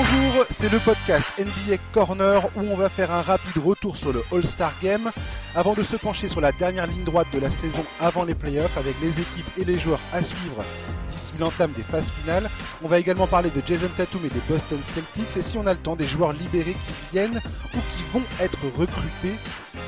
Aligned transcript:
Bonjour, 0.00 0.46
c'est 0.48 0.72
le 0.72 0.78
podcast 0.78 1.28
NBA 1.38 1.76
Corner 1.92 2.42
où 2.56 2.60
on 2.60 2.74
va 2.74 2.88
faire 2.88 3.12
un 3.12 3.20
rapide 3.20 3.62
retour 3.62 3.98
sur 3.98 4.14
le 4.14 4.24
All-Star 4.32 4.72
Game 4.82 5.10
avant 5.54 5.74
de 5.74 5.82
se 5.82 5.94
pencher 5.94 6.26
sur 6.26 6.40
la 6.40 6.52
dernière 6.52 6.86
ligne 6.86 7.04
droite 7.04 7.26
de 7.34 7.38
la 7.38 7.50
saison 7.50 7.84
avant 8.00 8.24
les 8.24 8.34
playoffs 8.34 8.78
avec 8.78 8.94
les 9.02 9.20
équipes 9.20 9.58
et 9.58 9.64
les 9.66 9.76
joueurs 9.78 10.00
à 10.14 10.22
suivre 10.22 10.64
d'ici 11.10 11.34
l'entame 11.38 11.72
des 11.72 11.82
phases 11.82 12.10
finales. 12.12 12.48
On 12.82 12.88
va 12.88 12.98
également 12.98 13.26
parler 13.26 13.50
de 13.50 13.60
Jason 13.66 13.90
Tatum 13.94 14.24
et 14.24 14.30
des 14.30 14.40
Boston 14.48 14.78
Celtics 14.82 15.36
et 15.36 15.42
si 15.42 15.58
on 15.58 15.66
a 15.66 15.74
le 15.74 15.78
temps 15.78 15.96
des 15.96 16.06
joueurs 16.06 16.32
libérés 16.32 16.72
qui 16.72 17.12
viennent 17.12 17.42
ou 17.74 17.78
qui 17.78 18.02
vont 18.14 18.24
être 18.40 18.60
recrutés. 18.78 19.36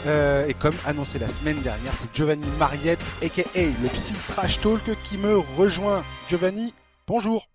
Euh, 0.06 0.46
et 0.46 0.52
comme 0.52 0.76
annoncé 0.84 1.18
la 1.20 1.28
semaine 1.28 1.60
dernière, 1.60 1.94
c'est 1.94 2.14
Giovanni 2.14 2.48
Mariette, 2.58 3.00
aka 3.22 3.44
le 3.54 3.88
Psy 3.88 4.12
Trash 4.28 4.60
Talk, 4.60 4.82
qui 5.04 5.16
me 5.16 5.38
rejoint. 5.56 6.04
Giovanni, 6.28 6.74
bonjour. 7.06 7.46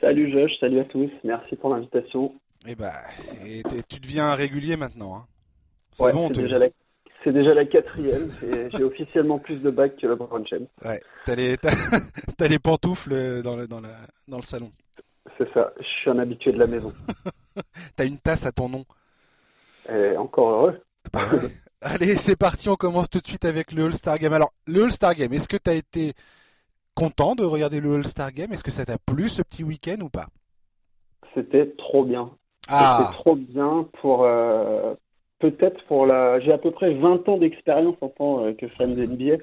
Salut 0.00 0.30
Josh, 0.30 0.52
salut 0.60 0.80
à 0.80 0.84
tous, 0.84 1.10
merci 1.24 1.56
pour 1.56 1.70
l'invitation. 1.70 2.34
Eh 2.68 2.74
bah, 2.74 3.00
tu 3.88 4.00
deviens 4.00 4.34
régulier 4.34 4.76
maintenant. 4.76 5.16
Hein. 5.16 5.26
C'est 5.92 6.12
bon, 6.12 6.28
c'est 6.28 6.42
déjà, 6.42 6.58
la... 6.58 6.68
déjà, 7.24 7.54
la 7.54 7.64
quatrième. 7.64 8.30
J'ai 8.76 8.84
officiellement 8.84 9.38
plus 9.38 9.56
de 9.56 9.70
bacs 9.70 9.96
que 9.96 10.06
le 10.06 10.18
James. 10.50 10.66
Ouais, 10.84 11.00
t'as 11.24 11.34
les, 11.34 11.56
les 12.48 12.58
pantoufles 12.58 13.42
dans 13.42 13.56
le, 13.56 13.66
dans, 13.66 13.80
dans 14.28 14.36
le 14.36 14.42
salon. 14.42 14.70
C'est 15.38 15.50
ça, 15.54 15.72
je 15.78 15.84
suis 15.84 16.10
un 16.10 16.18
habitué 16.18 16.52
de 16.52 16.58
la 16.58 16.66
maison. 16.66 16.92
t'as 17.96 18.04
une 18.04 18.18
tasse 18.18 18.44
à 18.44 18.52
ton 18.52 18.68
nom. 18.68 18.84
Et 19.88 20.16
encore 20.16 20.50
heureux. 20.50 20.80
Bah 21.12 21.28
Allez, 21.80 22.16
c'est 22.16 22.36
parti, 22.36 22.68
on 22.68 22.76
commence 22.76 23.08
tout 23.08 23.20
de 23.20 23.26
suite 23.26 23.44
avec 23.44 23.72
le 23.72 23.84
All-Star 23.84 24.18
Game. 24.18 24.32
Alors, 24.32 24.52
le 24.66 24.84
All-Star 24.84 25.14
Game, 25.14 25.32
est-ce 25.32 25.48
que 25.48 25.56
tu 25.56 25.70
as 25.70 25.74
été 25.74 26.14
content 26.96 27.34
de 27.34 27.44
regarder 27.44 27.80
le 27.80 27.94
All-Star 27.94 28.32
Game? 28.32 28.52
Est-ce 28.52 28.64
que 28.64 28.72
ça 28.72 28.84
t'a 28.84 28.96
plu 28.98 29.28
ce 29.28 29.42
petit 29.42 29.62
week-end 29.62 30.00
ou 30.00 30.08
pas? 30.08 30.26
C'était 31.34 31.66
trop 31.76 32.04
bien. 32.04 32.30
Ah. 32.68 32.98
C'était 32.98 33.12
trop 33.18 33.36
bien 33.36 33.86
pour 34.00 34.24
euh, 34.24 34.94
peut-être 35.38 35.84
pour 35.84 36.06
la. 36.06 36.40
J'ai 36.40 36.52
à 36.52 36.58
peu 36.58 36.70
près 36.70 36.94
20 36.94 37.28
ans 37.28 37.36
d'expérience 37.36 37.96
en 38.00 38.08
tant 38.08 38.44
euh, 38.44 38.52
que 38.54 38.66
fan 38.68 38.94
d'NBA 38.94 39.36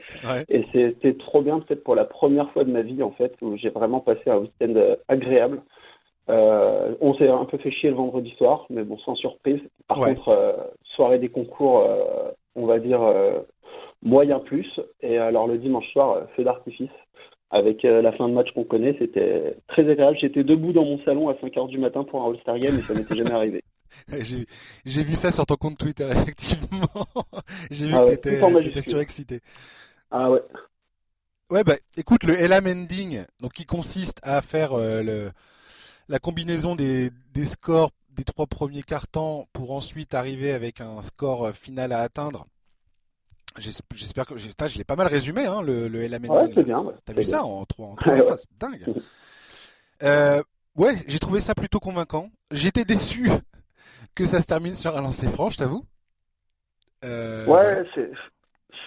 et 0.50 0.66
c'était 0.74 1.14
trop 1.14 1.42
bien 1.42 1.60
peut-être 1.60 1.84
pour 1.84 1.96
la 1.96 2.06
première 2.06 2.52
fois 2.52 2.64
de 2.64 2.72
ma 2.72 2.82
vie 2.82 3.04
en 3.04 3.12
fait 3.12 3.36
où 3.42 3.56
j'ai 3.56 3.70
vraiment 3.70 4.00
passé 4.00 4.24
un 4.28 4.38
week-end 4.38 4.74
euh, 4.76 4.96
agréable. 5.08 5.62
on 6.28 7.14
s'est 7.18 7.30
un 7.30 7.46
peu 7.46 7.60
fait 7.60 7.72
chier 7.72 7.92
le 7.92 7.96
vendredi 7.96 8.34
soir, 8.38 8.66
mais 8.72 8.84
bon, 8.84 8.98
sans 8.98 9.16
surprise. 9.16 9.62
Par 9.88 9.98
contre, 9.98 10.74
soirée 10.96 11.20
des 11.20 11.30
concours, 11.30 11.88
on 12.56 12.66
va 12.66 12.80
dire 12.80 13.02
moyen 14.02 14.40
plus. 14.40 14.80
Et 15.02 15.18
alors 15.18 15.48
le 15.48 15.58
dimanche 15.58 15.90
soir, 15.92 16.24
feu 16.36 16.44
d'artifice 16.44 16.90
avec 17.54 17.86
euh, 17.86 18.02
la 18.02 18.12
fin 18.12 18.28
de 18.28 18.34
match 18.34 18.52
qu'on 18.54 18.64
connaît. 18.64 18.96
C'était 18.98 19.56
très 19.68 19.88
agréable. 19.90 20.18
J'étais 20.20 20.44
debout 20.44 20.74
dans 20.74 20.84
mon 20.84 21.00
salon 21.06 21.30
à 21.30 21.34
5h 21.34 21.70
du 21.70 21.78
matin 21.78 22.04
pour 22.04 22.24
un 22.24 22.32
All-Star 22.32 22.58
Game 22.58 22.76
et 22.76 22.82
ça 22.82 22.96
n'était 22.96 23.16
jamais 23.16 23.32
arrivé. 23.32 23.64
J'ai 24.86 25.04
vu 25.04 25.16
ça 25.16 25.32
sur 25.32 25.46
ton 25.46 25.56
compte 25.56 25.78
Twitter, 25.78 26.10
effectivement. 26.12 26.88
J'ai 27.70 27.86
vu 27.86 27.94
ah 27.96 28.06
que 28.06 28.16
tu 28.16 28.68
étais, 28.70 28.82
surexcité. 28.82 29.40
Ah 30.10 30.32
ouais. 30.32 30.42
Ouais, 31.52 31.64
bah 31.64 31.76
écoute, 31.96 32.24
le 32.24 32.34
LM 32.34 32.66
Ending, 32.66 33.24
donc, 33.40 33.54
qui 33.54 33.66
consiste 33.66 34.20
à 34.24 34.42
faire 34.42 34.74
euh, 34.74 35.04
le, 35.04 35.32
la 36.10 36.18
combinaison 36.18 36.76
des, 36.76 37.12
des 37.36 37.46
scores 37.46 37.92
des 38.10 38.24
trois 38.24 38.48
premiers 38.48 38.84
cartons 38.84 39.46
pour 39.54 39.72
ensuite 39.72 40.16
arriver 40.16 40.54
avec 40.54 40.82
un 40.82 41.02
score 41.02 41.46
euh, 41.46 41.52
final 41.52 41.92
à 41.92 42.00
atteindre 42.00 42.48
J'espère 43.58 44.26
que 44.26 44.38
je 44.38 44.78
l'ai 44.78 44.84
pas 44.84 44.96
mal 44.96 45.08
résumé 45.08 45.46
hein, 45.46 45.62
le, 45.62 45.88
le 45.88 46.08
LMN. 46.08 46.30
Ouais, 46.30 46.52
c'est 46.54 46.64
bien. 46.64 46.84
T'as 47.06 47.14
vu 47.14 47.24
ça 47.24 47.44
en 47.44 47.66
trois, 47.66 47.88
en 47.88 47.96
phrases? 47.98 48.48
Dingue. 48.60 48.86
Euh, 50.02 50.42
ouais, 50.76 50.96
j'ai 51.08 51.20
trouvé 51.20 51.40
ça 51.40 51.54
plutôt 51.54 51.80
convaincant. 51.80 52.30
J'étais 52.52 52.86
déçu 52.86 53.30
que 54.16 54.26
ça 54.26 54.42
se 54.42 54.48
termine 54.48 54.74
sur 54.74 54.98
un 54.98 55.02
lancer 55.02 55.28
franc, 55.28 55.50
je 55.50 55.58
t'avoue. 55.58 55.84
Euh, 57.06 57.46
ouais, 57.46 57.84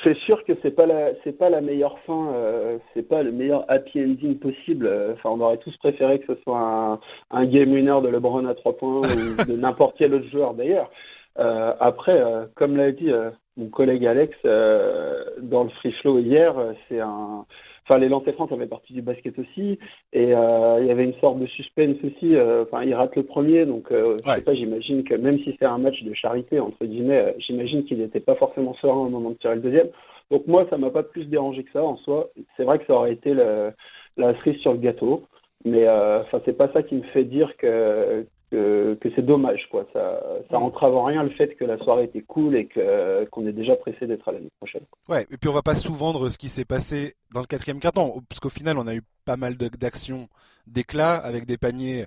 c'est 0.03 0.17
sûr 0.19 0.43
que 0.45 0.53
c'est 0.63 0.71
pas 0.71 0.87
la 0.87 1.11
c'est 1.23 1.33
pas 1.33 1.51
la 1.51 1.61
meilleure 1.61 1.99
fin, 2.01 2.33
euh, 2.35 2.79
c'est 2.95 3.03
pas 3.03 3.23
le 3.23 3.33
meilleur 3.33 3.65
happy 3.71 4.01
ending 4.01 4.39
possible. 4.39 4.91
Enfin, 5.13 5.31
on 5.31 5.41
aurait 5.41 5.59
tous 5.59 5.77
préféré 5.79 6.21
que 6.21 6.35
ce 6.35 6.41
soit 6.43 6.59
un, 6.59 7.01
un 7.31 7.45
game 7.45 7.73
winner 7.73 8.01
de 8.03 8.09
LeBron 8.09 8.47
à 8.47 8.55
trois 8.55 8.77
points 8.77 9.01
ou 9.01 9.03
de 9.49 9.57
n'importe 9.57 9.97
quel 9.99 10.15
autre 10.15 10.29
joueur 10.29 10.55
d'ailleurs. 10.55 10.91
Euh, 11.39 11.75
après, 11.81 12.21
euh, 12.21 12.47
comme 12.55 12.77
l'a 12.77 12.93
dit 12.93 13.11
euh, 13.11 13.31
mon 13.57 13.69
collègue 13.69 14.07
Alex 14.07 14.37
dans 14.45 15.65
le 15.65 15.71
free 15.71 15.93
flow 15.93 16.19
hier, 16.19 16.55
c'est 16.89 17.01
un 17.01 17.45
enfin 17.85 17.99
les 17.99 18.09
lancers 18.09 18.35
francs 18.35 18.51
ça 18.51 18.57
fait 18.57 18.67
partie 18.67 18.93
du 18.93 19.01
basket 19.01 19.39
aussi. 19.39 19.79
Et 20.13 20.25
il 20.25 20.87
y 20.87 20.91
avait 20.91 21.05
une 21.05 21.19
sorte 21.21 21.39
de 21.39 21.47
suspense 21.47 21.97
aussi 22.05 22.37
enfin 22.63 22.83
il 22.83 22.95
rate 22.95 23.17
le 23.17 23.23
premier 23.23 23.65
donc 23.65 23.87
je 23.91 24.31
sais 24.31 24.43
pas 24.43 24.55
j'imagine 24.55 25.05
que 25.05 25.15
même 25.15 25.39
si 25.39 25.57
c'est 25.59 25.65
un 25.65 25.79
match 25.79 26.03
de 26.03 26.13
charité 26.13 26.61
entre 26.61 26.85
guillemets 26.85 27.35
j'imagine 27.39 27.85
qu'il 27.85 27.99
n'était 27.99 28.21
pas 28.21 28.35
forcément 28.35 28.75
serein 28.75 29.07
au 29.07 29.09
moment 29.09 29.31
de 29.31 29.37
tirer 29.37 29.55
le 29.55 29.63
deuxième. 29.63 29.89
Donc 30.31 30.47
moi 30.47 30.67
ça 30.69 30.77
m'a 30.77 30.91
pas 30.91 31.03
plus 31.03 31.25
dérangé 31.25 31.65
que 31.65 31.73
ça 31.73 31.83
en 31.83 31.97
soi. 31.99 32.29
C'est 32.59 32.65
vrai 32.65 32.79
que 32.79 32.85
ça 32.87 32.93
aurait 32.93 33.13
été 33.13 33.33
le, 33.33 33.73
la 34.19 34.35
cerise 34.41 34.61
sur 34.61 34.73
le 34.73 34.79
gâteau 34.79 35.23
mais 35.65 35.89
enfin 35.89 36.43
c'est 36.45 36.59
pas 36.59 36.71
ça 36.75 36.83
qui 36.83 36.97
me 36.97 37.03
fait 37.05 37.25
dire 37.25 37.57
que 37.57 38.27
que, 38.51 38.99
c'est 39.15 39.25
dommage, 39.25 39.67
quoi. 39.71 39.87
Ça, 39.93 40.21
ça 40.51 40.59
entrave 40.59 40.95
en 40.95 41.05
rien 41.05 41.23
le 41.23 41.31
fait 41.31 41.57
que 41.57 41.65
la 41.65 41.79
soirée 41.79 42.05
était 42.05 42.23
cool 42.23 42.57
et 42.57 42.67
que 42.67 43.25
qu'on 43.31 43.47
est 43.47 43.53
déjà 43.53 43.77
pressé 43.77 44.07
d'être 44.07 44.29
à 44.29 44.33
l'année 44.33 44.51
prochaine. 44.59 44.83
Ouais, 45.09 45.27
et 45.31 45.37
puis 45.37 45.49
on 45.49 45.53
va 45.53 45.63
pas 45.63 45.75
sous-vendre 45.75 46.29
ce 46.29 46.39
qui 46.39 46.49
s'est 46.49 46.65
passé 46.65 47.15
dans 47.33 47.41
le 47.41 47.47
quatrième 47.47 47.81
carton, 47.81 48.23
parce 48.29 48.41
qu'au 48.41 48.49
final 48.49 48.79
on 48.79 48.87
a 48.87 48.95
eu 48.95 49.03
pas 49.25 49.37
mal 49.37 49.57
d'actions 49.57 50.29
d'éclat 50.67 51.15
avec 51.17 51.47
des 51.47 51.59
paniers, 51.59 52.07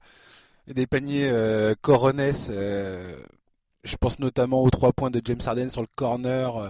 des 0.67 0.87
paniers 0.87 1.29
euh, 1.29 1.73
coronets. 1.81 2.49
Euh, 2.49 3.17
je 3.83 3.95
pense 3.95 4.19
notamment 4.19 4.63
aux 4.63 4.69
trois 4.69 4.93
points 4.93 5.11
de 5.11 5.21
James 5.23 5.39
Harden 5.45 5.69
sur 5.69 5.81
le 5.81 5.87
corner. 5.95 6.57
Euh, 6.57 6.69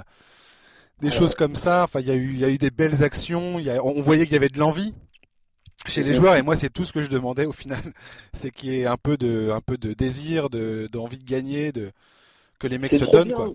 des 1.01 1.09
choses 1.09 1.33
comme 1.33 1.55
ça. 1.55 1.83
Enfin, 1.83 2.01
il 2.01 2.07
y 2.07 2.11
a 2.11 2.15
eu, 2.15 2.31
il 2.31 2.39
y 2.39 2.43
a 2.43 2.49
eu 2.49 2.57
des 2.57 2.71
belles 2.71 3.03
actions. 3.03 3.55
on 3.83 4.01
voyait 4.01 4.25
qu'il 4.25 4.33
y 4.33 4.37
avait 4.37 4.49
de 4.49 4.59
l'envie 4.59 4.93
chez 5.87 6.03
les 6.03 6.13
joueurs 6.13 6.35
et 6.35 6.41
moi 6.41 6.55
c'est 6.55 6.71
tout 6.71 6.83
ce 6.83 6.93
que 6.93 7.01
je 7.01 7.09
demandais 7.09 7.45
au 7.45 7.51
final. 7.51 7.79
C'est 8.33 8.51
qu'il 8.51 8.73
y 8.73 8.81
ait 8.81 8.85
un 8.85 8.97
peu 8.97 9.17
de 9.17 9.49
un 9.51 9.61
peu 9.61 9.77
de 9.77 9.93
désir 9.93 10.49
de 10.49 10.87
d'envie 10.91 11.17
de 11.17 11.29
gagner 11.29 11.71
de 11.71 11.91
que 12.59 12.67
les 12.67 12.77
mecs 12.77 12.93
se 12.93 13.05
donnent 13.05 13.31
quoi. 13.31 13.49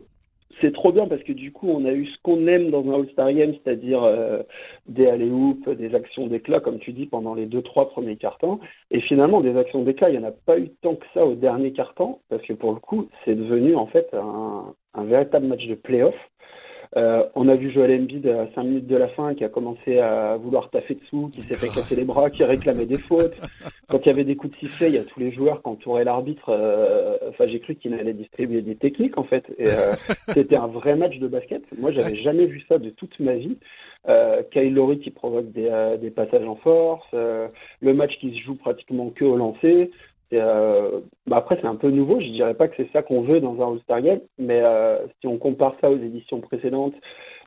C'est 0.61 0.73
trop 0.73 0.93
bien 0.93 1.07
parce 1.07 1.23
que 1.25 1.33
du 1.33 1.53
coup 1.53 1.69
on 1.69 1.85
a 1.85 1.93
eu 1.93 2.07
ce 2.07 2.17
qu'on 2.23 2.47
aime 2.47 2.71
dans 2.71 2.89
un 2.89 2.95
All-Star 2.95 3.33
Game 3.33 3.55
c'est-à-dire 3.63 4.03
euh, 4.05 4.43
des 4.87 5.07
alley 5.07 5.31
des 5.77 5.95
actions 5.95 6.27
d'éclat 6.29 6.61
comme 6.61 6.79
tu 6.79 6.93
dis 6.93 7.07
pendant 7.07 7.35
les 7.35 7.47
deux 7.47 7.63
trois 7.63 7.91
premiers 7.91 8.17
cartons. 8.17 8.61
Et 8.91 9.01
finalement 9.01 9.41
des 9.41 9.57
actions 9.57 9.83
d'éclat 9.83 10.11
il 10.11 10.19
n'y 10.19 10.25
en 10.25 10.29
a 10.29 10.33
pas 10.33 10.59
eu 10.59 10.71
tant 10.81 10.95
que 10.95 11.07
ça 11.13 11.27
au 11.27 11.35
dernier 11.35 11.73
carton 11.73 12.21
parce 12.31 12.43
que 12.43 12.53
pour 12.53 12.73
le 12.73 12.81
coup 12.81 13.09
c'est 13.25 13.35
devenu 13.35 13.77
en 13.77 13.87
fait 13.87 14.09
un, 14.15 14.75
un 14.95 15.05
véritable 15.05 15.47
match 15.47 15.67
de 15.67 15.75
playoff 15.75 16.15
euh, 16.97 17.25
on 17.35 17.49
a 17.49 17.57
vu 17.57 17.73
Joel 17.73 18.03
Embiid 18.03 18.27
à 18.27 18.47
5 18.55 18.63
minutes 18.63 18.87
de 18.87 18.97
la 18.97 19.09
fin 19.09 19.35
qui 19.35 19.45
a 19.45 19.49
commencé 19.49 19.99
à 19.99 20.37
vouloir 20.37 20.71
taffer 20.71 20.95
dessous, 20.95 21.29
qui 21.33 21.43
s'est 21.43 21.57
fait 21.57 21.69
casser 21.69 21.97
les 21.97 22.05
bras, 22.05 22.31
qui 22.31 22.45
réclamait 22.45 22.87
des 22.87 22.99
fautes. 22.99 23.35
Quand 23.89 23.99
il 24.05 24.07
y 24.07 24.11
avait 24.11 24.25
des 24.25 24.37
coups 24.37 24.53
de 24.55 24.59
sifflet, 24.59 24.89
il 24.89 24.95
y 24.95 24.99
a 24.99 25.05
tous 25.05 25.19
les 25.19 25.33
joueurs 25.33 25.61
qui 25.63 25.69
entouraient 25.69 26.05
l'arbitre. 26.05 26.51
Euh, 26.51 27.17
enfin, 27.29 27.47
j'ai 27.49 27.59
cru 27.59 27.75
qu'il 27.75 27.95
allait 27.95 28.13
distribuer 28.13 28.63
des 28.63 28.77
techniques 28.77 29.19
en 29.19 29.25
fait. 29.25 29.45
Et 29.59 29.69
euh, 29.69 29.95
c'était 30.29 30.57
un 30.57 30.69
vrai 30.69 30.95
match 30.95 31.19
de 31.19 31.27
basket. 31.27 31.63
Moi, 31.77 31.91
j'avais 31.91 32.17
jamais 32.17 32.47
vu 32.47 32.65
ça 32.69 32.79
de 32.79 32.91
toute 32.91 33.19
ma 33.19 33.35
vie. 33.35 33.59
Euh, 34.07 34.43
Kyle 34.53 34.75
Lowry 34.75 35.01
qui 35.01 35.11
provoque 35.11 35.51
des, 35.51 35.97
des 36.01 36.11
passages 36.11 36.47
en 36.47 36.57
force, 36.57 37.07
le 37.13 37.95
match 37.95 38.19
qui 38.19 38.35
se 38.35 38.45
joue 38.45 38.55
pratiquement 38.55 39.11
que 39.11 39.25
au 39.25 39.37
lancer. 39.37 39.91
Euh, 40.35 41.01
bah 41.27 41.37
après, 41.39 41.59
c'est 41.61 41.67
un 41.67 41.77
peu 41.77 41.91
nouveau. 41.91 42.21
Je 42.21 42.29
dirais 42.29 42.55
pas 42.55 42.69
que 42.69 42.75
c'est 42.77 42.91
ça 42.93 43.03
qu'on 43.03 43.23
veut 43.23 43.41
dans 43.41 43.61
un 43.61 43.73
All-Star 43.73 44.03
Game, 44.03 44.21
mais 44.39 44.61
euh, 44.63 45.07
si 45.21 45.27
on 45.27 45.39
compare 45.39 45.75
ça 45.81 45.91
aux 45.91 45.97
éditions 45.97 46.41
précédentes, 46.41 46.95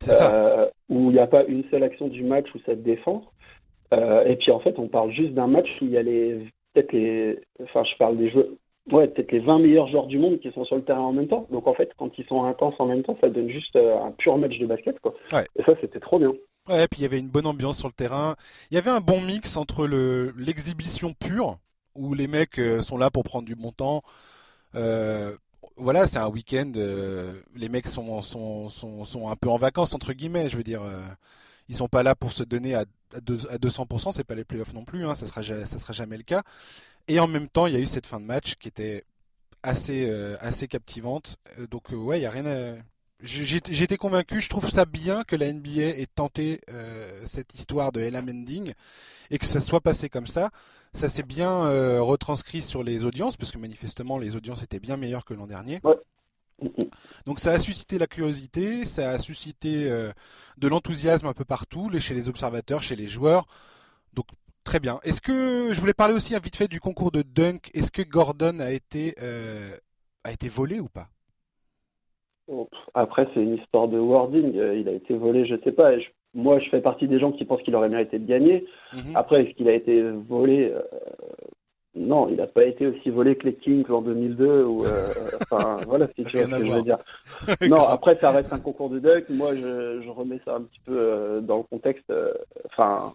euh, 0.08 0.68
où 0.90 1.10
il 1.10 1.14
n'y 1.14 1.20
a 1.20 1.28
pas 1.28 1.44
une 1.46 1.64
seule 1.70 1.84
action 1.84 2.08
du 2.08 2.24
match 2.24 2.48
où 2.54 2.60
ça 2.66 2.74
te 2.74 2.82
défend, 2.82 3.24
et 3.92 4.36
puis 4.36 4.52
en 4.52 4.60
fait, 4.60 4.78
on 4.80 4.88
parle 4.88 5.12
juste 5.12 5.34
d'un 5.34 5.48
match 5.48 5.70
où 5.82 5.86
il 5.86 5.92
y 5.92 5.98
a 5.98 6.04
les 6.04 6.40
peut-être 6.74 6.92
les, 6.92 7.40
enfin, 7.64 7.84
je 7.84 7.98
parle 7.98 8.18
des 8.18 8.30
jeux, 8.30 8.58
ouais, 8.92 9.08
peut-être 9.08 9.32
les 9.32 9.40
20 9.40 9.60
meilleurs 9.60 9.88
joueurs 9.88 10.08
du 10.08 10.20
monde 10.20 10.40
qui 10.40 10.52
sont 10.52 10.66
sur 10.66 10.76
le 10.76 10.84
terrain 10.84 11.02
en 11.02 11.14
même 11.14 11.28
temps. 11.28 11.48
Donc 11.52 11.68
en 11.68 11.74
fait, 11.74 11.92
quand 11.98 12.12
ils 12.18 12.26
sont 12.26 12.44
intenses 12.44 12.76
en 12.80 12.86
même 12.86 13.04
temps, 13.04 13.18
ça 13.22 13.30
donne 13.30 13.50
juste 13.50 13.76
un 13.76 14.12
pur 14.12 14.38
match 14.38 14.58
de 14.60 14.66
basket, 14.66 15.00
quoi. 15.00 15.16
Et 15.34 15.64
ça, 15.64 15.74
c'était 15.82 16.00
trop 16.00 16.20
bien. 16.20 16.34
Ouais, 16.70 16.88
puis 16.90 17.00
il 17.00 17.04
y 17.04 17.06
avait 17.06 17.20
une 17.20 17.30
bonne 17.30 17.46
ambiance 17.46 17.78
sur 17.78 17.88
le 17.88 17.94
terrain. 17.94 18.36
Il 18.72 18.76
y 18.76 18.78
avait 18.78 18.92
un 18.92 19.00
bon 19.00 19.22
mix 19.22 19.56
entre 19.56 19.88
le 19.88 20.34
l'exhibition 20.38 21.14
pure 21.14 21.58
où 21.98 22.14
les 22.14 22.28
mecs 22.28 22.60
euh, 22.60 22.82
sont 22.82 22.98
là 22.98 23.12
pour 23.12 23.24
prendre 23.24 23.46
du 23.46 23.56
bon 23.56 23.72
temps. 23.72 24.04
Euh, 24.76 25.36
voilà, 25.76 26.08
c'est 26.08 26.20
un 26.20 26.28
week-end. 26.28 26.72
Euh, 26.76 27.42
les 27.56 27.70
mecs 27.70 27.88
sont, 27.88 28.22
un 29.28 29.36
peu 29.36 29.50
en 29.50 29.58
vacances 29.58 29.94
entre 29.94 30.14
guillemets. 30.14 30.50
Je 30.50 30.58
veux 30.58 30.64
dire, 30.64 30.82
ils 31.68 31.76
sont 31.76 31.88
pas 31.88 32.04
là 32.04 32.16
pour 32.16 32.34
se 32.34 32.44
donner 32.44 32.76
à, 32.76 32.86
à, 33.14 33.20
200%. 33.20 34.12
C'est 34.12 34.24
pas 34.24 34.36
les 34.36 34.46
playoffs 34.46 34.74
non 34.74 34.86
plus. 34.86 35.06
Hein, 35.06 35.16
ça 35.16 35.28
sera 35.28 35.44
sera 35.44 35.94
jamais 35.94 36.18
le 36.18 36.24
cas. 36.24 36.44
Et 37.08 37.20
en 37.20 37.28
même 37.28 37.48
temps, 37.48 37.68
il 37.68 37.74
y 37.74 37.78
a 37.78 37.80
eu 37.80 37.86
cette 37.86 38.08
fin 38.08 38.20
de 38.20 38.26
match 38.26 38.56
qui 38.56 38.68
était 38.68 39.04
assez 39.64 40.10
assez 40.40 40.68
captivante. 40.68 41.38
Donc 41.70 41.90
ouais, 41.92 42.20
il 42.20 42.24
y 42.24 42.26
a 42.26 42.32
rien 42.32 42.46
à 42.46 42.76
j'étais 43.22 43.98
convaincu, 43.98 44.40
je 44.42 44.50
trouve 44.50 44.70
ça 44.70 44.86
bien 44.86 45.24
que 45.24 45.36
la 45.36 45.52
NBA 45.52 45.82
ait 45.82 46.08
tenté 46.14 46.62
euh, 46.70 47.24
cette 47.26 47.54
histoire 47.56 47.92
de 47.92 48.00
Ella 48.02 48.22
Mending 48.22 48.74
et 49.32 49.38
que 49.40 49.46
ça 49.46 49.60
soit 49.60 49.82
passé 49.82 50.10
comme 50.10 50.28
ça. 50.28 50.52
Ça 50.94 51.10
s'est 51.10 51.24
bien 51.24 51.66
euh, 51.66 52.02
retranscrit 52.02 52.62
sur 52.62 52.84
les 52.84 53.06
audiences, 53.06 53.38
parce 53.38 53.52
que 53.52 53.58
manifestement 53.58 54.18
les 54.18 54.36
audiences 54.36 54.64
étaient 54.64 54.80
bien 54.80 54.98
meilleures 54.98 55.26
que 55.26 55.34
l'an 55.34 55.48
dernier. 55.48 55.82
Donc 57.26 57.40
ça 57.40 57.52
a 57.52 57.60
suscité 57.60 57.98
la 57.98 58.08
curiosité, 58.08 58.86
ça 58.86 59.12
a 59.12 59.18
suscité 59.20 59.90
euh, 59.90 60.12
de 60.58 60.68
l'enthousiasme 60.68 61.28
un 61.28 61.34
peu 61.34 61.46
partout, 61.46 61.92
chez 62.00 62.14
les 62.14 62.30
observateurs, 62.30 62.82
chez 62.82 62.96
les 62.96 63.08
joueurs. 63.08 63.48
Donc 64.14 64.28
très 64.64 64.80
bien. 64.80 65.00
Est-ce 65.04 65.22
que 65.22 65.70
je 65.72 65.80
voulais 65.80 65.94
parler 65.94 66.14
aussi 66.14 66.36
vite 66.40 66.56
fait 66.56 66.68
du 66.68 66.80
concours 66.80 67.12
de 67.12 67.24
dunk 67.24 67.70
Est-ce 67.74 67.92
que 67.92 68.02
Gordon 68.02 68.60
a 68.60 68.72
été 68.72 69.16
a 70.24 70.32
été 70.32 70.50
volé 70.50 70.80
ou 70.80 70.90
pas? 70.90 71.10
Après, 72.94 73.28
c'est 73.34 73.42
une 73.42 73.56
histoire 73.56 73.88
de 73.88 74.00
wording. 74.00 74.58
Euh, 74.58 74.78
il 74.78 74.88
a 74.88 74.94
été 74.94 75.16
volé, 75.16 75.46
je 75.46 75.56
sais 75.64 75.72
pas. 75.72 75.92
moi, 76.34 76.60
je 76.60 76.70
fais 76.70 76.82
partie 76.82 77.08
des 77.08 77.20
gens 77.20 77.32
qui 77.32 77.46
pensent 77.46 77.62
qu'il 77.62 77.76
aurait 77.76 77.90
mérité 77.90 78.20
de 78.20 78.28
gagner. 78.28 78.66
Mhm. 78.94 79.16
Après, 79.16 79.44
est-ce 79.44 79.56
qu'il 79.56 79.68
a 79.68 79.74
été 79.74 80.02
volé 80.02 80.72
euh, 80.74 80.82
Non, 81.96 82.30
il 82.30 82.38
n'a 82.38 82.48
pas 82.48 82.66
été 82.66 82.88
aussi 82.88 83.10
volé 83.10 83.36
que 83.36 83.48
les 83.48 83.56
Kings 83.56 83.90
en 83.90 84.02
2002. 84.02 84.64
Ou, 84.64 84.86
euh, 84.86 85.14
enfin, 85.52 85.78
voilà, 85.88 86.08
si 86.16 86.24
tu 86.24 86.38
vois 86.38 86.46
ce 86.46 86.60
que 86.62 86.66
je 86.66 86.72
veux 86.72 86.82
dire. 86.84 87.00
non, 87.70 87.84
après, 87.88 88.18
ça 88.18 88.32
reste 88.32 88.54
un 88.54 88.60
concours 88.60 88.90
de 88.90 89.00
duck. 89.00 89.26
Moi, 89.30 89.56
je, 89.56 90.02
je 90.02 90.10
remets 90.10 90.40
ça 90.46 90.56
un 90.56 90.62
petit 90.62 90.82
peu 90.86 91.42
dans 91.44 91.58
le 91.58 91.64
contexte. 91.64 92.12
Enfin 92.66 93.14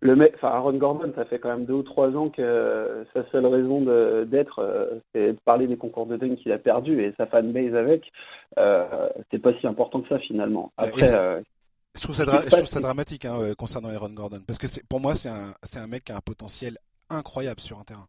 le 0.00 0.14
mec, 0.14 0.34
enfin 0.36 0.48
Aaron 0.48 0.74
Gordon, 0.74 1.12
ça 1.16 1.24
fait 1.24 1.38
quand 1.38 1.48
même 1.48 1.64
deux 1.64 1.74
ou 1.74 1.82
trois 1.82 2.10
ans 2.10 2.28
que 2.28 3.04
sa 3.12 3.28
seule 3.30 3.46
raison 3.46 3.80
d'être, 4.26 4.60
euh, 4.60 5.00
c'est 5.12 5.32
de 5.32 5.38
parler 5.44 5.66
des 5.66 5.76
concours 5.76 6.06
de 6.06 6.16
dunk 6.16 6.36
qu'il 6.36 6.52
a 6.52 6.58
perdu 6.58 7.02
et 7.02 7.12
sa 7.16 7.26
fanbase 7.26 7.74
avec. 7.74 8.12
Euh, 8.58 9.08
c'est 9.30 9.40
pas 9.40 9.52
si 9.58 9.66
important 9.66 10.00
que 10.00 10.08
ça 10.08 10.18
finalement. 10.20 10.72
Après, 10.76 11.14
euh, 11.14 11.40
je 11.96 12.02
trouve 12.02 12.14
ça, 12.14 12.24
je 12.44 12.50
trouve 12.50 12.66
ça 12.66 12.80
dramatique 12.80 13.24
hein, 13.24 13.40
euh, 13.40 13.54
concernant 13.54 13.88
Aaron 13.88 14.10
Gordon 14.10 14.40
parce 14.46 14.58
que 14.58 14.66
pour 14.88 15.00
moi, 15.00 15.14
c'est 15.16 15.30
un, 15.30 15.86
mec 15.88 16.04
qui 16.04 16.12
a 16.12 16.16
un 16.16 16.20
potentiel 16.20 16.78
incroyable 17.10 17.60
sur 17.60 17.80
un 17.80 17.84
terrain 17.84 18.06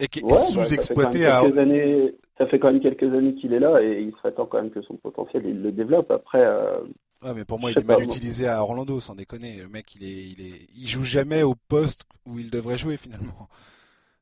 et 0.00 0.08
qui 0.08 0.18
est 0.18 0.22
bah, 0.22 0.34
sous-exploité 0.34 1.26
à. 1.26 1.38
Années, 1.38 2.12
ça 2.38 2.46
fait 2.48 2.58
quand 2.58 2.72
même 2.72 2.82
quelques 2.82 3.14
années 3.14 3.34
qu'il 3.36 3.52
est 3.52 3.60
là 3.60 3.80
et 3.80 4.02
il 4.02 4.12
serait 4.16 4.32
temps 4.32 4.46
quand 4.46 4.60
même 4.60 4.70
que 4.70 4.82
son 4.82 4.94
potentiel 4.96 5.46
il 5.46 5.62
le 5.62 5.70
développe. 5.70 6.10
Après, 6.10 6.44
Ouais, 7.22 7.32
mais 7.34 7.44
pour 7.44 7.58
moi, 7.58 7.70
il 7.70 7.78
est 7.78 7.84
mal 7.84 8.02
utilisé 8.02 8.46
à 8.46 8.62
Orlando, 8.62 9.00
sans 9.00 9.14
déconner. 9.14 9.56
Le 9.56 9.68
mec, 9.68 9.94
il 9.94 10.04
est, 10.04 10.28
il 10.28 10.40
est, 10.46 10.68
il 10.76 10.86
joue 10.86 11.02
jamais 11.02 11.42
au 11.42 11.54
poste 11.54 12.04
où 12.26 12.38
il 12.38 12.50
devrait 12.50 12.76
jouer 12.76 12.96
finalement. 12.96 13.48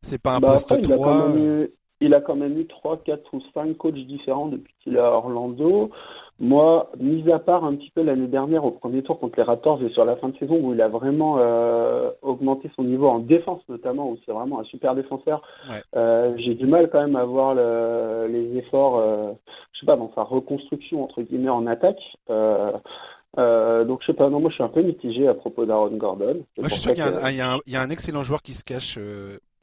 C'est 0.03 0.19
pas 0.19 0.37
un 0.37 0.41
bah, 0.41 0.53
poste 0.53 0.69
3. 0.69 0.79
Il 0.79 0.93
a, 0.93 0.97
quand 0.97 1.29
même 1.29 1.63
eu 1.63 1.71
3, 2.11 2.97
4 3.05 3.35
ou 3.35 3.41
5 3.55 3.77
coachs 3.77 3.95
différents 3.95 4.47
depuis 4.47 4.75
qu'il 4.83 4.97
est 4.97 5.01
à 5.01 5.11
Orlando. 5.13 5.91
Moi, 6.41 6.91
mis 6.99 7.31
à 7.31 7.39
part 7.39 7.65
un 7.65 7.77
petit 7.77 7.91
peu 7.91 8.03
l'année 8.03 8.27
dernière 8.27 8.65
au 8.65 8.73
premier 8.73 9.05
tour 9.05 9.21
contre 9.21 9.37
les 9.37 9.45
Raptors 9.45 9.81
et 9.85 9.91
sur 9.91 10.05
la 10.05 10.17
fin 10.17 10.31
de 10.31 10.39
saison 10.39 10.59
où 10.61 10.75
il 10.75 10.81
a 10.83 10.89
vraiment 10.89 11.37
euh, 11.39 12.11
augmenté 12.23 12.69
son 12.75 12.83
niveau 12.83 13.07
en 13.07 13.21
défense 13.21 13.63
notamment, 13.69 14.11
où 14.11 14.19
c'est 14.27 14.33
vraiment 14.33 14.59
un 14.59 14.65
super 14.65 14.97
défenseur, 14.97 15.43
euh, 15.95 16.35
j'ai 16.39 16.55
du 16.55 16.67
mal 16.67 16.91
quand 16.91 17.01
même 17.01 17.15
à 17.15 17.25
voir 17.25 17.55
le, 17.55 18.27
les 18.29 18.59
efforts, 18.59 18.99
euh, 18.99 19.33
je 19.75 19.81
sais 19.81 19.87
pas, 19.87 19.97
dans 19.97 20.13
sa 20.17 20.25
reconstruction 20.25 21.05
entre 21.05 21.23
guillemets 21.23 21.51
en 21.51 21.69
attaque. 21.69 22.03
donc 22.29 24.01
je 24.01 24.07
sais 24.07 24.15
pas, 24.15 24.29
non, 24.29 24.41
moi 24.41 24.51
je 24.51 24.57
suis 24.57 24.65
un 24.65 24.69
peu 24.69 24.83
mitigé 24.83 25.29
à 25.29 25.35
propos 25.35 25.67
d'Aaron 25.67 25.97
Gordon. 25.97 26.45
Moi 26.59 26.67
je 26.67 26.75
suis 26.75 26.83
sûr 26.83 26.95
qu'il 26.95 27.05
y, 27.05 27.71
y, 27.71 27.77
a 27.77 27.81
un 27.81 27.91
excellent 27.91 28.25
joueur 28.25 28.43
qui 28.43 28.55
se 28.55 28.65
cache 28.65 28.99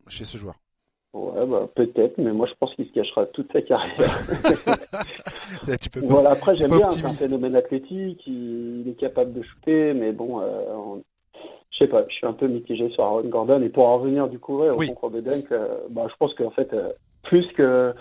chez 0.08 0.24
ce 0.24 0.38
joueur. 0.38 0.56
Ouais, 1.14 1.46
bah, 1.46 1.68
peut-être, 1.76 2.18
mais 2.18 2.32
moi 2.32 2.48
je 2.48 2.54
pense 2.58 2.74
qu'il 2.76 2.88
se 2.88 2.94
cachera 2.94 3.26
toute 3.26 3.52
sa 3.52 3.62
carrière. 3.62 3.98
voilà, 6.04 6.32
après 6.32 6.56
j'aime 6.56 6.72
bien, 6.72 6.90
c'est 6.90 7.04
un 7.04 7.14
phénomène 7.14 7.58
athlétique, 7.58 8.26
il, 8.26 8.86
est 8.88 8.98
capable 8.98 9.34
de 9.34 9.42
shooter, 9.42 9.94
mais 9.94 10.14
bon, 10.14 10.40
euh, 10.40 11.02
je 11.72 11.80
sais 11.80 11.88
pas, 11.88 12.06
je 12.08 12.14
suis 12.14 12.26
un 12.26 12.34
peu 12.34 12.48
mitigé 12.48 12.90
sur 12.92 13.04
Aaron 13.04 13.28
Gordon. 13.28 13.62
Et 13.62 13.70
pour 13.70 13.88
en 13.88 13.98
revenir 13.98 14.30
du 14.30 14.40
coup 14.40 14.62
au 14.62 14.76
concours 14.76 15.12
de 15.12 15.20
dunk, 15.20 15.52
euh, 15.52 15.80
bah, 15.90 16.08
je 16.10 16.16
pense 16.18 16.34
qu'en 16.34 16.52
fait, 16.52 16.74
euh, 16.74 16.94
plus 17.24 17.46
que 17.54 17.94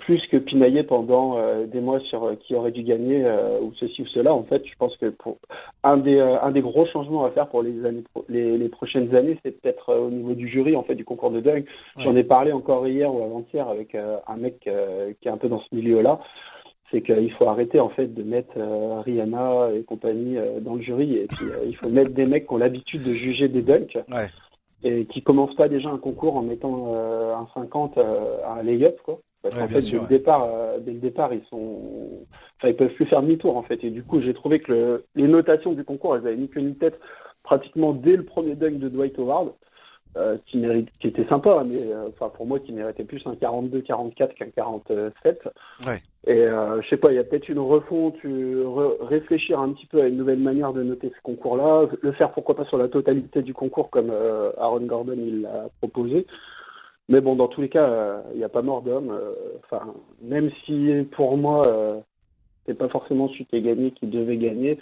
plus 0.00 0.26
que 0.26 0.36
pinailler 0.36 0.82
pendant 0.82 1.36
euh, 1.36 1.66
des 1.66 1.80
mois 1.80 2.00
sur 2.00 2.24
euh, 2.24 2.34
qui 2.34 2.54
aurait 2.54 2.72
dû 2.72 2.82
gagner 2.82 3.24
euh, 3.24 3.60
ou 3.60 3.72
ceci 3.74 4.02
ou 4.02 4.06
cela. 4.06 4.34
En 4.34 4.42
fait, 4.42 4.66
je 4.66 4.74
pense 4.78 4.96
que 4.96 5.06
pour 5.06 5.38
un 5.84 5.96
des 5.96 6.18
un 6.18 6.50
des 6.50 6.60
gros 6.60 6.86
changements 6.86 7.24
à 7.24 7.30
faire 7.30 7.48
pour 7.48 7.62
les 7.62 7.84
années 7.84 8.04
les, 8.28 8.58
les 8.58 8.68
prochaines 8.68 9.14
années, 9.14 9.38
c'est 9.44 9.60
peut-être 9.60 9.94
au 9.94 10.10
niveau 10.10 10.34
du 10.34 10.48
jury 10.48 10.74
en 10.76 10.82
fait 10.82 10.94
du 10.94 11.04
concours 11.04 11.30
de 11.30 11.40
dunk. 11.40 11.66
J'en 11.98 12.16
ai 12.16 12.24
parlé 12.24 12.52
encore 12.52 12.86
hier 12.88 13.12
ou 13.14 13.22
avant-hier 13.22 13.68
avec 13.68 13.94
un 13.94 14.36
mec 14.36 14.60
qui 14.60 15.28
est 15.28 15.30
un 15.30 15.36
peu 15.36 15.48
dans 15.48 15.60
ce 15.60 15.74
milieu-là. 15.74 16.20
C'est 16.90 17.02
qu'il 17.02 17.32
faut 17.32 17.46
arrêter 17.46 17.78
en 17.78 17.88
fait 17.88 18.12
de 18.12 18.22
mettre 18.22 18.58
Rihanna 19.04 19.70
et 19.74 19.84
compagnie 19.84 20.36
dans 20.60 20.74
le 20.74 20.82
jury 20.82 21.16
et 21.16 21.26
puis 21.26 21.46
il 21.66 21.76
faut 21.76 21.88
mettre 21.88 22.12
des 22.12 22.26
mecs 22.26 22.46
qui 22.46 22.52
ont 22.52 22.58
l'habitude 22.58 23.02
de 23.02 23.12
juger 23.12 23.48
des 23.48 23.62
dunks. 23.62 23.98
Et 24.82 25.04
qui 25.04 25.22
commencent 25.22 25.56
pas 25.56 25.68
déjà 25.68 25.90
un 25.90 25.98
concours 25.98 26.36
en 26.36 26.42
mettant 26.42 26.94
un 26.94 27.46
50 27.54 27.98
à 27.98 28.54
un 28.54 28.62
lay-up, 28.62 28.98
quoi. 29.04 29.20
Parce 29.42 29.54
qu'en 29.54 29.68
fait, 29.68 29.80
dès, 29.80 29.98
le 29.98 30.06
départ, 30.06 30.44
euh, 30.44 30.78
dès 30.80 30.92
le 30.92 30.98
départ, 30.98 31.32
ils 31.32 31.44
sont, 31.48 32.26
enfin, 32.58 32.68
ils 32.68 32.76
peuvent 32.76 32.92
plus 32.92 33.06
faire 33.06 33.22
demi-tour 33.22 33.56
en 33.56 33.62
fait. 33.62 33.82
Et 33.84 33.90
du 33.90 34.02
coup, 34.02 34.20
j'ai 34.20 34.34
trouvé 34.34 34.60
que 34.60 34.72
le... 34.72 35.04
les 35.14 35.26
notations 35.26 35.72
du 35.72 35.84
concours, 35.84 36.16
elles 36.16 36.26
avaient 36.26 36.36
ni 36.36 36.48
queue 36.48 36.60
ni 36.60 36.74
tête 36.74 36.98
pratiquement 37.42 37.92
dès 37.92 38.16
le 38.16 38.24
premier 38.24 38.54
dunk 38.54 38.78
de 38.78 38.88
Dwight 38.88 39.18
Howard, 39.18 39.52
euh, 40.16 40.36
qui, 40.46 40.58
mérite... 40.58 40.88
qui 41.00 41.06
était 41.06 41.24
sympa, 41.26 41.64
mais 41.66 41.80
euh, 41.86 42.10
pour 42.36 42.44
moi, 42.44 42.58
qui 42.58 42.72
méritait 42.72 43.04
plus 43.04 43.22
un 43.26 43.32
42-44 43.32 44.34
qu'un 44.34 44.50
47. 44.54 45.48
Ouais. 45.86 46.02
Et 46.26 46.32
euh, 46.32 46.82
je 46.82 46.88
sais 46.88 46.96
pas, 46.98 47.10
il 47.10 47.16
y 47.16 47.18
a 47.18 47.24
peut-être 47.24 47.48
une 47.48 47.60
refonte, 47.60 48.16
réfléchir 49.00 49.58
un 49.58 49.72
petit 49.72 49.86
peu 49.86 50.02
à 50.02 50.08
une 50.08 50.16
nouvelle 50.16 50.40
manière 50.40 50.72
de 50.74 50.82
noter 50.82 51.12
ce 51.16 51.22
concours-là, 51.22 51.86
le 52.02 52.12
faire 52.12 52.32
pourquoi 52.32 52.56
pas 52.56 52.66
sur 52.66 52.76
la 52.76 52.88
totalité 52.88 53.40
du 53.40 53.54
concours 53.54 53.88
comme 53.88 54.12
Aaron 54.58 54.80
Gordon 54.80 55.16
il 55.16 55.42
l'a 55.42 55.68
proposé. 55.80 56.26
Mais 57.10 57.20
bon, 57.20 57.34
dans 57.34 57.48
tous 57.48 57.60
les 57.60 57.68
cas, 57.68 58.22
il 58.32 58.38
n'y 58.38 58.44
a 58.44 58.48
pas 58.48 58.62
mort 58.62 58.82
d'homme. 58.82 59.10
Euh, 59.10 59.32
enfin, 59.64 59.92
même 60.22 60.50
si 60.64 60.90
pour 61.10 61.36
moi, 61.36 61.66
euh, 61.66 61.98
c'est 62.64 62.78
pas 62.78 62.88
forcément 62.88 63.28
celui 63.28 63.46
qui 63.46 63.56
a 63.56 63.60
gagné 63.60 63.90
qui 63.90 64.06
devait 64.06 64.36
gagner. 64.36 64.78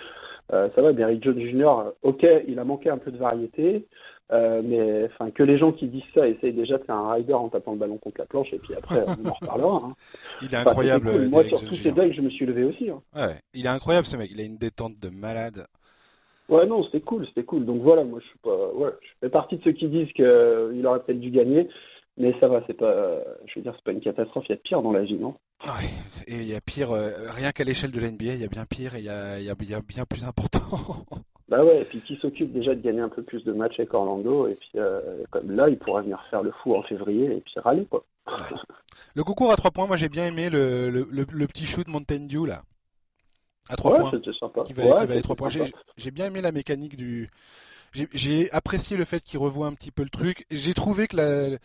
Euh, 0.52 0.69
ça 0.75 0.82
va, 0.82 0.92
Derrick 0.92 1.25
Jones 1.25 1.40
Jr., 1.40 1.92
ok, 2.02 2.26
il 2.46 2.58
a 2.58 2.64
manqué 2.64 2.90
un 2.90 2.98
peu 2.98 3.10
de 3.10 3.16
variété, 3.16 3.86
mais 4.30 5.06
enfin 5.06 5.30
que 5.30 5.42
les 5.42 5.56
gens 5.56 5.72
qui 5.72 5.86
disent 5.86 6.02
ça 6.14 6.28
essayent 6.28 6.52
déjà 6.52 6.76
de 6.76 6.84
faire 6.84 6.96
un 6.96 7.14
rider 7.14 7.32
en 7.32 7.48
tapant 7.48 7.72
le 7.72 7.78
ballon 7.78 7.96
contre 7.96 8.20
la 8.20 8.26
planche 8.26 8.52
et 8.52 8.58
puis 8.58 8.74
après 8.74 9.04
on 9.06 9.26
en 9.26 9.32
reparlera. 9.32 9.82
Hein. 9.86 9.94
Il 10.42 10.52
est 10.52 10.58
incroyable. 10.58 11.28
Moi 11.31 11.44
sur 11.44 11.62
tous 11.62 11.74
ces 11.74 11.92
dingues, 11.92 12.12
je 12.12 12.20
me 12.20 12.28
suis 12.28 12.44
levé 12.44 12.64
aussi. 12.64 12.90
Hein. 12.90 13.00
Ouais, 13.16 13.40
il 13.54 13.64
est 13.64 13.70
incroyable 13.70 14.06
ce 14.06 14.19
mec. 14.19 14.31
Il 14.31 14.40
a 14.40 14.44
une 14.44 14.58
détente 14.58 14.98
de 14.98 15.08
malade. 15.08 15.66
Ouais, 16.50 16.66
non, 16.66 16.82
c'était 16.84 17.00
cool, 17.00 17.26
c'était 17.26 17.44
cool. 17.44 17.64
Donc 17.66 17.82
voilà, 17.82 18.04
moi 18.04 18.20
je 18.22 18.26
suis 18.26 18.38
pas, 18.38 18.72
ouais, 18.74 18.90
je 19.00 19.08
fais 19.20 19.28
partie 19.31 19.56
de 19.56 19.62
ceux 19.64 19.72
qui 19.72 19.88
disent 19.88 20.12
qu'il 20.12 20.86
aurait 20.86 21.00
peut-être 21.00 21.20
dû 21.20 21.31
gagner. 21.31 21.69
Mais 22.19 22.35
ça 22.41 22.49
va, 22.49 22.63
c'est 22.67 22.75
pas, 22.75 23.20
je 23.46 23.55
veux 23.56 23.63
dire, 23.63 23.72
c'est 23.77 23.84
pas 23.84 23.93
une 23.93 24.01
catastrophe. 24.01 24.44
Il 24.48 24.53
y 24.53 24.55
a 24.55 24.58
pire 24.58 24.82
dans 24.82 24.93
la 24.93 25.05
vie, 25.05 25.17
non? 25.17 25.37
Oui, 25.65 25.89
et 26.27 26.37
il 26.37 26.48
y 26.48 26.55
a 26.55 26.60
pire, 26.60 26.91
euh, 26.91 27.10
rien 27.31 27.53
qu'à 27.53 27.63
l'échelle 27.63 27.93
de 27.93 28.01
l'NBA, 28.01 28.34
il 28.34 28.41
y 28.41 28.44
a 28.44 28.48
bien 28.48 28.65
pire 28.65 28.96
et 28.96 28.98
il 28.98 29.05
y 29.05 29.08
a, 29.08 29.39
il 29.39 29.44
y 29.44 29.51
a, 29.75 29.81
bien 29.81 30.05
plus 30.05 30.27
important. 30.27 31.06
bah 31.48 31.65
ouais, 31.65 31.82
et 31.82 31.84
puis 31.84 32.01
qui 32.01 32.17
s'occupe 32.17 32.53
déjà 32.53 32.75
de 32.75 32.81
gagner 32.81 33.01
un 33.01 33.08
peu 33.08 33.22
plus 33.22 33.44
de 33.44 33.53
matchs 33.53 33.79
avec 33.79 33.94
Orlando, 33.94 34.48
et 34.48 34.56
puis 34.56 34.70
euh, 34.77 35.25
comme 35.31 35.53
là, 35.53 35.69
il 35.69 35.79
pourra 35.79 36.03
venir 36.03 36.20
faire 36.31 36.43
le 36.43 36.53
fou 36.63 36.75
en 36.75 36.82
février 36.82 37.27
et 37.27 37.41
puis 37.41 37.55
râler, 37.56 37.87
quoi. 37.87 38.05
Le 39.15 39.25
concours 39.25 39.53
à 39.53 39.56
3 39.56 39.70
points, 39.70 39.87
moi 39.87 39.96
j'ai 39.96 40.08
bien 40.08 40.27
aimé 40.27 40.51
le, 40.51 40.91
le, 40.91 41.08
le, 41.10 41.46
petit 41.46 41.65
shoot 41.65 41.89
Mountain 41.89 42.27
Dew 42.27 42.44
là. 42.46 42.63
À 43.69 43.77
3 43.77 43.93
ouais, 43.93 43.98
points. 44.01 44.32
Sympa. 44.39 44.63
Qui 44.65 44.75
va, 44.75 44.84
ouais, 44.84 45.06
qui 45.06 45.15
va 45.15 45.22
3 45.22 45.37
points. 45.37 45.48
J'ai 45.96 46.10
bien 46.10 46.27
aimé 46.27 46.43
la 46.43 46.53
mécanique 46.53 46.96
du. 46.96 47.31
J'ai 47.93 48.51
apprécié 48.53 48.96
le 48.96 49.05
fait 49.05 49.20
qu'il 49.20 49.39
revoit 49.39 49.67
un 49.67 49.72
petit 49.72 49.91
peu 49.91 50.03
le 50.03 50.10
truc. 50.10 50.46
J'ai 50.51 50.75
trouvé 50.75 51.06
que 51.06 51.17
la 51.17 51.58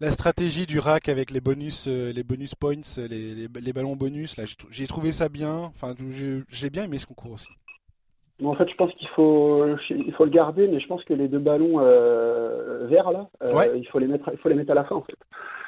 la 0.00 0.10
stratégie 0.10 0.66
du 0.66 0.78
rack 0.78 1.08
avec 1.08 1.30
les 1.30 1.40
bonus, 1.40 1.86
euh, 1.86 2.12
les 2.12 2.22
bonus 2.22 2.54
points, 2.54 2.80
les, 2.96 3.34
les, 3.34 3.72
ballons 3.72 3.96
bonus, 3.96 4.36
là, 4.38 4.44
j'ai 4.70 4.86
trouvé 4.86 5.12
ça 5.12 5.28
bien. 5.28 5.70
Enfin, 5.74 5.94
j'ai 6.50 6.70
bien 6.70 6.84
aimé 6.84 6.98
ce 6.98 7.06
concours 7.06 7.32
aussi. 7.32 7.50
En 8.42 8.54
fait, 8.54 8.68
je 8.70 8.74
pense 8.74 8.90
qu'il 8.94 9.08
faut, 9.08 9.66
il 9.90 10.12
faut 10.14 10.24
le 10.24 10.30
garder, 10.30 10.66
mais 10.66 10.80
je 10.80 10.86
pense 10.86 11.04
que 11.04 11.12
les 11.12 11.28
deux 11.28 11.38
ballons 11.38 11.80
euh, 11.80 12.86
verts 12.86 13.10
là, 13.10 13.28
euh, 13.42 13.76
il 13.76 13.86
faut 13.88 13.98
les 13.98 14.06
mettre, 14.06 14.30
il 14.32 14.38
faut 14.38 14.48
les 14.48 14.54
mettre 14.54 14.70
à 14.70 14.74
la 14.74 14.84
fin 14.84 14.96
en 14.96 15.02
fait. 15.02 15.16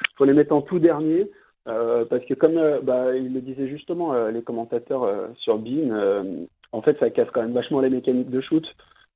Il 0.01 0.15
faut 0.17 0.25
les 0.25 0.33
mettre 0.33 0.55
en 0.55 0.63
tout 0.63 0.79
dernier. 0.79 1.29
parce 1.65 2.25
que 2.25 2.33
comme 2.33 2.59
bah, 2.81 3.15
il 3.15 3.31
le 3.31 3.41
disait 3.41 3.67
justement 3.67 4.27
les 4.29 4.41
commentateurs 4.41 5.07
sur 5.37 5.59
Bean, 5.59 6.25
en 6.71 6.81
fait 6.81 6.97
ça 6.99 7.11
casse 7.11 7.29
quand 7.31 7.43
même 7.43 7.53
vachement 7.53 7.79
les 7.79 7.91
mécaniques 7.91 8.31
de 8.31 8.41
shoot. 8.41 8.65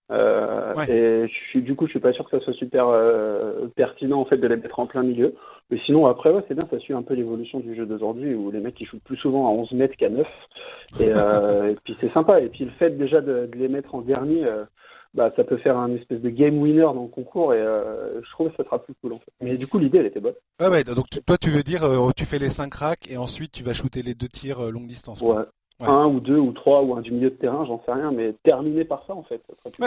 Euh, 0.10 0.74
Et 0.88 1.28
je 1.28 1.44
suis, 1.50 1.62
du 1.62 1.76
coup, 1.76 1.86
je 1.86 1.92
suis 1.92 2.00
pas 2.00 2.14
sûr 2.14 2.30
que 2.30 2.38
ça 2.38 2.44
soit 2.44 2.54
super 2.54 2.88
euh, 2.88 3.68
pertinent 3.76 4.22
en 4.22 4.26
fait 4.26 4.38
de 4.38 4.48
les 4.48 4.56
mettre 4.56 4.80
en 4.80 4.88
plein 4.88 5.04
milieu. 5.04 5.36
Mais 5.70 5.80
sinon, 5.86 6.06
après, 6.06 6.32
ouais, 6.32 6.44
c'est 6.48 6.56
bien, 6.56 6.68
ça 6.72 6.80
suit 6.80 6.94
un 6.94 7.02
peu 7.02 7.14
l'évolution 7.14 7.60
du 7.60 7.76
jeu 7.76 7.86
d'aujourd'hui 7.86 8.34
où 8.34 8.50
les 8.52 8.60
mecs 8.60 8.80
ils 8.80 8.88
jouent 8.88 9.00
plus 9.04 9.18
souvent 9.18 9.48
à 9.48 9.52
11 9.52 9.72
mètres 9.74 9.98
qu'à 9.98 10.10
9. 10.10 10.26
Et, 11.00 11.10
euh, 11.10 11.72
et 11.72 11.76
puis 11.84 11.96
c'est 12.00 12.10
sympa. 12.10 12.40
Et 12.40 12.48
puis 12.48 12.66
le 12.66 12.72
fait 12.72 12.92
déjà 12.92 13.20
de, 13.20 13.48
de 13.48 13.58
les 13.58 13.68
mettre 13.68 13.96
en 13.96 14.02
dernier, 14.02 14.46
bah, 15.14 15.34
ça 15.36 15.44
peut 15.44 15.58
faire 15.58 15.78
un 15.78 15.94
espèce 15.94 16.22
de 16.22 16.30
game 16.30 16.58
winner 16.58 16.82
dans 16.82 17.04
le 17.04 17.10
concours 17.10 17.54
et 17.54 17.60
je 17.60 18.32
trouve 18.32 18.50
que 18.50 18.56
ça 18.56 18.64
sera 18.64 18.82
plus 18.82 18.94
cool 19.02 19.14
en 19.14 19.20
fait. 19.20 19.32
Mais 19.42 19.58
du 19.58 19.68
coup, 19.68 19.78
l'idée 19.78 19.98
elle 19.98 20.06
était 20.06 20.22
bonne. 20.22 20.36
Ouais, 20.62 20.70
ouais, 20.70 20.84
donc 20.86 21.08
toi 21.26 21.38
tu 21.38 21.50
veux 21.50 21.64
dire, 21.64 21.84
tu 22.16 22.24
fais 22.24 22.40
les 22.40 22.50
5 22.50 22.74
racks 22.74 23.12
et 23.12 23.18
ensuite 23.18 23.52
tu 23.52 23.64
vas 23.64 23.74
shooter 23.74 24.04
les 24.04 24.14
deux 24.14 24.30
tirs 24.30 24.72
longue 24.72 24.88
distance. 24.88 25.22
Ouais. 25.22 25.44
Un 25.80 26.08
ou 26.08 26.20
deux 26.20 26.40
ou 26.40 26.52
trois 26.54 26.82
ou 26.82 26.96
un 26.96 27.02
du 27.02 27.12
milieu 27.12 27.30
de 27.30 27.36
terrain, 27.36 27.66
j'en 27.66 27.82
sais 27.86 27.92
rien, 27.92 28.12
mais 28.12 28.34
terminer 28.44 28.84
par 28.84 29.06
ça 29.06 29.14
en 29.14 29.24
fait. 29.24 29.42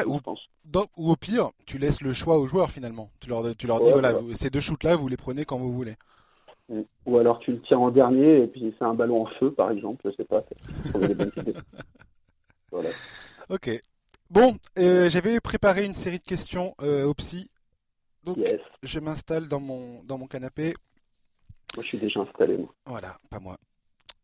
ou, 0.06 0.16
je 0.16 0.22
pense. 0.22 0.40
ou 0.96 1.10
au 1.10 1.16
pire, 1.16 1.50
tu 1.66 1.78
laisses 1.78 2.00
le 2.00 2.12
choix 2.12 2.38
aux 2.38 2.46
joueurs 2.46 2.70
finalement. 2.70 3.10
Tu 3.20 3.28
leur, 3.28 3.56
tu 3.56 3.66
leur 3.66 3.80
dis 3.80 3.90
voilà, 3.90 4.14
ces 4.34 4.50
deux 4.50 4.60
shoots 4.60 4.84
là, 4.84 4.94
vous 4.96 5.08
les 5.08 5.16
prenez 5.16 5.44
quand 5.44 5.58
vous 5.58 5.72
voulez. 5.72 5.96
Ou 7.06 7.18
alors 7.18 7.40
tu 7.40 7.50
le 7.50 7.60
tiens 7.62 7.78
en 7.78 7.90
dernier 7.90 8.42
et 8.42 8.46
puis 8.46 8.72
c'est 8.78 8.84
un 8.84 8.94
ballon 8.94 9.22
en 9.22 9.26
feu 9.38 9.50
par 9.52 9.72
exemple, 9.72 10.08
je 10.08 10.16
sais 10.16 10.24
pas. 10.24 10.44
voilà. 12.70 12.90
Ok. 13.48 13.70
Bon, 14.30 14.54
euh, 14.78 15.08
j'avais 15.08 15.40
préparé 15.40 15.84
une 15.84 15.94
série 15.94 16.18
de 16.18 16.24
questions 16.24 16.76
euh, 16.82 17.04
au 17.04 17.14
psy. 17.14 17.50
Donc 18.22 18.38
je 18.82 19.00
m'installe 19.00 19.48
dans 19.48 19.58
mon, 19.58 20.04
dans 20.04 20.18
mon 20.18 20.28
canapé. 20.28 20.74
Moi 21.74 21.82
je 21.82 21.88
suis 21.88 21.98
déjà 21.98 22.20
installé. 22.20 22.58
Moi. 22.58 22.72
Voilà, 22.86 23.18
pas 23.28 23.40
moi. 23.40 23.56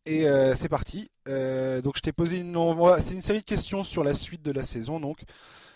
Et 0.07 0.25
euh, 0.25 0.55
c'est 0.55 0.69
parti. 0.69 1.11
Euh, 1.27 1.81
donc 1.81 1.97
je 1.97 2.01
t'ai 2.01 2.13
posé 2.13 2.39
une, 2.39 2.55
c'est 3.01 3.13
une 3.13 3.21
série 3.21 3.41
de 3.41 3.45
questions 3.45 3.83
sur 3.83 4.05
la 4.05 4.13
suite 4.13 4.41
de 4.41 4.51
la 4.51 4.63
saison, 4.63 5.01
donc 5.01 5.19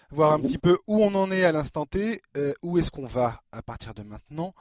voir 0.09 0.31
un 0.31 0.39
petit 0.39 0.57
peu 0.57 0.77
où 0.87 1.03
on 1.03 1.13
en 1.15 1.29
est 1.31 1.43
à 1.43 1.51
l'instant 1.51 1.85
T, 1.85 2.21
euh, 2.37 2.53
où 2.63 2.77
est-ce 2.77 2.91
qu'on 2.91 3.05
va 3.05 3.41
à 3.51 3.61
partir 3.61 3.93
de 3.93 4.03
maintenant. 4.03 4.53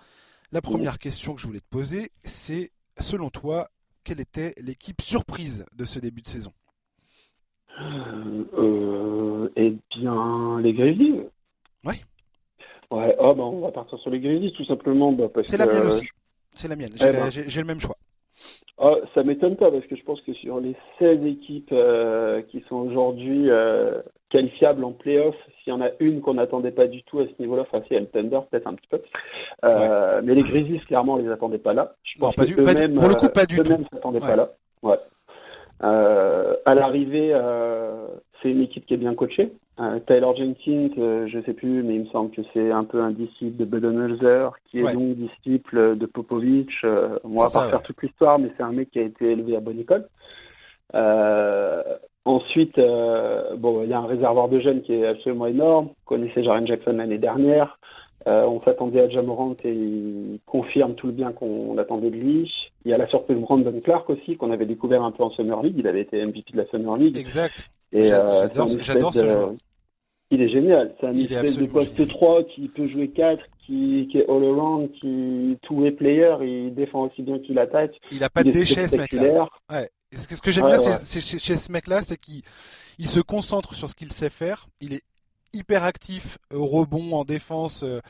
La 0.51 0.61
première 0.61 0.99
question 0.99 1.35
que 1.35 1.41
je 1.41 1.47
voulais 1.47 1.61
te 1.61 1.69
poser, 1.71 2.11
c'est 2.25 2.71
selon 2.99 3.31
toi, 3.31 3.69
quelle 4.03 4.21
était 4.21 4.55
l'équipe 4.59 5.01
surprise 5.01 5.65
de 5.73 5.85
ce 5.85 6.01
début 6.01 6.23
de 6.23 6.27
saison? 6.27 6.53
Eh 9.57 9.77
bien, 9.97 10.61
les 10.61 10.73
Grizzlies. 10.73 11.21
Ouais. 11.85 12.01
Ouais. 12.91 13.15
Oh, 13.21 13.35
ben, 13.35 13.45
on 13.45 13.61
va 13.61 13.71
partir 13.71 14.01
sur 14.01 14.11
les 14.11 14.19
Grizzlies 14.19 14.53
tout 14.57 14.65
simplement. 14.65 15.13
Bah, 15.13 15.29
c'est 15.45 15.57
la 15.57 15.67
mienne 15.67 15.87
aussi. 15.87 16.09
C'est 16.55 16.67
la 16.67 16.75
mienne. 16.75 16.91
Eh 16.97 17.13
ben. 17.13 17.31
J'ai 17.31 17.61
le 17.61 17.67
même 17.67 17.81
choix. 17.81 17.97
Ah, 18.83 18.95
ça 19.15 19.23
m'étonne 19.23 19.57
pas 19.57 19.71
parce 19.71 19.85
que 19.87 19.95
je 19.95 20.03
pense 20.05 20.23
que 20.23 20.33
sur 20.33 20.59
les 20.59 20.75
16 20.99 21.27
équipes 21.27 21.73
euh, 21.73 22.41
qui 22.51 22.65
sont 22.67 22.77
aujourd'hui 22.77 23.51
euh, 23.51 24.01
qualifiables 24.31 24.85
en 24.85 24.93
playoff, 24.93 25.35
s'il 25.63 25.71
y 25.71 25.77
en 25.77 25.83
a 25.83 25.91
une 26.01 26.23
qu'on 26.23 26.35
n'attendait 26.35 26.71
pas 26.71 26.87
du 26.87 27.03
tout 27.03 27.21
à 27.21 27.27
ce 27.27 27.43
niveau-là, 27.43 27.63
enfin 27.71 27.83
si, 27.83 27.89
il 27.91 27.95
y 27.95 27.97
a 27.99 28.01
le 28.01 28.07
Thunder 28.07 28.41
peut-être 28.51 28.67
un 28.67 28.73
petit 28.73 28.89
peu, 28.89 29.03
euh, 29.67 30.23
mais 30.25 30.35
les 30.35 30.41
Grizzlies 30.41 30.81
clairement 30.81 31.15
on 31.15 31.17
les 31.19 31.31
attendait 31.31 31.59
pas 31.59 31.75
là. 31.75 31.95
Je 32.05 32.19
pense 32.19 32.35
pas, 32.35 32.47
du, 32.47 32.55
pour 32.55 32.65
le 32.65 33.15
coup 33.17 33.29
pas 33.29 33.45
du 33.45 33.59
tout. 33.59 33.85
S'attendaient 33.93 34.19
pas 34.19 34.37
là. 34.37 34.51
Ouais. 34.83 34.97
à 35.83 36.75
l'arrivée, 36.75 37.39
c'est 38.41 38.51
une 38.51 38.63
équipe 38.63 38.87
qui 38.87 38.95
est 38.95 38.99
bien 38.99 39.15
coachée. 39.15 39.53
Euh, 39.81 39.99
Tyler 40.07 40.29
Jenkins, 40.37 40.91
euh, 40.99 41.27
je 41.27 41.39
ne 41.39 41.43
sais 41.43 41.55
plus, 41.55 41.83
mais 41.83 41.95
il 41.95 42.01
me 42.03 42.07
semble 42.07 42.31
que 42.31 42.43
c'est 42.53 42.71
un 42.71 42.85
peu 42.85 43.01
un 43.01 43.13
disciple 43.13 43.57
de 43.57 43.65
Budenholzer, 43.65 44.53
qui 44.71 44.81
est 44.81 44.93
donc 44.93 45.17
disciple 45.17 45.97
de 45.97 46.07
Popovic. 46.07 46.71
Euh, 46.85 47.19
on 47.25 47.37
va 47.43 47.49
pas 47.49 47.71
faire 47.71 47.83
toute 47.83 48.03
l'histoire, 48.03 48.39
mais 48.39 48.51
c'est 48.57 48.63
un 48.63 48.73
mec 48.73 48.91
qui 48.91 48.99
a 48.99 49.03
été 49.03 49.31
élevé 49.31 49.57
à 49.57 49.61
bonne 49.61 49.81
école. 49.81 50.07
ensuite, 52.27 52.77
bon, 52.77 53.83
il 53.83 53.89
y 53.89 53.95
a 53.95 53.99
un 53.99 54.07
réservoir 54.07 54.49
de 54.51 54.61
jeunes 54.61 54.83
qui 54.83 54.93
est 54.93 55.07
absolument 55.07 55.47
énorme. 55.47 55.89
On 55.89 56.09
connaissait 56.09 56.45
Jaren 56.45 56.67
Jackson 56.67 56.93
l'année 56.93 57.17
dernière. 57.17 57.79
on 58.27 58.61
s'attendait 58.63 59.01
à 59.01 59.09
Jamorant 59.09 59.57
et 59.65 59.73
il 59.73 60.41
confirme 60.45 60.95
tout 60.95 61.07
le 61.07 61.15
bien 61.15 61.33
qu'on 61.33 61.79
attendait 61.79 62.11
de 62.11 62.17
lui. 62.17 62.53
Il 62.85 62.91
y 62.91 62.95
a 62.95 62.99
la 62.99 63.09
surprise 63.09 63.39
Brandon 63.39 63.81
Clark 63.83 64.11
aussi, 64.11 64.37
qu'on 64.37 64.51
avait 64.51 64.67
découvert 64.67 65.03
un 65.03 65.11
peu 65.11 65.23
en 65.23 65.31
Summer 65.31 65.63
League. 65.63 65.77
Il 65.79 65.87
avait 65.87 66.03
été 66.03 66.23
MVP 66.23 66.53
de 66.53 66.59
la 66.59 66.67
Summer 66.67 66.99
League. 66.99 67.17
Exact. 67.17 67.71
J'adore 67.93 69.15
ce 69.15 69.27
joueur. 69.27 69.55
Il 70.31 70.43
est 70.43 70.49
génial. 70.49 70.95
C'est 71.01 71.07
un 71.07 71.17
espèce 71.17 71.59
de 71.59 71.67
poste 71.67 72.07
3 72.07 72.45
qui 72.45 72.69
peut 72.69 72.89
jouer 72.89 73.09
4, 73.09 73.43
qui, 73.67 74.09
qui 74.11 74.19
est 74.19 74.29
all-around, 74.29 74.91
qui 74.93 75.59
two-way 75.63 75.91
player. 75.91 76.37
Il 76.43 76.75
défend 76.75 77.09
aussi 77.09 77.23
bien 77.23 77.39
qu'il 77.41 77.59
attaque. 77.59 78.01
Il 78.13 78.23
a 78.23 78.31
pas 78.31 78.45
de 78.45 78.51
déchets, 78.53 78.87
ce 78.87 78.97
mec-là. 78.97 79.49
Ouais. 79.71 79.89
Ce 80.13 80.41
que 80.41 80.51
j'aime 80.51 80.67
bien 80.67 80.79
chez, 80.79 81.57
ce 81.57 81.73
mec-là, 81.73 82.03
c'est 82.03 82.17
qu'il 82.17 82.43
il 82.99 83.07
se 83.07 83.21
concentre 83.21 83.75
sur 83.75 83.89
ce 83.89 83.95
qu'il 83.95 84.13
sait 84.13 84.31
faire. 84.31 84.67
Il 84.81 84.95
est 84.95 85.03
hyper 85.53 85.83
actif 85.83 86.39
au 86.55 86.65
rebond, 86.65 87.13
en 87.13 87.25
défense. 87.25 87.83
Euh. 87.83 88.01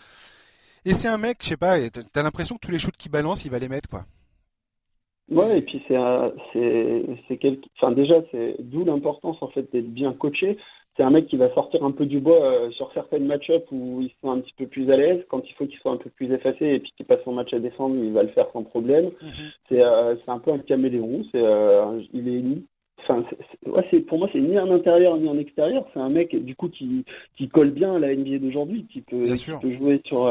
Et 0.84 0.94
c'est 0.94 1.08
un 1.08 1.18
mec, 1.18 1.38
je 1.42 1.48
sais 1.48 1.56
pas, 1.56 1.76
t'as 2.12 2.22
l'impression 2.22 2.56
que 2.56 2.60
tous 2.60 2.72
les 2.72 2.78
shoots 2.78 2.96
qu'il 2.96 3.10
balance, 3.10 3.44
il 3.44 3.50
va 3.50 3.58
les 3.58 3.68
mettre, 3.68 3.88
quoi. 3.88 4.04
Ouais, 5.30 5.58
et 5.58 5.62
puis 5.62 5.80
c'est 5.86 5.96
c'est 6.52 7.04
c'est 7.28 7.38
enfin 7.76 7.92
déjà 7.92 8.16
c'est 8.32 8.56
d'où 8.58 8.84
l'importance 8.84 9.36
en 9.42 9.48
fait 9.48 9.70
d'être 9.72 9.92
bien 9.92 10.12
coaché 10.12 10.58
c'est 11.00 11.06
un 11.06 11.10
mec 11.10 11.28
qui 11.28 11.38
va 11.38 11.50
sortir 11.54 11.82
un 11.82 11.92
peu 11.92 12.04
du 12.04 12.20
bois 12.20 12.44
euh, 12.44 12.70
sur 12.72 12.92
certaines 12.92 13.24
match-up 13.24 13.64
où 13.72 14.02
ils 14.02 14.12
sont 14.20 14.32
un 14.32 14.40
petit 14.40 14.52
peu 14.58 14.66
plus 14.66 14.90
à 14.90 14.98
l'aise. 14.98 15.24
Quand 15.30 15.40
il 15.48 15.54
faut 15.54 15.64
qu'il 15.64 15.78
soit 15.78 15.92
un 15.92 15.96
peu 15.96 16.10
plus 16.10 16.30
effacé 16.30 16.66
et 16.66 16.78
puis 16.78 16.92
qu'il 16.94 17.06
passe 17.06 17.20
son 17.24 17.32
match 17.32 17.54
à 17.54 17.58
défendre, 17.58 17.96
il 17.96 18.12
va 18.12 18.22
le 18.22 18.28
faire 18.28 18.48
sans 18.52 18.64
problème. 18.64 19.06
Mhm. 19.22 19.78
Euh, 19.78 20.14
c'est 20.22 20.30
un 20.30 20.38
peu 20.38 20.52
un 20.52 20.58
caméléon. 20.58 21.24
C'est 21.32 21.40
euh, 21.42 22.02
il 22.12 22.28
est 22.28 22.42
Enfin, 23.02 23.24
c'est, 23.90 24.00
pour 24.00 24.18
moi, 24.18 24.28
c'est 24.30 24.40
ni 24.40 24.58
en 24.58 24.70
intérieur 24.70 25.16
ni 25.16 25.26
en 25.26 25.38
extérieur. 25.38 25.86
C'est 25.94 26.00
un 26.00 26.10
mec, 26.10 26.36
du 26.36 26.54
coup, 26.54 26.68
qui, 26.68 27.06
qui 27.38 27.48
colle 27.48 27.70
bien 27.70 27.94
à 27.94 27.98
la 27.98 28.14
NBA 28.14 28.40
d'aujourd'hui, 28.40 28.84
qui 28.92 29.00
peut, 29.00 29.24
qui 29.36 29.50
peut 29.58 29.72
jouer 29.72 30.02
sur, 30.04 30.30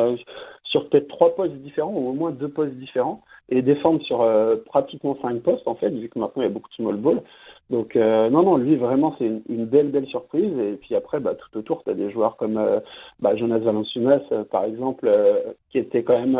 sur 0.65 0.88
peut-être 0.88 1.07
trois 1.07 1.35
postes 1.35 1.55
différents, 1.55 1.91
ou 1.91 2.09
au 2.09 2.13
moins 2.13 2.29
deux 2.29 2.47
postes 2.47 2.75
différents, 2.75 3.23
et 3.49 3.63
défendre 3.63 4.03
sur 4.03 4.23
pratiquement 4.67 5.17
cinq 5.19 5.41
postes, 5.41 5.67
en 5.67 5.73
fait, 5.73 5.89
vu 5.89 6.09
que 6.09 6.19
maintenant 6.19 6.43
il 6.43 6.45
y 6.45 6.47
a 6.47 6.53
beaucoup 6.53 6.69
de 6.69 6.75
small 6.75 6.97
ball. 6.97 7.23
Donc 7.69 7.95
euh, 7.95 8.29
non, 8.29 8.43
non, 8.43 8.57
lui 8.57 8.75
vraiment 8.75 9.15
c'est 9.19 9.25
une, 9.47 9.65
belle, 9.65 9.89
belle 9.89 10.07
surprise. 10.07 10.57
Et 10.57 10.77
puis 10.77 10.95
après, 10.95 11.19
bah, 11.19 11.35
tout 11.35 11.57
autour, 11.57 11.83
tu 11.83 11.91
as 11.91 11.93
des 11.93 12.11
joueurs 12.11 12.35
comme 12.38 12.57
euh, 12.57 12.79
bah, 13.19 13.35
Jonas 13.35 13.59
Valanciunas, 13.59 14.21
euh, 14.31 14.43
par 14.43 14.65
exemple, 14.65 15.09
qui 15.69 15.77
était 15.77 16.03
quand 16.03 16.19
même, 16.19 16.39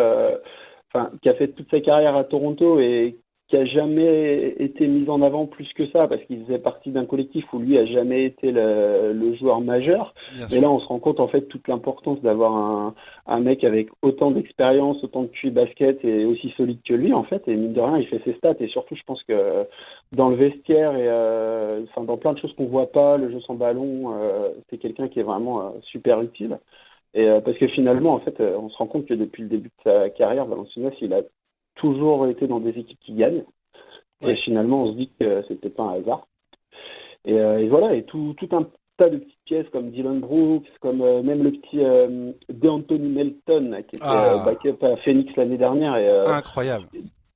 enfin, 0.94 1.12
qui 1.22 1.30
a 1.30 1.36
fait 1.36 1.50
toute 1.50 1.70
sa 1.70 1.82
carrière 1.82 2.16
à 2.16 2.24
Toronto 2.24 2.80
et 2.80 3.18
qui 3.50 3.58
a 3.58 3.66
jamais 3.66 4.56
été 4.60 4.86
mis 4.86 5.10
en 5.10 5.24
avant 5.24 5.48
plus 5.48 5.68
que 5.74 5.88
ça 5.88 6.08
parce 6.08 6.22
qu'il 6.26 6.46
faisait 6.46 6.60
partie 6.60 6.92
d'un 6.92 7.06
collectif 7.06 7.52
où 7.52 7.58
lui 7.58 7.80
a 7.80 7.86
jamais 7.86 8.26
été 8.26 8.52
le, 8.52 9.36
joueur 9.40 9.62
majeur. 9.62 10.14
et 10.52 10.60
là, 10.60 10.70
on 10.70 10.80
se 10.80 10.86
rend 10.86 11.00
compte 11.00 11.20
en 11.20 11.28
fait 11.28 11.42
toute 11.48 11.68
l'importance 11.68 12.22
d'avoir 12.22 12.54
un, 12.54 12.94
un, 13.26 13.40
mec 13.40 13.64
avec 13.64 13.90
autant 14.04 14.30
d'expérience, 14.30 15.04
autant 15.04 15.24
de 15.24 15.28
QI 15.28 15.50
basket 15.50 16.04
et 16.06 16.26
aussi 16.26 16.54
solide 16.58 16.80
que 16.88 16.94
lui 16.94 17.12
en 17.12 17.24
fait. 17.24 17.48
Et 17.48 17.56
mine 17.56 17.74
de 17.74 17.82
rien, 17.82 17.98
il 17.98 18.08
fait 18.08 18.22
ses 18.24 18.34
stats 18.34 18.56
et 18.60 18.68
surtout, 18.68 18.96
je 18.96 19.04
pense 19.04 19.24
que 19.24 19.66
dans 20.12 20.30
le 20.30 20.36
vestiaire 20.36 20.96
et 20.96 21.08
euh, 21.08 21.82
enfin 21.90 22.04
dans 22.04 22.18
plein 22.18 22.34
de 22.34 22.40
choses 22.40 22.54
qu'on 22.54 22.68
voit 22.68 22.92
pas, 22.92 23.18
le 23.18 23.32
jeu 23.32 23.40
sans 23.42 23.56
ballon, 23.56 24.14
euh, 24.14 24.50
c'est 24.70 24.78
quelqu'un 24.78 25.08
qui 25.08 25.20
est 25.20 25.24
vraiment 25.24 25.62
euh, 25.62 25.70
super 25.84 26.22
utile. 26.22 26.60
Et 27.16 27.28
parce 27.44 27.58
que 27.58 27.68
finalement, 27.68 28.14
en 28.14 28.20
fait, 28.20 28.40
on 28.40 28.70
se 28.70 28.78
rend 28.78 28.86
compte 28.86 29.08
que 29.08 29.16
depuis 29.16 29.42
le 29.42 29.50
début 29.50 29.70
de 29.70 29.84
sa 29.84 30.12
carrière, 30.12 30.46
Valenciunas, 30.46 30.92
il 31.02 31.12
a 31.16 31.22
toujours 31.80 32.28
été 32.28 32.48
dans 32.48 32.60
des 32.60 32.70
équipes 32.70 33.00
qui 33.00 33.14
gagnent. 33.14 33.44
Et 34.22 34.36
finalement, 34.36 34.84
on 34.84 34.92
se 34.92 34.98
dit 34.98 35.10
que 35.20 35.44
c'était 35.48 35.70
pas 35.70 35.84
un 35.84 36.00
hasard. 36.02 36.28
Et, 37.26 37.36
et, 37.36 37.68
voilà, 37.70 37.96
et 37.96 38.04
tout, 38.04 38.36
tout 38.38 38.50
un 38.52 38.68
tas 38.98 39.10
de 39.10 39.18
petites 39.18 39.44
pièces 39.46 39.70
comme 39.72 39.92
Dylan 39.92 40.20
Brooks, 40.20 40.68
comme 40.82 40.98
même 40.98 41.42
le 41.42 41.52
petit 41.52 41.84
euh, 41.84 42.34
DeAnthony 42.50 43.10
Melton 43.10 43.82
qui 43.88 43.96
était 43.96 44.06
ah. 44.06 44.44
backup 44.46 44.84
à 44.86 44.98
Phoenix 44.98 45.34
l'année 45.38 45.58
dernière. 45.58 45.96
Et, 45.96 46.10
Incroyable 46.30 46.88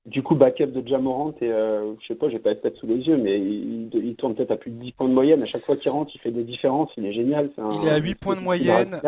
du 0.06 0.22
coup, 0.22 0.36
backup 0.36 0.68
de 0.68 0.86
Jamorant, 0.86 1.34
et 1.42 1.50
euh, 1.50 1.94
je 2.02 2.08
sais 2.08 2.16
pas, 2.16 2.30
j'ai 2.30 2.40
pas 2.40 2.50
la 2.50 2.56
tête 2.58 2.76
sous 2.76 2.88
les 2.88 2.98
yeux, 2.98 3.18
mais 3.18 3.40
il, 3.40 3.90
il 3.94 4.16
tourne 4.16 4.36
peut-être 4.36 4.52
à 4.52 4.58
plus 4.58 4.72
de 4.72 4.82
10 4.82 4.92
points 4.94 5.08
de 5.08 5.14
moyenne. 5.14 5.42
À 5.42 5.46
chaque 5.46 5.64
fois 5.64 5.78
qu'il 5.78 5.92
rentre, 5.92 6.12
il 6.14 6.20
fait 6.20 6.32
des 6.32 6.44
différences, 6.44 6.90
il 6.98 7.06
est 7.06 7.14
génial. 7.14 7.50
il 7.82 7.88
est 7.88 7.92
à 7.92 7.98
8 7.98 8.16
points 8.16 8.36
de 8.36 8.42
moyenne. 8.42 9.00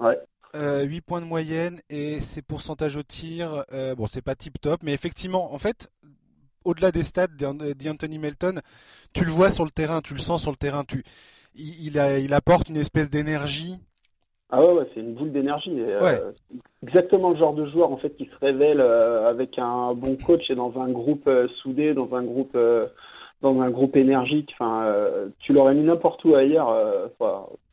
Ouais. 0.00 0.18
Euh, 0.54 0.82
8 0.82 1.00
points 1.00 1.20
de 1.20 1.26
moyenne 1.26 1.80
et 1.88 2.20
ses 2.20 2.42
pourcentages 2.42 2.96
au 2.96 3.02
tir, 3.02 3.64
euh, 3.72 3.94
bon, 3.94 4.06
c'est 4.06 4.20
pas 4.22 4.34
tip 4.34 4.60
top, 4.60 4.82
mais 4.82 4.92
effectivement, 4.92 5.54
en 5.54 5.58
fait, 5.58 5.90
au-delà 6.64 6.92
des 6.92 7.02
stats 7.02 7.26
d'Anthony 7.28 8.18
Melton, 8.18 8.60
tu 9.14 9.24
le 9.24 9.30
vois 9.30 9.50
sur 9.50 9.64
le 9.64 9.70
terrain, 9.70 10.02
tu 10.02 10.12
le 10.12 10.20
sens 10.20 10.42
sur 10.42 10.50
le 10.50 10.58
terrain, 10.58 10.84
tu, 10.84 11.04
il, 11.54 11.98
a, 11.98 12.18
il 12.18 12.34
apporte 12.34 12.68
une 12.68 12.76
espèce 12.76 13.08
d'énergie 13.08 13.78
ah 14.54 14.62
ouais, 14.62 14.86
c'est 14.92 15.00
une 15.00 15.14
boule 15.14 15.32
d'énergie. 15.32 15.74
Euh, 15.80 16.30
exactement 16.82 17.30
le 17.30 17.38
genre 17.38 17.54
de 17.54 17.64
joueur 17.70 17.90
en 17.90 17.96
fait 17.96 18.14
qui 18.18 18.26
se 18.26 18.38
révèle 18.44 18.82
euh, 18.82 19.26
avec 19.26 19.58
un 19.58 19.94
bon 19.94 20.14
coach 20.16 20.50
et 20.50 20.54
dans 20.54 20.78
un 20.78 20.90
groupe 20.90 21.26
euh, 21.26 21.48
soudé, 21.62 21.94
dans 21.94 22.14
un 22.14 22.22
groupe 22.22 22.54
dans 23.42 23.60
un 23.60 23.70
groupe 23.70 23.96
énergique. 23.96 24.54
Enfin, 24.58 24.94
tu 25.40 25.52
l'aurais 25.52 25.74
mis 25.74 25.82
n'importe 25.82 26.24
où 26.24 26.34
ailleurs. 26.34 26.74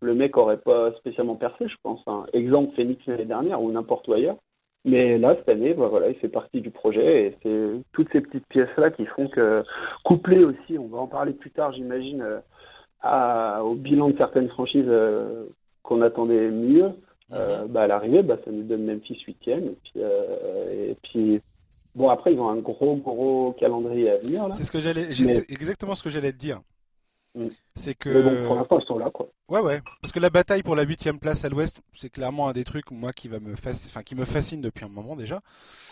le 0.01 0.13
mec 0.13 0.37
aurait 0.37 0.57
pas 0.57 0.91
spécialement 0.93 1.35
percé, 1.35 1.67
je 1.67 1.75
pense. 1.83 2.01
Hein. 2.07 2.25
Exemple 2.33 2.75
Phoenix 2.75 3.01
l'année 3.07 3.25
dernière 3.25 3.61
ou 3.61 3.71
n'importe 3.71 4.07
où 4.07 4.13
ailleurs. 4.13 4.37
Mais 4.85 5.17
là, 5.17 5.35
cette 5.35 5.49
année, 5.49 5.73
bah, 5.73 5.87
voilà, 5.87 6.09
il 6.09 6.15
fait 6.15 6.29
partie 6.29 6.61
du 6.61 6.71
projet 6.71 7.25
et 7.25 7.37
c'est 7.43 7.81
toutes 7.91 8.11
ces 8.11 8.21
petites 8.21 8.47
pièces-là 8.47 8.91
qui 8.91 9.05
font 9.05 9.27
que, 9.27 9.63
couplé 10.03 10.43
aussi, 10.43 10.77
on 10.77 10.87
va 10.87 10.99
en 10.99 11.07
parler 11.07 11.33
plus 11.33 11.51
tard, 11.51 11.73
j'imagine, 11.73 12.25
au 13.03 13.75
bilan 13.75 14.09
de 14.09 14.17
certaines 14.17 14.49
franchises 14.49 14.91
qu'on 15.83 16.01
attendait 16.01 16.49
mieux, 16.49 16.91
euh, 17.31 17.67
bah, 17.67 17.83
à 17.83 17.87
l'arrivée, 17.87 18.23
bah, 18.23 18.37
ça 18.43 18.51
nous 18.51 18.63
donne 18.63 18.85
Memphis 18.85 19.21
8 19.27 19.47
Et 19.47 19.55
puis, 19.83 19.91
euh, 19.97 20.89
et 20.89 20.97
puis, 21.03 21.41
bon, 21.99 22.09
après, 22.09 22.33
ils 22.33 22.39
ont 22.39 22.49
un 22.49 22.57
gros, 22.57 22.95
gros 22.95 23.55
calendrier 23.59 24.09
à 24.09 24.17
venir. 24.17 24.47
C'est 24.53 24.63
ce 24.63 24.71
que 24.71 24.79
j'allais, 24.79 25.09
exactement 25.49 25.93
ce 25.93 26.03
que 26.03 26.09
j'allais 26.09 26.31
te 26.31 26.37
dire. 26.37 26.61
Mm. 27.35 27.45
C'est 27.75 27.93
que. 27.93 28.09
Mais 28.09 28.23
bon, 28.23 28.47
pour 28.47 28.55
l'instant, 28.55 28.79
ils 28.79 28.85
sont 28.87 28.97
là, 28.97 29.11
quoi. 29.11 29.29
Ouais, 29.49 29.59
ouais. 29.59 29.81
Parce 30.01 30.11
que 30.11 30.19
la 30.19 30.31
bataille 30.31 30.63
pour 30.63 30.75
la 30.75 30.83
huitième 30.83 31.19
place 31.19 31.45
à 31.45 31.49
l'Ouest, 31.49 31.81
c'est 31.93 32.09
clairement 32.09 32.49
un 32.49 32.53
des 32.53 32.63
trucs 32.63 32.89
moi 32.89 33.13
qui 33.13 33.27
va 33.27 33.39
me 33.39 33.53
enfin 33.53 34.01
qui 34.03 34.15
me 34.15 34.25
fascine 34.25 34.61
depuis 34.61 34.85
un 34.85 34.89
moment 34.89 35.15
déjà, 35.15 35.41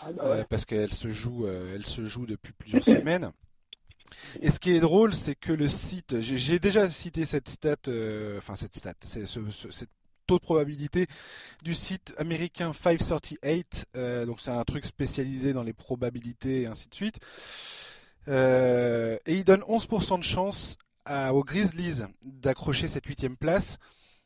ah, 0.02 0.12
bah 0.12 0.22
euh, 0.24 0.44
parce 0.48 0.64
qu'elle 0.64 0.92
se 0.92 1.08
joue, 1.08 1.46
elle 1.46 1.86
se 1.86 2.04
joue 2.04 2.26
depuis 2.26 2.52
plusieurs 2.52 2.82
semaines. 2.98 3.30
Et 4.40 4.50
ce 4.50 4.60
qui 4.60 4.72
est 4.72 4.80
drôle, 4.80 5.14
c'est 5.14 5.34
que 5.34 5.52
le 5.52 5.68
site, 5.68 6.20
j'ai 6.20 6.58
déjà 6.58 6.88
cité 6.88 7.24
cette 7.24 7.48
stat, 7.48 7.76
euh, 7.88 8.38
enfin 8.38 8.54
cette 8.54 8.74
stat, 8.74 8.94
ce, 9.02 9.26
cette 9.70 9.90
taux 10.28 10.36
de 10.36 10.42
probabilité 10.42 11.06
du 11.64 11.74
site 11.74 12.14
américain 12.18 12.72
538, 12.72 13.86
euh, 13.96 14.26
donc 14.26 14.40
c'est 14.40 14.50
un 14.50 14.62
truc 14.64 14.84
spécialisé 14.84 15.54
dans 15.54 15.62
les 15.62 15.72
probabilités 15.72 16.62
et 16.62 16.66
ainsi 16.66 16.88
de 16.88 16.94
suite. 16.94 17.18
Euh, 18.28 19.16
et 19.24 19.34
il 19.34 19.44
donne 19.44 19.62
11% 19.62 20.18
de 20.18 20.24
chance 20.24 20.76
aux 21.32 21.42
Grizzlies 21.42 22.02
d'accrocher 22.22 22.86
cette 22.86 23.06
huitième 23.06 23.38
place. 23.38 23.78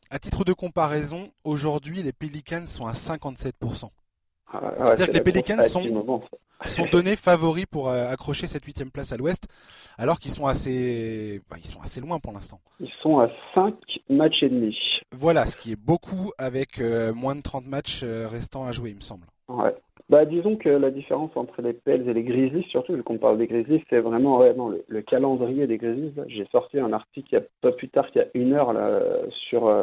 À 0.09 0.19
titre 0.19 0.43
de 0.43 0.51
comparaison, 0.51 1.31
aujourd'hui 1.45 2.03
les 2.03 2.11
Pelicans 2.11 2.67
sont 2.67 2.85
à 2.85 2.91
57%. 2.91 3.89
Ah, 4.51 4.59
C'est-à-dire 4.85 5.07
que 5.07 5.13
les 5.13 5.21
Pelicans 5.21 5.63
sont, 5.63 6.21
sont 6.65 6.85
donnés 6.91 7.15
favoris 7.15 7.65
pour 7.65 7.89
euh, 7.89 8.07
accrocher 8.07 8.47
cette 8.47 8.63
huitième 8.65 8.91
place 8.91 9.11
à 9.11 9.17
l'Ouest, 9.17 9.47
alors 9.97 10.19
qu'ils 10.19 10.31
sont 10.31 10.47
assez, 10.47 11.41
bah, 11.49 11.57
ils 11.59 11.67
sont 11.67 11.81
assez 11.81 12.01
loin 12.01 12.19
pour 12.19 12.31
l'instant. 12.33 12.59
Ils 12.79 12.91
sont 13.01 13.19
à 13.19 13.29
5 13.53 13.75
matchs 14.09 14.43
et 14.43 14.49
demi. 14.49 14.77
Voilà, 15.11 15.45
ce 15.45 15.57
qui 15.57 15.71
est 15.71 15.79
beaucoup 15.79 16.31
avec 16.37 16.79
euh, 16.79 17.13
moins 17.13 17.35
de 17.35 17.41
30 17.41 17.65
matchs 17.67 18.01
euh, 18.03 18.27
restants 18.27 18.65
à 18.65 18.71
jouer, 18.71 18.91
il 18.91 18.95
me 18.95 19.01
semble. 19.01 19.27
Ouais. 19.47 19.75
Bah, 20.13 20.25
disons 20.25 20.57
que 20.57 20.69
la 20.69 20.91
différence 20.91 21.31
entre 21.33 21.63
les 21.63 21.73
Pels 21.73 22.07
et 22.07 22.13
les 22.13 22.21
Grizzlies, 22.21 22.67
surtout 22.69 22.93
vu 22.93 23.01
qu'on 23.01 23.17
parle 23.17 23.39
des 23.39 23.47
Grizzlies, 23.47 23.83
c'est 23.89 23.99
vraiment 23.99 24.39
le, 24.87 25.01
calendrier 25.01 25.65
des 25.65 25.77
Grizzlies. 25.77 26.13
J'ai 26.27 26.45
sorti 26.51 26.77
un 26.77 26.93
article 26.93 27.29
il 27.31 27.35
y 27.35 27.37
a 27.39 27.43
pas 27.61 27.71
plus 27.71 27.89
tard 27.89 28.05
qu'il 28.11 28.21
y 28.21 28.23
a 28.23 28.27
une 28.35 28.53
heure 28.53 28.73
là, 28.73 29.01
sur, 29.49 29.73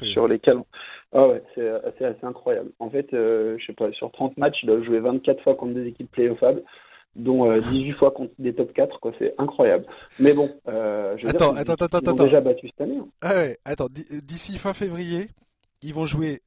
sur 0.00 0.26
les 0.26 0.38
calendriers. 0.38 0.66
Ah 1.12 1.28
ouais, 1.28 1.42
c'est 1.54 1.68
assez, 1.68 2.04
assez, 2.06 2.24
incroyable. 2.24 2.70
En 2.78 2.88
fait, 2.88 3.12
euh, 3.12 3.58
je 3.58 3.66
sais 3.66 3.74
pas, 3.74 3.92
sur 3.92 4.10
30 4.10 4.38
matchs, 4.38 4.62
il 4.62 4.70
a 4.70 4.82
joué 4.82 5.00
24 5.00 5.42
fois 5.42 5.54
contre 5.54 5.74
des 5.74 5.86
équipes 5.86 6.10
playoffables, 6.10 6.62
dont 7.14 7.54
18 7.54 7.90
euh, 7.90 7.94
fois 7.96 8.10
contre 8.10 8.32
des 8.38 8.54
top 8.54 8.72
4, 8.72 8.98
quoi. 9.00 9.12
C'est 9.18 9.34
incroyable. 9.36 9.84
Mais 10.18 10.32
bon, 10.32 10.50
euh, 10.66 11.14
je 11.18 11.24
veux 11.24 11.28
attends, 11.28 11.52
dire, 11.52 11.60
attends, 11.60 11.84
attends, 11.84 12.00
ils, 12.02 12.10
ont 12.10 12.24
déjà 12.24 12.40
battu 12.40 12.68
cette 12.68 12.80
année. 12.80 12.96
Hein. 12.96 13.06
Ah 13.20 13.34
ouais, 13.34 13.58
attends, 13.66 13.88
d'ici 13.90 14.56
fin 14.56 14.72
février, 14.72 15.26
ils 15.82 15.92
vont 15.92 16.06
jouer, 16.06 16.40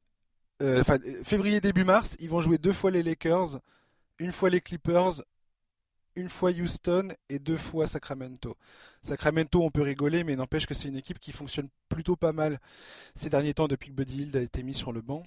enfin, 0.62 0.98
février, 1.24 1.60
début 1.60 1.84
mars, 1.84 2.16
ils 2.20 2.28
vont 2.28 2.40
jouer 2.40 2.58
deux 2.58 2.72
fois 2.72 2.90
les 2.90 3.02
Lakers, 3.02 3.60
une 4.18 4.32
fois 4.32 4.50
les 4.50 4.60
Clippers, 4.60 5.22
une 6.16 6.28
fois 6.28 6.50
Houston 6.50 7.08
et 7.28 7.38
deux 7.38 7.56
fois 7.56 7.86
Sacramento. 7.86 8.56
Sacramento, 9.02 9.62
on 9.62 9.70
peut 9.70 9.82
rigoler, 9.82 10.24
mais 10.24 10.36
n'empêche 10.36 10.66
que 10.66 10.74
c'est 10.74 10.88
une 10.88 10.96
équipe 10.96 11.18
qui 11.18 11.32
fonctionne 11.32 11.68
plutôt 11.88 12.16
pas 12.16 12.32
mal 12.32 12.58
ces 13.14 13.30
derniers 13.30 13.54
temps 13.54 13.68
depuis 13.68 13.90
que 13.90 13.94
Buddy 13.94 14.22
Hield 14.22 14.36
a 14.36 14.42
été 14.42 14.62
mis 14.62 14.74
sur 14.74 14.92
le 14.92 15.00
banc. 15.00 15.22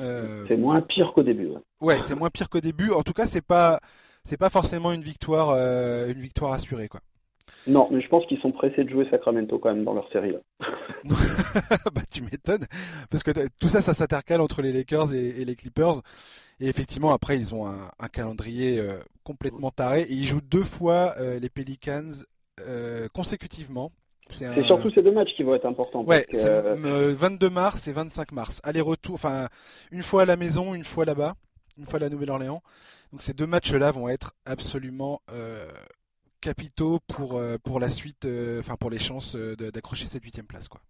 Euh, 0.00 0.44
c'est 0.46 0.56
moins 0.56 0.80
pire 0.80 1.12
qu'au 1.14 1.22
début. 1.22 1.48
Ouais, 1.80 1.98
c'est 2.04 2.14
moins 2.14 2.30
pire 2.30 2.48
qu'au 2.48 2.60
début. 2.60 2.92
En 2.92 3.02
tout 3.02 3.14
cas, 3.14 3.26
c'est 3.26 3.40
pas 3.44 3.80
c'est 4.22 4.36
pas 4.36 4.50
forcément 4.50 4.92
une 4.92 5.02
victoire 5.02 5.50
euh, 5.50 6.12
une 6.12 6.20
victoire 6.20 6.52
assurée 6.52 6.88
quoi. 6.88 7.00
Non, 7.66 7.88
mais 7.90 8.00
je 8.00 8.08
pense 8.08 8.24
qu'ils 8.26 8.40
sont 8.40 8.52
pressés 8.52 8.84
de 8.84 8.88
jouer 8.88 9.06
Sacramento 9.10 9.58
quand 9.58 9.74
même 9.74 9.84
dans 9.84 9.94
leur 9.94 10.10
série 10.10 10.32
là. 10.32 10.38
bah 11.94 12.02
tu 12.10 12.22
m'étonnes 12.22 12.64
parce 13.10 13.22
que 13.22 13.30
tout 13.60 13.68
ça 13.68 13.80
ça 13.80 13.94
s'intercale 13.94 14.40
entre 14.40 14.62
les 14.62 14.72
Lakers 14.72 15.14
et, 15.14 15.44
les 15.44 15.54
Clippers 15.54 16.00
et 16.60 16.68
effectivement 16.68 17.12
après 17.12 17.36
ils 17.36 17.54
ont 17.54 17.66
un, 17.66 18.08
calendrier 18.08 18.80
euh, 18.80 18.98
complètement 19.22 19.70
taré 19.70 20.02
et 20.02 20.12
ils 20.12 20.24
jouent 20.24 20.40
deux 20.40 20.62
fois 20.62 21.14
les 21.40 21.48
Pelicans 21.48 22.10
consécutivement 23.12 23.92
c'est 24.28 24.62
surtout 24.64 24.90
ces 24.90 25.02
deux 25.02 25.10
matchs 25.10 25.34
qui 25.34 25.42
vont 25.42 25.54
être 25.54 25.66
importants. 25.66 26.04
Ouais, 26.04 26.26
c'est 26.30 26.48
22 26.48 27.46
euh, 27.46 27.50
mars 27.50 27.88
et 27.88 27.92
25 27.92 28.32
mars. 28.32 28.60
Aller-retour, 28.62 29.14
enfin, 29.14 29.48
une 29.90 30.02
fois 30.02 30.22
à 30.22 30.24
la 30.26 30.36
maison, 30.36 30.74
une 30.74 30.84
fois 30.84 31.04
là-bas, 31.04 31.34
une 31.78 31.86
fois 31.86 31.96
à 31.98 32.00
la 32.00 32.10
Nouvelle-Orléans. 32.10 32.62
Donc 33.12 33.22
ces 33.22 33.32
deux 33.32 33.46
matchs-là 33.46 33.90
vont 33.90 34.08
être 34.08 34.34
absolument 34.44 35.22
euh, 35.32 35.66
capitaux 36.40 36.98
pour, 37.08 37.36
euh, 37.36 37.56
pour 37.62 37.80
la 37.80 37.88
suite, 37.88 38.28
enfin 38.58 38.76
pour 38.78 38.90
les 38.90 38.98
chances 38.98 39.36
d'accrocher 39.36 40.06
cette 40.06 40.24
huitième 40.24 40.46
place, 40.46 40.68
quoi. 40.68 40.80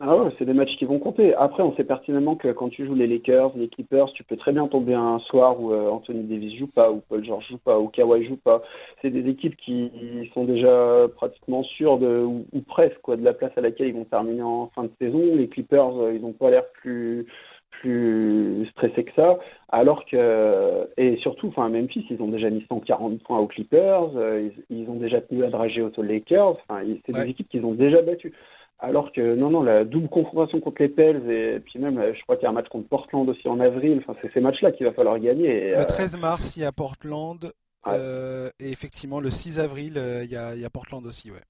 Ah 0.00 0.30
c'est 0.38 0.44
des 0.44 0.52
matchs 0.52 0.76
qui 0.76 0.84
vont 0.84 1.00
compter. 1.00 1.34
Après, 1.34 1.64
on 1.64 1.74
sait 1.74 1.82
pertinemment 1.82 2.36
que 2.36 2.52
quand 2.52 2.68
tu 2.68 2.86
joues 2.86 2.94
les 2.94 3.08
Lakers, 3.08 3.50
les 3.56 3.68
Clippers, 3.68 4.12
tu 4.12 4.22
peux 4.22 4.36
très 4.36 4.52
bien 4.52 4.68
tomber 4.68 4.94
un 4.94 5.18
soir 5.18 5.60
où 5.60 5.72
euh, 5.72 5.90
Anthony 5.90 6.22
Davis 6.22 6.56
joue 6.56 6.68
pas, 6.68 6.92
ou 6.92 7.02
Paul 7.08 7.24
George 7.24 7.44
joue 7.50 7.58
pas, 7.58 7.80
ou 7.80 7.88
Kawhi 7.88 8.24
joue 8.24 8.36
pas. 8.36 8.62
C'est 9.02 9.10
des 9.10 9.28
équipes 9.28 9.56
qui 9.56 9.90
sont 10.34 10.44
déjà 10.44 11.08
pratiquement 11.16 11.64
sûres 11.64 11.98
de, 11.98 12.22
ou, 12.22 12.46
presque, 12.64 13.00
quoi, 13.02 13.16
de 13.16 13.24
la 13.24 13.32
place 13.32 13.50
à 13.56 13.60
laquelle 13.60 13.88
ils 13.88 13.94
vont 13.94 14.04
terminer 14.04 14.42
en 14.42 14.68
fin 14.68 14.84
de 14.84 14.90
saison. 15.00 15.34
Les 15.34 15.48
Clippers, 15.48 16.00
euh, 16.00 16.14
ils 16.14 16.22
n'ont 16.22 16.32
pas 16.32 16.50
l'air 16.50 16.70
plus 16.74 17.26
plus 17.80 18.66
stressés 18.72 19.04
que 19.04 19.12
ça, 19.14 19.38
alors 19.68 20.04
que 20.06 20.88
et 20.96 21.16
surtout, 21.18 21.48
enfin 21.48 21.68
Memphis, 21.68 22.06
ils 22.10 22.20
ont 22.20 22.28
déjà 22.28 22.50
mis 22.50 22.64
140 22.68 23.22
points 23.22 23.38
aux 23.38 23.46
Clippers, 23.46 24.16
euh, 24.16 24.48
ils, 24.70 24.88
ont 24.88 24.96
déjà 24.96 25.20
tenu 25.20 25.44
à 25.44 25.50
drager 25.50 25.82
aux 25.82 26.02
Lakers. 26.02 26.56
Enfin, 26.68 26.82
c'est 27.06 27.14
des 27.14 27.30
équipes 27.30 27.48
qu'ils 27.48 27.64
ont 27.64 27.74
déjà 27.74 28.02
battues. 28.02 28.32
Alors 28.80 29.10
que 29.12 29.34
non, 29.34 29.50
non, 29.50 29.62
la 29.62 29.84
double 29.84 30.08
confrontation 30.08 30.60
contre 30.60 30.82
les 30.82 30.88
Pels 30.88 31.28
et 31.28 31.58
puis 31.58 31.80
même, 31.80 32.00
je 32.14 32.22
crois 32.22 32.36
qu'il 32.36 32.44
y 32.44 32.46
a 32.46 32.50
un 32.50 32.52
match 32.52 32.68
contre 32.68 32.88
Portland 32.88 33.28
aussi 33.28 33.48
en 33.48 33.58
avril. 33.58 33.98
Enfin, 33.98 34.16
c'est 34.22 34.32
ces 34.32 34.40
matchs-là 34.40 34.70
qu'il 34.70 34.86
va 34.86 34.92
falloir 34.92 35.18
gagner. 35.18 35.74
le 35.76 35.84
13 35.84 36.14
euh, 36.14 36.18
mars, 36.18 36.56
il 36.56 36.62
y 36.62 36.64
a 36.64 36.70
Portland. 36.70 37.50
Euh, 37.86 38.50
et 38.60 38.70
effectivement, 38.70 39.20
le 39.20 39.30
6 39.30 39.58
avril, 39.60 39.94
euh, 39.96 40.24
il 40.24 40.30
y, 40.30 40.36
a, 40.36 40.54
il 40.54 40.60
y 40.60 40.64
a 40.64 40.70
Portland 40.70 41.04
aussi, 41.06 41.30
ouais. 41.30 41.42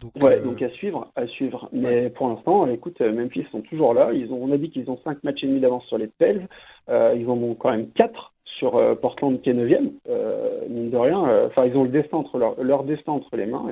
Donc, 0.00 0.12
ouais, 0.22 0.40
donc 0.40 0.62
à 0.62 0.70
suivre, 0.70 1.10
à 1.14 1.26
suivre. 1.26 1.68
Mais 1.72 2.10
pour 2.10 2.28
l'instant, 2.28 2.66
écoute, 2.66 3.00
Memphis 3.00 3.46
sont 3.52 3.60
toujours 3.60 3.94
là. 3.94 4.12
Ils 4.12 4.32
ont, 4.32 4.42
on 4.42 4.52
a 4.52 4.56
dit 4.56 4.70
qu'ils 4.70 4.90
ont 4.90 4.98
5 5.04 5.22
matchs 5.24 5.44
et 5.44 5.46
demi 5.46 5.60
d'avance 5.60 5.84
sur 5.86 5.98
les 5.98 6.06
Pels. 6.06 6.48
ils 6.88 7.28
en 7.28 7.36
ont 7.36 7.54
quand 7.54 7.70
même 7.70 7.90
4 7.90 8.32
sur 8.60 8.76
euh, 8.76 8.94
Portland 8.94 9.40
qui 9.40 9.50
est 9.50 9.54
9 9.54 9.72
euh, 10.08 10.68
mine 10.68 10.90
de 10.90 10.96
rien. 10.96 11.26
Euh, 11.28 11.48
ils 11.66 11.76
ont 11.76 11.84
le 11.84 11.90
destin 11.90 12.18
entre 12.18 12.38
leur, 12.38 12.62
leur 12.62 12.84
destin 12.84 13.12
entre 13.12 13.36
les 13.36 13.46
mains 13.46 13.66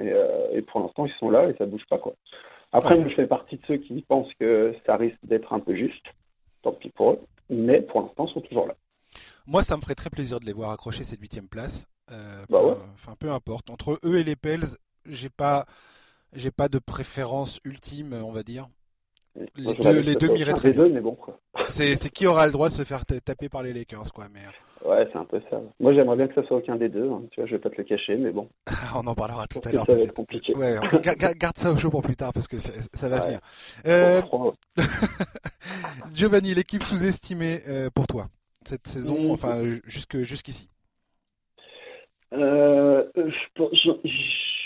et, 0.52 0.62
pour 0.62 0.80
l'instant 0.80 1.06
ils 1.06 1.12
sont 1.20 1.30
là 1.30 1.48
et 1.48 1.54
ça 1.56 1.66
bouge 1.66 1.84
pas 1.88 1.98
quoi. 1.98 2.14
Après, 2.70 3.02
je 3.08 3.14
fais 3.14 3.26
partie 3.26 3.56
de 3.56 3.62
ceux 3.66 3.76
qui 3.78 4.02
pensent 4.02 4.32
que 4.38 4.74
ça 4.84 4.96
risque 4.96 5.18
d'être 5.22 5.54
un 5.54 5.60
peu 5.60 5.74
juste. 5.74 6.04
Tant 6.62 6.72
pis 6.72 6.90
pour 6.90 7.12
eux, 7.12 7.20
mais 7.48 7.80
pour 7.80 8.02
l'instant 8.02 8.26
ils 8.26 8.32
sont 8.34 8.40
toujours 8.40 8.66
là. 8.66 8.74
Moi, 9.46 9.62
ça 9.62 9.76
me 9.76 9.80
ferait 9.80 9.94
très 9.94 10.10
plaisir 10.10 10.38
de 10.38 10.44
les 10.44 10.52
voir 10.52 10.70
accrocher 10.70 11.02
cette 11.02 11.20
huitième 11.20 11.48
place. 11.48 11.86
bah 12.08 12.62
ouais. 12.62 12.74
Enfin, 12.92 13.14
peu 13.18 13.30
importe. 13.30 13.70
Entre 13.70 13.98
eux 14.04 14.16
et 14.18 14.24
les 14.24 14.36
Pels, 14.36 14.76
j'ai 15.06 15.30
pas, 15.30 15.64
j'ai 16.32 16.50
pas 16.50 16.68
de 16.68 16.78
préférence 16.78 17.60
ultime, 17.64 18.14
on 18.24 18.32
va 18.32 18.42
dire. 18.42 18.68
Les 19.56 19.74
deux, 19.74 20.00
les 20.00 20.14
deux 20.16 20.32
m'iraient 20.32 20.52
très 20.52 20.72
bien. 20.72 20.88
Bon, 21.00 21.16
c'est 21.68 22.10
qui 22.10 22.26
aura 22.26 22.46
le 22.46 22.52
droit 22.52 22.68
de 22.68 22.74
se 22.74 22.84
faire 22.84 23.04
taper 23.06 23.48
par 23.48 23.62
les 23.62 23.72
Lakers, 23.72 24.12
quoi. 24.12 24.26
Mais 24.32 24.40
Ouais, 24.84 25.08
c'est 25.12 25.18
un 25.18 25.24
peu 25.24 25.40
ça. 25.50 25.60
Moi, 25.80 25.92
j'aimerais 25.92 26.16
bien 26.16 26.28
que 26.28 26.34
ça 26.34 26.46
soit 26.46 26.58
aucun 26.58 26.76
des 26.76 26.88
deux. 26.88 27.10
Hein. 27.10 27.22
Tu 27.30 27.40
vois, 27.40 27.48
je 27.48 27.56
vais 27.56 27.60
pas 27.60 27.70
te 27.70 27.76
le 27.78 27.84
cacher, 27.84 28.16
mais 28.16 28.30
bon. 28.30 28.48
On 28.94 29.06
en 29.06 29.14
parlera 29.14 29.46
tout 29.46 29.60
à 29.64 29.72
l'heure. 29.72 29.86
Ça 29.86 29.94
va 29.94 30.00
être 30.00 30.14
compliqué. 30.14 30.54
Ouais, 30.56 30.76
garde 31.36 31.58
ça 31.58 31.72
au 31.72 31.76
chaud 31.76 31.90
pour 31.90 32.02
plus 32.02 32.16
tard 32.16 32.32
parce 32.32 32.46
que 32.48 32.58
ça, 32.58 33.08
va 33.08 33.20
venir. 33.20 33.40
Euh... 33.86 34.22
Giovanni, 36.12 36.54
l'équipe 36.54 36.82
sous-estimée 36.82 37.60
euh, 37.68 37.90
pour 37.90 38.06
toi 38.06 38.28
cette 38.64 38.86
saison, 38.86 39.28
mmh. 39.28 39.30
enfin 39.30 39.62
jusque 39.86 40.18
jusqu'ici? 40.18 40.68
Euh, 42.34 43.04
je, 43.16 43.22
je, 43.72 43.90
je, 44.04 44.57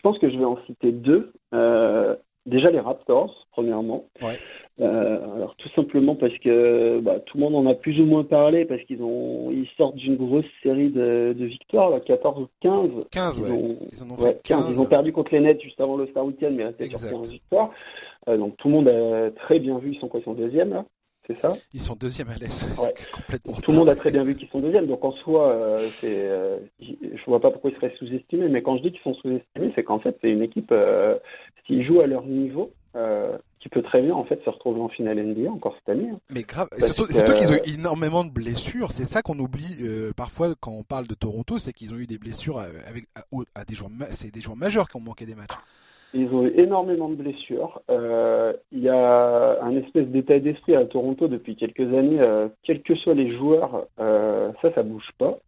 pense 0.00 0.18
que 0.18 0.30
je 0.30 0.38
vais 0.38 0.44
en 0.44 0.58
citer 0.66 0.92
deux. 0.92 1.32
Euh, 1.52 2.14
déjà 2.46 2.70
les 2.70 2.80
Raptors, 2.80 3.48
premièrement. 3.52 4.04
Ouais. 4.22 4.38
Euh, 4.80 5.34
alors 5.34 5.56
tout 5.56 5.68
simplement 5.70 6.14
parce 6.14 6.36
que 6.38 7.00
bah, 7.00 7.20
tout 7.20 7.36
le 7.36 7.42
monde 7.42 7.54
en 7.54 7.66
a 7.68 7.74
plus 7.74 8.00
ou 8.00 8.06
moins 8.06 8.24
parlé 8.24 8.64
parce 8.64 8.82
qu'ils 8.84 9.02
ont 9.02 9.50
ils 9.50 9.68
sortent 9.76 9.96
d'une 9.96 10.16
grosse 10.16 10.46
série 10.62 10.90
de, 10.90 11.34
de 11.36 11.44
victoires, 11.44 11.90
là, 11.90 12.00
14 12.00 12.42
ou 12.42 12.48
15. 12.60 12.90
15, 13.10 13.38
ils 13.38 13.44
ouais. 13.44 13.50
Ont, 13.50 13.78
ils 13.92 14.02
en 14.04 14.10
ont 14.10 14.16
fait 14.16 14.40
15. 14.42 14.64
Ils 14.70 14.80
ont 14.80 14.86
perdu 14.86 15.12
contre 15.12 15.32
les 15.32 15.40
Nets 15.40 15.60
juste 15.60 15.80
avant 15.80 15.96
le 15.96 16.06
Star 16.06 16.24
Weekend, 16.24 16.56
mais 16.56 16.64
resté 16.64 16.88
sur 16.94 17.10
15 17.10 17.30
victoires. 17.30 17.70
Euh, 18.28 18.36
donc 18.36 18.56
tout 18.56 18.68
le 18.68 18.74
monde 18.74 18.88
a 18.88 19.30
très 19.30 19.58
bien 19.58 19.78
vu, 19.78 19.92
ils 19.92 19.98
sont 19.98 20.08
quoi, 20.08 20.20
ils 20.20 20.24
sont 20.24 20.34
deuxième 20.34 20.70
là 20.70 20.84
c'est 21.30 21.40
ça 21.40 21.54
Ils 21.72 21.80
sont 21.80 21.94
deuxième 21.94 22.28
à 22.28 22.34
l'Est, 22.34 22.66
ouais. 22.80 22.94
complètement. 23.12 23.54
Tout 23.54 23.70
le 23.72 23.78
monde 23.78 23.88
a 23.88 23.96
très 23.96 24.10
bien 24.10 24.24
vu 24.24 24.34
qu'ils 24.34 24.48
sont 24.48 24.60
deuxième, 24.60 24.86
donc 24.86 25.04
en 25.04 25.12
soi, 25.12 25.50
euh, 25.50 25.78
c'est, 25.78 26.28
euh, 26.28 26.58
je 26.80 27.24
vois 27.26 27.40
pas 27.40 27.50
pourquoi 27.50 27.70
ils 27.70 27.76
seraient 27.76 27.94
sous-estimés, 27.98 28.48
mais 28.48 28.62
quand 28.62 28.76
je 28.76 28.82
dis 28.82 28.92
qu'ils 28.92 29.02
sont 29.02 29.14
sous-estimés, 29.14 29.72
c'est 29.74 29.84
qu'en 29.84 30.00
fait, 30.00 30.16
c'est 30.20 30.30
une 30.30 30.42
équipe, 30.42 30.72
euh, 30.72 31.16
s'ils 31.66 31.84
jouent 31.84 32.00
à 32.00 32.06
leur 32.06 32.24
niveau, 32.24 32.72
euh, 32.96 33.38
qui 33.60 33.68
peut 33.68 33.82
très 33.82 34.02
bien 34.02 34.14
en 34.14 34.24
fait 34.24 34.42
se 34.42 34.50
retrouver 34.50 34.80
en 34.80 34.88
finale 34.88 35.22
NBA 35.22 35.48
encore 35.48 35.76
cette 35.78 35.90
année. 35.90 36.08
Hein. 36.10 36.18
Mais 36.30 36.42
grave, 36.42 36.66
surtout, 36.78 37.04
qu'ils 37.06 37.52
ont 37.52 37.56
eu 37.56 37.74
énormément 37.74 38.24
de 38.24 38.32
blessures. 38.32 38.90
C'est 38.90 39.04
ça 39.04 39.22
qu'on 39.22 39.38
oublie 39.38 39.76
euh, 39.82 40.12
parfois 40.16 40.54
quand 40.58 40.72
on 40.72 40.82
parle 40.82 41.06
de 41.06 41.14
Toronto, 41.14 41.58
c'est 41.58 41.72
qu'ils 41.72 41.94
ont 41.94 41.98
eu 41.98 42.06
des 42.06 42.18
blessures 42.18 42.58
avec 42.58 43.04
à, 43.54 43.64
des 43.64 43.74
joueurs, 43.74 43.90
c'est 44.10 44.34
des 44.34 44.40
joueurs 44.40 44.56
majeurs 44.56 44.88
qui 44.88 44.96
ont 44.96 45.00
manqué 45.00 45.26
des 45.26 45.34
matchs. 45.36 45.54
Ils 46.12 46.28
ont 46.34 46.44
eu 46.44 46.52
énormément 46.56 47.08
de 47.08 47.14
blessures. 47.14 47.80
Euh, 47.90 48.52
il 48.72 48.80
y 48.80 48.88
a 48.88 49.62
un 49.62 49.76
espèce 49.76 50.06
d'état 50.08 50.38
d'esprit 50.38 50.74
à 50.74 50.84
Toronto 50.84 51.28
depuis 51.28 51.56
quelques 51.56 51.94
années. 51.94 52.20
quels 52.62 52.82
que 52.82 52.94
soient 52.96 53.14
les 53.14 53.36
joueurs, 53.36 53.86
ça, 53.98 54.74
ça 54.74 54.82
bouge 54.82 55.10
pas. 55.18 55.38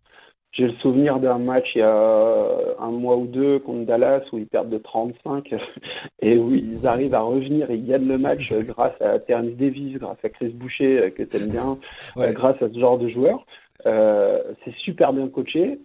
J'ai 0.52 0.66
le 0.66 0.74
souvenir 0.82 1.18
d'un 1.18 1.38
match 1.38 1.72
il 1.74 1.78
y 1.78 1.82
a 1.82 2.76
un 2.78 2.90
mois 2.90 3.16
ou 3.16 3.26
deux 3.26 3.58
contre 3.58 3.86
Dallas 3.86 4.20
où 4.32 4.38
ils 4.38 4.46
perdent 4.46 4.68
de 4.68 4.76
35 4.76 5.54
et 6.20 6.36
où 6.36 6.54
ils 6.54 6.86
arrivent 6.86 7.14
à 7.14 7.22
revenir 7.22 7.70
et 7.70 7.76
ils 7.76 7.86
gagnent 7.86 8.06
le 8.06 8.18
match 8.18 8.52
grâce 8.52 9.00
à 9.00 9.18
Terence 9.18 9.56
Davis, 9.58 9.96
grâce 9.98 10.22
à 10.22 10.28
Chris 10.28 10.50
Boucher 10.50 10.98
euh, 10.98 11.10
que 11.10 11.22
tu 11.22 11.38
aimes 11.38 11.48
bien, 11.48 11.78
euh, 12.18 12.32
grâce 12.34 12.60
à 12.60 12.68
ce 12.68 12.78
genre 12.78 12.98
de 12.98 13.08
joueurs. 13.08 13.46
c'est 13.82 14.74
super 14.84 15.14
bien 15.14 15.28
coaché. 15.28 15.80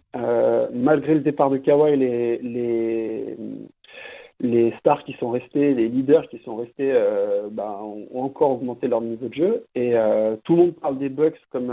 malgré 0.73 1.13
le 1.13 1.21
départ 1.21 1.49
de 1.49 1.57
Kawhi, 1.57 1.95
les, 1.95 2.37
les, 2.39 3.37
les 4.39 4.71
stars 4.79 5.03
qui 5.03 5.13
sont 5.13 5.31
restés, 5.31 5.73
les 5.73 5.87
leaders 5.87 6.27
qui 6.29 6.37
sont 6.39 6.57
restés, 6.57 6.93
bah, 7.51 7.79
ont 7.81 8.21
encore 8.21 8.51
augmenté 8.51 8.87
leur 8.87 9.01
niveau 9.01 9.27
de 9.27 9.33
jeu. 9.33 9.65
Et 9.73 9.93
tout 10.43 10.55
le 10.55 10.61
monde 10.61 10.75
parle 10.75 10.99
des 10.99 11.09
Bucks 11.09 11.39
comme 11.49 11.71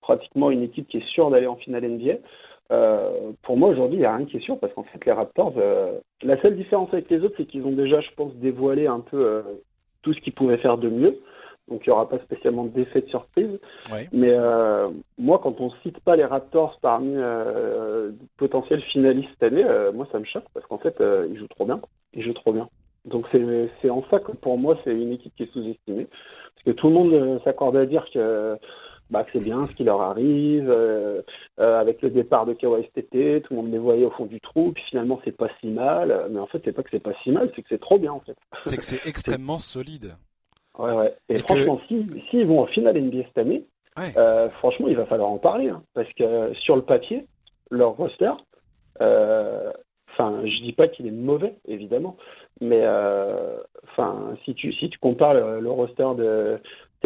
pratiquement 0.00 0.50
une 0.50 0.62
équipe 0.62 0.88
qui 0.88 0.98
est 0.98 1.06
sûre 1.08 1.30
d'aller 1.30 1.46
en 1.46 1.56
finale 1.56 1.88
NBA. 1.88 2.14
Euh, 2.70 3.32
pour 3.42 3.56
moi, 3.56 3.68
aujourd'hui, 3.68 3.98
il 3.98 4.00
n'y 4.00 4.06
a 4.06 4.16
rien 4.16 4.26
qui 4.26 4.38
est 4.38 4.40
sûr 4.40 4.58
parce 4.58 4.72
qu'en 4.72 4.82
fait, 4.84 5.04
les 5.04 5.12
Raptors, 5.12 5.54
euh, 5.56 5.98
la 6.22 6.40
seule 6.40 6.56
différence 6.56 6.92
avec 6.92 7.10
les 7.10 7.20
autres, 7.20 7.34
c'est 7.36 7.46
qu'ils 7.46 7.64
ont 7.64 7.72
déjà, 7.72 8.00
je 8.00 8.10
pense, 8.16 8.34
dévoilé 8.36 8.86
un 8.86 9.00
peu 9.00 9.24
euh, 9.24 9.42
tout 10.02 10.12
ce 10.12 10.20
qu'ils 10.20 10.32
pouvaient 10.32 10.58
faire 10.58 10.78
de 10.78 10.88
mieux. 10.88 11.18
Donc, 11.72 11.86
il 11.86 11.88
n'y 11.88 11.92
aura 11.92 12.08
pas 12.08 12.18
spécialement 12.18 12.64
d'effet 12.64 13.00
de 13.00 13.08
surprise. 13.08 13.58
Mais 14.12 14.36
moi, 15.18 15.40
quand 15.42 15.60
on 15.60 15.66
ne 15.66 15.76
cite 15.82 15.98
pas 16.00 16.16
les 16.16 16.24
Raptors 16.24 16.78
parmi 16.80 17.16
potentiels 18.36 18.82
finalistes 18.82 19.30
cette 19.30 19.52
année, 19.52 19.64
moi, 19.94 20.06
ça 20.12 20.18
me 20.18 20.24
choque 20.24 20.44
parce 20.54 20.66
qu'en 20.66 20.78
fait, 20.78 20.96
ils 21.30 21.38
jouent 21.38 21.48
trop 21.48 21.64
bien. 21.64 21.80
Ils 22.14 22.22
jouent 22.22 22.34
trop 22.34 22.52
bien. 22.52 22.68
Donc, 23.04 23.26
c'est 23.32 23.90
en 23.90 24.04
ça 24.10 24.20
que 24.20 24.32
pour 24.32 24.58
moi, 24.58 24.78
c'est 24.84 24.92
une 24.92 25.12
équipe 25.12 25.34
qui 25.36 25.44
est 25.44 25.52
sous-estimée. 25.52 26.06
Parce 26.54 26.64
que 26.64 26.70
tout 26.72 26.88
le 26.88 26.94
monde 26.94 27.40
s'accorde 27.44 27.76
à 27.76 27.86
dire 27.86 28.04
que 28.12 28.56
bah, 29.12 29.26
c'est 29.30 29.44
bien 29.44 29.66
ce 29.66 29.74
qui 29.74 29.84
leur 29.84 30.00
arrive. 30.00 30.70
Euh, 30.70 31.20
euh, 31.60 31.78
avec 31.78 32.00
le 32.02 32.10
départ 32.10 32.46
de 32.46 32.54
Kawhi 32.54 32.88
tout 32.92 33.00
le 33.10 33.56
monde 33.56 33.70
les 33.70 33.78
voyait 33.78 34.06
au 34.06 34.10
fond 34.10 34.24
du 34.24 34.40
trou, 34.40 34.72
puis 34.72 34.82
finalement 34.88 35.20
c'est 35.24 35.36
pas 35.36 35.48
si 35.60 35.66
mal. 35.66 36.28
Mais 36.30 36.40
en 36.40 36.46
fait, 36.46 36.62
c'est 36.64 36.72
pas 36.72 36.82
que 36.82 36.88
c'est 36.90 37.02
pas 37.02 37.12
si 37.22 37.30
mal, 37.30 37.52
c'est 37.54 37.62
que 37.62 37.68
c'est 37.68 37.80
trop 37.80 37.98
bien 37.98 38.12
en 38.12 38.20
fait. 38.20 38.36
C'est 38.64 38.76
que 38.76 38.84
c'est 38.84 39.00
extrêmement 39.06 39.58
solide. 39.58 40.16
Ouais, 40.78 40.92
ouais. 40.92 41.14
Et, 41.28 41.38
franchement, 41.38 41.80
s'ils 41.88 42.22
si, 42.30 42.44
vont 42.44 42.60
en 42.60 42.66
finale 42.66 43.00
NBA 43.00 43.24
cette 43.28 43.38
année, 43.38 43.64
euh, 44.16 44.48
franchement, 44.58 44.88
il 44.88 44.96
va 44.96 45.06
falloir 45.06 45.30
en 45.30 45.38
parler. 45.38 45.68
Hein, 45.68 45.82
parce 45.94 46.10
que 46.14 46.52
sur 46.54 46.76
le 46.76 46.82
papier, 46.82 47.26
leur 47.70 47.96
roster, 47.96 48.32
enfin, 48.98 50.40
je 50.44 50.62
dis 50.62 50.72
pas 50.72 50.88
qu'il 50.88 51.06
est 51.06 51.12
mauvais, 51.12 51.54
évidemment, 51.66 52.16
mais 52.60 52.86
enfin, 53.84 54.34
si 54.44 54.54
tu 54.54 54.72
si 54.72 54.88
tu 54.88 54.98
compares 54.98 55.34
le 55.34 55.70
roster 55.70 56.08
de 56.16 56.60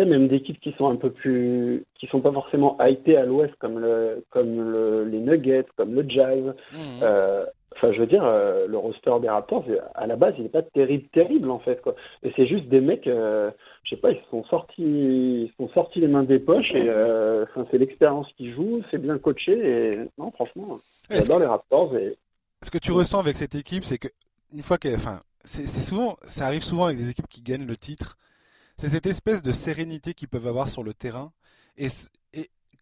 même 0.05 0.29
d'équipes 0.29 0.61
qui 0.61 0.72
sont 0.72 0.88
un 0.88 0.96
peu 0.96 1.11
plus, 1.11 1.85
qui 1.98 2.07
sont 2.09 2.20
pas 2.20 2.33
forcément 2.33 2.76
hypées 2.81 3.16
à 3.16 3.24
l'Ouest 3.24 3.55
comme 3.59 3.79
le, 3.79 4.24
comme 4.31 5.09
les 5.09 5.18
Nuggets, 5.18 5.66
comme 5.76 5.94
le 5.94 6.05
Jazz. 6.09 6.55
Mmh. 6.72 6.79
Euh, 7.02 7.46
enfin, 7.77 7.93
je 7.93 8.01
veux 8.01 8.07
dire, 8.07 8.25
euh, 8.25 8.67
le 8.67 8.79
roster 8.79 9.12
des 9.21 9.29
Raptors, 9.29 9.65
à 9.95 10.07
la 10.07 10.17
base, 10.17 10.35
il 10.39 10.45
n'est 10.45 10.49
pas 10.49 10.62
terrible, 10.62 11.07
terrible 11.12 11.51
en 11.51 11.59
fait, 11.59 11.81
quoi. 11.83 11.95
Et 12.23 12.33
c'est 12.37 12.47
juste 12.47 12.69
des 12.69 12.81
mecs, 12.81 13.07
euh, 13.07 13.51
je 13.85 13.91
sais 13.91 14.01
pas, 14.01 14.11
ils 14.11 14.21
sont 14.31 14.45
sortis, 14.45 14.83
ils 14.83 15.53
sont 15.57 15.69
sortis 15.71 16.01
les 16.01 16.09
mains 16.09 16.25
des 16.25 16.39
poches 16.39 16.73
et, 16.75 16.91
enfin, 17.43 17.67
c'est 17.71 17.79
l'expérience 17.79 18.29
qui 18.37 18.53
joue, 18.53 18.83
c'est 18.91 18.99
bien 18.99 19.19
coaché 19.19 19.53
et 19.53 19.99
non, 20.19 20.31
franchement, 20.33 20.81
j'adore 21.11 21.39
les 21.39 21.47
Raptors. 21.47 21.97
Et... 21.97 22.17
Ce 22.62 22.71
que 22.71 22.79
tu 22.79 22.93
ressens 22.93 23.21
avec 23.21 23.37
cette 23.37 23.55
équipe, 23.55 23.85
c'est 23.85 23.99
que 23.99 24.09
une 24.53 24.62
fois 24.62 24.79
que, 24.79 24.95
enfin, 24.95 25.21
c'est 25.45 25.67
souvent, 25.67 26.17
ça 26.23 26.47
arrive 26.47 26.65
souvent 26.65 26.87
avec 26.87 26.99
des 26.99 27.11
équipes 27.11 27.29
qui 27.29 27.43
gagnent 27.43 27.67
le 27.67 27.77
titre 27.77 28.17
c'est 28.79 28.89
cette 28.89 29.07
espèce 29.07 29.43
de 29.43 29.53
sérénité 29.53 30.12
qu'ils 30.12 30.29
peuvent 30.29 30.47
avoir 30.47 30.69
sur 30.69 30.83
le 30.83 30.93
terrain. 30.93 31.33
Et, 31.79 31.89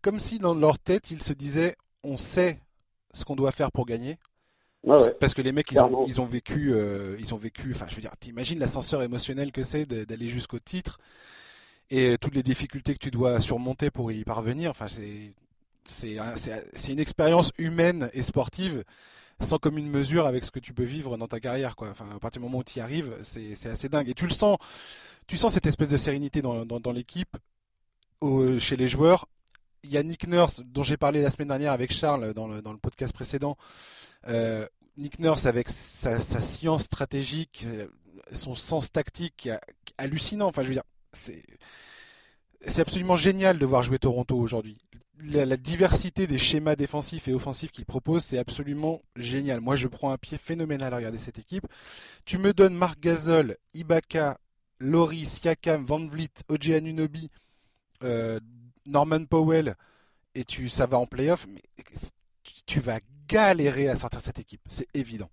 comme 0.03 0.19
si 0.19 0.39
dans 0.39 0.55
leur 0.55 0.79
tête, 0.79 1.11
ils 1.11 1.23
se 1.23 1.33
disaient 1.33 1.77
on 2.03 2.17
sait 2.17 2.61
ce 3.13 3.25
qu'on 3.25 3.37
doit 3.37 3.53
faire 3.53 3.73
pour 3.73 3.87
gagner. 3.87 4.19
Parce 5.21 5.35
que 5.35 5.43
les 5.43 5.53
mecs, 5.53 5.71
ils 5.73 5.81
ont, 5.81 6.07
ils 6.07 6.21
ont, 6.21 6.27
vécu, 6.27 6.73
euh, 6.73 7.17
ils 7.19 7.35
ont 7.35 7.39
vécu. 7.39 7.73
Enfin, 7.75 7.87
je 7.89 7.95
veux 7.95 8.01
dire, 8.01 8.13
t'imagines 8.19 8.59
l'ascenseur 8.59 9.03
émotionnel 9.03 9.53
que 9.53 9.63
c'est 9.63 9.87
d'aller 9.87 10.29
jusqu'au 10.29 10.59
titre 10.59 10.99
et 11.91 12.17
toutes 12.19 12.35
les 12.35 12.43
difficultés 12.43 12.95
que 12.95 12.99
tu 12.99 13.11
dois 13.11 13.41
surmonter 13.41 13.91
pour 13.91 14.13
y 14.13 14.25
parvenir. 14.25 14.71
Enfin, 14.71 14.87
c'est 14.89 15.33
c'est 15.87 16.93
une 16.93 16.99
expérience 16.99 17.53
humaine 17.59 18.11
et 18.15 18.23
sportive 18.23 18.85
sans 19.41 19.59
commune 19.59 19.89
mesure 19.89 20.27
avec 20.27 20.45
ce 20.45 20.51
que 20.51 20.61
tu 20.61 20.73
peux 20.73 20.85
vivre 20.85 21.17
dans 21.17 21.27
ta 21.27 21.41
carrière. 21.41 21.77
Quoi. 21.77 21.91
Enfin, 21.91 22.07
à 22.15 22.19
partir 22.19 22.41
du 22.41 22.47
moment 22.47 22.59
où 22.59 22.65
tu 22.65 22.79
y 22.79 22.83
arrives, 22.83 23.17
c'est 23.23 23.67
assez 23.67 23.89
dingue. 23.89 24.09
Et 24.09 24.15
tu 24.15 24.27
le 24.27 24.33
sens, 24.33 24.59
tu 25.27 25.37
sens 25.37 25.53
cette 25.53 25.67
espèce 25.67 25.89
de 25.89 25.97
sérénité 25.97 26.41
dans, 26.41 26.65
dans, 26.65 26.93
l'équipe, 26.93 27.37
chez 28.59 28.77
les 28.77 28.89
joueurs. 28.89 29.27
Il 29.85 29.93
y 29.93 29.99
a 29.99 30.03
Nick 30.03 30.27
Nurse, 30.27 30.63
dont 30.65 30.83
j'ai 30.83 30.97
parlé 30.97 31.23
la 31.23 31.31
semaine 31.31 31.49
dernière 31.49 31.73
avec 31.73 31.93
Charles 31.93 32.35
dans 32.35 32.49
le, 32.49 32.63
dans 32.63 32.73
le 32.73 32.79
podcast 32.79 33.13
précédent. 33.13 33.57
Euh, 34.29 34.67
Nick 34.97 35.19
Nurse, 35.19 35.47
avec 35.47 35.69
sa, 35.69 36.19
science 36.19 36.85
stratégique, 36.85 37.67
euh, 37.67 37.87
son 38.33 38.55
sens 38.55 38.91
tactique 38.91 39.49
hallucinant. 39.99 40.49
Enfin, 40.49 40.63
je 40.63 40.69
veux 40.69 40.75
dire, 40.75 40.85
c'est 41.13 41.43
c'est 42.67 42.81
absolument 42.81 43.17
génial 43.17 43.59
de 43.59 43.67
voir 43.67 43.83
jouer 43.83 43.99
Toronto 43.99 44.39
aujourd'hui 44.39 44.79
la, 45.23 45.57
diversité 45.57 46.27
des 46.27 46.39
schémas 46.39 46.77
défensifs 46.77 47.29
et 47.29 47.33
offensifs 47.33 47.71
qu'il 47.71 47.85
propose, 47.85 48.25
c'est 48.25 48.39
absolument 48.39 49.03
génial. 49.17 49.61
Moi, 49.61 49.77
je 49.77 49.89
prends 49.89 50.11
un 50.11 50.19
pied 50.19 50.39
phénoménal 50.39 50.93
à 50.93 50.97
regarder 50.97 51.19
cette 51.19 51.39
équipe. 51.39 51.67
Tu 52.25 52.39
me 52.39 52.53
donnes 52.53 52.75
Marc 52.75 53.01
Gasol, 53.01 53.57
Ibaka, 53.75 54.39
Laurie, 54.81 55.27
Siakam, 55.27 55.85
Van 55.85 56.05
Vliet, 56.07 56.31
Anunobi, 56.75 57.31
euh, 58.03 58.41
Norman 58.87 59.25
Powell, 59.25 59.75
et 60.35 60.45
tu, 60.45 60.69
ça 60.69 60.87
va 60.87 60.99
en 60.99 61.07
playoff, 61.07 61.47
mais 61.49 61.61
tu 62.67 62.81
vas 62.81 62.99
galérer 63.29 63.89
à 63.89 63.95
sortir 63.95 64.21
cette 64.21 64.39
équipe. 64.39 64.61
C'est 64.69 64.89
évident. 64.95 65.29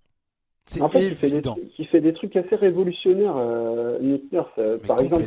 C'est 0.66 0.80
évident. 1.24 1.56
Il 1.78 1.86
fait, 1.88 2.00
des, 2.00 2.12
trucs 2.12 2.36
assez 2.36 2.54
révolutionnaires, 2.54 3.36
euh, 3.36 3.98
Nick 4.00 4.30
Nurse. 4.32 4.48
Euh, 4.58 4.78
par 4.86 5.00
exemple, 5.00 5.24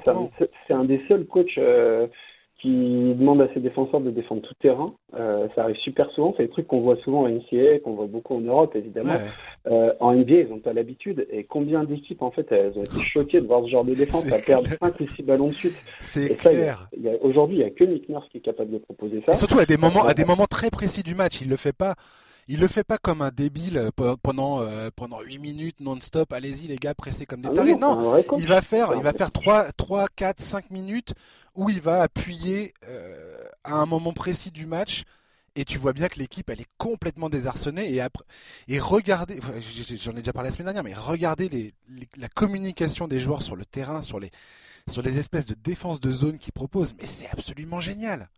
c'est 0.67 0.73
un, 0.73 0.85
des 0.85 1.01
seuls 1.07 1.25
coachs 1.25 1.59
qui 2.65 3.13
demande 3.15 3.41
à 3.41 3.53
ses 3.53 3.59
défenseurs 3.59 4.01
de 4.01 4.09
défendre 4.09 4.41
tout 4.41 4.55
terrain. 4.55 4.95
Euh, 5.15 5.47
ça 5.53 5.63
arrive 5.63 5.75
super 5.77 6.09
souvent. 6.11 6.33
C'est 6.35 6.43
des 6.43 6.49
trucs 6.49 6.67
qu'on 6.67 6.81
voit 6.81 6.97
souvent 7.03 7.21
en 7.21 7.29
NCAA, 7.29 7.79
qu'on 7.83 7.93
voit 7.93 8.07
beaucoup 8.07 8.35
en 8.35 8.41
Europe, 8.41 8.75
évidemment. 8.75 9.13
Euh, 9.67 9.93
en 9.99 10.13
NBA, 10.13 10.33
ils 10.33 10.49
n'ont 10.49 10.59
pas 10.59 10.73
l'habitude. 10.73 11.27
Et 11.29 11.43
combien 11.43 11.83
d'équipes, 11.83 12.23
en 12.23 12.31
fait, 12.31 12.51
elles 12.51 12.73
ont 12.75 12.83
été 12.83 12.99
choquées 13.01 13.39
de 13.39 13.45
voir 13.45 13.63
ce 13.63 13.69
genre 13.69 13.85
de 13.85 13.93
défense, 13.93 14.31
à 14.31 14.39
perdre 14.39 14.67
5 14.81 14.99
ou 14.99 15.07
6 15.07 15.23
ballons 15.23 15.47
de 15.47 15.53
suite. 15.53 15.75
C'est 16.01 16.35
clair. 16.37 16.89
Aujourd'hui, 17.21 17.57
il 17.57 17.59
n'y 17.59 17.65
a 17.65 17.69
que 17.69 17.83
Nick 17.83 18.09
Nurse 18.09 18.27
qui 18.29 18.39
est 18.39 18.41
capable 18.41 18.71
de 18.71 18.79
proposer 18.79 19.21
ça. 19.23 19.33
Et 19.33 19.35
surtout 19.35 19.59
à 19.59 19.65
des 19.65 19.77
moments, 19.77 20.05
à 20.05 20.15
des 20.15 20.25
moments 20.25 20.47
très 20.47 20.71
précis 20.71 21.03
du 21.03 21.13
match. 21.13 21.41
Il 21.41 21.49
le 21.49 21.57
fait 21.57 21.73
pas. 21.73 21.93
Il 22.47 22.59
le 22.59 22.67
fait 22.67 22.83
pas 22.83 22.99
comme 22.99 23.21
un 23.21 23.31
débile 23.31 23.77
euh, 23.77 24.15
pendant 24.21 24.61
euh, 24.61 24.89
pendant 24.95 25.19
8 25.21 25.39
minutes 25.39 25.79
non-stop. 25.79 26.31
Allez-y 26.31 26.67
les 26.67 26.75
gars, 26.75 26.93
pressez 26.93 27.25
comme 27.25 27.41
des 27.41 27.49
ah 27.51 27.55
tarés. 27.55 27.75
Non, 27.75 28.23
il 28.37 28.47
va 28.47 28.61
faire 28.61 28.93
il 28.95 29.01
va 29.01 29.13
faire 29.13 29.31
3 29.31 29.71
3 29.71 30.07
4 30.15 30.39
5 30.39 30.69
minutes 30.69 31.13
où 31.55 31.69
il 31.69 31.81
va 31.81 32.01
appuyer 32.01 32.73
euh, 32.87 33.37
à 33.63 33.73
un 33.73 33.85
moment 33.85 34.13
précis 34.13 34.51
du 34.51 34.65
match 34.65 35.03
et 35.55 35.65
tu 35.65 35.77
vois 35.77 35.93
bien 35.93 36.07
que 36.07 36.19
l'équipe 36.19 36.49
elle 36.49 36.61
est 36.61 36.69
complètement 36.77 37.29
désarçonnée 37.29 37.91
et 37.91 38.01
après 38.01 38.25
et 38.67 38.77
regardez 38.77 39.39
j'en 39.95 40.11
ai 40.11 40.15
déjà 40.15 40.33
parlé 40.33 40.49
la 40.49 40.53
semaine 40.53 40.65
dernière 40.65 40.83
mais 40.83 40.93
regardez 40.93 41.47
les, 41.47 41.73
la 42.17 42.27
communication 42.27 43.07
des 43.07 43.19
joueurs 43.19 43.41
sur 43.41 43.55
le 43.55 43.65
terrain 43.65 44.01
sur 44.01 44.19
les 44.19 44.31
sur 44.89 45.01
les 45.01 45.17
espèces 45.17 45.45
de 45.45 45.55
défense 45.55 46.01
de 46.01 46.11
zone 46.11 46.37
qu'ils 46.37 46.53
proposent 46.53 46.93
mais 46.99 47.05
c'est 47.05 47.29
absolument 47.29 47.79
génial 47.79 48.29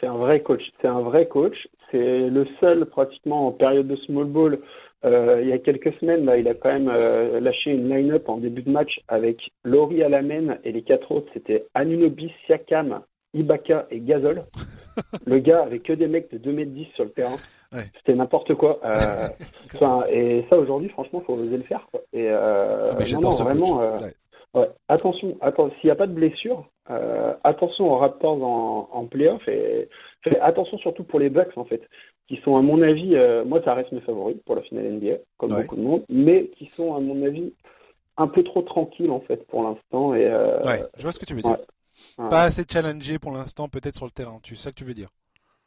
c'est 0.00 0.06
un 0.06 0.16
vrai 0.16 0.40
coach 0.42 0.62
c'est 0.80 0.88
un 0.88 1.00
vrai 1.00 1.26
coach 1.26 1.68
c'est 1.90 2.28
le 2.28 2.46
seul 2.60 2.86
pratiquement 2.86 3.48
en 3.48 3.52
période 3.52 3.86
de 3.86 3.96
small 3.96 4.26
ball 4.26 4.58
euh, 5.04 5.40
il 5.42 5.48
y 5.48 5.52
a 5.52 5.58
quelques 5.58 5.94
semaines, 6.00 6.24
là, 6.24 6.36
il 6.36 6.48
a 6.48 6.54
quand 6.54 6.70
même 6.70 6.90
euh, 6.92 7.38
lâché 7.40 7.70
une 7.70 7.88
line-up 7.88 8.28
en 8.28 8.38
début 8.38 8.62
de 8.62 8.70
match 8.70 9.00
avec 9.06 9.52
Laurie 9.64 10.02
Alamène 10.02 10.58
et 10.64 10.72
les 10.72 10.82
quatre 10.82 11.12
autres. 11.12 11.30
C'était 11.34 11.66
Anunobi, 11.74 12.32
Siakam, 12.46 13.02
Ibaka 13.34 13.86
et 13.90 14.00
Gazol. 14.00 14.44
le 15.26 15.38
gars 15.38 15.62
avait 15.62 15.78
que 15.78 15.92
des 15.92 16.08
mecs 16.08 16.30
de 16.32 16.38
2m10 16.38 16.94
sur 16.94 17.04
le 17.04 17.10
terrain. 17.10 17.36
C'était 17.98 18.14
n'importe 18.14 18.54
quoi. 18.54 18.80
Euh, 18.84 19.28
et 20.08 20.44
ça, 20.50 20.58
aujourd'hui, 20.58 20.88
franchement, 20.88 21.20
il 21.22 21.26
faut 21.26 21.34
oser 21.34 21.56
le 21.56 21.62
faire. 21.62 21.86
Quoi. 21.92 22.00
Et 22.12 22.28
ah, 22.28 22.96
non, 23.20 23.30
vraiment, 23.30 23.80
ouais. 24.54 24.68
attention, 24.88 25.36
attention 25.40 25.76
s'il 25.80 25.88
n'y 25.88 25.92
a 25.92 25.96
pas 25.96 26.06
de 26.08 26.14
blessure, 26.14 26.66
attention 27.44 27.92
aux 27.92 27.98
Raptors 27.98 28.42
en, 28.42 28.88
en 28.92 29.04
playoff 29.06 29.46
et 29.48 29.88
attention 30.40 30.78
surtout 30.78 31.04
pour 31.04 31.20
les 31.20 31.30
Bucks 31.30 31.56
en 31.56 31.64
fait 31.64 31.82
qui 32.28 32.38
sont 32.44 32.56
à 32.56 32.62
mon 32.62 32.82
avis, 32.82 33.16
euh, 33.16 33.44
moi 33.44 33.60
ça 33.64 33.74
reste 33.74 33.90
mes 33.92 34.02
favoris 34.02 34.36
pour 34.44 34.54
la 34.54 34.62
finale 34.62 34.92
NBA, 34.92 35.16
comme 35.38 35.50
beaucoup 35.50 35.76
de 35.76 35.80
monde, 35.80 36.04
mais 36.08 36.48
qui 36.58 36.66
sont 36.66 36.94
à 36.94 37.00
mon 37.00 37.24
avis 37.26 37.54
un 38.18 38.28
peu 38.28 38.44
trop 38.44 38.62
tranquilles 38.62 39.10
en 39.10 39.20
fait 39.20 39.46
pour 39.46 39.62
l'instant. 39.62 40.14
Et, 40.14 40.26
euh, 40.26 40.62
ouais, 40.62 40.84
je 40.96 41.02
vois 41.02 41.12
ce 41.12 41.18
que 41.18 41.24
tu 41.24 41.34
veux 41.34 41.42
dire. 41.42 41.56
Pas 42.16 42.42
assez 42.42 42.64
challengé 42.70 43.18
pour 43.18 43.32
l'instant 43.32 43.68
peut-être 43.68 43.96
sur 43.96 44.04
le 44.04 44.10
terrain, 44.10 44.38
tu 44.42 44.54
sais 44.54 44.64
ce 44.64 44.68
que 44.68 44.74
tu 44.74 44.84
veux 44.84 44.94
dire? 44.94 45.08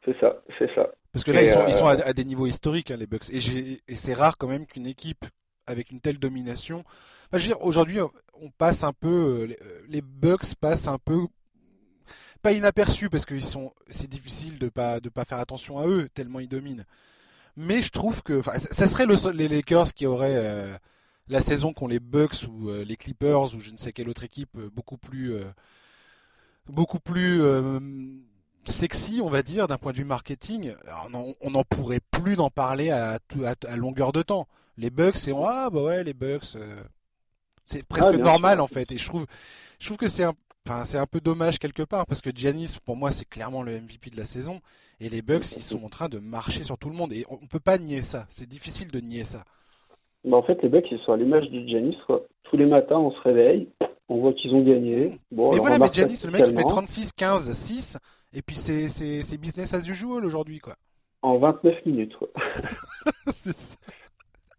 C'est 0.04 0.18
ça, 0.20 0.40
c'est 0.58 0.72
ça. 0.74 0.88
Parce 1.12 1.24
que 1.24 1.30
là, 1.30 1.42
ils 1.42 1.50
sont, 1.50 1.66
ils 1.66 1.74
sont 1.74 1.86
euh, 1.86 1.96
à, 2.04 2.12
des 2.12 2.24
niveaux 2.24 2.46
historiques, 2.46 2.90
hein, 2.90 2.96
les 2.96 3.06
Bucks. 3.06 3.28
Et, 3.30 3.36
et 3.36 3.94
c'est 3.94 4.14
rare 4.14 4.38
quand 4.38 4.48
même 4.48 4.66
qu'une 4.66 4.86
équipe 4.86 5.26
avec 5.66 5.90
une 5.90 6.00
telle 6.00 6.18
domination. 6.18 6.84
aujourd'hui, 7.60 8.00
on 8.00 8.50
passe 8.50 8.84
un 8.84 8.92
peu, 8.92 9.54
les 9.88 10.02
Bucks 10.02 10.54
passent 10.54 10.88
un 10.88 10.98
peu 10.98 11.26
pas 12.42 12.52
inaperçus 12.52 13.08
parce 13.08 13.24
que 13.24 13.34
c'est 13.88 14.10
difficile 14.10 14.58
de 14.58 14.68
pas 14.68 15.00
de 15.00 15.08
pas 15.08 15.24
faire 15.24 15.38
attention 15.38 15.78
à 15.78 15.86
eux 15.86 16.08
tellement 16.12 16.40
ils 16.40 16.48
dominent. 16.48 16.84
Mais 17.56 17.82
je 17.82 17.90
trouve 17.90 18.22
que, 18.22 18.42
ça 18.58 18.86
serait 18.86 19.06
le, 19.06 19.30
les 19.32 19.48
Lakers 19.48 19.92
qui 19.94 20.06
auraient 20.06 20.36
euh, 20.36 20.76
la 21.28 21.40
saison 21.40 21.72
qu'ont 21.72 21.86
les 21.86 22.00
Bucks 22.00 22.44
ou 22.48 22.70
euh, 22.70 22.84
les 22.84 22.96
Clippers 22.96 23.54
ou 23.54 23.60
je 23.60 23.70
ne 23.70 23.76
sais 23.76 23.92
quelle 23.92 24.08
autre 24.08 24.24
équipe 24.24 24.56
euh, 24.56 24.70
beaucoup 24.74 24.96
plus 24.96 25.34
beaucoup 26.66 27.00
plus 27.00 27.42
sexy, 28.64 29.20
on 29.20 29.28
va 29.28 29.42
dire, 29.42 29.66
d'un 29.66 29.78
point 29.78 29.92
de 29.92 29.96
vue 29.96 30.04
marketing. 30.04 30.74
on 31.40 31.50
n'en 31.50 31.64
pourrait 31.64 32.00
plus 32.12 32.36
d'en 32.36 32.50
parler 32.50 32.90
à, 32.90 33.18
longueur 33.76 34.12
de 34.12 34.22
temps. 34.22 34.46
Les 34.78 34.90
Bucks, 34.90 35.16
c'est 35.16 35.32
ah 35.36 35.68
bah 35.70 35.82
ouais, 35.82 36.04
les 36.04 36.14
Bucks, 36.14 36.56
euh, 36.56 36.82
c'est 37.64 37.86
presque 37.86 38.10
ah, 38.14 38.16
normal 38.16 38.60
en 38.60 38.66
fait. 38.66 38.90
Et 38.92 38.98
je 38.98 39.06
trouve, 39.06 39.26
je 39.78 39.86
trouve 39.86 39.98
que 39.98 40.08
c'est 40.08 40.24
un, 40.24 40.32
enfin 40.66 40.84
c'est 40.84 40.98
un 40.98 41.06
peu 41.06 41.20
dommage 41.20 41.58
quelque 41.58 41.82
part 41.82 42.06
parce 42.06 42.20
que 42.20 42.30
Giannis, 42.34 42.76
pour 42.84 42.96
moi, 42.96 43.12
c'est 43.12 43.28
clairement 43.28 43.62
le 43.62 43.80
MVP 43.80 44.10
de 44.10 44.16
la 44.16 44.24
saison. 44.24 44.60
Et 45.00 45.08
les 45.08 45.20
Bucks, 45.20 45.56
ils 45.56 45.62
sont 45.62 45.84
en 45.84 45.88
train 45.88 46.08
de 46.08 46.18
marcher 46.18 46.62
sur 46.62 46.78
tout 46.78 46.88
le 46.88 46.94
monde. 46.94 47.12
Et 47.12 47.24
on, 47.28 47.40
ne 47.40 47.46
peut 47.46 47.60
pas 47.60 47.76
nier 47.76 48.02
ça. 48.02 48.24
C'est 48.30 48.48
difficile 48.48 48.90
de 48.90 49.00
nier 49.00 49.24
ça. 49.24 49.44
Bah 50.24 50.36
en 50.36 50.42
fait, 50.42 50.62
les 50.62 50.68
Bucks, 50.68 50.86
ils 50.90 51.00
sont 51.00 51.12
à 51.12 51.16
l'image 51.16 51.50
du 51.50 51.68
Giannis. 51.68 51.98
Quoi. 52.06 52.24
Tous 52.44 52.56
les 52.56 52.66
matins, 52.66 52.98
on 52.98 53.10
se 53.10 53.20
réveille, 53.20 53.68
on 54.08 54.20
voit 54.20 54.32
qu'ils 54.32 54.54
ont 54.54 54.62
gagné. 54.62 55.18
Bon, 55.32 55.50
mais 55.50 55.58
voilà, 55.58 55.78
mais 55.78 55.92
Giannis, 55.92 56.22
le 56.24 56.30
mec, 56.30 56.44
il 56.46 56.56
fait 56.56 56.62
36, 56.62 57.12
15, 57.12 57.52
6. 57.52 57.98
Et 58.34 58.42
puis 58.42 58.56
c'est 58.56 59.38
business 59.38 59.74
as 59.74 59.86
usual 59.86 60.24
aujourd'hui, 60.24 60.58
quoi. 60.58 60.76
En 61.22 61.38
29 61.38 61.86
minutes, 61.86 62.16
quoi. 62.16 62.28
c'est 63.26 63.54
ça. 63.54 63.76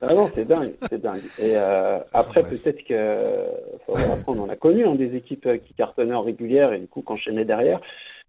Ah 0.02 0.14
non, 0.14 0.30
c'est 0.36 0.46
dingue, 0.46 0.74
c'est 0.90 1.02
dingue. 1.02 1.24
Et 1.40 1.54
euh, 1.56 2.00
après, 2.14 2.44
peut-être 2.44 2.84
que, 2.84 3.46
on 4.28 4.40
en 4.40 4.50
a 4.50 4.56
connu 4.56 4.86
hein, 4.86 4.96
des 4.96 5.16
équipes 5.16 5.46
euh, 5.46 5.58
qui 5.58 5.74
cartonnaient 5.74 6.14
en 6.14 6.22
régulière 6.22 6.74
et 6.74 6.80
du 6.80 6.88
coup 6.88 7.02
qu'enchaînaient 7.02 7.46
derrière. 7.46 7.80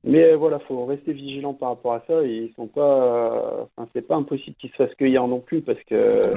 Mais 0.04 0.24
euh, 0.24 0.36
voilà, 0.36 0.58
faut 0.60 0.84
rester 0.84 1.12
vigilant 1.12 1.54
par 1.54 1.70
rapport 1.70 1.94
à 1.94 2.02
ça. 2.06 2.22
Et 2.22 2.48
ils 2.48 2.54
sont 2.54 2.66
pas, 2.66 3.68
enfin, 3.76 3.88
c'est 3.94 4.06
pas 4.06 4.16
impossible 4.16 4.56
qu'ils 4.56 4.70
se 4.70 4.76
fassent 4.76 4.94
cueillir 4.94 5.26
non 5.26 5.40
plus 5.40 5.62
parce 5.62 5.82
que, 5.84 6.34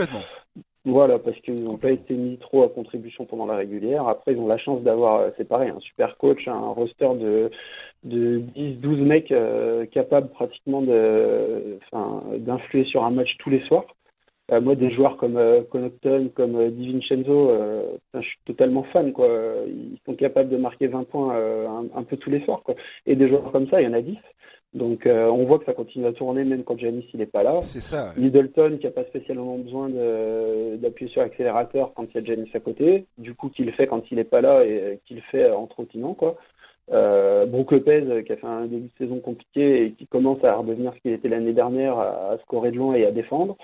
voilà, 0.86 1.20
parce 1.20 1.38
qu'ils 1.42 1.63
n'ont 1.63 1.78
pas 1.78 1.92
été 1.92 2.13
mis 2.13 2.38
trop 2.38 2.63
à 2.63 2.70
contribution 2.70 3.26
pendant 3.26 3.46
la 3.46 3.58
régulière. 3.58 4.08
Après, 4.08 4.34
ils 4.34 4.40
ont 4.40 4.48
la 4.48 4.58
chance 4.58 4.82
d'avoir, 4.84 5.32
c'est 5.38 5.48
pareil, 5.48 5.70
un 5.70 5.80
super 5.82 6.18
coach, 6.18 6.48
un 6.48 6.70
roster 6.70 7.10
de 7.20 7.52
de 8.04 8.42
10-12 8.56 9.02
mecs 9.02 9.34
capables 9.92 10.30
pratiquement 10.30 10.82
d'influer 10.82 12.86
sur 12.86 13.04
un 13.04 13.12
match 13.12 13.36
tous 13.40 13.50
les 13.50 13.60
soirs. 13.66 13.86
Euh, 14.52 14.62
moi, 14.62 14.76
des 14.76 14.92
joueurs 14.92 15.18
comme 15.18 15.38
euh, 15.38 15.62
Connaughton, 15.64 16.32
comme 16.34 16.56
euh, 16.56 16.70
Di 16.70 16.94
Vincenzo, 16.94 17.52
je 18.14 18.22
suis 18.22 18.40
totalement 18.46 18.84
fan. 18.84 19.12
Quoi. 19.12 19.28
Ils 19.68 20.00
sont 20.06 20.16
capables 20.16 20.50
de 20.50 20.58
marquer 20.58 20.88
20 20.88 21.04
points 21.04 21.36
un, 21.96 22.04
peu 22.04 22.18
tous 22.18 22.30
les 22.30 22.44
soirs. 22.44 22.62
Quoi. 22.64 22.76
Et 23.06 23.16
des 23.16 23.28
joueurs 23.28 23.52
comme 23.52 23.68
ça, 23.70 23.82
il 23.82 23.86
y 23.86 23.88
en 23.88 23.94
a 23.94 24.02
10. 24.02 24.18
Donc 24.74 25.08
on 25.08 25.46
voit 25.46 25.60
que 25.60 25.66
ça 25.66 25.74
continue 25.74 26.06
à 26.06 26.12
tourner 26.12 26.44
même 26.44 26.64
quand 26.64 26.78
Janis 26.78 27.08
il 27.14 27.20
n'est 27.20 27.26
pas 27.26 27.42
là. 27.42 27.62
C'est 27.62 27.80
ça. 27.80 28.14
Middleton 28.18 28.78
qui 28.78 28.86
n'a 28.86 28.92
pas 28.92 29.06
spécialement 29.06 29.58
besoin 29.58 29.90
d'appuyer 29.90 31.10
sur 31.10 31.22
l'accélérateur 31.22 31.94
quand 31.96 32.06
il 32.14 32.16
y 32.16 32.18
a 32.18 32.24
Janis 32.24 32.52
à 32.54 32.60
côté. 32.60 33.06
Du 33.18 33.34
coup, 33.34 33.50
qu'il 33.50 33.72
fait 33.72 33.88
quand 33.88 34.04
il 34.12 34.18
n'est 34.18 34.24
pas 34.24 34.42
là 34.42 34.66
et 34.66 35.00
qu'il 35.06 35.22
fait 35.22 35.50
en 35.52 35.68
trottinant. 35.68 36.14
Quoi. 36.14 36.36
Euh, 36.92 37.46
Brook 37.46 37.72
Lopez 37.72 38.24
qui 38.26 38.32
a 38.32 38.38
fait 38.38 38.48
un 38.48 38.66
début 38.66 38.88
de 38.88 39.06
saison 39.06 39.20
compliqué 39.20 39.86
et 39.86 39.92
qui 39.92 40.08
commence 40.08 40.44
à 40.44 40.56
redevenir 40.56 40.94
ce 40.96 41.00
qu'il 41.00 41.12
était 41.12 41.30
l'année 41.30 41.54
dernière, 41.54 41.98
à 41.98 42.38
scorer 42.44 42.72
de 42.72 42.78
loin 42.78 42.94
et 42.94 43.06
à 43.06 43.12
défendre. 43.12 43.58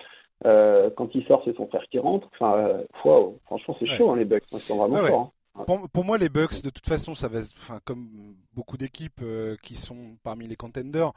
Euh, 0.46 0.90
quand 0.96 1.10
il 1.16 1.26
sort, 1.26 1.42
c'est 1.46 1.56
son 1.56 1.68
frère 1.68 1.84
qui 1.90 2.00
rentre. 2.00 2.28
Enfin, 2.34 2.58
euh, 2.58 2.84
franchement, 3.00 3.76
c'est 3.80 3.86
chaud, 3.86 4.12
hein, 4.12 4.18
les 4.18 4.26
Bucks. 4.26 4.44
Ils 4.52 4.60
sont 4.60 4.78
vraiment 4.78 4.98
forts. 5.06 5.34
Hein. 5.56 5.88
Pour, 5.94 6.04
moi, 6.04 6.18
les 6.18 6.30
Bucks, 6.30 6.64
de 6.64 6.70
toute 6.70 6.88
façon, 6.88 7.14
ça 7.14 7.28
va, 7.28 7.40
enfin, 7.40 7.80
comme 7.86 8.36
beaucoup 8.54 8.76
d'équipes 8.76 9.22
euh, 9.22 9.56
qui 9.62 9.76
sont 9.76 10.18
parmi 10.24 10.48
les 10.48 10.56
contenders, 10.56 11.12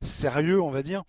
sérieux, 0.00 0.62
on 0.62 0.70
va 0.70 0.82
dire. 0.82 1.02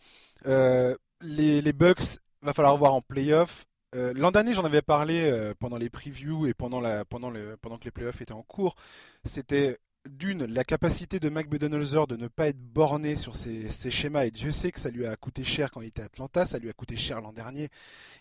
les, 0.46 1.62
les 1.62 1.74
Bucks, 1.74 2.20
va 2.42 2.54
falloir 2.54 2.76
voir 2.78 2.94
en 2.94 3.02
playoff. 3.02 3.66
L'an 3.94 4.32
dernier, 4.32 4.54
j'en 4.54 4.66
avais 4.66 4.82
parlé 4.82 5.32
pendant 5.60 5.78
les 5.78 5.92
previews 5.92 6.48
et 6.48 6.56
pendant, 6.56 6.82
la, 6.82 7.06
pendant, 7.06 7.30
le, 7.30 7.58
pendant 7.62 7.78
que 7.78 7.86
les 7.86 7.92
playoffs 7.92 8.20
étaient 8.22 8.34
en 8.34 8.42
cours. 8.42 8.74
C'était 9.24 9.78
d'une, 10.10 10.46
la 10.46 10.64
capacité 10.64 11.20
de 11.20 11.30
Mike 11.30 11.50
Budenholzer 11.50 12.08
de 12.08 12.18
ne 12.18 12.28
pas 12.28 12.50
être 12.50 12.60
borné 12.60 13.16
sur 13.16 13.36
ses, 13.36 13.70
schémas, 13.90 14.26
et 14.26 14.32
Dieu 14.32 14.52
sait 14.52 14.72
que 14.72 14.80
ça 14.80 14.90
lui 14.90 15.06
a 15.06 15.16
coûté 15.16 15.44
cher 15.44 15.72
quand 15.72 15.82
il 15.82 15.88
était 15.88 16.02
à 16.02 16.06
Atlanta, 16.06 16.46
ça 16.46 16.60
lui 16.60 16.70
a 16.70 16.74
coûté 16.74 16.98
cher 16.98 17.22
l'an 17.22 17.34
dernier. 17.34 17.70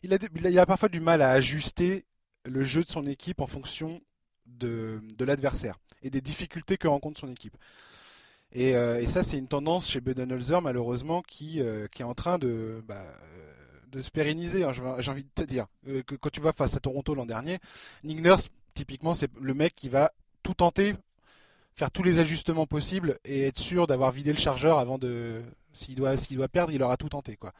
Il 0.02 0.12
a, 0.58 0.66
parfois 0.66 0.88
du 0.88 1.00
mal 1.00 1.22
à 1.22 1.30
ajuster 1.30 2.04
le 2.44 2.62
jeu 2.64 2.84
de 2.84 2.90
son 2.90 3.06
équipe 3.06 3.40
en 3.40 3.46
fonction 3.46 4.00
de, 4.46 5.00
l'adversaire 5.20 5.78
et 6.02 6.10
des 6.10 6.20
difficultés 6.20 6.76
que 6.76 6.88
rencontre 6.88 7.20
son 7.20 7.28
équipe. 7.28 7.56
Et, 8.52 8.76
euh, 8.76 9.04
ça, 9.06 9.22
c'est 9.22 9.38
une 9.38 9.48
tendance 9.48 9.88
chez 9.88 10.00
Budenholzer, 10.00 10.60
malheureusement, 10.60 11.22
qui, 11.22 11.60
euh, 11.60 11.86
est 11.98 12.02
en 12.02 12.14
train 12.14 12.38
de, 12.38 12.82
bah, 12.86 13.06
de 13.92 14.00
se 14.00 14.10
pérenniser, 14.10 14.64
hein, 14.64 14.72
j'ai 14.72 15.10
envie 15.10 15.24
de 15.24 15.30
te 15.34 15.42
dire. 15.42 15.66
Euh, 15.88 16.02
que, 16.02 16.14
quand 16.14 16.30
tu 16.30 16.40
vas 16.40 16.52
face 16.52 16.76
à 16.76 16.80
Toronto 16.80 17.14
l'an 17.14 17.26
dernier, 17.26 17.58
Nick 18.04 18.20
typiquement, 18.74 19.14
c'est 19.14 19.30
le 19.40 19.54
mec 19.54 19.74
qui 19.74 19.88
va 19.88 20.12
tout 20.42 20.54
tenter 20.54 20.94
faire 21.74 21.90
tous 21.90 22.02
les 22.02 22.18
ajustements 22.18 22.66
possibles 22.66 23.18
et 23.24 23.46
être 23.46 23.58
sûr 23.58 23.86
d'avoir 23.86 24.10
vidé 24.10 24.32
le 24.32 24.38
chargeur 24.38 24.78
avant 24.78 24.98
de. 24.98 25.42
S'il 25.74 25.94
doit, 25.94 26.16
s'il 26.18 26.36
doit 26.36 26.48
perdre, 26.48 26.72
il 26.72 26.82
aura 26.82 26.98
tout 26.98 27.08
tenté. 27.08 27.36
Quoi. 27.36 27.52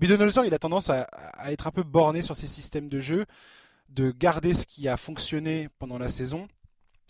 Budenholzer, 0.00 0.44
il 0.44 0.52
a 0.52 0.58
tendance 0.58 0.90
à, 0.90 1.06
être 1.46 1.68
un 1.68 1.70
peu 1.70 1.84
borné 1.84 2.20
sur 2.20 2.34
ses 2.34 2.48
systèmes 2.48 2.88
de 2.88 2.98
jeu, 2.98 3.24
de 3.88 4.10
garder 4.10 4.52
ce 4.52 4.66
qui 4.66 4.88
a 4.88 4.96
fonctionné 4.96 5.68
pendant 5.78 5.98
la 5.98 6.08
saison 6.08 6.48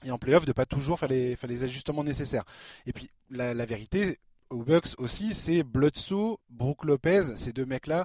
et 0.04 0.10
en 0.10 0.18
playoff 0.18 0.44
de 0.44 0.52
pas 0.52 0.66
toujours 0.66 0.98
faire 0.98 1.08
les, 1.08 1.36
faire 1.36 1.48
les 1.48 1.64
ajustements 1.64 2.04
nécessaires. 2.04 2.44
Et 2.84 2.92
puis 2.92 3.08
la, 3.30 3.54
vérité, 3.64 4.18
aux 4.50 4.62
Bucks 4.62 4.94
aussi, 4.98 5.32
c'est 5.32 5.62
Bledsoe, 5.62 6.38
Brook 6.50 6.84
Lopez, 6.84 7.34
ces 7.34 7.54
deux 7.54 7.64
mecs-là, 7.64 8.04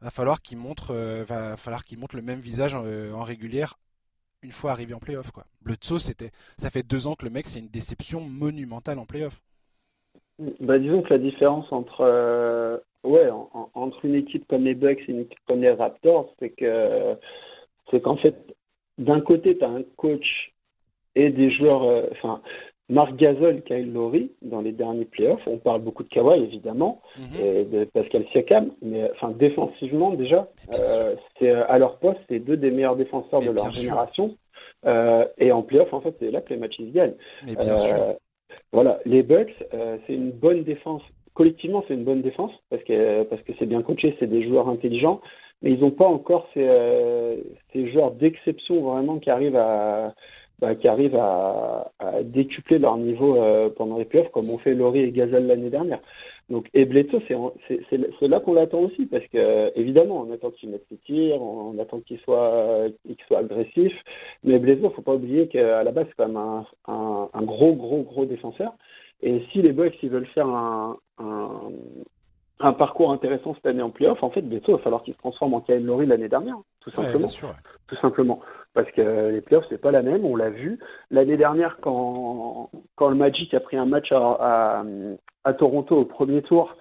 va 0.00 0.10
falloir 0.10 0.42
qu'ils 0.42 0.58
montrent, 0.58 0.92
euh, 0.92 1.24
va 1.24 1.56
falloir 1.56 1.84
qu'ils 1.84 1.98
montrent 1.98 2.16
le 2.16 2.22
même 2.22 2.40
visage 2.40 2.74
en, 2.74 2.82
euh, 2.84 3.12
en 3.12 3.22
régulière 3.22 3.78
une 4.42 4.52
fois 4.52 4.72
arrivé 4.72 4.94
en 4.94 4.98
playoff. 4.98 5.30
Quoi. 5.30 5.44
Bledsoe, 5.62 5.98
c'était, 5.98 6.30
ça 6.56 6.70
fait 6.70 6.86
deux 6.86 7.06
ans 7.06 7.14
que 7.14 7.24
le 7.24 7.30
mec, 7.30 7.46
c'est 7.46 7.60
une 7.60 7.68
déception 7.68 8.20
monumentale 8.20 8.98
en 8.98 9.06
playoff. 9.06 9.40
Bah, 10.60 10.78
disons 10.78 11.02
que 11.02 11.10
la 11.10 11.18
différence 11.18 11.70
entre, 11.72 12.02
euh, 12.02 12.76
ouais, 13.04 13.28
entre 13.74 14.04
une 14.04 14.14
équipe 14.14 14.46
comme 14.48 14.64
les 14.64 14.74
Bucks 14.74 15.00
et 15.08 15.12
une 15.12 15.20
équipe 15.20 15.38
comme 15.46 15.62
les 15.62 15.72
Raptors, 15.72 16.34
c'est 16.38 16.50
que 16.50 17.16
c'est 17.90 18.00
qu'en 18.02 18.16
fait, 18.16 18.36
d'un 18.98 19.20
côté, 19.20 19.56
tu 19.56 19.64
as 19.64 19.68
un 19.68 19.82
coach 19.96 20.52
et 21.14 21.30
des 21.30 21.50
joueurs, 21.50 21.84
euh, 21.84 22.06
enfin, 22.12 22.42
Marc 22.88 23.16
Gasol, 23.16 23.62
Kyle 23.62 23.92
Lowry, 23.92 24.30
dans 24.42 24.60
les 24.60 24.70
derniers 24.70 25.06
playoffs, 25.06 25.42
on 25.46 25.58
parle 25.58 25.80
beaucoup 25.80 26.04
de 26.04 26.08
Kawhi 26.08 26.40
évidemment, 26.42 27.00
mhm. 27.18 27.44
et 27.44 27.64
de 27.64 27.84
Pascal 27.84 28.24
Siakam, 28.30 28.70
mais 28.80 29.10
enfin 29.12 29.30
défensivement 29.30 30.12
déjà, 30.12 30.48
euh, 30.72 31.16
c'est 31.38 31.50
euh, 31.50 31.64
à 31.68 31.78
leur 31.78 31.98
poste, 31.98 32.20
c'est 32.28 32.38
deux 32.38 32.56
des 32.56 32.70
meilleurs 32.70 32.96
défenseurs 32.96 33.40
de 33.40 33.50
leur 33.50 33.72
génération. 33.72 34.36
Euh, 34.86 35.26
et 35.38 35.50
en 35.50 35.62
playoff, 35.62 35.92
en 35.92 36.00
fait, 36.00 36.14
c'est 36.20 36.30
là 36.30 36.40
que 36.40 36.50
les 36.50 36.60
matchs 36.60 36.76
se 36.76 36.82
gagnent. 36.82 37.16
Voilà, 38.72 39.00
les 39.04 39.22
Bucks, 39.22 39.52
c'est 39.70 40.12
une 40.14 40.30
bonne 40.30 40.62
défense. 40.62 41.02
Collectivement, 41.34 41.84
c'est 41.86 41.94
une 41.94 42.04
bonne 42.04 42.22
défense 42.22 42.52
parce 42.70 42.82
que 42.84 43.24
parce 43.24 43.42
que 43.42 43.52
c'est 43.58 43.66
bien 43.66 43.82
coaché, 43.82 44.16
c'est 44.18 44.26
des 44.26 44.46
joueurs 44.46 44.68
intelligents, 44.68 45.20
mais 45.60 45.72
ils 45.72 45.80
n'ont 45.80 45.90
pas 45.90 46.06
encore 46.06 46.48
ces, 46.54 46.66
ces 47.72 47.90
joueurs 47.90 48.12
d'exception 48.12 48.80
vraiment 48.82 49.18
qui 49.18 49.28
arrivent 49.28 49.56
à 49.56 50.14
bah, 50.58 50.74
qui 50.74 50.88
arrivent 50.88 51.16
à, 51.16 51.92
à, 51.98 52.22
décupler 52.22 52.78
leur 52.78 52.96
niveau 52.96 53.36
euh, 53.36 53.68
pendant 53.68 53.98
les 53.98 54.04
playoffs, 54.04 54.30
comme 54.30 54.48
ont 54.50 54.58
fait 54.58 54.74
Laurie 54.74 55.00
et 55.00 55.12
Gazelle 55.12 55.46
l'année 55.46 55.70
dernière. 55.70 56.00
Donc, 56.48 56.68
et 56.74 56.84
Bledsoe, 56.84 57.20
c'est 57.28 58.28
là 58.28 58.38
qu'on 58.38 58.54
l'attend 58.54 58.78
aussi, 58.78 59.06
parce 59.06 59.26
que 59.26 59.72
évidemment, 59.76 60.24
on 60.26 60.32
attend 60.32 60.50
qu'il 60.52 60.70
mette 60.70 60.86
ses 60.88 60.96
tirs, 60.98 61.42
on, 61.42 61.76
attend 61.78 61.98
qu'il 62.00 62.18
soit, 62.20 62.84
qu'il 63.04 63.16
soit 63.26 63.38
agressif, 63.38 63.92
mais 64.44 64.58
Bledsoe, 64.60 64.90
faut 64.90 65.02
pas 65.02 65.14
oublier 65.14 65.48
qu'à 65.48 65.82
la 65.82 65.90
base, 65.90 66.06
c'est 66.08 66.14
quand 66.16 66.28
même 66.28 66.36
un, 66.36 66.64
un, 66.86 67.28
un, 67.32 67.42
gros, 67.42 67.74
gros, 67.74 68.02
gros 68.02 68.26
défenseur. 68.26 68.72
Et 69.22 69.42
si 69.50 69.60
les 69.60 69.72
Bucks, 69.72 70.00
ils 70.02 70.10
veulent 70.10 70.28
faire 70.28 70.46
un, 70.46 70.96
un, 71.18 71.72
un 72.60 72.72
parcours 72.72 73.10
intéressant 73.10 73.54
cette 73.54 73.66
année 73.66 73.82
en 73.82 73.90
playoff, 73.90 74.22
en 74.22 74.30
fait, 74.30 74.42
Bledsoe, 74.42 74.68
il 74.68 74.76
va 74.76 74.78
falloir 74.78 75.02
qu'il 75.02 75.14
se 75.14 75.18
transforme 75.18 75.54
en 75.54 75.60
Kyle 75.60 75.84
Laurie 75.84 76.06
l'année 76.06 76.28
dernière, 76.28 76.58
tout 76.80 76.90
simplement. 76.90 77.26
Tout 77.88 77.96
simplement 77.96 78.40
parce 78.76 78.90
que 78.90 79.30
les 79.30 79.40
playoffs 79.40 79.64
c'est 79.70 79.80
pas 79.80 79.90
la 79.90 80.02
même, 80.02 80.24
on 80.24 80.36
l'a 80.36 80.50
vu 80.50 80.78
l'année 81.10 81.38
dernière 81.38 81.78
quand 81.80 82.70
quand 82.94 83.08
le 83.08 83.16
Magic 83.16 83.52
a 83.54 83.60
pris 83.60 83.78
un 83.78 83.86
match 83.86 84.12
à, 84.12 84.84
à, 85.44 85.52
Toronto 85.54 85.96
au 85.96 86.04
premier 86.04 86.42
tour. 86.42 86.76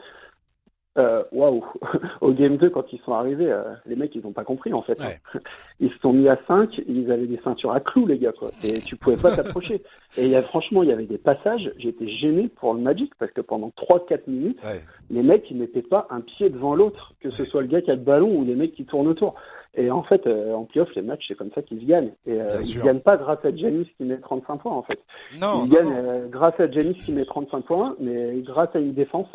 Euh, 0.98 1.24
waouh 1.34 1.66
Au 2.22 2.32
game 2.32 2.56
2, 2.56 2.70
quand 2.70 2.94
ils 2.94 3.00
sont 3.02 3.12
arrivés, 3.12 3.52
euh, 3.52 3.64
les 3.86 3.98
mecs, 3.98 4.16
ils 4.16 4.24
n'ont 4.24 4.32
pas 4.32 4.46
compris, 4.46 4.72
en 4.72 4.82
fait. 4.82 4.98
Ils 5.82 5.92
se 5.92 6.00
sont 6.00 6.14
mis 6.14 6.30
à 6.30 6.40
5, 6.48 6.82
ils 6.88 7.12
avaient 7.12 7.28
des 7.28 7.42
ceintures 7.44 7.74
à 7.74 7.82
clous, 7.82 8.08
les 8.08 8.18
gars, 8.18 8.32
quoi. 8.32 8.50
Et 8.64 8.80
tu 8.80 8.96
pouvais 8.96 9.18
pas 9.18 9.36
t'approcher. 9.36 9.84
Et 10.18 10.30
y 10.30 10.36
a, 10.38 10.42
franchement, 10.42 10.84
il 10.84 10.90
y 10.90 10.94
avait 10.94 11.06
des 11.06 11.18
passages, 11.18 11.70
j'étais 11.78 12.08
gêné 12.08 12.48
pour 12.48 12.74
le 12.74 12.80
Magic, 12.80 13.12
parce 13.20 13.32
que 13.34 13.42
pendant 13.42 13.74
3-4 13.78 14.22
minutes, 14.28 14.62
les 15.10 15.22
mecs, 15.22 15.52
ils 15.52 15.58
mettaient 15.58 15.82
pas 15.82 16.08
un 16.12 16.22
pied 16.22 16.50
devant 16.50 16.76
l'autre, 16.76 17.12
que 17.20 17.30
ce 17.30 17.44
soit 17.44 17.60
le 17.62 17.68
gars 17.68 17.82
qui 17.82 17.92
a 17.92 17.96
le 17.96 18.00
ballon 18.00 18.34
ou 18.34 18.46
les 18.46 18.56
mecs 18.56 18.74
qui 18.74 18.86
tournent 18.86 19.10
autour. 19.10 19.36
Et 19.78 19.92
en 19.92 20.04
fait, 20.04 20.26
euh, 20.26 20.54
en 20.54 20.66
playoff, 20.66 20.90
les 20.96 21.02
matchs, 21.02 21.26
c'est 21.28 21.36
comme 21.36 21.52
ça 21.54 21.62
qu'ils 21.62 21.86
gagnent. 21.86 22.14
Et 22.26 22.40
euh, 22.40 22.62
ils 22.64 22.78
ne 22.78 22.84
gagnent 22.84 23.00
pas 23.00 23.18
grâce 23.18 23.44
à 23.44 23.56
Janis 23.56 23.90
qui 23.98 24.04
met 24.04 24.18
35 24.18 24.58
points, 24.58 24.72
en 24.72 24.84
fait. 24.84 25.00
Non, 25.38 25.66
ils 25.66 25.72
gagnent 25.72 25.94
euh, 25.94 26.28
grâce 26.28 26.60
à 26.60 26.70
Janis 26.72 26.96
qui 26.96 27.12
met 27.12 27.26
35 27.26 27.62
points, 27.62 27.96
mais 28.00 28.42
grâce 28.42 28.70
à 28.74 28.80
une 28.80 28.94
défense 28.94 29.28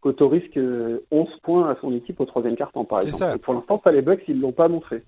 qu'autorise 0.00 0.42
11 1.10 1.28
points 1.42 1.70
à 1.70 1.76
son 1.80 1.94
équipe 1.94 2.20
au 2.20 2.24
troisième 2.24 2.56
quart-temps, 2.56 2.84
par 2.84 3.00
exemple. 3.00 3.16
Ça. 3.16 3.34
Et 3.36 3.38
pour 3.38 3.54
l'instant, 3.54 3.80
ça, 3.82 3.92
les 3.92 4.02
Bucks, 4.02 4.22
ils 4.28 4.40
l'ont 4.40 4.52
pas 4.52 4.68
montré. 4.68 5.04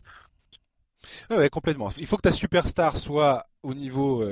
Ouais, 1.30 1.50
complètement. 1.50 1.88
Il 1.98 2.06
faut 2.06 2.16
que 2.16 2.22
ta 2.22 2.32
superstar 2.32 2.96
soit 2.96 3.44
au 3.62 3.74
niveau... 3.74 4.24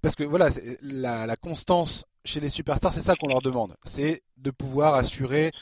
parce 0.00 0.16
que 0.16 0.24
voilà, 0.24 0.48
la, 0.82 1.26
la 1.26 1.36
constance 1.36 2.04
chez 2.24 2.40
les 2.40 2.48
superstars, 2.48 2.92
c'est 2.92 3.00
ça 3.00 3.14
qu'on 3.14 3.28
leur 3.28 3.42
demande. 3.42 3.74
C'est 3.84 4.22
de 4.38 4.50
pouvoir 4.50 4.94
assurer 4.94 5.52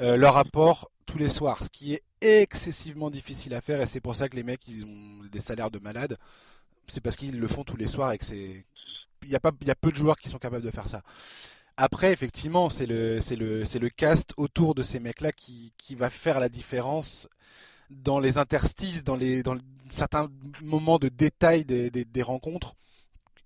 euh, 0.00 0.16
leur 0.16 0.36
apport 0.36 0.90
tous 1.06 1.18
les 1.18 1.28
soirs, 1.28 1.62
ce 1.62 1.70
qui 1.70 1.94
est 1.94 2.02
excessivement 2.20 3.10
difficile 3.10 3.54
à 3.54 3.60
faire 3.60 3.80
et 3.80 3.86
c'est 3.86 4.00
pour 4.00 4.16
ça 4.16 4.28
que 4.28 4.36
les 4.36 4.42
mecs 4.42 4.66
ils 4.68 4.84
ont 4.84 5.24
des 5.30 5.40
salaires 5.40 5.70
de 5.70 5.78
malades. 5.78 6.18
C'est 6.88 7.00
parce 7.00 7.16
qu'ils 7.16 7.38
le 7.38 7.48
font 7.48 7.64
tous 7.64 7.76
les 7.76 7.86
soirs 7.86 8.12
et 8.12 8.18
que 8.18 8.24
c'est 8.24 8.64
il 9.24 9.30
y 9.30 9.36
a 9.36 9.40
pas 9.40 9.52
il 9.60 9.68
y 9.68 9.70
a 9.70 9.74
peu 9.74 9.90
de 9.90 9.96
joueurs 9.96 10.16
qui 10.16 10.28
sont 10.28 10.38
capables 10.38 10.64
de 10.64 10.70
faire 10.70 10.88
ça. 10.88 11.02
Après 11.76 12.12
effectivement, 12.12 12.68
c'est 12.70 12.86
le 12.86 13.20
c'est 13.20 13.36
le 13.36 13.64
c'est 13.64 13.78
le 13.78 13.88
cast 13.88 14.32
autour 14.36 14.74
de 14.74 14.82
ces 14.82 15.00
mecs-là 15.00 15.32
qui 15.32 15.72
qui 15.78 15.94
va 15.94 16.10
faire 16.10 16.40
la 16.40 16.48
différence 16.48 17.28
dans 17.90 18.20
les 18.20 18.38
interstices, 18.38 19.04
dans 19.04 19.16
les 19.16 19.42
dans 19.42 19.58
certains 19.86 20.30
moments 20.62 20.98
de 20.98 21.08
détail 21.08 21.64
des, 21.64 21.90
des, 21.90 22.22
rencontres. 22.22 22.74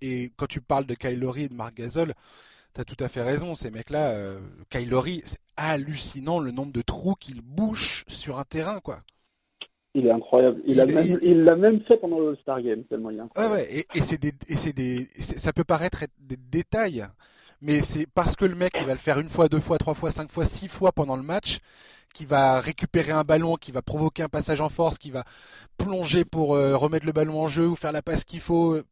Et 0.00 0.32
quand 0.36 0.46
tu 0.46 0.60
parles 0.60 0.86
de 0.86 0.94
Kylori 0.94 1.44
et 1.44 1.48
de 1.48 1.54
Marc 1.54 1.74
Gasol, 1.74 2.14
T'as 2.76 2.84
tout 2.84 3.02
à 3.02 3.08
fait 3.08 3.22
raison, 3.22 3.54
ces 3.54 3.70
mecs-là, 3.70 4.10
euh, 4.10 4.38
Kylori, 4.68 5.22
c'est 5.24 5.38
hallucinant 5.56 6.40
le 6.40 6.50
nombre 6.50 6.72
de 6.72 6.82
trous 6.82 7.14
qu'il 7.14 7.40
bouche 7.40 8.04
sur 8.06 8.38
un 8.38 8.44
terrain, 8.44 8.80
quoi. 8.80 8.98
Il 9.94 10.06
est 10.06 10.10
incroyable. 10.10 10.60
Il, 10.66 10.76
l'a 10.76 10.84
même, 10.84 11.18
il, 11.22 11.42
même 11.42 11.80
fait 11.84 11.96
pendant 11.96 12.18
le 12.20 12.36
Star 12.36 12.60
Game, 12.60 12.84
tellement 12.84 13.08
il 13.08 13.16
est 13.16 13.20
incroyable. 13.20 13.54
Ouais, 13.54 13.60
ouais. 13.62 13.86
Et, 13.94 14.02
c'est 14.02 14.20
des, 14.20 14.34
et 14.50 14.56
c'est 14.56 14.74
des, 14.74 15.08
ça 15.16 15.54
peut 15.54 15.64
paraître 15.64 16.02
être 16.02 16.12
des 16.20 16.36
détails, 16.36 17.06
mais 17.62 17.80
c'est 17.80 18.06
parce 18.14 18.36
que 18.36 18.44
le 18.44 18.54
mec, 18.54 18.74
il 18.78 18.86
va 18.86 18.92
le 18.92 18.98
faire 18.98 19.20
une 19.20 19.30
fois, 19.30 19.48
deux 19.48 19.60
fois, 19.60 19.78
trois 19.78 19.94
fois, 19.94 20.10
cinq 20.10 20.30
fois, 20.30 20.44
six 20.44 20.68
fois 20.68 20.92
pendant 20.92 21.16
le 21.16 21.22
match, 21.22 21.60
qui 22.12 22.26
va 22.26 22.60
récupérer 22.60 23.12
un 23.12 23.24
ballon, 23.24 23.56
qui 23.56 23.72
va 23.72 23.80
provoquer 23.80 24.22
un 24.22 24.28
passage 24.28 24.60
en 24.60 24.68
force, 24.68 24.98
qui 24.98 25.10
va 25.10 25.24
plonger 25.78 26.26
pour 26.26 26.54
euh, 26.54 26.76
remettre 26.76 27.06
le 27.06 27.12
ballon 27.12 27.40
en 27.40 27.48
jeu 27.48 27.66
ou 27.66 27.74
faire 27.74 27.92
la 27.92 28.02
passe 28.02 28.24
qu'il 28.24 28.40
faut 28.40 28.82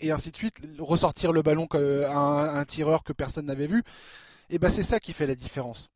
et 0.00 0.10
ainsi 0.10 0.30
de 0.30 0.36
suite, 0.36 0.56
ressortir 0.78 1.32
le 1.32 1.42
ballon 1.42 1.66
un, 1.74 2.58
un 2.58 2.64
tireur 2.64 3.04
que 3.04 3.12
personne 3.12 3.46
n'avait 3.46 3.66
vu, 3.66 3.82
et 4.50 4.58
ben 4.58 4.68
c'est 4.68 4.82
ça 4.82 5.00
qui 5.00 5.12
fait 5.12 5.26
la 5.26 5.34
différence. 5.34 5.90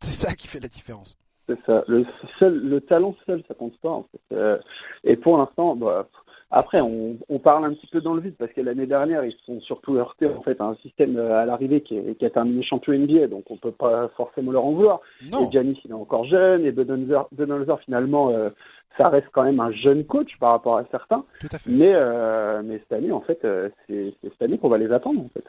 C'est 0.00 0.26
ça 0.26 0.34
qui 0.34 0.48
fait 0.48 0.60
la 0.60 0.68
différence. 0.68 1.16
C'est 1.48 1.58
ça. 1.66 1.84
Le, 1.88 2.04
seul, 2.38 2.58
le 2.58 2.80
talent 2.80 3.14
seul, 3.26 3.42
ça 3.46 3.54
compte 3.54 3.78
pas. 3.78 3.90
En 3.90 4.06
fait. 4.10 4.36
Euh, 4.36 4.58
et 5.02 5.16
pour 5.16 5.38
l'instant, 5.38 5.76
bah, 5.76 6.08
après, 6.50 6.80
on, 6.80 7.16
on, 7.28 7.38
parle 7.38 7.64
un 7.64 7.74
petit 7.74 7.86
peu 7.88 8.00
dans 8.00 8.14
le 8.14 8.20
vide 8.20 8.36
parce 8.38 8.52
que 8.52 8.60
l'année 8.60 8.86
dernière, 8.86 9.24
ils 9.24 9.36
sont 9.44 9.60
surtout 9.60 9.96
heurtés 9.96 10.26
en 10.26 10.42
fait 10.42 10.60
à 10.60 10.64
un 10.64 10.76
système 10.76 11.16
euh, 11.16 11.36
à 11.36 11.44
l'arrivée 11.44 11.80
qui, 11.80 11.98
qui, 12.14 12.24
a 12.24 12.30
terminé 12.30 12.62
champion 12.62 12.92
NBA, 12.92 13.26
donc 13.26 13.50
on 13.50 13.56
peut 13.56 13.72
pas 13.72 14.08
forcément 14.16 14.52
leur 14.52 14.64
en 14.64 14.72
vouloir. 14.72 15.00
Et 15.22 15.50
Giannis, 15.50 15.80
il 15.84 15.90
est 15.90 15.94
encore 15.94 16.24
jeune, 16.26 16.64
et 16.64 16.72
Budenholzer, 16.72 17.80
finalement, 17.84 18.30
euh, 18.30 18.50
ça 18.96 19.08
reste 19.08 19.28
quand 19.32 19.44
même 19.44 19.60
un 19.60 19.72
jeune 19.72 20.04
coach 20.04 20.30
par 20.38 20.50
rapport 20.50 20.78
à 20.78 20.84
certains. 20.90 21.24
Tout 21.40 21.48
à 21.50 21.58
fait. 21.58 21.70
Mais, 21.70 21.92
euh, 21.94 22.62
mais 22.64 22.78
cette 22.78 22.92
année, 22.92 23.12
en 23.12 23.20
fait, 23.20 23.44
euh, 23.44 23.68
c'est 23.86 24.14
cette 24.22 24.42
année 24.42 24.58
qu'on 24.58 24.68
va 24.68 24.78
les 24.78 24.92
attendre, 24.92 25.20
en 25.20 25.28
fait. 25.28 25.44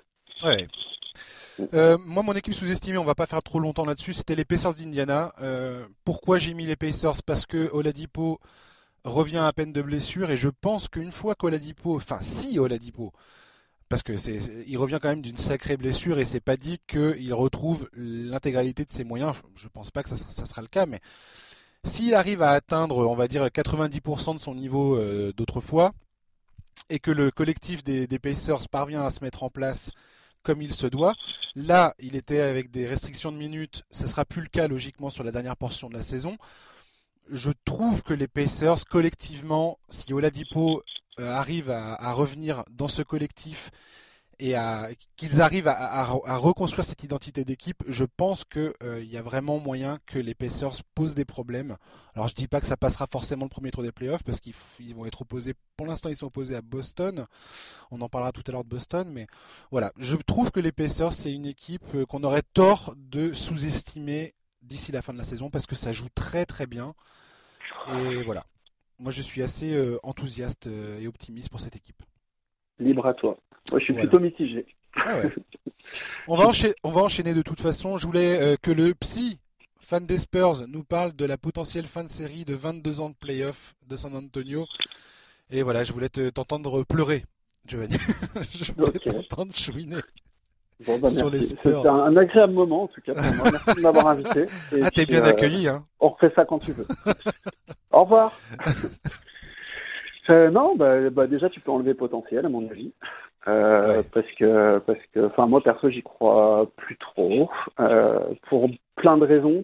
Ouais. 0.45 0.67
Euh, 1.73 1.97
moi, 2.05 2.23
mon 2.23 2.33
équipe 2.33 2.53
sous-estimée, 2.53 2.97
on 2.97 3.05
va 3.05 3.15
pas 3.15 3.25
faire 3.25 3.41
trop 3.41 3.59
longtemps 3.59 3.85
là-dessus, 3.85 4.13
c'était 4.13 4.35
les 4.35 4.45
Pacers 4.45 4.73
d'Indiana. 4.73 5.33
Euh, 5.41 5.85
pourquoi 6.03 6.37
j'ai 6.37 6.53
mis 6.53 6.65
les 6.65 6.75
Pacers? 6.75 7.23
Parce 7.25 7.45
que 7.45 7.69
Oladipo 7.71 8.39
revient 9.03 9.37
à 9.37 9.53
peine 9.53 9.71
de 9.71 9.81
blessure 9.81 10.31
et 10.31 10.37
je 10.37 10.49
pense 10.49 10.87
qu'une 10.89 11.11
fois 11.11 11.35
qu'Oladipo, 11.35 11.95
enfin 11.95 12.17
si 12.21 12.59
Oladipo, 12.59 13.13
parce 13.87 14.01
que 14.01 14.15
c'est, 14.15 14.39
il 14.67 14.77
revient 14.77 14.99
quand 15.01 15.09
même 15.09 15.21
d'une 15.21 15.37
sacrée 15.37 15.77
blessure 15.77 16.17
et 16.17 16.25
c'est 16.25 16.39
pas 16.39 16.57
dit 16.57 16.79
qu'il 16.87 17.33
retrouve 17.33 17.87
l'intégralité 17.93 18.83
de 18.83 18.91
ses 18.91 19.03
moyens. 19.03 19.33
Je 19.55 19.67
pense 19.67 19.91
pas 19.91 20.01
que 20.01 20.09
ça, 20.09 20.15
ça 20.15 20.45
sera 20.45 20.61
le 20.61 20.67
cas, 20.67 20.87
mais 20.87 20.99
s'il 21.85 22.15
arrive 22.15 22.41
à 22.41 22.51
atteindre, 22.51 22.97
on 22.97 23.15
va 23.15 23.27
dire, 23.27 23.45
90% 23.45 24.35
de 24.35 24.39
son 24.39 24.55
niveau 24.55 24.97
euh, 24.97 25.31
d'autrefois, 25.33 25.93
et 26.89 26.99
que 26.99 27.11
le 27.11 27.31
collectif 27.31 27.83
des, 27.83 28.19
Pacers 28.19 28.67
parvient 28.69 29.05
à 29.05 29.09
se 29.09 29.23
mettre 29.23 29.43
en 29.43 29.49
place 29.49 29.91
comme 30.43 30.61
il 30.61 30.73
se 30.73 30.85
doit, 30.87 31.15
là, 31.55 31.95
il 31.99 32.15
était 32.15 32.41
avec 32.41 32.69
des 32.69 32.85
restrictions 32.85 33.31
de 33.31 33.37
minutes, 33.37 33.83
ce 33.89 34.05
sera 34.05 34.25
plus 34.25 34.41
le 34.41 34.47
cas 34.47 34.67
logiquement 34.67 35.09
sur 35.09 35.23
la 35.23 35.31
dernière 35.31 35.57
portion 35.57 35.89
de 35.89 35.95
la 35.95 36.03
saison. 36.03 36.37
Je 37.31 37.51
trouve 37.65 38.03
que 38.03 38.13
les 38.13 38.27
Pacers, 38.27 38.85
collectivement, 38.85 39.79
si 39.89 40.13
Oladipo 40.13 40.83
euh, 41.19 41.31
arrive 41.31 41.71
à, 41.71 42.11
revenir 42.13 42.63
dans 42.69 42.87
ce 42.87 43.01
collectif 43.01 43.71
et 44.39 44.55
qu'ils 45.15 45.41
arrivent 45.41 45.67
à, 45.67 46.03
reconstruire 46.05 46.85
cette 46.85 47.03
identité 47.03 47.45
d'équipe, 47.45 47.83
je 47.87 48.03
pense 48.03 48.43
qu'il 48.43 48.73
euh, 48.83 49.03
y 49.03 49.17
a 49.17 49.21
vraiment 49.21 49.59
moyen 49.59 49.99
que 50.05 50.19
les 50.19 50.33
Pacers 50.33 50.83
posent 50.93 51.15
des 51.15 51.25
problèmes. 51.25 51.77
Alors 52.13 52.27
je 52.27 52.35
dis 52.35 52.47
pas 52.47 52.59
que 52.59 52.67
ça 52.67 52.77
passera 52.77 53.07
forcément 53.07 53.45
le 53.45 53.49
premier 53.49 53.71
tour 53.71 53.83
des 53.83 53.91
playoffs 53.91 54.23
parce 54.23 54.39
qu'ils 54.39 54.95
vont 54.95 55.05
être 55.05 55.21
opposés. 55.21 55.53
Pour 55.77 55.87
l'instant, 55.87 56.09
ils 56.09 56.15
sont 56.15 56.27
opposés 56.27 56.55
à 56.55 56.61
Boston. 56.61 57.25
On 57.91 58.01
en 58.01 58.09
parlera 58.09 58.31
tout 58.31 58.43
à 58.47 58.51
l'heure 58.51 58.63
de 58.63 58.69
Boston, 58.69 59.09
mais 59.11 59.27
voilà, 59.71 59.91
je 59.97 60.15
trouve 60.17 60.51
que 60.51 60.59
les 60.59 60.71
Pacers 60.71 61.13
c'est 61.13 61.33
une 61.33 61.45
équipe 61.45 61.95
euh, 61.95 62.05
qu'on 62.05 62.23
aurait 62.23 62.43
tort 62.53 62.93
de 62.97 63.33
sous-estimer 63.33 64.33
d'ici 64.61 64.91
la 64.91 65.01
fin 65.01 65.13
de 65.13 65.17
la 65.17 65.23
saison 65.23 65.49
parce 65.49 65.65
que 65.65 65.75
ça 65.75 65.93
joue 65.93 66.09
très 66.13 66.45
très 66.45 66.67
bien. 66.67 66.93
Et 67.93 68.23
voilà, 68.23 68.45
moi 68.99 69.11
je 69.11 69.21
suis 69.21 69.43
assez 69.43 69.73
euh, 69.75 69.99
enthousiaste 70.03 70.67
et 70.67 71.07
optimiste 71.07 71.49
pour 71.49 71.59
cette 71.59 71.75
équipe. 71.75 72.01
Libre 72.79 73.05
à 73.05 73.13
toi. 73.13 73.37
Moi, 73.71 73.79
je 73.79 73.85
suis 73.85 73.93
plutôt 73.93 74.19
mitigé. 74.19 74.65
Ah 74.95 75.21
on, 76.27 76.37
va 76.37 76.47
enchaîner, 76.47 76.75
on 76.83 76.91
va 76.91 77.01
enchaîner 77.01 77.33
de 77.33 77.41
toute 77.41 77.59
façon. 77.59 77.97
Je 77.97 78.05
voulais 78.05 78.39
euh, 78.39 78.55
que 78.61 78.71
le 78.71 78.93
psy 78.93 79.39
fan 79.79 80.05
des 80.05 80.17
Spurs 80.17 80.67
nous 80.67 80.83
parle 80.83 81.15
de 81.15 81.25
la 81.25 81.37
potentielle 81.37 81.85
fin 81.85 82.03
de 82.03 82.09
série 82.09 82.45
de 82.45 82.55
22 82.55 83.01
ans 83.01 83.09
de 83.09 83.15
playoff 83.15 83.75
de 83.87 83.95
San 83.95 84.15
Antonio. 84.15 84.65
Et 85.51 85.63
voilà, 85.63 85.83
je 85.83 85.93
voulais 85.93 86.09
t'entendre 86.09 86.83
pleurer, 86.83 87.23
Giovanni. 87.65 87.95
je 88.51 88.71
voulais 88.71 88.99
t'entendre 88.99 89.53
chouiner. 89.55 89.97
Bon, 90.85 90.99
bah, 90.99 91.07
sur 91.07 91.29
les 91.29 91.41
Spurs. 91.41 91.83
C'était 91.83 91.89
un, 91.89 92.17
agréable 92.17 92.53
moment 92.53 92.83
en 92.83 92.87
tout 92.87 93.01
cas 93.01 93.13
pour 93.13 93.35
moi. 93.35 93.51
Merci 93.51 93.75
de 93.75 93.81
m'avoir 93.81 94.07
invité. 94.07 94.45
ah, 94.81 94.91
t'es 94.91 95.05
bien 95.05 95.23
euh, 95.23 95.29
accueilli, 95.29 95.67
hein. 95.67 95.85
On 95.99 96.09
refait 96.09 96.31
ça 96.35 96.45
quand 96.45 96.59
tu 96.59 96.71
veux. 96.71 96.87
Au 97.91 98.03
revoir. 98.03 98.31
Euh, 100.31 100.49
non, 100.49 100.75
bah, 100.75 101.07
bah, 101.11 101.27
déjà 101.27 101.51
tu 101.51 101.59
peux 101.59 101.69
enlever 101.69 101.93
potentiel 101.93 102.47
à 102.47 102.49
mon 102.49 102.67
avis. 102.67 102.91
Euh, 103.47 104.01
parce 104.11 104.29
que 104.31 104.79
parce 104.79 104.99
que 105.13 105.27
enfin 105.27 105.45
moi 105.45 105.61
perso 105.61 105.89
j'y 105.89 106.01
crois 106.01 106.67
plus 106.77 106.97
trop. 106.97 107.49
Euh, 107.79 108.19
pour 108.49 108.69
plein 108.95 109.17
de 109.17 109.25
raisons. 109.25 109.63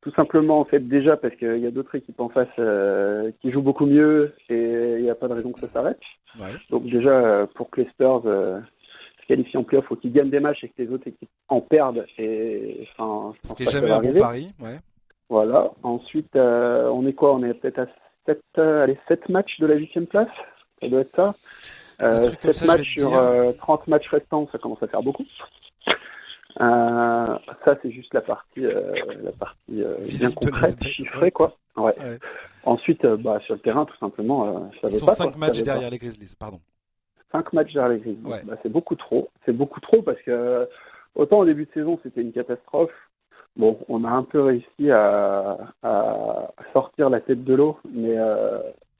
Tout 0.00 0.12
simplement 0.12 0.60
en 0.60 0.64
fait 0.64 0.78
déjà 0.78 1.16
parce 1.16 1.34
qu'il 1.34 1.58
y 1.58 1.66
a 1.66 1.72
d'autres 1.72 1.96
équipes 1.96 2.20
en 2.20 2.28
face 2.28 2.46
euh, 2.60 3.32
qui 3.40 3.50
jouent 3.50 3.62
beaucoup 3.62 3.86
mieux 3.86 4.32
et 4.48 4.94
il 4.98 5.02
n'y 5.02 5.10
a 5.10 5.16
pas 5.16 5.26
de 5.26 5.34
raison 5.34 5.50
que 5.52 5.58
ça 5.58 5.66
s'arrête. 5.66 5.98
Ouais. 6.38 6.46
donc 6.70 6.84
déjà 6.84 7.48
pour 7.54 7.70
que 7.70 7.80
les 7.80 7.88
Spurs 7.88 8.22
se 8.22 9.26
qualifient 9.26 9.56
en 9.56 9.64
playoff 9.64 9.86
faut 9.86 9.96
qu'ils 9.96 10.12
gagnent 10.12 10.30
des 10.30 10.40
matchs 10.40 10.62
et 10.62 10.68
que 10.68 10.82
les 10.82 10.90
autres 10.92 11.08
équipes 11.08 11.30
en 11.48 11.60
perdent 11.60 12.04
et 12.16 12.86
enfin 12.96 13.34
ce 13.42 13.54
qui 13.54 13.64
est 13.64 13.70
jamais 13.70 13.90
un 13.90 14.00
bon 14.00 14.14
pari 14.14 14.52
ouais. 14.60 14.78
Voilà. 15.28 15.72
Ensuite 15.82 16.36
on 16.36 17.06
est 17.06 17.12
quoi? 17.14 17.34
On 17.34 17.42
est 17.42 17.54
peut-être 17.54 17.80
à 17.80 17.86
7 18.26 18.40
allez 18.58 18.98
7 19.08 19.28
matchs 19.28 19.58
de 19.58 19.66
la 19.66 19.74
huitième 19.74 20.06
place? 20.06 20.28
Ça 20.80 20.88
doit 20.88 21.00
être 21.00 21.16
ça 21.16 21.34
euh, 22.02 22.22
7 22.42 22.66
matchs 22.66 22.94
sur 22.96 23.10
30 23.10 23.18
euh, 23.20 23.90
matchs 23.90 24.08
restants, 24.08 24.48
ça 24.52 24.58
commence 24.58 24.82
à 24.82 24.88
faire 24.88 25.02
beaucoup. 25.02 25.24
Euh, 26.60 27.38
ça, 27.64 27.76
c'est 27.82 27.90
juste 27.90 28.12
la 28.14 28.20
partie, 28.20 28.64
euh, 28.64 28.92
la 29.22 29.32
partie 29.32 29.82
euh, 29.82 29.96
bien 30.06 30.30
concrète, 30.32 30.82
chiffrée, 30.84 31.30
quoi. 31.30 31.56
Ouais. 31.76 31.94
ouais. 32.00 32.18
Ensuite, 32.64 33.06
bah, 33.06 33.38
sur 33.44 33.54
le 33.54 33.60
terrain, 33.60 33.84
tout 33.84 33.96
simplement, 33.98 34.70
ça 34.80 34.88
Ils 34.88 34.98
sont 34.98 35.06
5 35.06 35.36
matchs 35.36 35.62
derrière 35.62 35.90
les 35.90 35.98
Grizzlies, 35.98 36.34
pardon. 36.38 36.60
5 37.32 37.52
matchs 37.52 37.72
derrière 37.72 37.92
les 37.92 38.00
Grizzlies. 38.00 38.44
Bah, 38.44 38.56
c'est 38.62 38.72
beaucoup 38.72 38.96
trop. 38.96 39.28
C'est 39.44 39.52
beaucoup 39.52 39.80
trop 39.80 40.02
parce 40.02 40.20
que 40.22 40.68
autant 41.14 41.38
au 41.38 41.44
début 41.44 41.66
de 41.66 41.72
saison, 41.72 41.98
c'était 42.02 42.22
une 42.22 42.32
catastrophe. 42.32 42.90
Bon, 43.56 43.78
on 43.88 44.04
a 44.04 44.10
un 44.10 44.22
peu 44.22 44.40
réussi 44.40 44.90
à, 44.90 45.58
à 45.82 46.48
sortir 46.72 47.10
la 47.10 47.20
tête 47.20 47.44
de 47.44 47.54
l'eau, 47.54 47.78
mais 47.88 48.16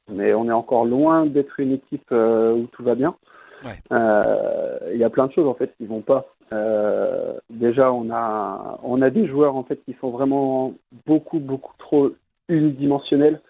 mais 0.08 0.34
on 0.34 0.48
est 0.48 0.52
encore 0.52 0.84
loin 0.84 1.26
d'être 1.26 1.60
une 1.60 1.72
équipe 1.72 2.08
euh, 2.12 2.52
où 2.52 2.66
tout 2.66 2.82
va 2.82 2.94
bien. 2.94 3.14
Il 3.64 3.68
ouais. 3.68 3.74
euh, 3.92 4.94
y 4.94 5.04
a 5.04 5.10
plein 5.10 5.26
de 5.26 5.32
choses 5.32 5.48
en 5.48 5.54
fait 5.54 5.74
qui 5.76 5.86
vont 5.86 6.00
pas. 6.00 6.26
Euh, 6.52 7.34
déjà, 7.50 7.92
on 7.92 8.10
a 8.10 8.78
on 8.82 9.02
a 9.02 9.10
des 9.10 9.26
joueurs 9.26 9.56
en 9.56 9.64
fait 9.64 9.82
qui 9.84 9.96
sont 10.00 10.10
vraiment 10.10 10.74
beaucoup 11.06 11.40
beaucoup 11.40 11.74
trop 11.78 12.10
unidimensionnels, 12.48 13.40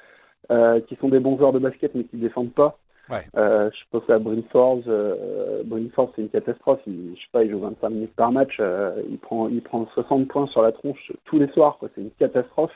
qui 0.88 0.96
sont 0.96 1.08
des 1.08 1.20
bons 1.20 1.36
joueurs 1.36 1.52
de 1.52 1.58
basket 1.58 1.94
mais 1.94 2.04
qui 2.04 2.16
défendent 2.16 2.54
pas. 2.54 2.78
Ouais. 3.10 3.24
Euh, 3.36 3.70
je 3.72 3.84
pense 3.90 4.08
à 4.10 4.18
Bryn 4.18 4.42
Forbes. 4.50 4.82
Euh, 4.86 5.62
Forbes, 5.94 6.10
c'est 6.14 6.22
une 6.22 6.28
catastrophe. 6.28 6.80
Il, 6.86 7.14
je 7.16 7.20
sais 7.20 7.28
pas, 7.32 7.44
il 7.44 7.50
joue 7.50 7.60
25 7.60 7.88
minutes 7.88 8.14
par 8.14 8.32
match. 8.32 8.56
Euh, 8.60 9.02
il 9.08 9.18
prend, 9.18 9.48
il 9.48 9.62
prend 9.62 9.86
60 9.94 10.28
points 10.28 10.46
sur 10.48 10.62
la 10.62 10.72
tronche 10.72 11.12
tous 11.24 11.38
les 11.38 11.48
soirs. 11.48 11.78
C'est 11.94 12.00
une 12.00 12.10
catastrophe. 12.18 12.72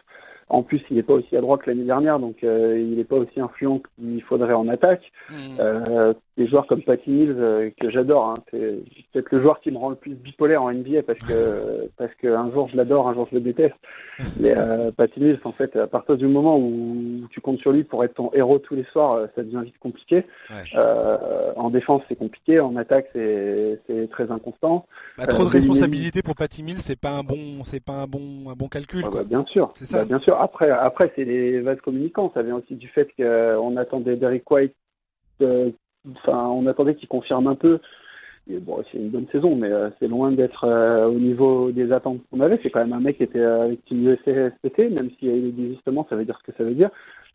En 0.52 0.62
plus, 0.62 0.82
il 0.90 0.96
n'est 0.96 1.02
pas 1.02 1.14
aussi 1.14 1.36
à 1.36 1.40
droite 1.40 1.62
que 1.62 1.70
l'année 1.70 1.84
dernière, 1.84 2.18
donc 2.18 2.36
il 2.42 2.94
n'est 2.96 3.04
pas 3.04 3.16
aussi 3.16 3.40
influent 3.40 3.80
qu'il 3.96 4.22
faudrait 4.22 4.52
en 4.52 4.68
attaque. 4.68 5.10
Mmh. 5.30 6.12
des 6.36 6.46
joueurs 6.46 6.66
comme 6.66 6.82
Patty 6.82 7.10
Mills, 7.10 7.72
que 7.80 7.90
j'adore, 7.90 8.26
hein, 8.26 8.42
c'est 8.50 8.82
peut-être 9.12 9.30
le 9.32 9.42
joueur 9.42 9.60
qui 9.60 9.70
me 9.70 9.78
rend 9.78 9.90
le 9.90 9.96
plus 9.96 10.14
bipolaire 10.14 10.62
en 10.62 10.72
NBA 10.72 11.02
parce 11.06 11.18
que 11.20 11.88
parce 11.96 12.14
qu'un 12.16 12.50
jour 12.52 12.68
je 12.70 12.76
l'adore, 12.76 13.08
un 13.08 13.14
jour 13.14 13.26
je 13.30 13.36
le 13.36 13.40
déteste. 13.40 13.74
Mais 14.40 14.54
Patty 14.96 15.20
Mills, 15.20 15.40
en 15.44 15.52
fait, 15.52 15.74
à 15.76 15.86
partir 15.86 16.16
du 16.16 16.26
moment 16.26 16.58
où 16.58 17.26
tu 17.30 17.40
comptes 17.40 17.60
sur 17.60 17.72
lui 17.72 17.84
pour 17.84 18.04
être 18.04 18.14
ton 18.14 18.30
héros 18.34 18.58
tous 18.58 18.74
les 18.74 18.84
soirs, 18.92 19.26
ça 19.34 19.42
devient 19.42 19.62
vite 19.64 19.78
compliqué. 19.80 20.24
en 21.56 21.70
défense, 21.70 22.02
c'est 22.08 22.16
compliqué. 22.16 22.60
En 22.60 22.76
attaque, 22.76 23.08
c'est 23.14 24.08
très 24.10 24.30
inconstant. 24.30 24.86
Bah, 25.16 25.26
trop 25.26 25.44
de 25.44 25.48
responsabilité 25.48 26.22
pour 26.22 26.34
Patty 26.34 26.62
Mills, 26.62 26.80
c'est 26.80 26.98
pas 26.98 27.10
un 27.10 27.22
bon, 27.22 27.64
c'est 27.64 27.82
pas 27.82 27.92
un 27.92 28.06
bon, 28.06 28.50
un 28.50 28.54
bon 28.54 28.68
calcul. 28.68 29.02
quoi. 29.02 29.22
Bah, 29.22 29.24
bien 29.24 29.44
sûr. 29.46 29.70
C'est 29.74 29.84
ça. 29.84 29.98
Bah, 30.00 30.04
bien 30.04 30.20
sûr. 30.20 30.40
Après, 30.42 30.70
après, 30.70 31.12
c'est 31.14 31.24
les 31.24 31.60
vases 31.60 31.80
communicants. 31.80 32.32
Ça 32.34 32.42
vient 32.42 32.56
aussi 32.56 32.74
du 32.74 32.88
fait 32.88 33.08
qu'on 33.16 33.76
attendait 33.76 34.16
Derek 34.16 34.50
White. 34.50 34.74
Euh, 35.40 35.70
enfin, 36.16 36.48
on 36.48 36.66
attendait 36.66 36.96
qu'il 36.96 37.06
confirme 37.06 37.46
un 37.46 37.54
peu. 37.54 37.78
bon, 38.48 38.82
c'est 38.90 38.98
une 38.98 39.10
bonne 39.10 39.28
saison, 39.30 39.54
mais 39.54 39.70
euh, 39.70 39.90
c'est 40.00 40.08
loin 40.08 40.32
d'être 40.32 40.64
euh, 40.64 41.06
au 41.06 41.20
niveau 41.20 41.70
des 41.70 41.92
attentes 41.92 42.18
qu'on 42.28 42.40
avait. 42.40 42.58
C'est 42.60 42.70
quand 42.70 42.80
même 42.80 42.92
un 42.92 42.98
mec 42.98 43.18
qui 43.18 43.22
était 43.22 43.40
avec 43.40 43.84
Team 43.84 44.04
USA 44.08 44.50
SPT, 44.50 44.90
même 44.90 45.10
s'il 45.12 45.28
y 45.28 45.30
a 45.30 45.36
eu 45.36 45.52
des 45.52 45.62
désistements, 45.62 46.08
ça 46.10 46.16
veut 46.16 46.24
dire 46.24 46.36
ce 46.40 46.50
que 46.50 46.58
ça 46.58 46.64
veut 46.64 46.74
dire. 46.74 46.90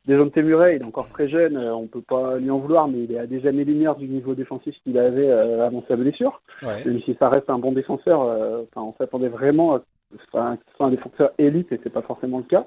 Dejounte 0.05 0.33
Témuret, 0.33 0.75
il 0.75 0.81
est 0.81 0.85
encore 0.85 1.07
très 1.07 1.29
jeune, 1.29 1.57
on 1.57 1.87
peut 1.87 2.01
pas 2.01 2.37
lui 2.37 2.49
en 2.49 2.59
vouloir, 2.59 2.89
mais 2.89 3.03
il 3.03 3.11
est 3.13 3.19
à 3.19 3.25
des 3.25 3.47
années-lumière 3.47 3.95
du 3.95 4.07
niveau 4.07 4.35
défensif 4.35 4.75
qu'il 4.83 4.97
avait 4.97 5.31
avant 5.31 5.83
sa 5.87 5.95
blessure. 5.95 6.41
Même 6.63 7.01
si 7.01 7.15
ça 7.19 7.27
reste 7.27 7.49
un 7.49 7.59
bon 7.59 7.73
défenseur, 7.73 8.21
on 8.75 8.93
s'attendait 8.97 9.27
vraiment 9.27 9.75
à 9.75 9.81
enfin, 10.33 10.57
c'est 10.77 10.83
un 10.83 10.89
défenseur 10.89 11.31
élite 11.37 11.71
et 11.71 11.79
c'est 11.83 11.89
pas 11.89 12.01
forcément 12.01 12.37
le 12.37 12.45
cas. 12.45 12.65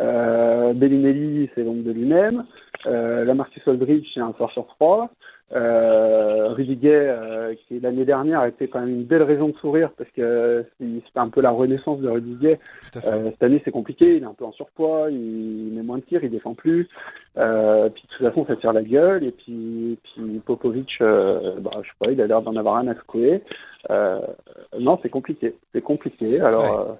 Euh, 0.00 0.72
Bellinelli, 0.72 1.50
c'est 1.54 1.62
l'ombre 1.62 1.84
de 1.84 1.92
lui-même. 1.92 2.44
Euh, 2.86 3.24
Lamarcus 3.24 3.66
Aldridge, 3.66 4.08
c'est 4.12 4.20
un 4.20 4.34
sort 4.38 4.50
sur 4.52 4.66
trois. 4.66 5.10
Euh, 5.52 6.48
Rudiger, 6.48 6.90
euh, 6.94 7.54
qui 7.54 7.78
l'année 7.78 8.04
dernière 8.04 8.40
a 8.40 8.48
été 8.48 8.66
quand 8.66 8.80
même 8.80 8.88
une 8.88 9.04
belle 9.04 9.22
raison 9.22 9.48
de 9.48 9.56
sourire 9.58 9.90
parce 9.96 10.10
que 10.10 10.64
c'était 10.80 11.02
un 11.16 11.28
peu 11.28 11.42
la 11.42 11.50
renaissance 11.50 12.00
de 12.00 12.08
Rudiger. 12.08 12.58
Euh, 12.96 13.30
cette 13.30 13.42
année, 13.42 13.62
c'est 13.64 13.70
compliqué. 13.70 14.16
Il 14.16 14.22
est 14.22 14.26
un 14.26 14.32
peu 14.32 14.44
en 14.44 14.52
surpoids, 14.52 15.10
il, 15.10 15.70
met 15.72 15.82
moins 15.82 15.98
de 15.98 16.02
tirs, 16.02 16.24
il 16.24 16.30
défend 16.30 16.54
plus. 16.54 16.88
Puis 17.34 17.42
de 17.42 17.88
toute 17.88 18.26
façon, 18.26 18.46
ça 18.46 18.56
tire 18.56 18.72
la 18.72 18.82
gueule. 18.82 19.22
Et 19.22 19.32
puis, 19.32 19.98
puis 20.02 20.40
Popovic, 20.44 20.96
bah, 20.98 21.70
je 21.82 21.88
sais 21.88 21.96
pas, 22.00 22.10
il 22.10 22.20
a 22.20 22.26
l'air 22.26 22.42
d'en 22.42 22.56
avoir 22.56 22.76
un 22.76 22.88
à 22.88 22.94
secouer. 22.94 23.42
non, 23.90 24.98
c'est 25.02 25.10
compliqué. 25.10 25.54
C'est 25.72 25.82
compliqué. 25.82 26.40
Alors, 26.40 26.96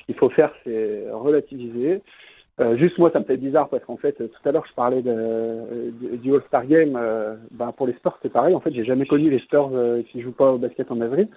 ce 0.00 0.06
qu'il 0.06 0.16
faut 0.16 0.30
faire, 0.30 0.52
c'est 0.64 1.04
relativiser. 1.12 2.02
Euh, 2.58 2.76
juste 2.76 2.96
moi, 2.98 3.10
ça 3.12 3.20
me 3.20 3.24
fait 3.24 3.36
bizarre 3.36 3.68
parce 3.68 3.84
qu'en 3.84 3.98
fait, 3.98 4.14
tout 4.14 4.48
à 4.48 4.52
l'heure, 4.52 4.64
je 4.66 4.74
parlais 4.74 5.02
de, 5.02 5.90
du 6.16 6.34
All-Star 6.34 6.66
Game. 6.66 6.96
Euh, 6.96 7.34
ben, 7.50 7.72
pour 7.72 7.86
les 7.86 7.92
Spurs, 7.94 8.18
c'est 8.22 8.32
pareil. 8.32 8.54
En 8.54 8.60
fait, 8.60 8.72
j'ai 8.72 8.84
jamais 8.84 9.06
connu 9.06 9.28
les 9.28 9.40
Spurs 9.40 9.70
euh, 9.74 10.02
qui 10.10 10.22
jouent 10.22 10.32
pas 10.32 10.52
au 10.52 10.58
basket 10.58 10.90
en 10.90 11.00
avril. 11.00 11.28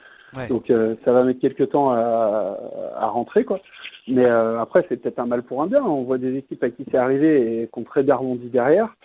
Donc, 0.47 0.71
ça 1.03 1.11
va 1.11 1.23
mettre 1.23 1.39
quelques 1.39 1.69
temps 1.71 1.91
à, 1.91 2.55
à 2.95 3.07
rentrer, 3.07 3.43
quoi. 3.43 3.59
Mais 4.07 4.25
après, 4.25 4.85
c'est 4.87 4.97
peut-être 4.97 5.17
un 5.19 5.25
mal 5.25 5.41
pour 5.41 5.61
un 5.63 5.67
bien. 5.67 5.83
On 5.83 6.03
voit 6.03 6.19
des 6.19 6.37
équipes 6.37 6.63
à 6.63 6.69
qui 6.69 6.85
c'est 6.91 6.97
arrivé 6.97 7.63
et 7.63 7.67
qu'on 7.67 7.83
très 7.83 8.03
bien 8.03 8.15
rebondi 8.15 8.47
derrière. 8.49 8.95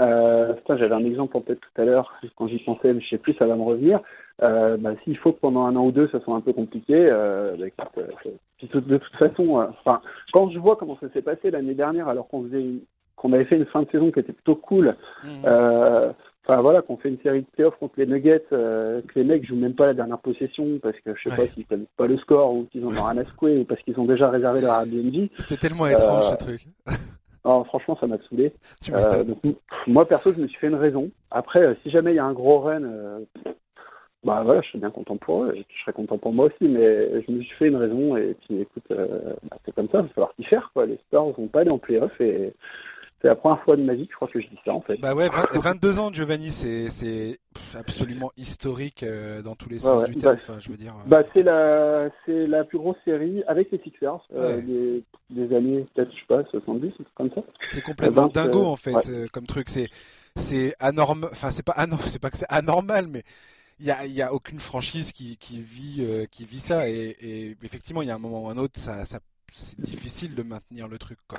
Euh, 0.00 0.54
j'avais 0.68 0.94
un 0.94 1.04
exemple 1.04 1.36
en 1.36 1.40
tête 1.40 1.60
tout 1.60 1.82
à 1.82 1.84
l'heure, 1.84 2.14
quand 2.36 2.48
j'y 2.48 2.58
pensais, 2.60 2.92
mais 2.92 3.00
je 3.00 3.08
sais 3.08 3.18
plus, 3.18 3.34
ça 3.34 3.46
va 3.46 3.56
me 3.56 3.62
revenir. 3.62 4.00
Euh, 4.42 4.76
bah, 4.78 4.92
S'il 5.04 5.16
faut 5.18 5.32
que 5.32 5.40
pendant 5.40 5.66
un 5.66 5.76
an 5.76 5.84
ou 5.84 5.92
deux, 5.92 6.08
ça 6.08 6.20
soit 6.20 6.34
un 6.34 6.40
peu 6.40 6.52
compliqué, 6.52 6.94
euh, 6.94 7.56
bah, 7.58 7.66
euh 8.62 8.80
de 8.80 8.98
toute 8.98 9.16
façon, 9.16 9.60
euh, 9.60 9.66
enfin, 9.80 10.00
quand 10.32 10.50
je 10.50 10.58
vois 10.58 10.76
comment 10.76 10.98
ça 11.00 11.08
s'est 11.12 11.22
passé 11.22 11.50
l'année 11.50 11.74
dernière, 11.74 12.08
alors 12.08 12.28
qu'on 12.28 12.44
faisait, 12.44 12.64
qu'on 13.16 13.32
avait 13.32 13.44
fait 13.44 13.56
une 13.56 13.66
fin 13.66 13.82
de 13.82 13.90
saison 13.90 14.10
qui 14.10 14.20
était 14.20 14.32
plutôt 14.32 14.56
cool. 14.56 14.96
Mmh. 15.24 15.28
Euh, 15.44 16.12
voilà, 16.46 16.82
qu'on 16.82 16.96
fait 16.96 17.10
une 17.10 17.20
série 17.20 17.42
de 17.42 17.46
playoffs 17.52 17.76
contre 17.78 17.94
les 17.98 18.06
Nuggets, 18.06 18.44
que 18.50 19.02
les 19.14 19.22
mecs 19.22 19.46
jouent 19.46 19.54
même 19.54 19.76
pas 19.76 19.86
la 19.86 19.94
dernière 19.94 20.18
possession 20.18 20.80
parce 20.82 20.98
que 20.98 21.14
je 21.14 21.28
sais 21.28 21.36
pas 21.36 21.46
s'ils 21.46 21.64
connaissent 21.64 21.86
pas 21.96 22.08
le 22.08 22.18
score 22.18 22.52
ou 22.52 22.64
qu'ils 22.64 22.84
en 22.84 22.88
ont 22.88 23.04
rien 23.04 23.18
à 23.18 23.24
secouer 23.24 23.58
ou 23.58 23.64
parce 23.64 23.80
qu'ils 23.82 24.00
ont 24.00 24.04
déjà 24.04 24.30
réservé 24.30 24.60
leur 24.60 24.80
Airbnb. 24.80 25.28
C'était 25.38 25.68
tellement 25.68 25.86
étrange 25.86 26.30
ce 26.30 26.44
truc. 26.44 26.66
Alors, 27.44 27.66
franchement, 27.66 27.96
ça 27.98 28.06
m'a 28.06 28.18
saoulé. 28.28 28.52
Euh, 28.92 29.24
moi, 29.86 30.06
perso, 30.06 30.32
je 30.32 30.40
me 30.40 30.46
suis 30.46 30.58
fait 30.58 30.66
une 30.66 30.74
raison. 30.74 31.10
Après, 31.30 31.62
euh, 31.62 31.74
si 31.82 31.90
jamais 31.90 32.12
il 32.12 32.16
y 32.16 32.18
a 32.18 32.24
un 32.24 32.32
gros 32.32 32.60
run, 32.60 32.82
euh, 32.82 33.20
bah 34.24 34.42
voilà, 34.44 34.60
je 34.60 34.68
suis 34.68 34.78
bien 34.78 34.90
content 34.90 35.16
pour 35.16 35.44
eux. 35.44 35.54
Et 35.56 35.64
je 35.68 35.80
serais 35.82 35.92
content 35.92 36.18
pour 36.18 36.32
moi 36.32 36.46
aussi, 36.46 36.68
mais 36.68 37.22
je 37.22 37.32
me 37.32 37.42
suis 37.42 37.56
fait 37.56 37.68
une 37.68 37.76
raison. 37.76 38.16
Et 38.16 38.36
puis, 38.46 38.60
écoute, 38.60 38.84
bah, 38.88 39.56
c'est 39.64 39.74
comme 39.74 39.88
ça, 39.88 39.98
il 39.98 40.02
va 40.02 40.08
falloir 40.08 40.34
s'y 40.36 40.44
faire. 40.44 40.70
Quoi. 40.74 40.86
Les 40.86 40.96
Spurs 40.96 41.32
vont 41.32 41.48
pas 41.48 41.60
aller 41.60 41.70
en 41.70 41.78
playoff 41.78 42.20
et 42.20 42.52
c'est 43.20 43.28
la 43.28 43.34
première 43.34 43.62
fois 43.64 43.76
de 43.76 43.82
ma 43.82 43.94
vie 43.94 44.06
que 44.06 44.12
je 44.12 44.16
crois 44.16 44.28
que 44.28 44.40
je 44.40 44.46
dis 44.46 44.58
ça 44.64 44.72
en 44.72 44.80
fait. 44.80 44.96
Bah 44.96 45.14
ouais, 45.14 45.28
22 45.54 45.98
ans 45.98 46.10
de 46.10 46.14
Giovanni, 46.14 46.50
c'est 46.50 47.38
absolument 47.76 48.30
historique 48.36 49.02
euh, 49.02 49.42
dans 49.42 49.54
tous 49.54 49.68
les 49.68 49.78
sens 49.78 50.04
du 50.04 50.16
terme. 50.16 50.36
Bah, 50.36 50.40
enfin, 50.42 50.58
je 50.58 50.70
veux 50.70 50.76
dire. 50.76 50.92
Euh. 50.92 51.06
Bah 51.08 51.22
c'est 51.34 51.42
la 51.42 52.08
la 52.26 52.64
plus 52.64 52.78
grosse 52.78 52.96
série 53.04 53.42
avec 53.46 53.70
les 53.72 53.78
Sixers 53.78 54.26
euh, 54.34 54.60
des, 54.62 55.02
des, 55.30 55.54
années 55.54 55.86
peut-être 55.94 56.10
je 56.12 56.16
sais 56.16 56.26
pas 56.28 56.44
70 56.50 56.92
comme 57.14 57.30
ça. 57.34 57.42
C'est 57.66 57.82
complètement 57.82 58.28
dingo 58.28 58.64
en 58.64 58.76
fait 58.76 59.10
comme 59.32 59.46
truc. 59.46 59.68
C'est 59.68 59.88
c'est 60.36 60.74
anormal. 60.80 61.28
Enfin 61.32 61.50
c'est 61.50 61.64
pas 61.64 61.72
anormal, 61.72 62.06
c'est 62.08 62.22
pas 62.22 62.30
que 62.30 62.38
c'est 62.38 62.50
anormal, 62.50 63.06
mais 63.08 63.22
il 63.80 63.86
y 63.86 63.90
a, 63.90 64.06
y 64.06 64.22
a 64.22 64.32
aucune 64.32 64.60
franchise 64.60 65.12
qui, 65.12 65.36
qui 65.36 65.60
vit 65.60 66.06
qui 66.30 66.44
vit 66.44 66.58
ça 66.58 66.88
et, 66.88 67.16
et 67.20 67.56
effectivement 67.62 68.02
il 68.02 68.08
y 68.08 68.10
a 68.10 68.14
un 68.14 68.18
moment 68.18 68.44
ou 68.44 68.48
un 68.48 68.58
autre 68.58 68.78
ça, 68.78 69.04
ça 69.04 69.20
c'est 69.52 69.80
difficile 69.80 70.34
de 70.34 70.42
maintenir 70.42 70.86
le 70.86 70.98
truc 70.98 71.18
quoi. 71.26 71.38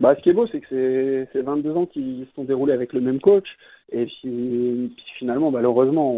Bah, 0.00 0.14
ce 0.16 0.22
qui 0.22 0.30
est 0.30 0.32
beau, 0.32 0.46
c'est 0.46 0.60
que 0.60 1.26
c'est 1.30 1.42
22 1.42 1.72
ans 1.72 1.86
qui 1.86 2.26
se 2.26 2.34
sont 2.34 2.44
déroulés 2.44 2.72
avec 2.72 2.94
le 2.94 3.02
même 3.02 3.20
coach. 3.20 3.46
Et 3.92 4.06
puis, 4.06 4.96
finalement, 5.18 5.50
malheureusement, 5.50 6.16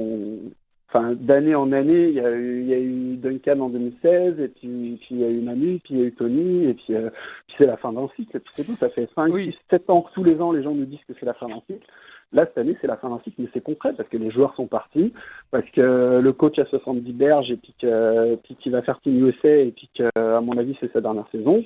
enfin, 0.88 1.14
d'année 1.14 1.56
en 1.56 1.72
année, 1.72 2.08
il 2.08 2.14
y, 2.14 2.20
a 2.20 2.30
eu, 2.30 2.60
il 2.60 2.68
y 2.68 2.74
a 2.74 2.78
eu 2.78 3.16
Duncan 3.16 3.58
en 3.58 3.70
2016, 3.70 4.38
et 4.38 4.48
puis, 4.48 4.98
puis 5.00 5.08
il 5.10 5.18
y 5.18 5.24
a 5.24 5.30
eu 5.30 5.40
Manu, 5.40 5.80
puis 5.82 5.94
il 5.94 6.00
y 6.00 6.02
a 6.02 6.06
eu 6.06 6.12
Tony, 6.12 6.66
et 6.66 6.74
puis, 6.74 6.94
euh, 6.94 7.10
puis 7.48 7.56
c'est 7.58 7.66
la 7.66 7.76
fin 7.76 7.92
d'un 7.92 8.08
cycle. 8.14 8.36
Et 8.36 8.40
puis 8.40 8.52
c'est 8.54 8.64
tout, 8.64 8.76
ça 8.78 8.88
fait 8.90 9.08
5, 9.16 9.36
6, 9.36 9.58
7 9.70 9.90
ans 9.90 10.02
que 10.02 10.12
tous 10.12 10.22
les 10.22 10.40
ans, 10.40 10.52
les 10.52 10.62
gens 10.62 10.74
nous 10.74 10.84
disent 10.84 11.04
que 11.08 11.14
c'est 11.18 11.26
la 11.26 11.34
fin 11.34 11.48
d'un 11.48 11.62
cycle. 11.66 11.86
Là, 12.32 12.46
cette 12.46 12.58
année, 12.58 12.76
c'est 12.80 12.86
la 12.86 12.96
fin 12.96 13.10
d'un 13.10 13.20
cycle, 13.24 13.42
mais 13.42 13.48
c'est 13.52 13.62
concret 13.62 13.92
parce 13.94 14.08
que 14.08 14.16
les 14.16 14.30
joueurs 14.30 14.54
sont 14.56 14.66
partis, 14.66 15.12
parce 15.50 15.68
que 15.70 16.20
le 16.20 16.32
coach 16.32 16.58
a 16.58 16.64
70 16.64 17.12
berges 17.12 17.50
et 17.50 17.56
puis 17.56 17.74
qu'il 17.78 18.72
va 18.72 18.82
faire 18.82 19.00
Team 19.00 19.26
USA 19.26 19.48
et 19.48 19.70
puis 19.72 19.90
qu'à 19.92 20.40
mon 20.40 20.56
avis, 20.56 20.76
c'est 20.80 20.92
sa 20.92 21.00
dernière 21.00 21.26
saison. 21.30 21.64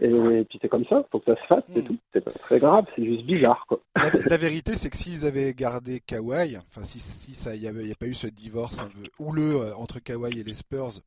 Et, 0.00 0.44
puis 0.48 0.58
c'est 0.60 0.68
comme 0.68 0.86
ça, 0.86 1.04
faut 1.10 1.18
que 1.20 1.34
ça 1.34 1.40
se 1.40 1.46
fasse, 1.46 1.64
c'est 1.70 1.82
hmm. 1.82 1.86
tout. 1.86 1.96
C'est 2.12 2.20
pas 2.20 2.30
très 2.30 2.58
grave, 2.58 2.84
c'est 2.94 3.04
juste 3.04 3.24
bizarre. 3.24 3.64
Quoi. 3.68 3.80
La, 4.26 4.36
vérité, 4.36 4.76
c'est 4.76 4.90
que 4.90 4.96
s'ils 4.96 5.26
avaient 5.26 5.52
gardé 5.54 6.00
Kawhi, 6.00 6.56
enfin, 6.56 6.82
si, 6.82 6.98
si 6.98 7.34
ça, 7.34 7.54
il 7.54 7.60
n'y 7.60 7.68
avait, 7.68 7.90
a 7.90 7.94
pas 7.94 8.06
eu 8.06 8.14
ce 8.14 8.26
divorce 8.26 8.80
un 8.80 8.88
peu 8.88 9.08
houleux 9.18 9.56
euh, 9.56 9.74
entre 9.76 10.00
Kawhi 10.00 10.40
et 10.40 10.44
les 10.44 10.54
Spurs, 10.54 11.00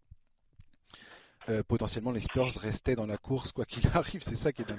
euh, 1.50 1.64
potentiellement 1.68 2.12
les 2.12 2.20
Spurs 2.20 2.52
restaient 2.62 2.96
dans 2.96 3.06
la 3.06 3.18
course 3.18 3.52
quoi 3.52 3.66
qu'il 3.66 3.84
arrive, 3.94 4.22
c'est 4.22 4.36
ça 4.36 4.52
qui 4.52 4.62
est 4.62 4.66
dingue. 4.66 4.78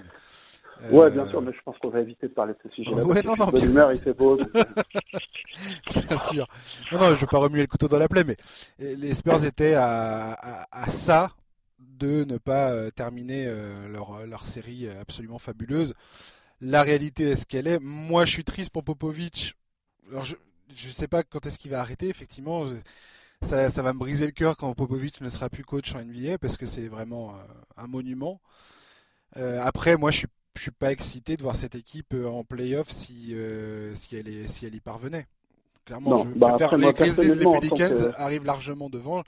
Ouais, 0.91 1.11
bien 1.11 1.29
sûr, 1.29 1.43
mais 1.43 1.53
je 1.53 1.61
pense 1.65 1.77
qu'on 1.79 1.91
va 1.91 2.01
éviter 2.01 2.29
de 2.29 2.33
parler 2.33 2.55
de 2.55 2.59
ce 2.69 2.75
sujet-là. 2.75 3.05
Ouais, 3.05 3.23
non, 3.23 3.35
non, 3.37 3.47
bien... 3.47 3.93
il 3.93 4.01
fait 4.01 4.15
beau. 4.15 4.37
bien 5.93 6.17
sûr. 6.17 6.47
Non, 6.93 6.99
non, 6.99 7.15
je 7.15 7.21
veux 7.21 7.27
pas 7.27 7.39
remuer 7.39 7.61
le 7.61 7.67
couteau 7.67 7.89
dans 7.89 7.99
la 7.99 8.09
plaie, 8.09 8.25
mais 8.25 8.37
les 8.79 9.15
Spurs 9.15 9.45
étaient 9.45 9.75
à, 9.75 10.67
à, 10.71 10.91
ça 10.91 11.31
de 11.79 12.25
ne 12.25 12.39
pas 12.39 12.71
euh, 12.71 12.91
terminer 12.91 13.45
euh, 13.47 13.89
leur, 13.89 14.27
leur 14.27 14.47
série 14.47 14.89
absolument 14.89 15.39
fabuleuse. 15.39 15.95
La 16.61 16.83
réalité 16.83 17.31
est 17.31 17.37
ce 17.37 17.47
qu'elle 17.47 17.67
est. 17.67 17.79
Moi, 17.81 18.25
je 18.25 18.33
suis 18.33 18.45
triste 18.45 18.71
pour 18.71 18.85
Popovic. 18.85 19.55
Alors, 20.11 20.25
je 20.25 20.37
ne 20.69 20.93
sais 20.93 21.09
pas 21.09 21.23
quand 21.23 21.47
est-ce 21.47 21.59
qu'il 21.59 21.71
va 21.71 21.81
arrêter, 21.81 22.09
effectivement. 22.09 22.65
Ça, 23.43 23.71
ça, 23.71 23.83
va 23.83 23.95
me 23.95 23.99
briser 23.99 24.27
le 24.27 24.33
cœur 24.33 24.57
quand 24.57 24.75
Popovic 24.75 25.21
ne 25.23 25.31
sera 25.31 25.49
plus 25.49 25.65
coach 25.65 25.95
en 25.95 26.05
NBA 26.05 26.37
parce 26.39 26.59
que 26.59 26.67
c'est 26.67 26.89
vraiment 26.89 27.31
euh, 27.31 27.43
un 27.79 27.87
monument. 27.87 28.41
après, 29.35 29.97
moi, 29.97 30.11
je 30.11 30.19
suis 30.19 30.29
je 30.57 30.63
suis 30.63 30.71
pas 30.71 30.93
excité 30.93 31.37
de 31.37 31.43
voir 31.43 31.57
cette 31.57 31.75
équipe 31.75 32.13
euh, 32.15 32.29
en 32.29 32.45
playoff 32.45 32.89
si, 32.89 33.35
euh, 33.35 33.95
si, 33.95 34.17
elle 34.17 34.29
est, 34.29 34.49
si 34.49 34.67
elle 34.67 34.75
y 34.75 34.81
parvenait. 34.81 35.27
Clairement, 35.85 36.19
je 36.19 36.29
bah 36.39 36.51
préfère 36.51 36.77
les 36.77 36.93
Grizzlies, 36.93 37.39
les 37.39 37.45
Pelicans 37.45 38.13
arrivent 38.17 38.45
largement 38.45 38.91
devant. 38.91 39.23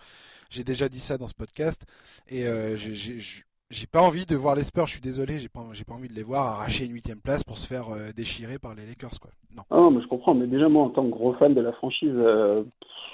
J'ai 0.51 0.65
déjà 0.65 0.89
dit 0.89 1.01
ça 1.01 1.17
dans 1.17 1.27
ce 1.27 1.35
podcast. 1.35 1.87
Et 2.29 2.47
euh, 2.47 2.77
j'ai 2.77 3.87
pas 3.91 4.03
envie 4.03 4.27
de 4.27 4.37
voir 4.37 4.55
les 4.55 4.63
Spurs, 4.63 4.87
je 4.87 4.93
suis 4.93 5.01
désolé, 5.01 5.39
j'ai 5.39 5.49
pas, 5.49 5.61
pas 5.61 5.95
envie 5.95 6.09
de 6.09 6.15
les 6.15 6.23
voir 6.23 6.47
arracher 6.47 6.85
une 6.85 6.93
huitième 6.93 7.21
place 7.21 7.43
pour 7.43 7.57
se 7.57 7.67
faire 7.67 7.91
euh, 7.91 8.11
déchirer 8.15 8.59
par 8.59 8.75
les 8.75 8.85
Lakers. 8.85 9.19
Quoi. 9.21 9.31
Non. 9.57 9.63
Ah 9.71 9.77
non, 9.77 9.91
mais 9.91 10.03
je 10.03 10.09
comprends, 10.09 10.35
mais 10.35 10.47
déjà 10.47 10.69
moi 10.69 10.85
en 10.85 10.91
tant 10.91 11.05
que 11.05 11.11
gros 11.11 11.33
fan 11.35 11.55
de 11.55 11.61
la 11.63 11.73
franchise, 11.73 12.15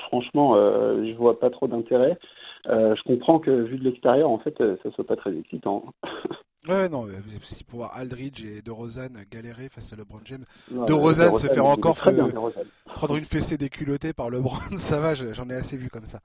franchement, 0.09 0.56
je 0.56 1.16
vois 1.16 1.38
pas 1.38 1.50
trop 1.50 1.68
d'intérêt. 1.68 2.18
je 2.66 3.02
comprends 3.04 3.38
que 3.38 3.50
vu 3.50 3.78
de 3.78 3.84
l'extérieur, 3.84 4.28
en 4.30 4.38
fait, 4.38 4.56
ça 4.82 4.90
soit 4.90 5.06
pas 5.06 5.16
très 5.16 5.36
excitant. 5.36 5.84
Ouais, 6.66 6.88
non, 6.88 7.06
si 7.42 7.62
pour 7.64 7.78
voir 7.80 7.96
Aldridge 7.96 8.44
et 8.44 8.62
DeRozan 8.62 9.09
galérer 9.30 9.68
face 9.68 9.92
à 9.92 9.96
LeBron 9.96 10.20
James. 10.24 10.44
De 10.70 10.86
DeRozan 10.86 11.36
se 11.36 11.46
faire 11.46 11.66
encore 11.66 11.94
prendre 11.94 13.16
une 13.16 13.24
fessée 13.24 13.56
déculottée 13.56 14.12
par 14.12 14.28
LeBron, 14.28 14.59
ça 14.76 14.98
va, 14.98 15.14
j'en 15.14 15.48
ai 15.48 15.54
assez 15.54 15.76
vu 15.76 15.88
comme 15.88 16.06
ça. 16.06 16.20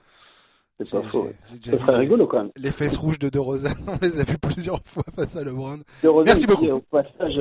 C'est 0.79 0.89
pas 0.89 1.03
faux. 1.03 1.29
Ça 1.63 1.77
serait 1.77 1.95
rigolo 1.97 2.25
quand 2.25 2.39
même. 2.39 2.51
Les 2.57 2.71
fesses 2.71 2.97
rouges 2.97 3.19
de 3.19 3.29
De 3.29 3.37
Rozan, 3.37 3.69
on 3.87 3.97
les 4.01 4.19
a 4.19 4.23
vues 4.23 4.39
plusieurs 4.39 4.81
fois 4.85 5.03
face 5.15 5.35
à 5.37 5.43
LeBron. 5.43 5.77
De 6.03 6.23
Merci 6.23 6.47
beaucoup. 6.47 6.63
Qui, 6.63 6.71
au 6.71 6.79
passage, 6.79 7.39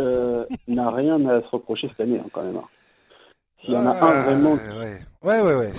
n'a 0.68 0.90
rien 0.90 1.26
à 1.26 1.40
se 1.40 1.48
reprocher 1.48 1.88
cette 1.88 2.00
année 2.00 2.18
hein, 2.18 2.28
quand 2.32 2.44
même. 2.44 2.56
Hein. 2.56 2.68
S'il 3.64 3.74
y 3.74 3.76
en 3.76 3.86
a 3.86 3.90
un 3.90 4.22
vraiment. 4.22 4.54
Ouais, 5.22 5.40
ouais, 5.40 5.40
ouais. 5.40 5.54
ouais. 5.54 5.72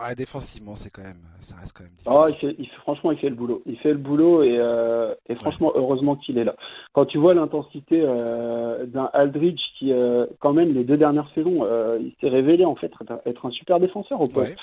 Ah, 0.00 0.14
défensivement, 0.16 0.74
c'est 0.74 0.90
quand 0.90 1.02
même, 1.02 1.22
ça 1.38 1.54
reste 1.60 1.72
quand 1.72 1.84
même 1.84 1.92
ah, 2.06 2.26
difficile. 2.26 2.56
il 2.58 2.66
fait, 2.66 2.76
franchement, 2.78 3.12
il 3.12 3.18
fait 3.18 3.28
le 3.28 3.36
boulot. 3.36 3.62
Il 3.64 3.76
fait 3.78 3.92
le 3.92 3.98
boulot 3.98 4.42
et, 4.42 4.56
euh, 4.58 5.14
et 5.28 5.36
franchement, 5.36 5.70
heureusement 5.76 6.16
qu'il 6.16 6.36
est 6.36 6.44
là. 6.44 6.56
Quand 6.94 7.04
tu 7.04 7.18
vois 7.18 7.32
l'intensité 7.32 8.02
euh, 8.04 8.86
d'un 8.86 9.08
Aldridge 9.12 9.60
qui, 9.78 9.92
euh, 9.92 10.26
quand 10.40 10.52
même, 10.52 10.74
les 10.74 10.82
deux 10.82 10.96
dernières 10.96 11.30
saisons, 11.34 11.64
il 12.00 12.12
s'est 12.20 12.28
révélé 12.28 12.64
en 12.64 12.74
fait 12.74 12.92
être 13.24 13.46
un 13.46 13.50
super 13.50 13.78
défenseur 13.78 14.20
au 14.20 14.26
poste. 14.26 14.56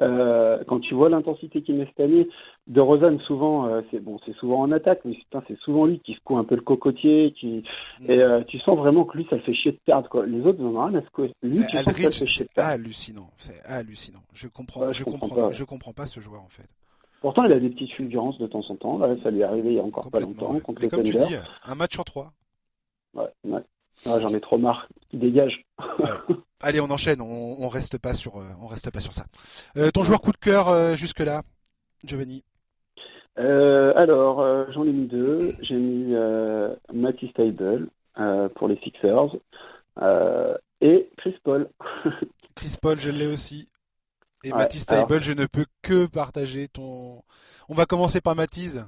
Euh, 0.00 0.64
quand 0.66 0.80
tu 0.80 0.94
vois 0.94 1.10
l'intensité 1.10 1.62
qu'il 1.62 1.76
met 1.76 1.86
cette 1.86 2.00
année, 2.00 2.26
de 2.66 2.80
Rosanne 2.80 3.20
souvent, 3.20 3.66
euh, 3.66 3.82
c'est 3.90 4.00
bon, 4.00 4.18
c'est 4.24 4.34
souvent 4.36 4.60
en 4.60 4.72
attaque, 4.72 5.00
mais 5.04 5.16
c'est 5.46 5.58
souvent 5.58 5.84
lui 5.84 6.00
qui 6.00 6.14
secoue 6.14 6.38
un 6.38 6.44
peu 6.44 6.54
le 6.54 6.62
cocotier, 6.62 7.34
qui 7.38 7.62
mm. 8.00 8.10
et 8.10 8.22
euh, 8.22 8.42
tu 8.44 8.58
sens 8.60 8.78
vraiment 8.78 9.04
que 9.04 9.18
lui 9.18 9.26
ça 9.28 9.36
le 9.36 9.42
fait 9.42 9.52
chier 9.52 9.72
de 9.72 9.80
perdre 9.84 10.08
quoi. 10.08 10.24
Les 10.24 10.40
autres 10.40 10.58
ils 10.60 10.66
en 10.66 10.76
ont 10.76 10.86
rien 10.86 10.98
à 10.98 11.02
secouer. 11.02 11.32
Lui, 11.42 11.58
tu 11.66 11.76
sens 11.76 11.84
que 11.84 12.02
ça 12.02 12.08
le 12.08 12.12
fait 12.12 12.26
chier 12.26 12.46
de 12.46 12.50
perdre. 12.50 12.70
hallucinant, 12.70 13.30
c'est 13.36 13.62
hallucinant. 13.64 14.22
Je 14.32 14.48
comprends, 14.48 14.90
je, 14.92 15.04
comprends, 15.04 15.28
pas, 15.28 15.50
je 15.50 15.64
comprends 15.64 15.92
pas 15.92 16.06
ce 16.06 16.20
joueur 16.20 16.42
en 16.42 16.48
fait. 16.48 16.68
Pourtant, 17.20 17.44
il 17.44 17.52
a 17.52 17.60
des 17.60 17.68
petites 17.68 17.92
fulgurances 17.92 18.38
de 18.38 18.46
temps 18.46 18.64
en 18.68 18.74
temps. 18.76 18.98
Là, 18.98 19.14
ça 19.22 19.30
lui 19.30 19.40
est 19.40 19.44
arrivé 19.44 19.70
il 19.70 19.76
y 19.76 19.78
a 19.78 19.84
encore 19.84 20.10
pas 20.10 20.20
longtemps 20.20 20.58
contre 20.60 20.86
comme 20.88 21.02
tu 21.04 21.12
dis, 21.12 21.36
un 21.64 21.74
match 21.74 21.92
sur 21.92 22.04
trois. 22.04 22.32
Ouais, 23.14 23.28
ouais. 23.44 23.60
Ah, 24.06 24.18
j'en 24.20 24.34
ai 24.34 24.40
trop 24.40 24.58
marre. 24.58 24.88
Il 25.12 25.20
dégage. 25.20 25.64
Allez, 26.60 26.80
on 26.80 26.90
enchaîne. 26.90 27.20
On, 27.20 27.56
on, 27.60 27.68
reste 27.68 27.98
pas 27.98 28.14
sur, 28.14 28.38
euh, 28.38 28.48
on 28.60 28.66
reste 28.66 28.90
pas 28.90 29.00
sur 29.00 29.12
ça. 29.12 29.24
Euh, 29.76 29.90
ton 29.90 30.02
joueur 30.02 30.20
coup 30.20 30.32
de 30.32 30.38
cœur 30.38 30.68
euh, 30.68 30.94
jusque 30.96 31.20
là, 31.20 31.42
Giovanni. 32.04 32.44
alors, 33.36 34.70
j'en 34.72 34.84
ai 34.84 34.92
mis 34.92 35.06
deux. 35.06 35.54
J'ai 35.62 35.74
mis 35.74 36.14
Matty 36.92 37.28
Stable 37.28 37.88
pour 38.54 38.68
les 38.68 38.76
Sixers 38.78 39.36
et 40.80 41.08
Chris 41.16 41.36
Paul. 41.42 41.68
Chris 42.54 42.76
Paul, 42.80 42.98
je 42.98 43.10
l'ai 43.10 43.26
aussi. 43.26 43.68
Et 44.44 44.52
ouais, 44.52 44.68
Stable, 44.70 45.22
je 45.22 45.32
ne 45.32 45.46
peux 45.46 45.66
que 45.82 46.06
partager 46.06 46.68
ton. 46.68 47.22
On 47.68 47.74
va 47.74 47.86
commencer 47.86 48.20
par 48.20 48.34
Matisse. 48.34 48.80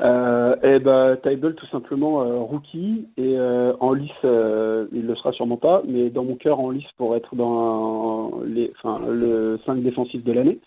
Euh, 0.00 0.56
et 0.62 0.78
bah, 0.78 1.16
Tybalt, 1.16 1.56
tout 1.56 1.66
simplement, 1.66 2.22
euh, 2.22 2.38
rookie, 2.38 3.08
et 3.16 3.36
euh, 3.36 3.74
en 3.78 3.92
lice, 3.92 4.10
euh, 4.24 4.86
il 4.92 5.06
le 5.06 5.14
sera 5.14 5.32
sûrement 5.32 5.58
pas, 5.58 5.82
mais 5.86 6.10
dans 6.10 6.24
mon 6.24 6.36
cœur, 6.36 6.60
en 6.60 6.70
lice 6.70 6.90
pour 6.96 7.14
être 7.14 7.36
dans 7.36 8.40
les, 8.44 8.72
enfin, 8.82 9.06
le 9.08 9.60
5 9.66 9.82
défensif 9.82 10.24
de 10.24 10.32
l'année. 10.32 10.58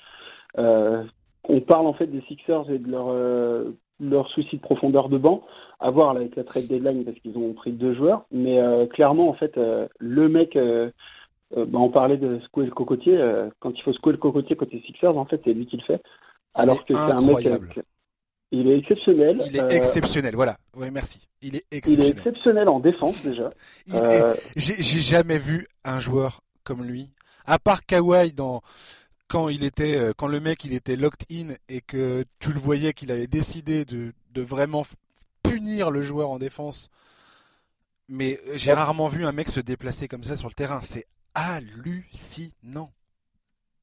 on 0.57 1.61
parle 1.61 1.87
en 1.87 1.93
fait 1.93 2.07
des 2.07 2.21
Sixers 2.21 2.69
et 2.69 2.79
de 2.79 2.89
leur, 2.89 3.07
leur 3.99 4.29
souci 4.29 4.57
de 4.57 4.61
profondeur 4.61 5.09
de 5.09 5.17
banc, 5.17 5.43
à 5.79 5.89
voir 5.91 6.11
avec 6.11 6.35
la 6.35 6.43
trade 6.43 6.67
deadline 6.67 7.03
parce 7.03 7.17
qu'ils 7.19 7.37
ont 7.37 7.53
pris 7.53 7.71
deux 7.71 7.93
joueurs, 7.93 8.25
mais 8.31 8.59
clairement, 8.91 9.29
en 9.29 9.33
fait, 9.33 9.59
le 9.99 10.29
mec. 10.29 10.57
Bah, 11.55 11.77
on 11.77 11.89
parlait 11.89 12.17
de 12.17 12.39
secouer 12.39 12.65
le 12.65 12.71
cocotier. 12.71 13.17
quand 13.59 13.71
il 13.77 13.81
faut 13.83 13.93
secouer 13.93 14.13
le 14.13 14.17
cocotier 14.17 14.55
côté 14.55 14.81
Sixers, 14.85 15.15
en 15.15 15.25
fait, 15.25 15.39
c'est 15.45 15.53
lui 15.53 15.67
qui 15.67 15.77
le 15.77 15.83
fait. 15.83 16.01
Alors 16.55 16.83
que 16.85 16.93
c'est 16.93 16.99
un 16.99 17.21
mec 17.21 17.47
il 18.55 18.67
est 18.69 18.77
exceptionnel. 18.79 19.41
Il 19.45 19.55
est 19.55 19.61
euh, 19.61 19.69
exceptionnel, 19.69 20.35
voilà. 20.35 20.57
Oui, 20.75 20.89
merci. 20.91 21.27
Il 21.41 21.55
est 21.55 21.65
exceptionnel. 21.71 22.05
Il 22.05 22.09
est 22.09 22.17
exceptionnel 22.17 22.69
en 22.69 22.79
défense 22.79 23.21
déjà. 23.23 23.49
Euh, 23.93 24.33
j'ai 24.55 24.99
jamais 24.99 25.37
vu 25.37 25.67
un 25.83 25.99
joueur 25.99 26.41
comme 26.63 26.83
lui, 26.83 27.11
à 27.45 27.59
part 27.59 27.85
Kawhi 27.85 28.33
dans 28.33 28.61
quand 29.27 29.49
il 29.49 29.63
était 29.63 29.97
euh, 29.97 30.13
quand 30.15 30.27
le 30.27 30.39
mec 30.39 30.63
il 30.63 30.73
était 30.73 30.95
locked 30.95 31.25
in 31.31 31.53
et 31.67 31.81
que 31.81 32.23
tu 32.39 32.53
le 32.53 32.59
voyais 32.59 32.93
qu'il 32.93 33.11
avait 33.11 33.27
décidé 33.27 33.85
de, 33.85 34.13
de 34.31 34.41
vraiment 34.41 34.83
punir 35.43 35.91
le 35.91 36.01
joueur 36.01 36.29
en 36.29 36.39
défense. 36.39 36.89
Mais 38.07 38.39
j'ai 38.53 38.71
rarement 38.71 39.07
vu 39.07 39.25
un 39.25 39.31
mec 39.31 39.49
se 39.49 39.59
déplacer 39.59 40.07
comme 40.07 40.23
ça 40.23 40.35
sur 40.35 40.47
le 40.47 40.53
terrain. 40.53 40.81
C'est 40.81 41.07
hallucinant. 41.33 42.91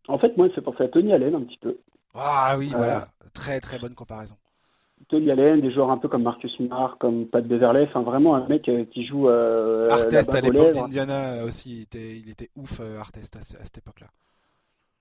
En 0.09 0.19
fait, 0.19 0.37
moi, 0.37 0.49
c'est 0.55 0.63
penser 0.63 0.85
à 0.85 0.89
Tony 0.89 1.13
Allen 1.13 1.35
un 1.35 1.43
petit 1.43 1.59
peu. 1.59 1.77
Ah 2.15 2.57
oui, 2.59 2.73
voilà. 2.75 3.09
Très 3.35 3.61
très 3.61 3.79
bonne 3.79 3.95
comparaison. 3.95 4.37
Tony 5.09 5.31
Allen, 5.31 5.61
des 5.61 5.73
joueurs 5.73 5.91
un 5.91 5.99
peu 5.99 6.09
comme 6.09 6.23
Marcus 6.23 6.55
Smart, 6.57 6.97
comme 6.99 7.27
Pat 7.27 7.47
Beverley, 7.47 7.87
enfin 7.89 8.03
vraiment 8.03 8.35
un 8.35 8.47
mec 8.49 8.69
euh, 8.69 8.85
qui 8.93 9.05
joue. 9.05 9.29
Euh, 9.29 9.89
Artest 9.91 10.35
à 10.35 10.41
l'époque 10.41 10.73
d'Indiana 10.73 11.45
aussi, 11.45 11.79
il 11.79 11.83
était, 11.83 12.17
il 12.17 12.31
était 12.31 12.51
ouf 12.57 12.81
euh, 12.81 12.99
Artest 12.99 13.37
à, 13.37 13.43
cette 13.43 13.79
époque-là. 13.79 14.07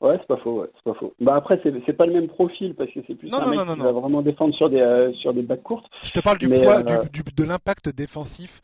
Ouais, 0.01 0.17
c'est 0.19 0.27
pas 0.27 0.37
faux, 0.37 0.61
ouais, 0.61 0.69
c'est 0.75 0.83
pas 0.83 0.97
faux. 0.99 1.13
Bah 1.19 1.35
après, 1.35 1.61
c'est 1.63 1.93
pas 1.93 2.07
le 2.07 2.13
même 2.13 2.27
profil 2.27 2.73
parce 2.73 2.91
que 2.91 3.01
c'est 3.05 3.13
plus 3.13 3.31
un 3.31 3.49
mec 3.49 3.59
qui 3.59 3.79
va 3.79 3.91
vraiment 3.91 4.21
défendre 4.21 4.55
sur 4.55 4.69
des 4.69 4.79
euh, 4.79 5.13
sur 5.13 5.33
des 5.33 5.43
bacs 5.43 5.61
courtes. 5.61 5.85
Je 6.03 6.11
te 6.11 6.19
parle 6.19 6.39
du 6.39 6.49
poids, 6.49 6.81
du, 6.81 7.21
de 7.35 7.43
l'impact 7.43 7.89
défensif 7.89 8.61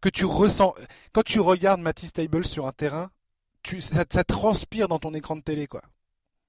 que 0.00 0.08
tu 0.08 0.24
ressens 0.24 0.74
quand 1.12 1.22
tu 1.22 1.38
regardes 1.38 1.80
Matisse 1.80 2.12
Table 2.12 2.44
sur 2.44 2.66
un 2.66 2.72
terrain. 2.72 3.10
Tu, 3.62 3.82
ça, 3.82 4.04
ça 4.10 4.24
transpire 4.24 4.88
dans 4.88 4.98
ton 4.98 5.12
écran 5.12 5.36
de 5.36 5.42
télé, 5.42 5.66
quoi. 5.66 5.82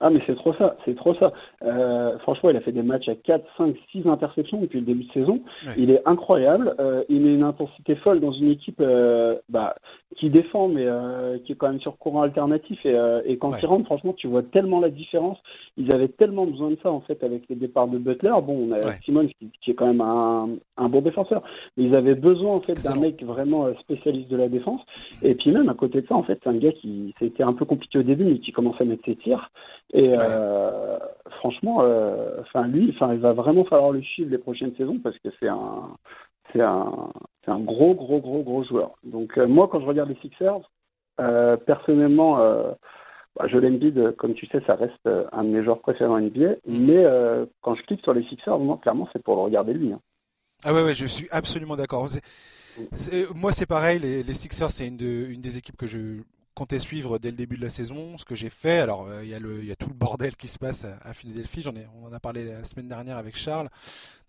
Ah 0.01 0.09
mais 0.09 0.19
c'est 0.25 0.35
trop 0.35 0.53
ça, 0.55 0.75
c'est 0.83 0.95
trop 0.95 1.13
ça. 1.15 1.31
Euh, 1.63 2.17
franchement, 2.19 2.49
il 2.49 2.57
a 2.57 2.61
fait 2.61 2.71
des 2.71 2.81
matchs 2.81 3.07
à 3.07 3.15
4, 3.15 3.45
5, 3.57 3.75
6 3.91 4.07
interceptions 4.07 4.59
depuis 4.59 4.79
le 4.79 4.85
début 4.85 5.03
de 5.03 5.11
saison. 5.11 5.41
Il 5.77 5.91
est 5.91 6.01
incroyable. 6.05 6.75
Euh, 6.79 7.03
il 7.07 7.21
met 7.21 7.33
une 7.35 7.43
intensité 7.43 7.95
folle 7.95 8.19
dans 8.19 8.31
une 8.31 8.49
équipe 8.49 8.81
euh, 8.81 9.37
bah, 9.49 9.75
qui 10.17 10.31
défend, 10.31 10.69
mais 10.69 10.87
qui 11.45 11.51
est 11.51 11.55
quand 11.55 11.69
même 11.69 11.79
sur 11.79 11.97
courant 11.97 12.23
alternatif. 12.23 12.83
Et, 12.83 12.97
et 13.25 13.37
quand 13.37 13.51
ouais. 13.51 13.59
il 13.61 13.65
rentre, 13.67 13.85
franchement, 13.85 14.13
tu 14.13 14.27
vois 14.27 14.41
tellement 14.41 14.79
la 14.79 14.89
différence. 14.89 15.37
Ils 15.77 15.91
avaient 15.91 16.07
tellement 16.07 16.45
besoin 16.45 16.71
de 16.71 16.77
ça 16.81 16.91
en 16.91 17.01
fait 17.01 17.23
avec 17.23 17.43
les 17.49 17.55
départs 17.55 17.87
de 17.87 17.97
Butler. 17.97 18.33
Bon, 18.43 18.67
on 18.69 18.71
a 18.71 18.79
ouais. 18.79 18.97
Simon 19.05 19.27
qui, 19.27 19.51
qui, 19.61 19.71
est 19.71 19.73
quand 19.73 19.87
même 19.87 20.01
un, 20.01 20.49
un, 20.77 20.89
bon 20.89 21.01
défenseur, 21.01 21.43
mais 21.77 21.85
ils 21.85 21.95
avaient 21.95 22.15
besoin 22.15 22.55
en 22.55 22.59
fait 22.59 22.83
d'un 22.83 22.95
mec 22.95 23.23
vraiment 23.23 23.67
spécialiste 23.79 24.29
de 24.29 24.37
la 24.37 24.49
défense. 24.49 24.81
Et 25.23 25.35
puis 25.35 25.51
même 25.51 25.69
à 25.69 25.73
côté 25.75 26.01
de 26.01 26.07
ça, 26.07 26.15
en 26.15 26.23
fait, 26.23 26.39
c'est 26.43 26.49
un 26.49 26.57
gars 26.57 26.71
qui 26.71 27.13
c'était 27.19 27.43
un 27.43 27.53
peu 27.53 27.65
compliqué 27.65 27.99
au 27.99 28.03
début, 28.03 28.25
mais 28.25 28.39
qui 28.39 28.51
commence 28.51 28.79
à 28.81 28.85
mettre 28.85 29.05
ses 29.05 29.15
tirs. 29.15 29.51
Et 29.93 30.09
ouais. 30.09 30.17
euh, 30.17 30.97
franchement, 31.39 31.79
euh, 31.81 32.41
enfin 32.41 32.67
lui, 32.67 32.91
enfin 32.95 33.13
il 33.13 33.19
va 33.19 33.33
vraiment 33.33 33.65
falloir 33.65 33.91
le 33.91 34.01
suivre 34.01 34.31
les 34.31 34.37
prochaines 34.37 34.75
saisons 34.75 34.99
parce 34.99 35.17
que 35.19 35.29
c'est 35.39 35.49
un, 35.49 35.89
c'est 36.53 36.61
un, 36.61 37.11
c'est 37.43 37.51
un 37.51 37.59
gros, 37.59 37.93
gros, 37.93 38.19
gros, 38.19 38.43
gros 38.43 38.63
joueur. 38.63 38.91
Donc 39.03 39.37
euh, 39.37 39.47
moi, 39.47 39.67
quand 39.69 39.81
je 39.81 39.85
regarde 39.85 40.09
les 40.09 40.17
Sixers, 40.21 40.61
personnellement, 41.67 42.37
bah, 43.35 43.45
je 43.45 43.57
l'Embiid, 43.59 44.15
comme 44.15 44.33
tu 44.33 44.47
sais, 44.47 44.59
ça 44.65 44.73
reste 44.73 45.07
un 45.31 45.43
de 45.43 45.49
mes 45.49 45.63
joueurs 45.63 45.79
préférés 45.79 46.09
en 46.09 46.19
NBA. 46.19 46.53
Mm. 46.65 46.85
Mais 46.85 47.05
quand 47.61 47.75
je 47.75 47.83
clique 47.83 48.01
sur 48.01 48.13
les 48.13 48.23
Sixers, 48.23 48.57
moi, 48.57 48.79
clairement, 48.81 49.07
c'est 49.13 49.21
pour 49.21 49.35
le 49.35 49.41
regarder 49.41 49.73
lui. 49.73 49.93
Hein. 49.93 49.99
Ah 50.63 50.73
ouais, 50.73 50.83
ouais, 50.83 50.95
je 50.95 51.05
suis 51.05 51.27
absolument 51.29 51.75
d'accord. 51.75 52.09
Moi, 53.35 53.51
c'est 53.51 53.67
pareil. 53.67 53.99
Les, 53.99 54.23
les 54.23 54.33
Sixers, 54.33 54.71
c'est 54.71 54.87
une, 54.87 54.97
de, 54.97 55.27
une 55.29 55.41
des 55.41 55.59
équipes 55.59 55.77
que 55.77 55.85
je 55.85 56.21
comptais 56.53 56.79
suivre 56.79 57.17
dès 57.19 57.31
le 57.31 57.37
début 57.37 57.57
de 57.57 57.61
la 57.61 57.69
saison, 57.69 58.17
ce 58.17 58.25
que 58.25 58.35
j'ai 58.35 58.49
fait. 58.49 58.79
Alors, 58.79 59.07
il 59.23 59.33
euh, 59.33 59.63
y, 59.63 59.67
y, 59.67 59.71
a 59.71 59.75
tout 59.75 59.87
le 59.87 59.93
bordel 59.93 60.35
qui 60.35 60.47
se 60.47 60.59
passe 60.59 60.85
à, 60.85 60.97
à 61.01 61.13
Philadelphie. 61.13 61.61
J'en 61.61 61.75
ai, 61.75 61.87
on 61.95 62.07
en 62.07 62.13
a 62.13 62.19
parlé 62.19 62.45
la 62.45 62.63
semaine 62.63 62.87
dernière 62.87 63.17
avec 63.17 63.37
Charles 63.37 63.69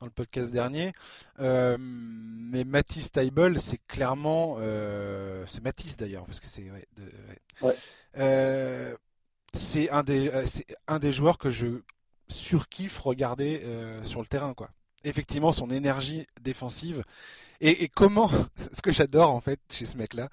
dans 0.01 0.07
le 0.07 0.13
podcast 0.13 0.53
dernier. 0.53 0.93
Euh, 1.41 1.77
mais 1.79 2.65
Matisse 2.65 3.13
Taibel, 3.13 3.61
c'est 3.61 3.81
clairement, 3.87 4.57
euh, 4.59 5.45
c'est 5.47 5.63
Matisse 5.63 5.97
d'ailleurs, 5.97 6.25
parce 6.25 6.41
que 6.41 6.49
c'est, 6.49 6.71
ouais, 6.71 6.87
ouais. 7.63 7.77
Euh, 8.19 8.97
c'est 9.53 9.91
un 9.91 10.03
des, 10.03 10.31
c'est 10.47 10.67
un 10.89 10.99
des 10.99 11.13
joueurs 11.13 11.39
que 11.39 11.51
je 11.51 11.83
surkiffe 12.29 12.99
regarder 12.99 13.63
sur 14.03 14.21
le 14.21 14.27
terrain, 14.27 14.55
quoi. 14.55 14.71
Effectivement, 15.05 15.51
son 15.51 15.71
énergie 15.71 16.27
défensive 16.41 17.03
et, 17.61 17.85
et 17.85 17.89
comment, 17.89 18.31
ce 18.73 18.83
que 18.83 18.93
j'adore 18.93 19.31
en 19.31 19.41
fait 19.41 19.61
chez 19.73 19.87
ce 19.87 19.97
mec-là, 19.97 20.29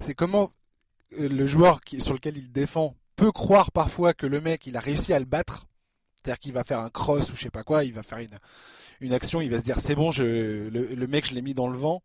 c'est 0.00 0.14
comment 0.14 0.50
le 1.18 1.46
joueur 1.46 1.80
sur 1.98 2.14
lequel 2.14 2.36
il 2.36 2.52
défend 2.52 2.96
peut 3.16 3.32
croire 3.32 3.70
parfois 3.70 4.14
que 4.14 4.26
le 4.26 4.40
mec 4.40 4.66
il 4.66 4.76
a 4.76 4.80
réussi 4.80 5.12
à 5.12 5.18
le 5.18 5.24
battre, 5.24 5.66
c'est-à-dire 6.16 6.38
qu'il 6.38 6.52
va 6.52 6.64
faire 6.64 6.80
un 6.80 6.90
cross 6.90 7.30
ou 7.30 7.36
je 7.36 7.42
sais 7.42 7.50
pas 7.50 7.64
quoi, 7.64 7.84
il 7.84 7.92
va 7.92 8.02
faire 8.02 8.18
une, 9.00 9.12
action, 9.12 9.40
il 9.40 9.50
va 9.50 9.58
se 9.58 9.64
dire 9.64 9.78
c'est 9.78 9.94
bon, 9.94 10.10
je, 10.10 10.68
le, 10.68 11.06
mec 11.06 11.28
je 11.28 11.34
l'ai 11.34 11.42
mis 11.42 11.54
dans 11.54 11.68
le 11.68 11.78
vent, 11.78 12.02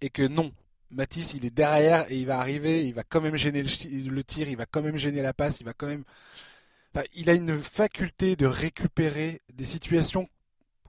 et 0.00 0.10
que 0.10 0.26
non, 0.26 0.52
Matisse 0.90 1.34
il 1.34 1.44
est 1.44 1.54
derrière 1.54 2.10
et 2.10 2.16
il 2.16 2.26
va 2.26 2.38
arriver, 2.38 2.86
il 2.86 2.94
va 2.94 3.04
quand 3.04 3.20
même 3.20 3.36
gêner 3.36 3.62
le, 3.62 4.10
le 4.10 4.24
tir, 4.24 4.48
il 4.48 4.56
va 4.56 4.66
quand 4.66 4.82
même 4.82 4.96
gêner 4.96 5.22
la 5.22 5.32
passe, 5.32 5.60
il 5.60 5.64
va 5.64 5.72
quand 5.72 5.86
même, 5.86 6.04
il 7.14 7.30
a 7.30 7.34
une 7.34 7.58
faculté 7.58 8.36
de 8.36 8.46
récupérer 8.46 9.40
des 9.54 9.64
situations 9.64 10.26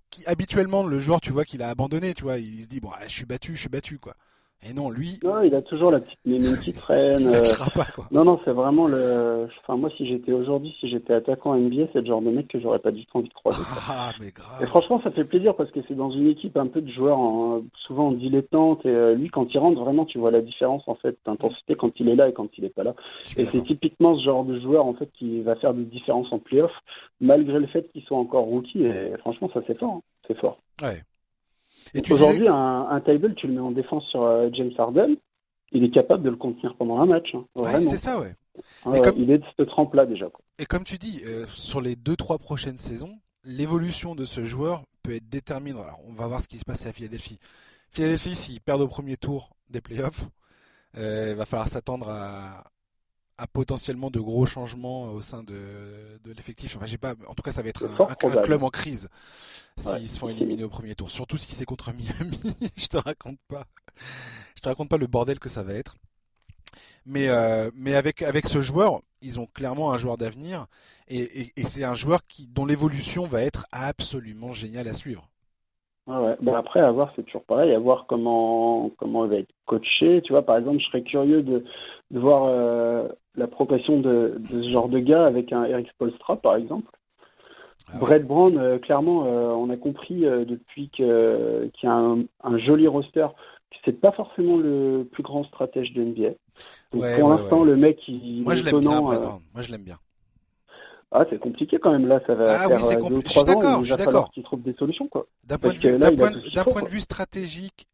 qui 0.10 0.26
habituellement 0.26 0.86
le 0.86 1.00
joueur 1.00 1.22
tu 1.22 1.32
vois 1.32 1.46
qu'il 1.46 1.62
a 1.62 1.70
abandonné, 1.70 2.14
tu 2.14 2.24
vois, 2.24 2.40
il 2.40 2.64
se 2.64 2.68
dit 2.68 2.82
bon 2.82 2.92
je 3.04 3.10
suis 3.10 3.26
battu, 3.26 3.56
je 3.56 3.62
suis 3.62 3.70
battu 3.70 4.00
quoi. 4.00 4.16
Et 4.70 4.74
non, 4.74 4.92
lui. 4.92 5.20
Non, 5.24 5.42
il 5.42 5.56
a 5.56 5.62
toujours 5.64 5.90
la 5.90 6.00
petite 6.00 6.20
mémine 6.24 6.56
qui 6.60 6.72
traîne. 6.72 7.22
il 7.32 7.36
euh, 7.36 7.42
pas, 7.74 7.86
quoi. 7.96 8.06
Non, 8.12 8.24
non, 8.24 8.40
c'est 8.46 8.52
vraiment 8.52 8.88
le. 8.88 9.48
Enfin, 9.64 9.76
moi, 9.76 9.90
si 9.98 10.06
j'étais 10.08 10.34
aujourd'hui, 10.34 10.76
si 10.80 10.88
j'étais 10.88 11.14
attaquant 11.16 11.56
NBA, 11.56 11.88
c'est 11.92 12.02
le 12.02 12.06
genre 12.06 12.22
de 12.22 12.30
mec 12.30 12.48
que 12.48 12.60
j'aurais 12.60 12.78
pas 12.78 12.92
du 12.92 13.04
tout 13.08 13.18
envie 13.18 13.30
de 13.30 13.34
croiser. 13.34 13.62
Ah, 13.90 14.12
mais 14.20 14.28
Et 14.28 14.32
grave. 14.32 14.66
franchement, 14.68 15.02
ça 15.04 15.10
fait 15.10 15.24
plaisir 15.26 15.56
parce 15.56 15.72
que 15.72 15.80
c'est 15.88 15.96
dans 15.96 16.12
une 16.12 16.28
équipe 16.28 16.58
un 16.58 16.68
peu 16.68 16.82
de 16.82 16.92
joueurs 16.92 17.18
en- 17.18 17.62
souvent 17.88 18.10
en 18.10 18.12
dilettante. 18.12 18.86
Et 18.86 18.90
euh, 18.90 19.16
lui, 19.16 19.30
quand 19.30 19.52
il 19.52 19.58
rentre, 19.58 19.82
vraiment, 19.82 20.06
tu 20.06 20.20
vois 20.20 20.30
la 20.30 20.42
différence 20.42 20.84
en 20.88 20.96
fait 20.96 21.18
d'intensité 21.26 21.74
quand 21.76 22.00
il 22.00 22.10
est 22.10 22.16
là 22.16 22.30
et 22.30 22.34
quand 22.34 22.48
il 22.60 22.64
est 22.66 22.70
pas 22.70 22.84
là. 22.84 22.94
Et 23.38 23.46
c'est 23.48 23.64
typiquement 23.64 24.16
ce 24.16 24.24
genre 24.24 24.46
de 24.46 24.60
joueur 24.60 24.86
en 24.86 24.94
fait 24.94 25.10
qui 25.18 25.42
va 25.42 25.56
faire 25.56 25.74
des 25.74 25.86
différences 25.86 26.32
en 26.32 26.38
playoff, 26.38 26.72
malgré 27.20 27.58
le 27.60 27.66
fait 27.68 27.92
qu'il 27.92 28.04
soit 28.04 28.18
encore 28.18 28.44
rookie. 28.46 28.84
Et 28.84 29.18
franchement, 29.22 29.50
ça 29.56 29.62
c'est 29.66 29.78
fort. 29.80 29.94
hein. 29.96 30.02
C'est 30.28 30.38
fort. 30.38 30.60
Ouais. 30.84 31.02
Aujourd'hui, 32.14 32.40
disais- 32.40 32.50
un, 32.50 32.88
un 32.90 33.02
table, 33.02 33.34
tu 33.36 33.48
le 33.48 33.54
mets 33.54 33.60
en 33.60 33.72
défense 33.72 34.06
sur 34.06 34.24
euh, 34.24 34.50
James 34.54 34.72
Harden, 34.78 35.16
il 35.72 35.84
est 35.84 35.92
capable 35.92 36.24
de 36.24 36.30
le 36.30 36.36
contenir 36.36 36.76
pendant 36.76 37.00
un 37.00 37.06
match. 37.06 37.34
hein. 37.34 37.46
Ouais, 37.56 37.82
c'est 37.82 37.98
ça, 37.98 38.20
ouais. 38.20 38.36
Comme- 39.02 39.16
Il 39.18 39.32
est 39.32 39.38
de 39.40 39.44
cette 39.58 39.68
trempe-là 39.70 40.06
déjà. 40.06 40.30
quoi. 40.30 40.44
Et 40.60 40.66
comme 40.66 40.84
tu 40.84 40.98
dis, 40.98 41.22
euh, 41.26 41.46
sur 41.48 41.82
les 41.82 41.96
deux 41.96 42.16
trois 42.16 42.38
prochaines 42.38 42.78
saisons, 42.78 43.18
l'évolution 43.44 44.14
de 44.16 44.26
ce 44.26 44.46
joueur 44.46 44.84
peut 45.04 45.16
être 45.16 45.30
déterminante. 45.30 45.84
Alors, 45.86 46.00
on 46.08 46.14
va 46.14 46.28
voir 46.28 46.42
ce 46.42 46.48
qui 46.48 46.58
se 46.58 46.66
passe 46.66 46.86
à 46.86 46.94
Philadelphie. 46.94 47.40
Philadelphie, 47.90 48.36
s'ils 48.36 48.62
perdent 48.62 48.82
au 48.82 48.88
premier 48.88 49.18
tour 49.18 49.50
des 49.70 49.82
playoffs, 49.82 50.26
euh, 50.98 51.30
il 51.32 51.36
va 51.38 51.46
falloir 51.46 51.68
s'attendre 51.68 52.10
à, 52.10 52.64
à 53.42 53.48
potentiellement 53.48 54.12
de 54.12 54.20
gros 54.20 54.46
changements 54.46 55.06
au 55.06 55.22
sein 55.22 55.44
de, 55.44 56.20
de 56.24 56.32
l'effectif. 56.32 56.76
Enfin, 56.78 56.86
j'ai 56.86 56.98
pas. 57.00 57.16
En 57.28 57.34
tout 57.34 57.44
cas, 57.44 57.52
ça 57.52 57.64
va 57.64 57.70
être 57.70 57.86
un, 57.86 58.16
club 58.44 58.64
en 58.64 58.70
crise 58.70 59.10
s'ils 59.78 60.08
Ouais. 60.08 60.08
se 60.08 60.20
font 60.20 60.30
éliminer 60.30 60.64
au 60.64 60.70
premier 60.70 60.96
tour. 60.96 61.12
Surtout 61.12 61.38
si 61.38 61.52
c'est 61.54 61.66
contre 61.66 61.92
Miami. 61.94 62.40
je 62.78 62.88
te 62.88 62.98
raconte 62.98 63.40
pas. 63.50 63.66
Je 64.56 64.62
te 64.62 64.70
raconte 64.70 64.90
pas 64.90 64.98
le 64.98 65.08
bordel 65.08 65.40
que 65.40 65.50
ça 65.50 65.64
va 65.64 65.74
être. 65.74 65.96
Mais, 67.06 67.30
euh, 67.30 67.72
mais 67.76 67.96
avec, 67.96 68.22
avec 68.22 68.48
ce 68.48 68.62
joueur, 68.62 69.02
ils 69.22 69.40
ont 69.40 69.46
clairement 69.48 69.92
un 69.94 69.98
joueur 69.98 70.18
d'avenir 70.18 70.68
et, 71.08 71.20
et- 71.42 71.54
et 71.58 71.64
c'est 71.66 71.84
un 71.84 71.96
joueur 71.96 72.26
qui, 72.28 72.48
dont 72.48 72.66
l'évolution 72.66 73.26
va 73.28 73.42
être 73.42 73.66
absolument 73.72 74.52
géniale 74.54 74.88
à 74.88 74.94
suivre. 74.94 75.28
Ouais, 76.08 76.18
ouais. 76.18 76.36
Bah, 76.42 76.58
après, 76.58 76.80
à 76.80 76.92
voir, 76.92 77.12
c'est 77.16 77.24
toujours 77.24 77.44
pareil, 77.46 77.74
à 77.74 77.80
voir 77.80 78.06
comment, 78.08 78.90
comment 78.98 79.26
il 79.26 79.30
va 79.32 79.38
être 79.38 79.52
coaché. 79.66 80.22
Tu 80.24 80.34
vois, 80.34 80.44
par 80.46 80.58
exemple, 80.58 80.80
je 80.80 80.86
serais 80.88 81.04
curieux 81.04 81.44
de, 81.44 81.64
de 82.12 82.20
voir 82.20 82.44
euh, 82.46 83.08
la 83.36 83.48
progression 83.48 84.00
de, 84.00 84.36
de 84.52 84.62
ce 84.64 84.70
genre 84.70 84.90
de 84.90 85.00
gars 85.00 85.26
avec 85.26 85.52
un 85.54 85.64
Eric 85.66 85.90
Spolstra, 85.90 86.36
par 86.38 86.56
exemple. 86.56 86.92
Ah 87.90 87.94
ouais. 87.96 88.00
Brett 88.00 88.28
Brown, 88.28 88.58
euh, 88.58 88.78
clairement, 88.78 89.26
euh, 89.26 89.50
on 89.50 89.70
a 89.70 89.78
compris 89.78 90.22
depuis 90.22 90.90
que- 90.90 91.70
qu'il 91.74 91.88
y 91.88 91.92
a 91.92 91.96
un, 91.96 92.20
un 92.44 92.58
joli 92.58 92.88
roster 92.88 93.28
que 93.72 93.78
c'est 93.86 94.00
pas 94.00 94.12
forcément 94.12 94.58
le 94.58 95.08
plus 95.12 95.24
grand 95.24 95.44
stratège 95.46 95.94
de 95.94 96.04
NBA. 96.04 96.30
Donc, 96.92 97.02
Ouais, 97.02 97.16
pour 97.20 97.30
ouais, 97.30 97.38
l'instant, 97.38 97.64
le 97.64 97.76
mec, 97.78 98.00
il 98.08 98.44
Moi, 98.44 98.54
est 98.54 98.58
je 98.58 98.66
l'aime 98.66 98.80
bien, 98.80 98.92
étonnant. 98.92 99.42
Moi, 99.54 99.62
je 99.62 99.72
l'aime 99.72 99.84
bien. 99.84 99.98
Ah, 101.14 101.26
c'est 101.30 101.40
compliqué 101.40 101.78
quand 101.78 101.92
même. 101.92 102.08
Là, 102.08 102.22
ça 102.26 102.36
va 102.36 102.54
Ah 102.56 102.68
faire 102.68 102.78
oui, 102.78 102.84
c'est 102.84 102.96
compli- 102.96 103.10
deux 103.10 103.16
ou 103.18 103.22
je 103.24 103.30
suis 103.30 103.40
trois 103.42 103.54
ans. 103.56 103.62
d'accord, 103.62 103.80
Il 103.82 103.86
je 103.86 103.90
va 103.90 103.96
suis 103.98 104.04
falloir 104.06 104.14
d'accord. 104.24 104.32
qu'il 104.34 104.44
trouve 104.44 104.62
des 104.62 104.74
solutions, 104.74 105.08
quoi. 105.08 105.26
D'un 105.44 105.58
point, 105.58 105.74
de 105.74 105.78
vue, 105.78 105.98
d'un 105.98 106.16
point, 106.16 106.32
d'un 106.54 106.64
point 106.64 106.82
de 106.84 107.00
stratégique, 107.00 107.86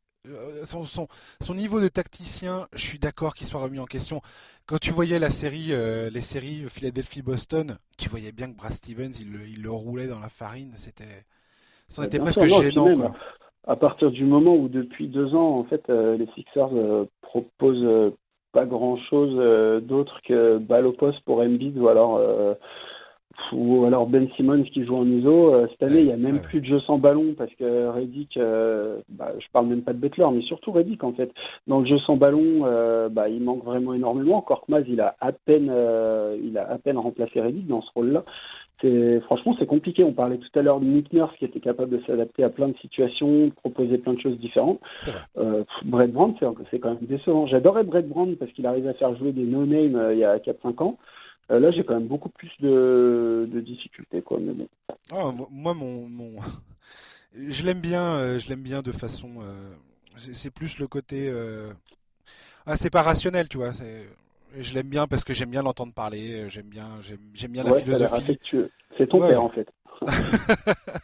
son, 0.64 0.86
son, 0.86 1.08
son 1.42 1.54
niveau 1.56 1.80
de 1.82 1.88
tacticien, 1.88 2.68
je 2.74 2.82
suis 2.82 3.00
d'accord 3.00 3.36
qu'il 3.36 3.48
soit 3.48 3.62
remis 3.62 3.80
en 3.80 3.86
question. 3.86 4.22
Quand 4.66 4.78
tu 4.80 4.92
voyais 4.92 5.20
la 5.20 5.30
série, 5.30 5.74
euh, 5.74 6.10
les 6.10 6.22
séries 6.22 6.66
Philadelphie-Boston, 6.70 7.78
tu 7.98 8.10
voyais 8.10 8.32
bien 8.32 8.52
que 8.52 8.58
Brad 8.58 8.72
Stevens, 8.74 9.12
il, 9.20 9.32
le- 9.32 9.48
il 9.48 9.62
le 9.62 9.72
roulait 9.72 10.08
dans 10.08 10.20
la 10.20 10.30
farine. 10.30 10.72
C'était, 10.76 11.26
c'en 11.88 12.04
était 12.04 12.20
presque 12.20 12.42
sûr, 12.42 12.48
non, 12.48 12.62
gênant, 12.62 12.86
même, 12.86 13.00
quoi. 13.00 13.14
À 13.68 13.76
partir 13.76 14.12
du 14.12 14.24
moment 14.26 14.56
où 14.56 14.70
depuis 14.70 15.08
deux 15.08 15.36
ans, 15.36 15.60
en 15.60 15.64
fait, 15.66 15.90
euh, 15.90 16.18
les 16.18 16.28
Sixers 16.36 16.70
euh, 16.74 17.06
proposent 17.22 17.84
euh, 17.84 18.12
pas 18.54 18.66
grand-chose 18.66 19.36
euh, 19.38 19.82
d'autre 19.82 20.22
que 20.26 20.58
balle 20.58 20.86
au 20.88 20.94
poste 20.94 21.20
pour 21.26 21.42
Embiid 21.42 21.78
ou 21.78 21.88
alors 21.90 22.18
euh, 22.18 22.54
ou 23.52 23.86
alors 23.86 24.08
Ben 24.08 24.28
Simmons 24.36 24.64
qui 24.64 24.86
joue 24.86 24.96
en 24.96 25.06
ISO. 25.06 25.54
Euh, 25.54 25.68
cette 25.72 25.84
année, 25.84 26.02
il 26.02 26.08
y 26.08 26.12
a 26.12 26.18
même 26.18 26.36
ouais, 26.36 26.42
plus 26.42 26.62
de 26.62 26.66
jeu 26.66 26.80
sans 26.82 26.98
ballon 26.98 27.34
parce 27.38 27.54
que 27.56 27.88
Reddick, 27.88 28.38
euh, 28.38 29.00
bah, 29.10 29.34
je 29.40 29.46
parle 29.52 29.68
même 29.68 29.82
pas 29.82 29.94
de 29.94 30.00
Butler, 30.00 30.28
mais 30.34 30.42
surtout 30.42 30.72
Reddick 30.72 31.04
en 31.04 31.14
fait. 31.14 31.32
Dans 31.68 31.80
le 31.80 31.86
jeu 31.86 32.00
sans 32.00 32.18
ballon, 32.18 32.66
euh, 32.66 33.10
bah, 33.10 33.30
il 33.30 33.42
manque 33.42 33.64
vraiment 33.64 33.94
énormément. 33.94 34.42
Korkmaz, 34.42 34.84
il 34.88 35.02
a 35.02 35.16
à 35.22 35.32
peine, 35.32 35.70
euh, 35.72 36.38
il 36.44 36.58
a 36.58 36.70
à 36.70 36.78
peine 36.78 36.98
remplacé 36.98 37.42
Reddick 37.42 37.68
dans 37.68 37.82
ce 37.82 37.92
rôle-là. 37.96 38.24
C'est 38.82 39.20
franchement 39.22 39.56
c'est 39.58 39.66
compliqué. 39.66 40.04
On 40.04 40.14
parlait 40.14 40.38
tout 40.38 40.60
à 40.60 40.62
l'heure 40.62 40.80
de 40.80 40.86
Nick 40.86 41.12
Nurse 41.12 41.36
qui 41.38 41.46
était 41.46 41.60
capable 41.60 41.98
de 41.98 42.04
s'adapter 42.06 42.44
à 42.44 42.50
plein 42.50 42.68
de 42.68 42.78
situations, 42.78 43.48
de 43.48 43.52
proposer 43.52 43.98
plein 43.98 44.14
de 44.14 44.20
choses 44.20 44.38
différentes. 44.38 44.80
Euh, 45.38 45.64
Brett 45.86 46.12
Brown, 46.12 46.36
c'est 46.40 46.46
c'est 46.70 46.80
quand 46.80 46.90
même 46.90 47.00
décevant. 47.02 47.48
J'adorais 47.48 47.84
Brett 47.84 48.08
Brown 48.08 48.36
parce 48.36 48.52
qu'il 48.52 48.68
arrivait 48.68 48.90
à 48.90 48.94
faire 48.94 49.16
jouer 49.16 49.32
des 49.32 49.46
no-name 49.46 49.96
euh, 49.96 50.14
il 50.14 50.20
y 50.20 50.24
a 50.24 50.38
4-5 50.38 50.84
ans. 50.84 50.98
Euh, 51.52 51.60
là, 51.60 51.72
j'ai 51.72 51.84
quand 51.84 51.94
même 51.94 52.08
beaucoup 52.08 52.30
plus 52.30 52.52
de, 52.60 53.48
de 53.52 53.62
difficultés, 53.62 54.22
quoi. 54.22 54.40
Mais 54.40 54.54
bon. 54.54 54.68
Mo- 55.12 55.48
moi, 55.52 55.74
mon, 55.74 56.08
mon... 56.08 56.34
je 57.38 57.64
l'aime 57.64 57.82
bien, 57.82 58.04
euh, 58.04 58.40
je 58.40 58.50
l'aime 58.50 58.64
bien 58.64 58.82
de 58.82 58.92
façon. 58.92 59.36
euh, 59.42 59.74
c'est 60.34 60.52
plus 60.52 60.80
le 60.80 60.88
côté. 60.88 61.32
Ah, 62.66 62.76
c'est 62.76 62.90
pas 62.90 63.02
rationnel, 63.02 63.48
tu 63.48 63.58
vois. 63.58 63.72
Je 64.58 64.74
l'aime 64.74 64.90
bien 64.90 65.08
parce 65.08 65.24
que 65.24 65.34
j'aime 65.34 65.52
bien 65.52 65.62
l'entendre 65.62 65.94
parler. 65.94 66.50
J'aime 66.50 66.68
bien, 66.68 67.00
j'aime, 67.02 67.52
bien 67.52 67.64
la 67.64 67.72
Ouais, 67.72 67.82
philosophie. 67.82 68.40
C'est 68.98 69.08
ton 69.08 69.20
Ouais, 69.20 69.30
père, 69.30 69.44
en 69.44 69.50
fait. 69.50 69.68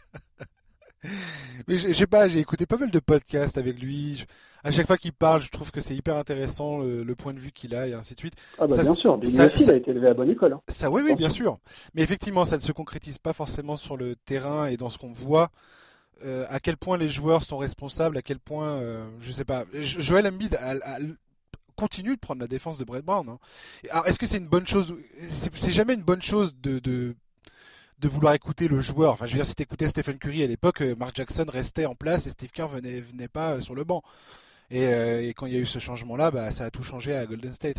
Mais 1.68 1.78
j'ai 1.78 1.94
j'ai 1.94 2.08
pas, 2.08 2.28
j'ai 2.28 2.40
écouté 2.40 2.66
pas 2.66 2.78
mal 2.78 2.92
de 2.92 3.00
podcasts 3.00 3.58
avec 3.58 3.80
lui. 3.80 4.18
Je- 4.18 4.26
À 4.64 4.72
chaque 4.72 4.88
fois 4.88 4.98
qu'il 4.98 5.14
parle, 5.14 5.42
je 5.42 5.50
trouve 5.50 5.72
que 5.72 5.82
c'est 5.82 5.96
hyper 5.96 6.16
intéressant 6.16 6.80
le, 6.80 7.04
le 7.04 7.16
point 7.16 7.34
de 7.34 7.40
vue 7.40 7.52
qu'il 7.52 7.76
a 7.76 7.88
et 7.88 7.94
ainsi 7.94 8.14
de 8.14 8.20
suite. 8.20 8.36
Ah 8.58 8.68
bah 8.68 8.76
Ça, 8.78 8.82
bien 8.84 8.94
sûr. 8.94 9.20
Ça- 9.26 9.46
aussi, 9.48 9.64
il 9.64 9.70
a 9.70 9.76
été 9.76 9.92
élevé 9.92 10.08
à 10.08 10.14
bonne 10.14 10.30
école. 10.30 10.54
hein. 10.54 10.62
Ça, 10.70 10.90
oui, 10.90 11.02
oui, 11.06 11.16
bien 11.16 11.30
sûr. 11.30 11.58
Mais 11.94 12.02
effectivement, 12.02 12.46
ça 12.46 12.56
ne 12.56 12.62
se 12.62 12.72
concrétise 12.72 13.18
pas 13.18 13.34
forcément 13.34 13.76
sur 13.78 13.98
le 13.98 14.16
terrain 14.16 14.68
et 14.68 14.78
dans 14.78 14.90
ce 14.90 14.98
qu'on 14.98 15.12
voit. 15.14 15.52
euh, 16.24 16.46
à 16.50 16.62
quel 16.62 16.78
point 16.78 16.98
les 16.98 17.10
joueurs 17.10 17.44
sont 17.44 17.58
responsables, 17.58 18.16
à 18.18 18.22
quel 18.22 18.40
point, 18.40 18.78
euh, 18.78 19.06
je 19.20 19.32
sais 19.32 19.44
pas. 19.44 19.66
Jo- 19.74 20.00
Joel 20.00 20.28
Embiid 20.28 20.56
a- 20.56 20.72
a- 20.72 21.00
continue 21.76 22.16
de 22.16 22.20
prendre 22.20 22.40
la 22.40 22.48
défense 22.48 22.78
de 22.78 22.86
Brett 22.86 23.04
Brown. 23.04 23.28
hein. 23.28 23.40
Alors, 23.90 24.08
est-ce 24.08 24.20
que 24.20 24.26
c'est 24.28 24.38
une 24.38 24.48
bonne 24.48 24.68
chose 24.68 24.96
C'est 25.28 25.72
jamais 25.72 25.96
une 25.96 26.04
bonne 26.04 26.22
chose 26.22 26.56
de, 26.62 26.80
de 26.80 27.16
de 28.00 28.08
vouloir 28.10 28.34
écouter 28.34 28.68
le 28.68 28.80
joueur? 28.80 29.14
Enfin, 29.14 29.26
je 29.26 29.32
veux 29.34 29.38
dire, 29.40 29.46
si 29.46 29.56
t'écoutais 29.56 29.88
Stephen 29.88 30.18
Curry 30.18 30.44
à 30.44 30.48
l'époque, 30.48 30.82
euh, 30.82 30.96
Mark 30.98 31.16
Jackson 31.16 31.46
restait 31.48 31.86
en 31.86 31.96
place 31.96 32.28
et 32.28 32.30
Steve 32.30 32.52
Kerr 32.52 32.68
venait 32.68 33.02
venait 33.02 33.28
pas 33.28 33.54
euh, 33.54 33.60
sur 33.62 33.76
le 33.76 33.84
banc. 33.84 34.02
Et, 34.74 34.88
euh, 34.88 35.24
et 35.24 35.34
quand 35.34 35.46
il 35.48 35.54
y 35.54 35.58
a 35.58 35.60
eu 35.60 35.66
ce 35.66 35.80
changement-là, 35.80 36.32
bah, 36.32 36.52
ça 36.52 36.66
a 36.66 36.72
tout 36.72 36.84
changé 36.84 37.16
à 37.16 37.26
Golden 37.26 37.54
State. 37.54 37.78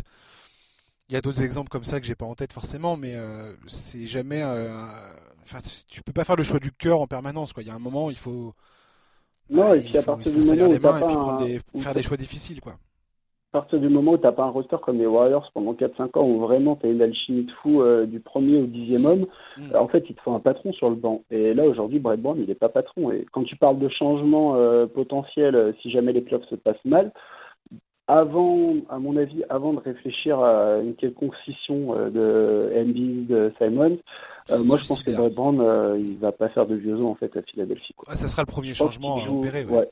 Il 1.09 1.13
y 1.13 1.15
a 1.17 1.21
d'autres 1.21 1.41
exemples 1.43 1.69
comme 1.69 1.83
ça 1.83 1.99
que 1.99 2.05
j'ai 2.07 2.15
pas 2.15 2.25
en 2.25 2.35
tête 2.35 2.53
forcément, 2.53 2.97
mais 2.97 3.15
euh, 3.15 3.55
c'est 3.67 4.05
jamais. 4.07 4.41
euh, 4.43 4.75
Enfin, 5.43 5.59
tu 5.87 6.01
peux 6.01 6.13
pas 6.13 6.23
faire 6.25 6.35
le 6.35 6.41
choix 6.43 6.59
du 6.59 6.71
cœur 6.71 6.99
en 7.01 7.07
permanence. 7.07 7.53
Quoi. 7.53 7.61
Il 7.61 7.67
y 7.67 7.69
a 7.69 7.75
un 7.75 7.79
moment, 7.79 8.09
il 8.09 8.17
faut. 8.17 8.53
Non, 9.49 9.73
et 9.75 9.79
il 9.79 9.83
puis 9.83 9.97
à 9.97 10.03
partir 10.03 10.31
du 10.31 10.41
moment 10.41 10.69
où 10.71 10.79
mains 10.79 10.99
et 10.99 11.03
puis 11.03 11.17
un- 11.17 11.33
des- 11.33 11.61
faire 11.77 11.93
des 11.93 12.03
choix 12.03 12.17
difficiles, 12.17 12.61
quoi. 12.61 12.79
À 13.55 13.59
partir 13.59 13.79
du 13.79 13.87
moment 13.87 14.11
où 14.11 14.17
t'as 14.17 14.33
pas 14.33 14.43
un 14.43 14.49
roster 14.49 14.75
comme 14.83 14.97
les 14.97 15.05
Warriors 15.05 15.49
pendant 15.53 15.73
4-5 15.73 16.19
ans, 16.19 16.27
où 16.27 16.39
vraiment 16.41 16.75
t'as 16.75 16.89
une 16.91 17.01
alchimie 17.01 17.43
de 17.45 17.51
fou 17.61 17.81
euh, 17.81 18.05
du 18.05 18.19
premier 18.19 18.59
au 18.61 18.65
dixième 18.65 19.05
homme, 19.05 19.25
Mm. 19.57 19.71
euh, 19.73 19.79
en 19.79 19.87
fait, 19.87 20.03
il 20.09 20.15
te 20.15 20.21
faut 20.21 20.33
un 20.33 20.41
patron 20.41 20.73
sur 20.73 20.89
le 20.89 20.97
banc. 20.97 21.21
Et 21.31 21.53
là, 21.53 21.63
aujourd'hui, 21.63 21.99
Brett 21.99 22.21
Brown, 22.21 22.37
il 22.37 22.49
est 22.49 22.55
pas 22.55 22.67
patron. 22.67 23.11
Et 23.13 23.25
quand 23.31 23.43
tu 23.45 23.55
parles 23.55 23.79
de 23.79 23.87
changement 23.87 24.55
euh, 24.57 24.87
potentiel, 24.87 25.73
si 25.81 25.89
jamais 25.89 26.11
les 26.11 26.19
playoffs 26.19 26.49
se 26.49 26.55
passent 26.55 26.83
mal, 26.83 27.13
avant, 28.07 28.73
à 28.89 28.99
mon 28.99 29.15
avis, 29.15 29.43
avant 29.49 29.71
de 29.73 29.79
réfléchir 29.79 30.37
à 30.39 30.79
une 30.79 30.95
quelconque 30.95 31.35
scission 31.43 31.95
de 32.11 32.71
Embiid, 32.75 33.27
de 33.27 33.53
Simons, 33.57 33.97
euh, 34.51 34.57
moi, 34.67 34.77
je 34.77 34.85
pense 34.85 35.01
que. 35.01 35.11
Brett 35.11 35.33
Brown, 35.33 35.95
il 35.97 36.17
va 36.17 36.31
pas 36.33 36.49
faire 36.49 36.65
de 36.67 36.75
vieux 36.75 36.95
os 36.95 37.05
en 37.05 37.15
fait 37.15 37.35
à 37.37 37.41
Philadelphie. 37.41 37.93
Quoi. 37.95 38.09
Ah, 38.11 38.15
ça 38.15 38.27
sera 38.27 38.41
le 38.41 38.51
premier 38.51 38.73
changement 38.73 39.15
à 39.23 39.29
opérer. 39.29 39.63
ouais. 39.63 39.77
ouais. 39.77 39.89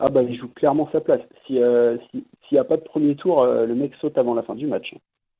Ah 0.00 0.08
bah 0.08 0.22
il 0.22 0.36
joue 0.36 0.48
clairement 0.48 0.88
sa 0.92 1.00
place. 1.00 1.20
Si 1.46 1.58
euh, 1.60 1.98
si- 2.10 2.24
s'il 2.48 2.56
n'y 2.56 2.58
a 2.58 2.64
pas 2.64 2.76
de 2.78 2.82
premier 2.82 3.14
tour, 3.16 3.42
euh, 3.42 3.66
le 3.66 3.74
mec 3.74 3.92
saute 4.00 4.16
avant 4.18 4.34
la 4.34 4.42
fin 4.42 4.54
du 4.54 4.66
match. 4.66 4.94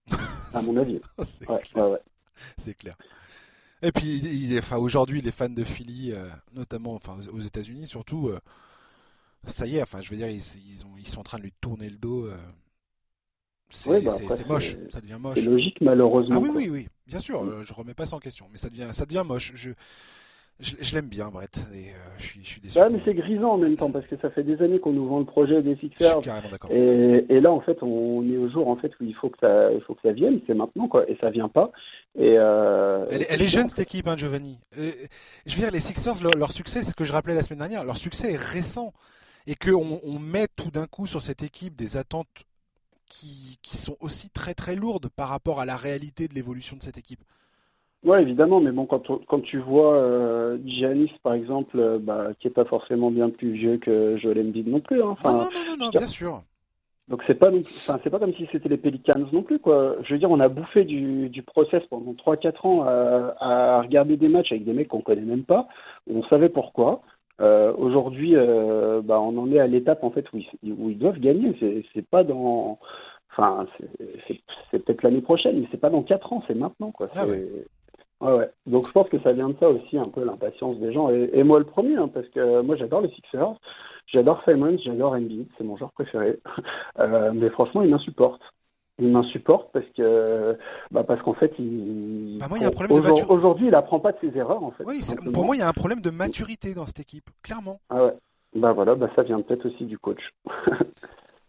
À 0.55 0.63
mon 0.63 0.77
avis. 0.77 1.01
C'est 1.23 1.49
Ouais, 1.49 1.61
clair. 1.63 1.85
ouais, 1.87 1.93
ouais. 1.93 2.01
C'est 2.57 2.75
clair. 2.75 2.97
Et 3.83 3.93
puis, 3.93 4.19
il 4.19 4.53
est, 4.55 4.59
enfin, 4.59 4.77
aujourd'hui, 4.77 5.23
les 5.23 5.31
fans 5.33 5.49
de 5.49 5.65
Philly, 5.65 6.13
euh, 6.13 6.29
notamment, 6.53 6.95
enfin, 6.95 7.17
aux 7.33 7.41
États-Unis 7.41 7.87
surtout, 7.87 8.31
ça 9.47 9.67
y 9.67 9.77
est. 9.77 9.83
Enfin, 9.83 10.01
je 10.03 10.11
veux 10.11 10.17
dire, 10.17 10.29
ils, 10.29 10.43
ils, 10.69 10.85
ont, 10.85 10.97
ils 10.99 11.07
sont 11.09 11.21
en 11.21 11.25
train 11.25 11.39
de 11.39 11.45
lui 11.45 11.53
tourner 11.61 11.89
le 11.89 11.97
dos. 11.97 12.29
c'est 13.71 14.01
bah 14.03 14.11
c'est- 14.11 14.29
c'est 14.37 14.47
moche. 14.49 14.71
c'est- 14.73 14.91
Ça 14.91 15.01
devient 15.01 15.13
C'est 15.15 15.19
moche. 15.21 15.45
logique 15.45 15.81
malheureusement. 15.81 16.37
Ah 16.37 16.41
oui, 16.41 16.49
quoi. 16.49 16.57
oui, 16.61 16.69
oui. 16.69 16.89
Bien 17.07 17.19
sûr. 17.21 17.43
euh, 17.43 17.63
je 17.65 17.73
remets 17.73 17.95
pas 17.95 18.07
ça 18.07 18.17
en 18.17 18.21
question. 18.21 18.47
Mais 18.51 18.59
ça 18.59 18.69
devient, 18.69 18.89
ça 18.93 19.07
devient 19.07 19.23
moche. 19.25 19.53
Je, 19.55 19.71
je, 20.61 20.75
je 20.81 20.95
l'aime 20.95 21.07
bien, 21.09 21.29
Brett. 21.29 21.65
Et 21.75 21.91
euh, 21.91 21.93
je 22.19 22.23
suis, 22.25 22.41
je 22.45 22.49
suis 22.49 22.61
déçu. 22.61 22.79
Ouais, 22.79 22.91
mais 22.91 23.01
c'est 23.05 23.15
grisant 23.15 23.53
en 23.53 23.59
même 23.59 23.77
temps 23.77 23.91
parce 23.91 24.07
que 24.07 24.17
ça 24.19 24.31
fait 24.31 24.43
des 24.43 24.61
années 24.63 24.79
qu'on 24.79 24.93
nous 24.93 25.07
vend 25.07 25.19
le 25.21 25.25
projet 25.25 25.63
des 25.63 25.73
Je 25.75 25.79
suis 25.79 25.89
Sixers. 25.89 26.21
carrément 26.21 26.51
d'accord. 26.51 26.71
Et, 26.73 27.25
et 27.29 27.41
là, 27.41 27.51
en 27.53 27.61
fait, 27.61 27.83
on 27.83 28.23
est 28.31 28.37
au 28.37 28.49
jour 28.51 28.69
en 28.69 28.77
fait 28.77 28.93
où 29.01 29.05
il 29.05 29.15
faut 29.15 29.29
que 29.31 29.39
ça, 29.41 29.73
il 29.73 29.81
faut 29.83 29.95
que 29.95 30.03
ça 30.03 30.13
vienne. 30.13 30.41
C'est 30.47 30.55
maintenant 30.55 30.89
quoi, 30.89 31.09
et 31.11 31.17
ça 31.21 31.31
vient 31.31 31.49
pas. 31.49 31.71
Et 32.19 32.37
euh, 32.39 33.07
Elle, 33.11 33.23
est- 33.23 33.27
elle 33.31 33.43
est 33.43 33.49
jeune 33.49 33.69
cette 33.69 33.79
équipe, 33.81 34.07
hein, 34.09 34.17
Giovanni. 34.17 34.59
Euh, 34.79 34.91
je 35.47 35.55
veux 35.55 35.63
dire, 35.63 35.71
les 35.71 35.81
Sixers, 35.81 36.23
leur, 36.23 36.33
leur 36.33 36.53
succès, 36.53 36.83
c'est 36.83 36.91
ce 36.91 36.95
que 36.97 37.05
je 37.05 37.13
rappelais 37.13 37.35
la 37.35 37.43
semaine 37.43 37.61
dernière, 37.61 37.85
leur 37.85 37.97
succès 37.97 38.33
est 38.33 38.37
récent. 38.37 38.93
et 39.47 39.55
qu'on 39.55 40.01
on 40.05 40.19
met 40.19 40.47
tout 40.55 40.71
d'un 40.71 40.87
coup 40.87 41.07
sur 41.07 41.23
cette 41.23 41.43
équipe 41.43 41.75
des 41.77 41.97
attentes 41.97 42.29
qui, 43.09 43.59
qui, 43.63 43.77
sont 43.77 43.97
aussi 44.01 44.29
très 44.31 44.55
très 44.55 44.77
lourdes 44.77 45.09
par 45.09 45.29
rapport 45.29 45.61
à 45.61 45.65
la 45.65 45.77
réalité 45.77 46.29
de 46.29 46.35
l'évolution 46.35 46.77
de 46.77 46.83
cette 46.83 46.99
équipe. 46.99 47.21
Ouais, 48.03 48.23
évidemment, 48.23 48.61
mais 48.61 48.73
bon, 48.73 48.87
quand, 48.87 49.03
quand 49.27 49.41
tu 49.41 49.59
vois 49.59 49.95
euh, 49.95 50.57
Giannis, 50.65 51.13
par 51.23 51.35
exemple, 51.35 51.79
euh, 51.79 51.99
bah, 52.01 52.29
qui 52.39 52.47
est 52.47 52.51
pas 52.51 52.65
forcément 52.65 53.11
bien 53.11 53.29
plus 53.29 53.53
vieux 53.53 53.77
que 53.77 54.17
Joel 54.17 54.41
Embiid 54.41 54.69
non 54.69 54.81
plus. 54.81 55.03
Hein. 55.03 55.11
Enfin, 55.11 55.33
non, 55.33 55.39
non, 55.39 55.77
non, 55.77 55.85
non, 55.85 55.91
bien 55.91 56.07
sûr. 56.07 56.43
Donc 57.09 57.25
c'est 57.27 57.35
pas 57.35 57.51
enfin, 57.51 57.99
c'est 58.05 58.09
pas 58.11 58.21
comme 58.21 58.33
si 58.35 58.47
c'était 58.53 58.69
les 58.69 58.77
Pelicans 58.77 59.27
non 59.33 59.43
plus 59.43 59.59
quoi. 59.59 59.97
Je 60.05 60.13
veux 60.13 60.19
dire, 60.21 60.31
on 60.31 60.39
a 60.39 60.49
bouffé 60.49 60.85
du, 60.85 61.29
du 61.29 61.43
process 61.43 61.83
pendant 61.91 62.13
3-4 62.13 62.67
ans 62.69 62.85
à, 62.85 63.35
à, 63.41 63.83
regarder 63.83 64.17
des 64.17 64.29
matchs 64.29 64.53
avec 64.53 64.65
des 64.65 64.73
mecs 64.73 64.87
qu'on 64.87 65.01
connaît 65.01 65.21
même 65.23 65.43
pas. 65.43 65.67
On 66.09 66.23
savait 66.25 66.49
pourquoi. 66.49 67.03
Euh, 67.41 67.73
Aujourd'hui, 67.77 68.37
euh, 68.37 69.03
bah, 69.03 69.21
on 69.21 69.37
en 69.39 69.51
est 69.51 69.59
à 69.59 69.67
l'étape 69.67 70.05
en 70.05 70.11
fait 70.13 70.25
où 70.33 70.39
ils, 70.63 70.73
où 70.73 70.89
ils 70.89 70.99
doivent 70.99 71.19
gagner. 71.19 71.57
C'est 71.93 72.07
pas 72.07 72.23
dans, 72.23 72.79
enfin, 73.33 73.67
c'est 74.29 74.79
peut-être 74.79 75.03
l'année 75.03 75.23
prochaine, 75.23 75.59
mais 75.61 75.67
c'est 75.73 75.81
pas 75.81 75.91
dans 75.91 76.05
4 76.05 76.33
ans, 76.33 76.45
c'est 76.47 76.55
maintenant 76.55 76.93
quoi. 76.93 77.09
Ah 77.17 77.27
ouais. 77.27 77.45
Ouais, 78.21 78.33
ouais. 78.37 78.51
Donc 78.67 78.87
je 78.87 78.93
pense 78.93 79.09
que 79.09 79.19
ça 79.21 79.33
vient 79.33 79.49
de 79.49 79.57
ça 79.59 79.69
aussi 79.69 79.97
un 79.99 80.05
peu 80.05 80.25
l'impatience 80.25 80.79
des 80.79 80.93
gens 80.93 81.11
et, 81.11 81.31
et 81.33 81.43
moi 81.43 81.59
le 81.59 81.65
premier 81.65 81.97
hein, 81.97 82.09
parce 82.09 82.29
que 82.29 82.61
moi 82.61 82.77
j'adore 82.77 83.01
les 83.01 83.11
Sixers. 83.11 83.55
J'adore 84.13 84.43
Simons, 84.45 84.79
j'adore 84.85 85.13
Embiid, 85.13 85.47
c'est 85.57 85.65
mon 85.65 85.77
joueur 85.77 85.93
préféré. 85.93 86.39
Euh, 86.99 87.31
mais 87.33 87.49
franchement, 87.51 87.81
il 87.81 87.89
m'insupporte. 87.89 88.43
Il 88.99 89.09
m'insupporte 89.09 89.73
parce 89.73 89.87
que, 89.97 90.59
bah 90.91 91.03
parce 91.03 91.23
qu'en 91.23 91.33
fait, 91.33 91.51
il. 91.59 92.37
Bah 92.39 92.47
moi, 92.49 92.59
il 92.59 92.63
y 92.63 92.65
a 92.65 92.69
un 92.69 92.73
problème 92.73 92.99
de 92.99 93.01
maturité. 93.01 93.33
Aujourd'hui, 93.33 93.69
il 93.69 93.75
apprend 93.75 94.01
pas 94.01 94.13
de 94.13 94.19
ses 94.21 94.37
erreurs, 94.37 94.63
en 94.63 94.71
fait. 94.73 94.85
Oui, 94.85 95.01
pour 95.33 95.47
moi, 95.47 95.57
il 95.57 95.61
y 95.61 95.63
a 95.63 95.69
un 95.69 95.73
problème 95.73 96.03
de 96.03 96.11
maturité 96.11 96.75
dans 96.75 96.85
cette 96.85 97.01
équipe, 97.01 97.31
clairement. 97.43 97.81
Ah 97.89 98.05
ouais. 98.05 98.15
Bah 98.55 98.73
voilà, 98.73 98.97
bah 98.97 99.09
ça 99.17 99.23
vient 99.23 99.41
peut-être 99.41 99.67
aussi 99.67 99.85
du 99.85 99.99
coach. 99.99 100.21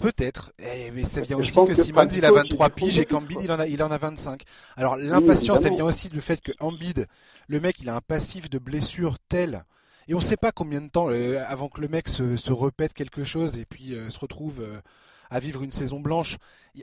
Peut-être, 0.01 0.51
eh, 0.59 0.91
mais 0.91 1.03
ça 1.03 1.21
vient 1.21 1.37
aussi 1.37 1.53
que, 1.65 1.73
Simons 1.73 2.07
il 2.07 2.25
a 2.25 2.31
23 2.31 2.69
piges 2.71 2.99
et 2.99 3.05
qu'Ambid 3.05 3.37
il 3.41 3.51
en 3.51 3.59
a 3.59 3.67
il 3.67 3.81
en 3.83 3.91
a 3.91 3.97
25. 3.97 4.43
Alors 4.75 4.95
l'impatience, 4.95 5.61
ça 5.61 5.69
vient 5.69 5.85
aussi 5.85 6.09
du 6.09 6.21
fait 6.21 6.41
que 6.41 6.51
Ambid, 6.59 7.07
le 7.47 7.59
mec, 7.59 7.77
il 7.79 7.89
a 7.89 7.95
un 7.95 8.01
passif 8.01 8.49
de 8.49 8.57
blessure 8.57 9.17
tel 9.29 9.63
et 10.07 10.13
on 10.13 10.17
ne 10.17 10.23
sait 10.23 10.37
pas 10.37 10.51
combien 10.51 10.81
de 10.81 10.89
temps 10.89 11.09
euh, 11.09 11.43
avant 11.47 11.69
que 11.69 11.79
le 11.79 11.87
mec 11.87 12.07
se, 12.07 12.35
se, 12.35 12.51
répète 12.51 12.93
quelque 12.93 13.23
chose 13.23 13.57
et 13.57 13.65
puis 13.65 13.93
euh, 13.93 14.09
se 14.09 14.19
retrouve 14.19 14.61
euh, 14.61 14.81
à 15.29 15.39
vivre 15.39 15.63
une 15.63 15.71
saison 15.71 15.99
blanche. 15.99 16.37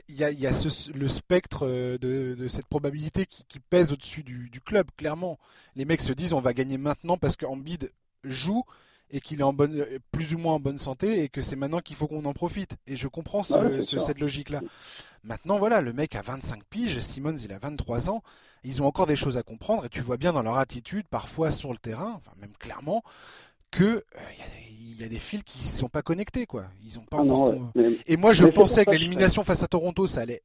Il 0.07 0.15
y 0.15 0.23
a, 0.23 0.31
y 0.31 0.47
a 0.47 0.53
ce, 0.53 0.91
le 0.91 1.07
spectre 1.07 1.67
de, 1.67 1.97
de, 2.35 2.47
cette 2.47 2.67
probabilité 2.67 3.25
qui, 3.25 3.43
qui 3.45 3.59
pèse 3.59 3.91
au-dessus 3.91 4.23
du, 4.23 4.49
du, 4.49 4.61
club, 4.61 4.87
clairement. 4.97 5.37
Les 5.75 5.85
mecs 5.85 6.01
se 6.01 6.13
disent 6.13 6.33
on 6.33 6.41
va 6.41 6.53
gagner 6.53 6.77
maintenant 6.77 7.17
parce 7.17 7.35
que 7.35 7.45
joue 8.23 8.63
et 9.11 9.19
qu'il 9.21 9.39
est 9.39 9.43
en 9.43 9.53
bonne, 9.53 9.85
plus 10.11 10.33
ou 10.33 10.37
moins 10.37 10.53
en 10.53 10.59
bonne 10.59 10.77
santé 10.77 11.23
et 11.23 11.29
que 11.29 11.41
c'est 11.41 11.55
maintenant 11.55 11.79
qu'il 11.79 11.95
faut 11.95 12.07
qu'on 12.07 12.25
en 12.25 12.33
profite. 12.33 12.75
Et 12.87 12.95
je 12.95 13.07
comprends 13.07 13.43
ce, 13.43 13.81
ce, 13.81 13.99
cette 13.99 14.19
logique-là. 14.19 14.61
Maintenant, 15.23 15.59
voilà, 15.59 15.81
le 15.81 15.93
mec 15.93 16.15
a 16.15 16.21
25 16.21 16.63
piges, 16.63 16.99
Simmons 16.99 17.35
il 17.37 17.51
a 17.51 17.59
23 17.59 18.09
ans, 18.09 18.23
ils 18.63 18.81
ont 18.81 18.85
encore 18.85 19.07
des 19.07 19.15
choses 19.15 19.37
à 19.37 19.43
comprendre 19.43 19.85
et 19.85 19.89
tu 19.89 20.01
vois 20.01 20.17
bien 20.17 20.33
dans 20.33 20.41
leur 20.41 20.57
attitude, 20.57 21.07
parfois 21.07 21.51
sur 21.51 21.71
le 21.71 21.77
terrain, 21.77 22.13
enfin 22.17 22.31
même 22.39 22.53
clairement, 22.59 23.03
que 23.71 24.03
il 24.15 25.01
euh, 25.01 25.03
y, 25.03 25.03
a 25.03 25.09
des 25.09 25.19
fils 25.19 25.43
qui 25.43 25.67
sont 25.67 25.89
pas 25.89 26.01
connectés 26.01 26.45
quoi. 26.45 26.65
Ils 26.83 26.99
ont 26.99 27.05
pas 27.05 27.17
ah 27.17 27.21
encore. 27.21 27.53
Et 28.07 28.17
moi 28.17 28.33
je 28.33 28.45
pensais 28.45 28.85
que 28.85 28.91
l'élimination 28.91 29.43
face 29.43 29.63
à 29.63 29.67
Toronto 29.67 30.07
ça 30.07 30.21
allait 30.21 30.41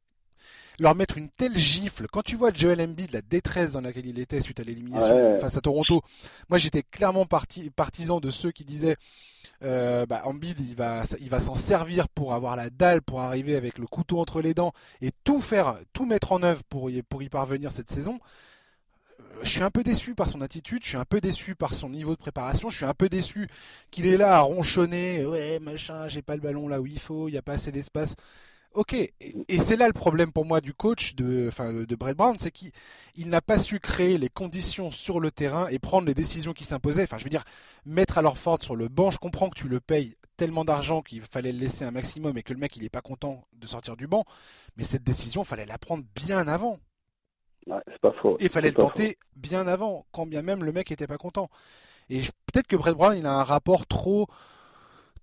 leur 0.79 0.95
mettre 0.95 1.18
une 1.18 1.29
telle 1.29 1.57
gifle. 1.57 2.07
Quand 2.11 2.22
tu 2.22 2.37
vois 2.37 2.53
Joel 2.53 2.81
Embiid, 2.81 3.12
la 3.12 3.22
détresse 3.22 3.72
dans 3.72 3.81
laquelle 3.81 4.07
il 4.07 4.18
était 4.18 4.41
suite 4.41 4.61
à 4.61 4.64
l'élimination 4.64 5.39
face 5.41 5.57
à 5.57 5.61
Toronto, 5.61 6.03
moi 6.49 6.59
j'étais 6.59 6.83
clairement 6.83 7.27
parti, 7.27 7.70
partisan 7.70 8.20
de 8.20 8.31
ceux 8.31 8.51
qui 8.51 8.64
disaient 8.64 8.97
euh, 9.62 10.05
bah, 10.07 10.22
Embiid 10.25 10.59
il 10.61 10.75
va, 10.75 11.05
il 11.20 11.31
va 11.31 11.41
s'en 11.41 11.55
servir 11.55 12.09
pour 12.09 12.35
avoir 12.35 12.57
la 12.57 12.70
dalle, 12.70 13.03
pour 13.03 13.20
arriver 13.20 13.57
avec 13.57 13.79
le 13.79 13.87
couteau 13.87 14.18
entre 14.20 14.41
les 14.41 14.55
dents 14.55 14.72
et 15.01 15.11
tout 15.25 15.41
faire, 15.41 15.79
tout 15.93 16.07
mettre 16.07 16.33
en 16.33 16.43
œuvre 16.43 16.62
pour 16.68 16.91
y, 16.91 17.03
pour 17.03 17.22
y 17.22 17.29
parvenir 17.29 17.72
cette 17.72 17.91
saison. 17.91 18.18
Je 19.43 19.49
suis 19.49 19.62
un 19.62 19.70
peu 19.70 19.83
déçu 19.83 20.14
par 20.14 20.31
son 20.31 20.41
attitude, 20.41 20.85
je 20.85 20.91
suis 20.91 20.97
un 20.97 21.05
peu 21.05 21.20
déçu 21.20 21.57
par 21.57 21.75
son 21.75 21.89
niveau 21.89 22.12
de 22.12 22.20
préparation, 22.20 22.70
je 22.70 22.77
suis 22.77 22.85
un 22.85 22.95
peu 22.95 23.09
déçu 23.09 23.49
qu'il 23.91 24.07
est 24.07 24.16
là 24.16 24.37
à 24.37 24.41
ronchonner, 24.41 25.27
ouais 25.27 25.59
machin, 25.59 26.07
j'ai 26.07 26.22
pas 26.22 26.37
le 26.37 26.41
ballon 26.41 26.68
là 26.68 26.81
où 26.81 26.87
il 26.87 27.01
faut, 27.01 27.29
il 27.29 27.33
n'y 27.33 27.39
a 27.39 27.43
pas 27.43 27.55
assez 27.55 27.72
d'espace. 27.72 28.14
Ok, 28.75 28.95
et, 28.95 29.14
c'est 29.61 29.77
là 29.77 29.87
le 29.87 29.93
problème 29.93 30.33
pour 30.33 30.45
moi 30.45 30.61
du 30.61 30.75
coach 30.75 31.14
de, 31.14 31.47
enfin, 31.47 31.72
de 31.72 31.95
Brett 31.95 32.16
Brown, 32.16 32.35
c'est 32.41 32.51
qu'il 32.51 32.72
n'a 33.29 33.41
pas 33.41 33.59
su 33.59 33.79
créer 33.79 34.18
les 34.18 34.29
conditions 34.29 34.91
sur 34.91 35.20
le 35.20 35.31
terrain 35.31 35.68
et 35.68 35.79
prendre 35.79 36.09
les 36.09 36.14
décisions 36.14 36.53
qui 36.53 36.64
s'imposaient. 36.64 37.05
Enfin, 37.05 37.16
je 37.16 37.25
veux 37.25 37.31
dire, 37.31 37.45
mettre 37.87 38.18
alors 38.18 38.37
Ford 38.37 38.61
sur 38.61 38.75
le 38.75 38.89
banc, 38.89 39.11
je 39.11 39.18
comprends 39.18 39.49
que 39.49 39.57
tu 39.57 39.68
le 39.68 39.79
payes 39.79 40.16
tellement 40.37 40.64
d'argent 40.64 41.03
qu'il 41.03 41.22
fallait 41.22 41.53
le 41.53 41.61
laisser 41.61 41.85
un 41.85 41.93
maximum 41.93 42.37
et 42.37 42.43
que 42.43 42.53
le 42.53 42.59
mec 42.59 42.77
il 42.77 42.83
est 42.83 42.89
pas 42.89 43.01
content 43.01 43.47
de 43.53 43.66
sortir 43.68 43.97
du 43.97 44.09
banc, 44.09 44.25
mais 44.77 44.83
cette 44.83 45.05
décision, 45.05 45.43
il 45.43 45.47
fallait 45.47 45.66
la 45.66 45.79
prendre 45.79 46.03
bien 46.16 46.49
avant. 46.49 46.81
Ouais, 47.68 47.81
c'est 47.87 48.01
pas 48.01 48.12
faux. 48.20 48.37
Et 48.41 48.49
fallait 48.49 48.70
le 48.70 48.75
tenter 48.75 49.18
bien 49.37 49.68
avant, 49.68 50.05
quand 50.11 50.27
bien 50.27 50.43
même 50.43 50.64
le 50.64 50.72
mec 50.72 50.91
était 50.91 51.07
pas 51.07 51.18
content. 51.18 51.49
Et 52.11 52.22
peut-être 52.53 52.66
que 52.66 52.77
Brett 52.77 52.97
Brown, 52.97 53.16
il 53.16 53.25
a 53.25 53.33
un 53.33 53.45
rapport 53.45 53.87
trop 53.87 54.27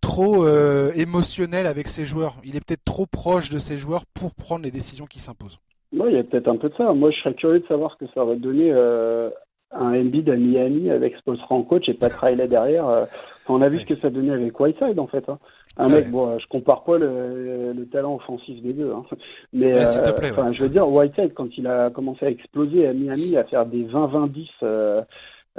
trop 0.01 0.45
euh, 0.45 0.91
émotionnel 0.95 1.67
avec 1.67 1.87
ses 1.87 2.05
joueurs. 2.05 2.35
Il 2.43 2.55
est 2.55 2.65
peut-être 2.65 2.83
trop 2.83 3.05
proche 3.05 3.49
de 3.49 3.59
ses 3.59 3.77
joueurs 3.77 4.03
pour 4.13 4.33
prendre 4.33 4.63
les 4.63 4.71
décisions 4.71 5.05
qui 5.05 5.19
s'imposent. 5.19 5.59
Oui, 5.93 6.09
il 6.09 6.15
y 6.15 6.19
a 6.19 6.23
peut-être 6.23 6.47
un 6.47 6.57
peu 6.57 6.69
de 6.69 6.75
ça. 6.75 6.93
Moi, 6.93 7.11
je 7.11 7.19
serais 7.19 7.33
curieux 7.33 7.59
de 7.59 7.67
savoir 7.67 7.93
ce 7.93 8.05
que 8.05 8.11
ça 8.13 8.23
aurait 8.23 8.37
donné 8.37 8.71
euh, 8.71 9.29
un 9.71 9.93
Embiid 9.93 10.29
à 10.29 10.35
Miami 10.35 10.89
avec 10.89 11.15
Spolstra 11.17 11.55
en 11.55 11.63
coach 11.63 11.87
et 11.87 11.93
pas 11.93 12.07
Riley 12.07 12.47
derrière. 12.47 12.87
Euh. 12.87 13.05
on 13.47 13.61
a 13.61 13.69
vu 13.69 13.79
ce 13.79 13.85
que 13.85 13.95
ça 13.97 14.09
donnait 14.09 14.33
avec 14.33 14.59
Whiteside, 14.59 14.99
en 14.99 15.07
fait. 15.07 15.27
Hein. 15.29 15.39
Un 15.77 15.87
mec, 15.87 16.11
bon, 16.11 16.37
je 16.37 16.47
compare 16.47 16.83
pas 16.83 16.97
le, 16.97 17.71
le, 17.71 17.85
talent 17.87 18.15
offensif 18.15 18.61
des 18.61 18.73
deux, 18.73 18.91
hein. 18.91 19.05
mais 19.53 19.71
je 19.71 20.63
veux 20.63 20.67
dire, 20.67 20.85
Whiteside, 20.89 21.33
quand 21.33 21.47
il 21.57 21.65
a 21.65 21.89
commencé 21.89 22.25
à 22.25 22.29
exploser 22.29 22.87
à 22.87 22.93
Miami, 22.93 23.37
à 23.37 23.45
faire 23.45 23.65
des 23.65 23.85
20-20-10 23.85 25.05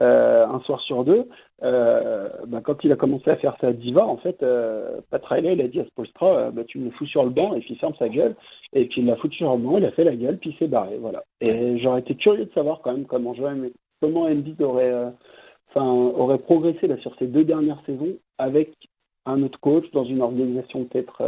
euh, 0.01 0.47
un 0.47 0.61
soir 0.61 0.81
sur 0.81 1.05
deux, 1.05 1.29
euh, 1.63 2.29
bah, 2.47 2.61
quand 2.63 2.83
il 2.83 2.93
a 2.93 2.97
commencé 2.97 3.31
à 3.31 3.37
faire 3.37 3.57
sa 3.61 3.73
diva, 3.73 4.07
en 4.07 4.17
fait, 4.17 4.43
euh, 4.43 5.01
Pat 5.11 5.25
Riley, 5.25 5.53
il 5.53 5.61
a 5.61 5.69
dit 5.69 5.81
à 5.81 5.85
Spolstra, 5.87 6.27
euh, 6.27 6.51
bah, 6.51 6.65
tu 6.67 6.79
me 6.79 6.91
fous 6.93 7.07
sur 7.07 7.25
le 7.25 7.31
banc, 7.31 7.55
et 7.55 7.61
puis 7.61 7.75
il 7.75 7.79
ferme 7.79 7.95
sa 7.99 8.09
gueule, 8.09 8.35
et 8.73 8.87
puis 8.87 9.03
il 9.03 9.07
l'a 9.07 9.17
foutu 9.17 9.37
sur 9.37 9.53
le 9.53 9.63
banc, 9.63 9.79
il 9.79 9.85
a 9.85 9.93
fait 9.93 10.05
la 10.05 10.17
gueule, 10.17 10.39
puis 10.39 10.51
il 10.51 10.57
s'est 10.57 10.69
barré, 10.69 10.97
voilà. 10.99 11.23
Et 11.41 11.79
j'aurais 11.79 12.01
été 12.01 12.15
curieux 12.15 12.47
de 12.47 12.53
savoir 12.53 12.81
quand 12.81 12.93
même 12.93 13.07
comment 13.07 13.35
comment 14.01 14.23
Embiid 14.23 14.61
aurait, 14.63 15.13
enfin, 15.71 15.87
aurait 15.87 16.39
progressé 16.39 16.87
là 16.87 16.97
sur 16.99 17.15
ces 17.19 17.27
deux 17.27 17.45
dernières 17.45 17.83
saisons 17.87 18.17
avec 18.39 18.73
un 19.27 19.43
autre 19.43 19.61
coach 19.61 19.85
dans 19.93 20.05
une 20.05 20.23
organisation 20.23 20.85
peut-être 20.87 21.23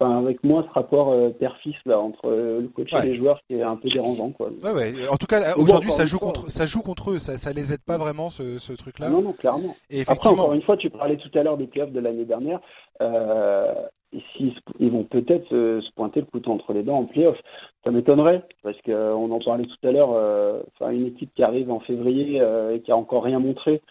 enfin 0.00 0.18
avec 0.18 0.44
moi 0.44 0.64
ce 0.68 0.72
rapport 0.72 1.10
euh, 1.10 1.30
père-fils 1.30 1.74
là 1.84 1.98
entre 1.98 2.26
euh, 2.26 2.60
le 2.60 2.68
coach 2.68 2.92
et 2.92 3.06
les 3.06 3.16
joueurs 3.16 3.40
qui 3.46 3.56
est 3.56 3.62
un 3.62 3.76
peu 3.76 3.88
dérangeant 3.88 4.30
quoi. 4.30 4.50
Ouais, 4.62 4.72
ouais. 4.72 5.08
En 5.08 5.16
tout 5.16 5.26
cas 5.26 5.54
aujourd'hui 5.56 5.90
ça 5.90 6.04
joue 6.04 6.18
contre 6.18 6.50
ça 6.50 6.66
joue 6.66 6.82
contre 6.82 7.10
eux, 7.10 7.18
ça 7.18 7.36
ça 7.36 7.52
les 7.52 7.72
aide 7.72 7.82
pas 7.84 7.98
vraiment 7.98 8.30
ce, 8.30 8.58
ce 8.58 8.72
truc 8.72 8.98
là. 8.98 9.08
Non 9.08 9.22
non 9.22 9.32
clairement. 9.32 9.74
Et 9.90 10.00
effectivement... 10.00 10.32
Après 10.32 10.42
encore 10.42 10.54
une 10.54 10.62
fois 10.62 10.76
tu 10.76 10.88
parlais 10.90 11.16
tout 11.16 11.36
à 11.36 11.42
l'heure 11.42 11.56
des 11.56 11.66
playoffs 11.66 11.92
de 11.92 12.00
l'année 12.00 12.24
dernière. 12.24 12.60
Euh, 13.02 13.74
ils, 14.12 14.54
ils 14.78 14.90
vont 14.90 15.04
peut-être 15.04 15.48
se 15.50 15.92
pointer 15.94 16.20
le 16.20 16.26
couteau 16.26 16.52
entre 16.52 16.72
les 16.72 16.82
dents 16.82 16.98
en 16.98 17.04
playoffs. 17.04 17.40
Ça 17.84 17.90
m'étonnerait 17.90 18.42
parce 18.62 18.80
qu'on 18.82 19.30
en 19.30 19.38
parlait 19.40 19.66
tout 19.66 19.88
à 19.88 19.90
l'heure. 19.90 20.12
Euh, 20.12 20.62
enfin 20.74 20.92
une 20.92 21.06
équipe 21.06 21.34
qui 21.34 21.42
arrive 21.42 21.70
en 21.70 21.80
février 21.80 22.40
et 22.72 22.80
qui 22.80 22.92
a 22.92 22.96
encore 22.96 23.24
rien 23.24 23.38
montré 23.38 23.82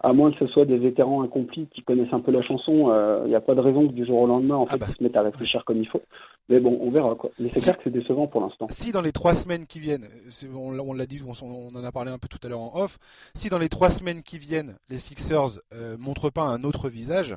à 0.00 0.12
moins 0.12 0.30
que 0.30 0.38
ce 0.38 0.46
soit 0.52 0.66
des 0.66 0.78
vétérans 0.78 1.22
incomplis 1.22 1.68
qui 1.74 1.82
connaissent 1.82 2.12
un 2.12 2.20
peu 2.20 2.30
la 2.30 2.42
chanson, 2.42 2.88
il 2.88 2.92
euh, 2.92 3.28
n'y 3.28 3.34
a 3.34 3.40
pas 3.40 3.54
de 3.54 3.60
raison 3.60 3.88
que 3.88 3.92
du 3.92 4.04
jour 4.04 4.20
au 4.20 4.26
lendemain, 4.26 4.56
en 4.56 4.66
ah 4.68 4.72
fait, 4.72 4.78
bah. 4.78 4.86
ils 4.88 4.94
se 4.94 5.02
mettent 5.02 5.16
à 5.16 5.22
réfléchir 5.22 5.64
comme 5.64 5.78
il 5.78 5.88
faut. 5.88 6.02
Mais 6.48 6.60
bon, 6.60 6.78
on 6.80 6.90
verra 6.90 7.14
quoi. 7.14 7.30
Mais 7.38 7.48
c'est 7.50 7.60
clair 7.60 7.76
que 7.78 7.84
c'est 7.84 7.90
décevant 7.90 8.26
pour 8.26 8.42
l'instant. 8.42 8.66
Si 8.68 8.92
dans 8.92 9.00
les 9.00 9.12
trois 9.12 9.34
semaines 9.34 9.66
qui 9.66 9.80
viennent, 9.80 10.06
on, 10.54 10.92
l'a 10.92 11.06
dit, 11.06 11.22
on, 11.26 11.76
en 11.76 11.84
a 11.84 11.92
parlé 11.92 12.12
un 12.12 12.18
peu 12.18 12.28
tout 12.28 12.38
à 12.44 12.48
l'heure 12.48 12.60
en 12.60 12.78
off, 12.78 12.98
si 13.34 13.48
dans 13.48 13.58
les 13.58 13.68
trois 13.68 13.90
semaines 13.90 14.22
qui 14.22 14.38
viennent, 14.38 14.76
les 14.90 14.98
Sixers 14.98 15.60
euh, 15.72 15.96
montrent 15.98 16.30
pas 16.30 16.42
un 16.42 16.62
autre 16.62 16.88
visage, 16.88 17.34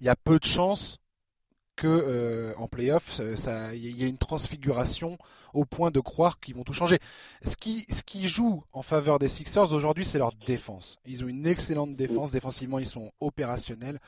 il 0.00 0.06
y 0.06 0.08
a 0.08 0.16
peu 0.16 0.38
de 0.38 0.44
chances 0.44 0.98
que 1.76 1.86
euh, 1.86 2.54
en 2.58 2.68
playoff, 2.68 3.20
il 3.74 4.00
y 4.00 4.04
a 4.04 4.06
une 4.06 4.18
transfiguration 4.18 5.18
au 5.54 5.64
point 5.64 5.90
de 5.90 6.00
croire 6.00 6.40
qu'ils 6.40 6.54
vont 6.54 6.64
tout 6.64 6.72
changer. 6.72 6.98
Ce 7.44 7.56
qui, 7.56 7.84
ce 7.90 8.02
qui 8.02 8.28
joue 8.28 8.62
en 8.72 8.82
faveur 8.82 9.18
des 9.18 9.28
Sixers 9.28 9.72
aujourd'hui, 9.72 10.04
c'est 10.04 10.18
leur 10.18 10.32
défense. 10.46 10.98
Ils 11.06 11.24
ont 11.24 11.28
une 11.28 11.46
excellente 11.46 11.96
défense. 11.96 12.30
Défensivement, 12.30 12.78
ils 12.78 12.86
sont 12.86 13.12
opérationnels. 13.20 14.00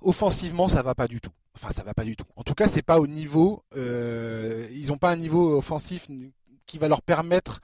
Offensivement, 0.00 0.68
ça 0.68 0.82
va 0.82 0.94
pas 0.94 1.08
du 1.08 1.20
tout. 1.20 1.30
Enfin, 1.54 1.70
ça 1.70 1.82
va 1.82 1.94
pas 1.94 2.04
du 2.04 2.16
tout. 2.16 2.26
En 2.36 2.42
tout 2.42 2.54
cas, 2.54 2.68
c'est 2.68 2.82
pas 2.82 2.98
au 2.98 3.06
niveau. 3.06 3.62
Euh, 3.76 4.68
ils 4.72 4.88
n'ont 4.88 4.98
pas 4.98 5.10
un 5.10 5.16
niveau 5.16 5.56
offensif 5.56 6.08
qui 6.66 6.78
va 6.78 6.88
leur 6.88 7.02
permettre 7.02 7.60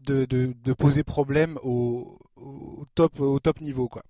de, 0.00 0.24
de, 0.26 0.54
de 0.62 0.72
poser 0.72 1.02
problème 1.02 1.58
au, 1.62 2.18
au, 2.36 2.84
top, 2.94 3.20
au 3.20 3.40
top 3.40 3.60
niveau, 3.60 3.88
quoi. 3.88 4.02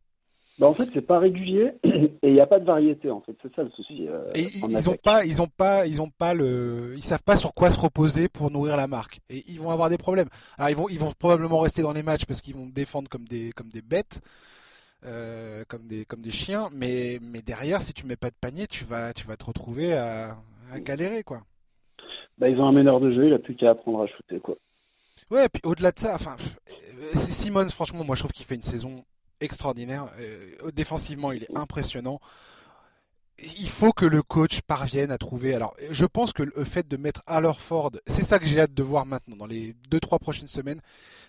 Bah 0.59 0.68
en 0.68 0.74
fait, 0.74 0.88
c'est 0.94 1.02
pas 1.02 1.18
régulier 1.18 1.72
et 1.84 2.28
il 2.28 2.32
n'y 2.32 2.40
a 2.40 2.46
pas 2.46 2.61
de 2.61 2.64
variété 2.64 3.11
en 3.11 3.20
fait. 3.20 3.36
C'est 3.42 3.52
ça 3.55 3.64
le 3.64 3.70
souci. 3.70 4.07
Euh, 4.09 4.24
et 4.34 4.46
ils 4.68 4.88
ont 4.88 4.96
pas, 4.96 5.24
ils 5.24 5.42
ont 5.42 5.48
pas, 5.48 5.86
ils 5.86 6.00
ont 6.00 6.11
pas 6.11 6.32
le, 6.32 6.94
ils 6.96 7.02
savent 7.02 7.24
pas 7.24 7.36
sur 7.36 7.55
quoi 7.55 7.72
se 7.72 7.80
reposer 7.80 8.28
pour 8.28 8.52
nourrir 8.52 8.76
la 8.76 8.86
marque. 8.86 9.20
Et 9.28 9.42
ils 9.48 9.59
vont 9.59 9.70
avoir 9.70 9.90
des 9.90 9.98
problèmes. 9.98 10.28
Alors 10.57 10.70
ils 10.70 10.76
vont, 10.76 10.88
ils 10.88 10.98
vont 10.98 11.12
probablement 11.18 11.59
rester 11.59 11.82
dans 11.82 11.92
les 11.92 12.05
matchs 12.05 12.24
parce 12.24 12.40
qu'ils 12.40 12.55
vont 12.55 12.66
défendre 12.66 13.09
comme 13.09 13.24
des, 13.24 13.50
comme 13.52 13.68
des 13.68 13.82
bêtes. 13.82 14.20
Euh, 15.07 15.64
comme 15.68 15.86
des 15.86 16.07
comme 16.07 16.22
des 16.22 16.30
chiens, 16.30 16.70
mais 16.72 17.18
mais 17.20 17.42
derrière, 17.42 17.82
si 17.82 17.92
tu 17.92 18.07
mets 18.07 18.16
pas 18.16 18.30
de 18.30 18.36
panier, 18.40 18.66
tu 18.66 18.86
vas 18.86 19.12
tu 19.12 19.26
vas 19.26 19.36
te 19.36 19.44
retrouver 19.44 19.92
à, 19.92 20.38
à 20.72 20.80
galérer 20.80 21.22
quoi. 21.24 21.42
Bah, 22.38 22.48
ils 22.48 22.59
ont 22.59 22.66
un 22.66 22.72
meneur 22.72 23.00
de 23.00 23.12
jeu, 23.12 23.26
il 23.26 23.34
a 23.34 23.38
plus 23.38 23.55
qu'à 23.55 23.70
apprendre 23.70 24.00
à 24.00 24.07
shooter 24.07 24.40
quoi. 24.40 24.57
Ouais, 25.30 25.44
et 25.44 25.48
puis 25.50 25.61
au-delà 25.64 25.92
de 25.92 25.98
ça, 25.98 26.14
enfin, 26.14 26.36
c'est 27.12 27.32
Simmons, 27.32 27.68
franchement, 27.68 28.02
moi 28.02 28.14
je 28.14 28.20
trouve 28.20 28.32
qu'il 28.32 28.46
fait 28.46 28.55
une 28.55 28.62
saison 28.62 29.05
extraordinaire. 29.41 30.09
défensivement, 30.72 31.32
il 31.32 31.45
est 31.45 31.57
impressionnant 31.57 32.20
il 33.39 33.68
faut 33.68 33.93
que 33.93 34.07
le 34.07 34.22
coach 34.22 34.61
parvienne 34.62 35.11
à 35.11 35.18
trouver. 35.18 35.55
Alors, 35.55 35.74
je 35.91 36.07
pense 36.07 36.32
que 36.32 36.43
le 36.43 36.64
fait 36.64 36.87
de 36.87 36.97
mettre 36.97 37.22
Ford, 37.59 37.91
c'est 38.07 38.22
ça 38.22 38.39
que 38.39 38.47
j'ai 38.47 38.61
hâte 38.61 38.74
de 38.74 38.82
voir 38.82 39.07
maintenant 39.07 39.37
dans 39.37 39.47
les 39.47 39.74
2-3 39.91 40.18
prochaines 40.18 40.49
semaines, 40.49 40.80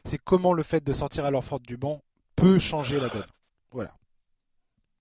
c'est 0.03 0.17
comment 0.17 0.53
le 0.53 0.63
fait 0.63 0.83
de 0.83 0.93
sortir 0.93 1.25
Ford 1.41 1.59
du 1.59 1.77
banc 1.77 2.01
peut 2.35 2.59
changer 2.59 2.99
la 2.99 3.09
donne. 3.09 3.25
Voilà. 3.71 3.93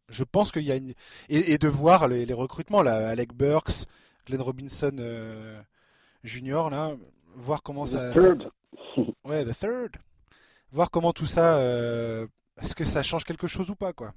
Je 0.09 0.25
pense 0.25 0.53
qu'il 0.53 0.63
y 0.63 0.73
a 0.73 0.77
une 0.77 0.95
et, 1.29 1.59
de 1.59 1.69
voir 1.69 2.09
les, 2.09 2.33
recrutements 2.33 2.83
là, 2.83 3.09
Alec 3.09 3.33
Burks, 3.33 3.87
Glenn 4.27 4.41
Robinson 4.41 4.95
euh, 4.99 5.61
Junior 6.23 6.71
là, 6.71 6.95
voir 7.35 7.63
comment 7.63 7.87
ça, 7.87 8.13
Ouais, 9.25 9.45
the 9.45 9.59
third. 9.59 9.97
Voir 10.73 10.91
comment 10.91 11.13
tout 11.13 11.27
ça 11.27 11.57
euh, 11.59 12.27
est-ce 12.63 12.75
que 12.75 12.85
ça 12.85 13.03
change 13.03 13.25
quelque 13.25 13.47
chose 13.47 13.71
ou 13.71 13.75
pas 13.75 13.93
quoi? 13.93 14.13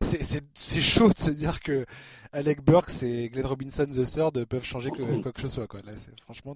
C'est 0.00 0.80
chaud 0.80 1.08
de 1.08 1.18
se 1.18 1.30
dire 1.30 1.60
que 1.60 1.86
Alec 2.32 2.62
Burks 2.62 3.02
et 3.02 3.28
Glenn 3.28 3.46
Robinson 3.46 3.86
the 3.86 4.04
Third 4.04 4.44
peuvent 4.44 4.64
changer 4.64 4.90
que, 4.90 5.22
quoi 5.22 5.32
que 5.32 5.40
ce 5.40 5.48
soit 5.48 5.66
quoi. 5.66 5.80
Là, 5.80 5.92
franchement, 6.22 6.54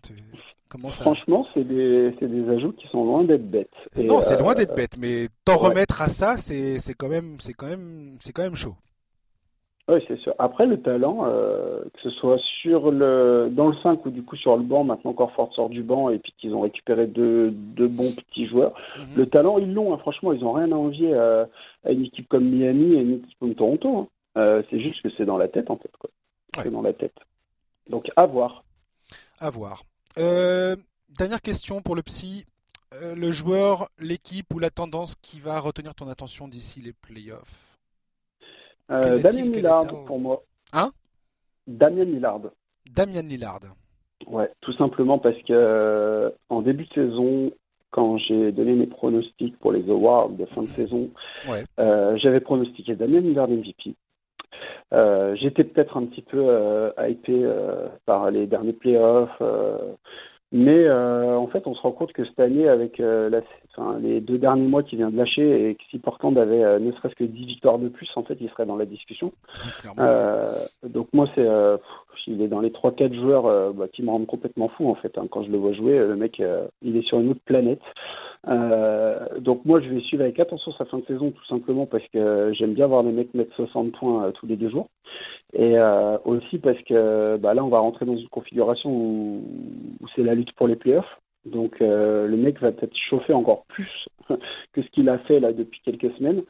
comment 0.68 0.90
ça? 0.90 1.04
Franchement, 1.04 1.46
c'est 1.54 1.64
des, 1.64 2.10
des 2.20 2.48
ajouts 2.50 2.72
qui 2.72 2.86
sont 2.88 3.04
loin 3.04 3.24
d'être 3.24 3.48
bêtes. 3.48 3.70
non, 3.96 4.20
c'est 4.20 4.38
loin 4.38 4.52
euh, 4.52 4.56
d'être 4.56 4.74
bête, 4.74 4.96
mais 4.98 5.28
t'en 5.44 5.56
remettre 5.56 6.02
à 6.02 6.08
ça, 6.08 6.36
c'est 6.36 6.78
quand 6.96 7.08
même 7.08 7.36
c'est 7.40 7.54
quand 7.54 7.68
même 7.68 8.16
c'est 8.20 8.32
quand 8.32 8.42
même 8.42 8.56
chaud. 8.56 8.74
Oui, 9.90 9.98
c'est 10.06 10.18
sûr. 10.20 10.34
Après, 10.38 10.66
le 10.66 10.80
talent, 10.80 11.24
euh, 11.24 11.82
que 11.82 12.00
ce 12.02 12.10
soit 12.10 12.38
sur 12.62 12.92
le, 12.92 13.48
dans 13.50 13.68
le 13.68 13.76
5 13.82 14.06
ou 14.06 14.10
du 14.10 14.22
coup 14.22 14.36
sur 14.36 14.56
le 14.56 14.62
banc, 14.62 14.84
maintenant 14.84 15.10
encore 15.10 15.32
Ford 15.32 15.52
sort 15.52 15.68
du 15.68 15.82
banc 15.82 16.10
et 16.10 16.20
puis 16.20 16.32
qu'ils 16.38 16.54
ont 16.54 16.60
récupéré 16.60 17.08
deux, 17.08 17.50
deux, 17.50 17.88
bons 17.88 18.14
petits 18.14 18.46
joueurs, 18.46 18.72
mhm. 18.96 19.04
le 19.16 19.26
talent, 19.26 19.58
ils 19.58 19.74
l'ont. 19.74 19.92
Hein. 19.92 19.98
Franchement, 19.98 20.32
ils 20.32 20.42
n'ont 20.42 20.52
rien 20.52 20.70
à 20.70 20.76
envier 20.76 21.12
à, 21.14 21.48
une 21.90 22.04
équipe 22.04 22.28
comme 22.28 22.48
Miami 22.48 22.94
et 22.94 23.00
une 23.00 23.14
équipe 23.14 23.38
comme 23.40 23.54
Toronto. 23.56 23.98
Hein. 23.98 24.08
Euh, 24.38 24.62
c'est 24.70 24.78
juste 24.78 25.02
que 25.02 25.08
c'est 25.16 25.24
dans 25.24 25.38
la 25.38 25.48
tête, 25.48 25.70
en 25.70 25.76
fait. 25.76 25.90
Quoi. 25.98 26.10
C'est 26.54 26.70
dans 26.70 26.82
la 26.82 26.92
tête. 26.92 27.16
Donc, 27.88 28.08
à 28.14 28.26
voir. 28.26 28.62
À 29.40 29.50
voir. 29.50 29.82
Euh, 30.18 30.76
dernière 31.18 31.42
question 31.42 31.82
pour 31.82 31.96
le 31.96 32.02
psy. 32.02 32.46
le 32.92 33.32
joueur, 33.32 33.88
l'équipe 33.98 34.54
ou 34.54 34.60
la 34.60 34.70
tendance 34.70 35.16
qui 35.16 35.40
va 35.40 35.58
retenir 35.58 35.96
ton 35.96 36.06
attention 36.06 36.46
d'ici 36.46 36.80
les 36.80 36.92
playoffs? 36.92 37.69
Euh, 38.90 39.18
Damien 39.18 39.44
Lillard 39.44 39.86
pour 40.06 40.18
moi. 40.18 40.42
Hein 40.72 40.90
Damien 41.66 42.04
Lillard. 42.04 42.40
Damien 42.94 43.22
Lillard. 43.22 43.60
Ouais, 44.26 44.50
tout 44.60 44.72
simplement 44.74 45.18
parce 45.18 45.36
que 45.38 45.52
euh, 45.52 46.30
en 46.48 46.62
début 46.62 46.84
de 46.86 46.92
saison, 46.92 47.52
quand 47.90 48.18
j'ai 48.18 48.52
donné 48.52 48.74
mes 48.74 48.86
pronostics 48.86 49.58
pour 49.58 49.72
les 49.72 49.88
awards 49.90 50.30
de 50.30 50.44
fin 50.46 50.62
de 50.62 50.66
saison, 50.66 51.10
euh, 51.78 52.16
j'avais 52.18 52.40
pronostiqué 52.40 52.94
Damien 52.94 53.20
Lillard 53.20 53.48
MVP. 53.48 53.94
J'étais 55.40 55.64
peut-être 55.64 55.96
un 55.96 56.06
petit 56.06 56.22
peu 56.22 56.92
hypé 56.98 57.48
par 58.06 58.30
les 58.30 58.46
derniers 58.46 58.72
playoffs, 58.72 59.40
mais 60.52 60.90
en 60.90 61.46
fait, 61.46 61.66
on 61.66 61.74
se 61.74 61.80
rend 61.80 61.92
compte 61.92 62.12
que 62.12 62.24
cette 62.24 62.40
année, 62.40 62.68
avec 62.68 62.98
la, 62.98 63.40
les 64.00 64.20
deux 64.20 64.38
derniers 64.38 64.66
mois 64.66 64.82
qu'il 64.82 64.98
vient 64.98 65.10
de 65.10 65.16
lâcher 65.16 65.70
et 65.70 65.74
que 65.74 65.82
si 65.90 65.98
Portland 65.98 66.36
avait 66.36 66.62
euh, 66.62 66.78
ne 66.78 66.92
serait-ce 66.92 67.14
que 67.14 67.24
10 67.24 67.46
victoires 67.46 67.78
de 67.78 67.88
plus, 67.88 68.08
en 68.16 68.22
fait, 68.22 68.36
il 68.40 68.48
serait 68.50 68.66
dans 68.66 68.76
la 68.76 68.86
discussion. 68.86 69.32
Euh, 69.98 70.50
donc 70.84 71.08
moi, 71.12 71.26
c'est, 71.34 71.46
euh, 71.46 71.76
il 72.26 72.42
est 72.42 72.48
dans 72.48 72.60
les 72.60 72.70
3-4 72.70 73.14
joueurs 73.14 73.72
bah, 73.72 73.86
qui 73.88 74.02
me 74.02 74.10
rendent 74.10 74.26
complètement 74.26 74.68
fou, 74.68 74.88
en 74.88 74.94
fait. 74.94 75.16
Hein. 75.18 75.26
Quand 75.30 75.42
je 75.42 75.50
le 75.50 75.58
vois 75.58 75.72
jouer, 75.72 75.98
le 75.98 76.16
mec, 76.16 76.42
il 76.82 76.96
est 76.96 77.06
sur 77.06 77.20
une 77.20 77.30
autre 77.30 77.40
planète. 77.44 77.82
Donc 78.46 79.64
moi, 79.64 79.80
je 79.80 79.88
vais 79.88 80.00
suivre 80.00 80.22
avec 80.22 80.40
attention 80.40 80.72
sa 80.72 80.84
fin 80.86 80.98
de 80.98 81.04
saison, 81.06 81.30
tout 81.30 81.44
simplement 81.46 81.86
parce 81.86 82.06
que 82.12 82.52
j'aime 82.54 82.74
bien 82.74 82.86
voir 82.86 83.02
les 83.02 83.12
mecs 83.12 83.34
mettre 83.34 83.54
60 83.56 83.92
points 83.92 84.30
tous 84.32 84.46
les 84.46 84.56
deux 84.56 84.70
jours. 84.70 84.88
Et 85.52 85.76
aussi 86.24 86.58
parce 86.58 86.80
que 86.82 87.36
bah, 87.36 87.54
là, 87.54 87.64
on 87.64 87.68
va 87.68 87.80
rentrer 87.80 88.06
dans 88.06 88.16
une 88.16 88.28
configuration 88.28 88.90
où 88.90 89.42
c'est 90.14 90.22
la 90.22 90.34
lutte 90.34 90.52
pour 90.52 90.68
les 90.68 90.76
playoffs. 90.76 91.20
Donc 91.44 91.80
euh, 91.80 92.26
le 92.26 92.36
mec 92.36 92.60
va 92.60 92.70
peut-être 92.72 92.96
chauffer 92.96 93.32
encore 93.32 93.64
plus 93.66 94.08
que 94.28 94.82
ce 94.82 94.88
qu'il 94.90 95.08
a 95.08 95.18
fait 95.18 95.40
là 95.40 95.52
depuis 95.52 95.80
quelques 95.84 96.14
semaines. 96.16 96.42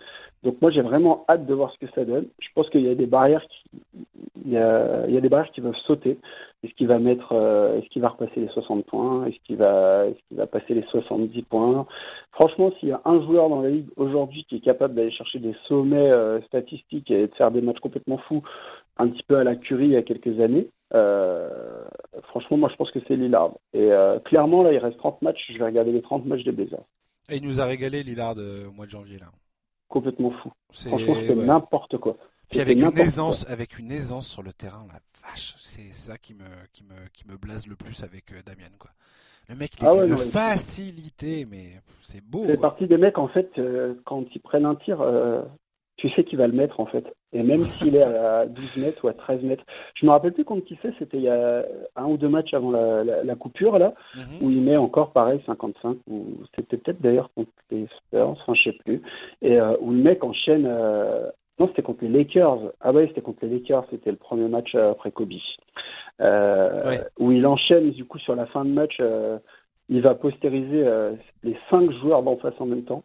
Donc 0.43 0.61
moi 0.62 0.70
j'ai 0.70 0.80
vraiment 0.80 1.24
hâte 1.28 1.47
de 1.47 1.55
voir 1.55 1.72
ce 1.72 1.78
que 1.84 1.93
ça 1.95 2.05
donne. 2.05 2.26
Je 2.41 2.49
pense 2.55 2.68
qu'il 2.70 2.82
y 2.82 2.88
a 2.88 2.95
des 2.95 3.07
barrières 3.07 3.47
qui 3.47 3.80
il 4.47 4.53
y 4.53 4.57
a, 4.57 5.20
des 5.20 5.28
barrières 5.28 5.53
qui 5.53 5.61
peuvent 5.61 5.76
sauter. 5.86 6.18
Est-ce 6.62 6.72
qu'il 6.74 6.86
va 6.86 6.99
mettre 6.99 7.32
euh, 7.32 7.78
est-ce 7.78 7.88
qu'il 7.88 8.01
va 8.03 8.09
repasser 8.09 8.41
les 8.41 8.49
60 8.49 8.86
points? 8.86 9.26
Est-ce 9.26 9.36
qu'il 9.45 9.57
va 9.57 10.07
est-ce 10.07 10.18
qu'il 10.28 10.36
va 10.38 10.47
passer 10.47 10.74
les 10.74 10.82
70 10.82 11.43
points? 11.43 11.86
Franchement, 12.32 12.72
s'il 12.78 12.88
y 12.88 12.93
a 12.93 13.03
un 13.05 13.22
joueur 13.22 13.49
dans 13.51 13.61
la 13.61 13.70
ligue 13.70 13.88
aujourd'hui 13.97 14.45
qui 14.49 14.57
est 14.57 14.61
capable 14.61 14.95
d'aller 14.95 15.11
chercher 15.11 15.38
des 15.38 15.55
sommets 15.68 16.11
euh, 16.11 16.41
statistiques 16.43 17.11
et 17.11 17.26
de 17.26 17.34
faire 17.34 17.51
des 17.51 17.61
matchs 17.61 17.80
complètement 17.80 18.18
fous 18.18 18.43
un 18.97 19.09
petit 19.09 19.22
peu 19.22 19.36
à 19.36 19.45
la 19.45 19.57
Curie 19.57 19.86
il 19.86 19.93
y 19.93 19.97
a 19.97 20.03
quelques 20.03 20.41
années, 20.41 20.68
euh, 20.93 21.49
franchement, 22.24 22.59
moi, 22.59 22.68
je 22.70 22.76
pense 22.76 22.91
que 22.91 22.99
c'est 23.09 23.16
Lillard. 23.16 23.53
Et 23.72 23.88
clairement, 24.26 24.62
là, 24.62 24.74
il 24.74 24.78
reste 24.78 24.99
30 24.99 25.22
matchs. 25.22 25.41
Je 25.51 25.59
vais 25.59 25.64
regarder 25.64 25.93
les 25.93 26.03
30 26.03 26.26
matchs 26.26 26.45
des 26.45 26.53
Blazers. 26.53 26.84
Et 27.30 27.36
il 27.36 27.45
nous 27.47 27.62
a 27.62 27.64
régalé, 27.64 28.03
Lillard, 28.03 28.36
au 28.36 28.72
mois 28.72 28.84
de 28.84 28.91
janvier, 28.91 29.18
là. 29.18 29.28
Complètement 29.91 30.30
fou. 30.30 30.51
Franchement, 30.72 31.14
c'est 31.20 31.34
n'importe 31.34 31.99
quoi. 31.99 32.16
Puis 32.49 32.61
avec 32.61 32.78
une 32.78 32.99
aisance, 32.99 33.47
avec 33.49 33.78
une 33.78 33.93
aisance 33.93 34.26
sur 34.26 34.43
le 34.43 34.53
terrain, 34.53 34.86
la 34.88 35.01
vache, 35.28 35.55
c'est 35.59 35.93
ça 35.93 36.16
qui 36.16 36.32
me, 36.32 36.47
qui 36.72 36.84
me, 36.84 36.95
qui 37.12 37.28
me 37.28 37.36
blase 37.36 37.66
le 37.66 37.76
plus 37.76 38.03
avec 38.03 38.32
Damien, 38.45 38.70
quoi. 38.78 38.91
Le 39.49 39.57
mec, 39.57 39.72
il 39.80 39.86
ah 39.86 40.07
une 40.07 40.16
facilité, 40.16 41.45
mais 41.45 41.82
c'est 42.01 42.24
beau. 42.24 42.45
C'est 42.47 42.57
partie 42.57 42.86
des 42.86 42.97
mecs, 42.97 43.18
en 43.18 43.28
fait, 43.28 43.61
quand 44.05 44.24
ils 44.32 44.41
prennent 44.41 44.64
un 44.64 44.76
tir, 44.76 45.03
tu 46.01 46.09
sais 46.11 46.25
qu'il 46.25 46.39
va 46.39 46.47
le 46.47 46.55
mettre 46.55 46.81
en 46.81 46.87
fait. 46.87 47.05
Et 47.33 47.43
même 47.43 47.61
s'il 47.79 47.95
est 47.95 48.03
à 48.03 48.47
12 48.47 48.77
mètres 48.79 49.05
ou 49.05 49.09
à 49.09 49.13
13 49.13 49.43
mètres. 49.43 49.65
Je 49.95 50.07
me 50.07 50.11
rappelle 50.11 50.33
plus 50.33 50.45
contre 50.45 50.65
qui 50.65 50.79
c'est, 50.81 50.95
c'était 50.99 51.19
il 51.19 51.25
y 51.25 51.29
a 51.29 51.65
un 51.95 52.07
ou 52.07 52.17
deux 52.17 52.29
matchs 52.29 52.55
avant 52.55 52.71
la, 52.71 53.35
coupure 53.37 53.79
là, 53.79 53.93
mhm. 54.17 54.23
où 54.41 54.51
il 54.51 54.63
met 54.63 54.77
encore 54.77 55.13
pareil 55.13 55.41
55, 55.47 55.99
ou 56.09 56.25
c'était 56.57 56.79
peut-être 56.79 57.01
d'ailleurs 57.01 57.31
contre 57.35 57.51
les 57.71 57.87
Spurs, 57.97 58.29
enfin 58.29 58.55
je 58.55 58.63
sais 58.65 58.77
plus, 58.85 59.03
et 59.43 59.61
euh, 59.61 59.77
où 59.81 59.93
le 59.93 59.99
mec 59.99 60.25
enchaîne, 60.25 60.67
euh, 60.67 61.31
non 61.59 61.69
c'était 61.69 61.83
contre 61.83 62.05
les 62.05 62.11
Lakers, 62.11 62.59
ah 62.81 62.93
ouais 62.93 63.07
c'était 63.09 63.21
contre 63.21 63.45
les 63.45 63.59
Lakers, 63.59 63.85
c'était 63.91 64.11
le 64.11 64.17
premier 64.17 64.49
match 64.49 64.75
euh, 64.75 64.93
après 64.93 65.11
Kobe, 65.11 65.33
où 67.19 67.33
il 67.33 67.47
enchaîne 67.47 67.91
du 67.91 68.05
coup 68.05 68.19
sur 68.19 68.35
la 68.35 68.47
fin 68.47 68.65
de 68.65 68.71
match, 68.71 69.01
il 69.89 70.03
va 70.03 70.15
postériser 70.15 70.85
les 71.43 71.57
cinq 71.69 71.91
joueurs 71.93 72.23
d'en 72.23 72.37
face 72.37 72.55
en 72.59 72.67
même 72.67 72.85
temps. 72.85 73.05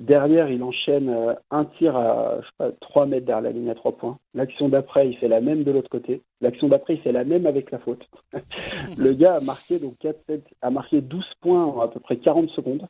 Derrière, 0.00 0.50
il 0.50 0.62
enchaîne 0.62 1.10
euh, 1.10 1.34
un 1.50 1.66
tir 1.66 1.94
à 1.94 2.38
je 2.40 2.46
sais 2.46 2.52
pas, 2.56 2.70
3 2.80 3.04
mètres 3.04 3.26
derrière 3.26 3.42
la 3.42 3.52
ligne 3.52 3.68
à 3.68 3.74
3 3.74 3.98
points. 3.98 4.18
L'action 4.32 4.70
d'après, 4.70 5.06
il 5.06 5.16
fait 5.18 5.28
la 5.28 5.42
même 5.42 5.62
de 5.62 5.70
l'autre 5.70 5.90
côté. 5.90 6.22
L'action 6.40 6.68
d'après, 6.68 6.94
il 6.94 7.00
fait 7.00 7.12
la 7.12 7.24
même 7.24 7.44
avec 7.44 7.70
la 7.70 7.78
faute. 7.78 8.08
le 8.96 9.12
gars 9.12 9.36
a 9.36 9.40
marqué 9.40 9.78
donc 9.78 9.98
4, 9.98 10.18
a 10.62 10.70
marqué 10.70 11.02
12 11.02 11.22
points 11.42 11.64
en 11.66 11.80
à 11.80 11.88
peu 11.88 12.00
près 12.00 12.16
40 12.16 12.48
secondes. 12.50 12.86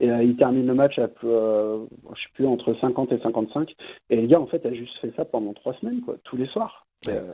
Et 0.00 0.10
euh, 0.10 0.22
il 0.22 0.36
termine 0.36 0.66
le 0.66 0.74
match 0.74 0.98
à 0.98 1.08
euh, 1.24 1.84
je 2.14 2.22
sais 2.22 2.28
plus 2.32 2.46
entre 2.46 2.74
50 2.74 3.12
et 3.12 3.18
55. 3.18 3.74
Et 4.08 4.16
le 4.16 4.26
gars 4.26 4.40
en 4.40 4.46
fait 4.46 4.64
a 4.64 4.72
juste 4.72 4.96
fait 4.98 5.12
ça 5.14 5.26
pendant 5.26 5.52
3 5.52 5.74
semaines 5.74 6.00
quoi, 6.00 6.16
tous 6.24 6.38
les 6.38 6.46
soirs. 6.46 6.86
Euh, 7.08 7.32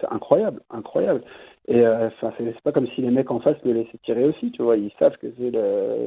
c'est 0.00 0.06
incroyable, 0.10 0.60
incroyable. 0.70 1.22
Et 1.68 1.84
euh, 1.84 2.06
enfin, 2.06 2.32
c'est 2.38 2.60
pas 2.60 2.72
comme 2.72 2.86
si 2.94 3.00
les 3.00 3.10
mecs 3.10 3.30
en 3.30 3.40
face 3.40 3.56
le 3.64 3.72
laissaient 3.72 3.98
tirer 4.04 4.24
aussi, 4.24 4.52
tu 4.52 4.62
vois. 4.62 4.76
Ils 4.76 4.92
savent 4.98 5.16
que 5.16 5.26
c'est 5.36 5.50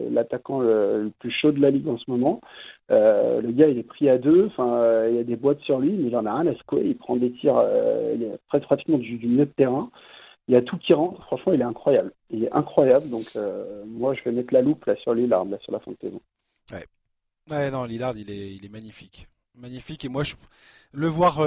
l'attaquant 0.09 0.61
le, 0.61 1.11
plus 1.20 1.32
chaud 1.32 1.51
de 1.51 1.59
la 1.59 1.70
ligue 1.70 1.88
en 1.88 1.97
ce 1.97 2.09
moment. 2.09 2.39
Euh, 2.91 3.41
le 3.41 3.51
gars, 3.51 3.67
il 3.67 3.78
est 3.78 3.84
pris 3.84 4.09
à 4.09 4.17
deux. 4.17 4.45
Enfin, 4.47 5.07
il 5.09 5.15
y 5.15 5.20
a 5.20 5.24
des 5.24 5.36
boîtes 5.36 5.59
sur 5.61 5.80
lui, 5.80 5.91
mais 5.91 6.07
il 6.07 6.15
en 6.15 6.26
a 6.26 6.34
rien 6.34 6.51
à 6.51 6.55
secouer. 6.55 6.84
Il 6.86 6.97
prend 6.97 7.17
des 7.17 7.32
tirs 7.34 7.61
il 8.15 8.24
est 8.24 8.38
presque 8.47 8.65
pratiquement 8.65 8.97
du, 8.97 9.17
du, 9.17 9.28
milieu 9.28 9.45
de 9.45 9.51
terrain. 9.51 9.91
Il 10.47 10.53
y 10.53 10.57
a 10.57 10.61
tout 10.61 10.78
qui 10.78 10.93
rentre. 10.93 11.22
Franchement, 11.26 11.53
il 11.53 11.61
est 11.61 11.65
incroyable. 11.65 12.13
Il 12.30 12.45
est 12.45 12.53
incroyable. 12.53 13.09
Donc, 13.09 13.26
moi, 13.86 14.13
je 14.13 14.24
vais 14.24 14.32
mettre 14.32 14.53
la 14.53 14.61
loupe 14.61 14.86
là 14.86 14.95
sur 14.95 15.13
Lillard, 15.13 15.45
là, 15.45 15.57
sur 15.59 15.74
la 15.74 15.80
fin 15.80 15.91
de 15.91 15.97
saison. 16.01 16.22
Ouais. 16.72 16.86
Ouais, 17.51 17.70
non, 17.70 17.84
Lillard, 17.84 18.15
il 18.17 18.32
est, 18.32 18.55
il 18.55 18.65
est 18.65 18.72
magnifique. 18.72 19.28
Magnifique. 19.55 20.05
Et 20.05 20.09
moi, 20.09 20.24
je, 20.24 20.36
le 20.93 21.07
voir 21.07 21.39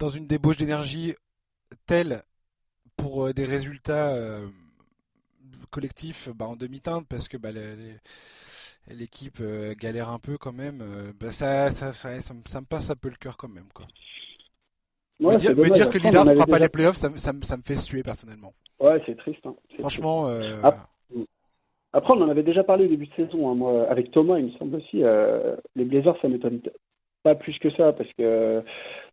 dans 0.00 0.08
une 0.08 0.26
débauche 0.26 0.56
d'énergie 0.56 1.14
telle 1.86 2.22
pour 2.96 3.26
euh, 3.26 3.32
des 3.32 3.44
résultats 3.44 4.14
euh, 4.14 4.48
collectifs 5.70 6.28
bah, 6.34 6.46
en 6.46 6.56
demi-teinte 6.56 7.06
parce 7.08 7.28
que 7.28 7.36
bah, 7.36 7.50
l'équipe 8.88 9.38
euh, 9.40 9.74
galère 9.78 10.08
un 10.08 10.18
peu 10.18 10.38
quand 10.38 10.52
même, 10.52 10.82
bah, 11.20 11.30
ça, 11.30 11.70
ça, 11.70 11.92
ça, 11.92 12.34
me 12.34 12.64
pince 12.64 12.90
un 12.90 12.96
peu 12.96 13.10
le 13.10 13.16
cœur 13.16 13.36
quand 13.36 13.48
même. 13.48 13.68
Quoi. 13.74 13.86
me, 15.20 15.36
dire, 15.36 15.90
que 15.90 15.98
Lillard 15.98 16.24
ne 16.24 16.32
fera 16.32 16.46
pas 16.46 16.58
les 16.58 16.70
playoffs, 16.70 16.96
ça, 16.96 17.10
ça, 17.16 17.32
me 17.32 17.62
fait 17.62 17.76
suer 17.76 18.02
personnellement. 18.02 18.54
Ouais, 18.80 19.02
c'est 19.06 19.16
triste. 19.18 19.44
Hein. 19.44 19.54
Franchement. 19.78 20.26
Après, 21.92 22.12
on 22.12 22.22
en 22.22 22.28
avait 22.28 22.44
déjà 22.44 22.62
parlé 22.62 22.84
au 22.84 22.88
début 22.88 23.08
de 23.08 23.14
saison. 23.14 23.50
Hein, 23.50 23.56
moi, 23.56 23.90
avec 23.90 24.12
Thomas, 24.12 24.38
il 24.38 24.46
me 24.46 24.52
semble 24.52 24.76
aussi, 24.76 25.02
les 25.76 25.84
Blazers, 25.84 26.16
ça 26.22 26.28
m'étonne 26.28 26.60
pas 27.22 27.34
plus 27.34 27.58
que 27.58 27.70
ça, 27.70 27.92
parce 27.92 28.10
que 28.18 28.62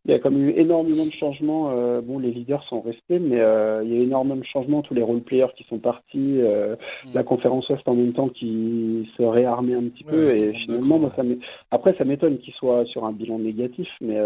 il 0.08 0.12
y 0.12 0.14
a 0.14 0.20
comme 0.20 0.42
eu 0.42 0.52
énormément 0.52 1.06
de 1.06 1.12
changements. 1.12 1.72
Euh, 1.72 2.00
bon, 2.00 2.18
les 2.18 2.32
leaders 2.32 2.64
sont 2.70 2.80
restés, 2.80 3.20
mais 3.20 3.42
euh, 3.42 3.84
il 3.84 3.94
y 3.94 4.00
a 4.00 4.02
énormément 4.02 4.38
de 4.38 4.46
changements. 4.46 4.82
Tous 4.82 4.94
les 4.94 5.02
role-players 5.02 5.54
qui 5.58 5.66
sont 5.66 5.80
partis, 5.80 6.40
euh, 6.40 6.78
mm. 7.06 7.14
la 7.14 7.24
conférence 7.24 7.68
Ouest 7.70 7.86
en 7.88 7.96
même 7.96 8.14
temps 8.14 8.30
qui 8.30 9.10
se 9.18 9.24
réarmait 9.24 9.76
un 9.76 9.84
petit 9.84 10.06
peu. 10.06 10.36
Et 10.36 10.54
finalement, 10.54 10.98
moi, 11.00 11.12
ça 11.16 11.24
après, 11.72 11.94
ça 11.98 12.06
m'étonne 12.06 12.38
qu'il 12.40 12.54
soit 12.54 12.86
sur 12.86 13.04
un 13.04 13.12
bilan 13.12 13.40
négatif, 13.40 13.90
mais 14.00 14.18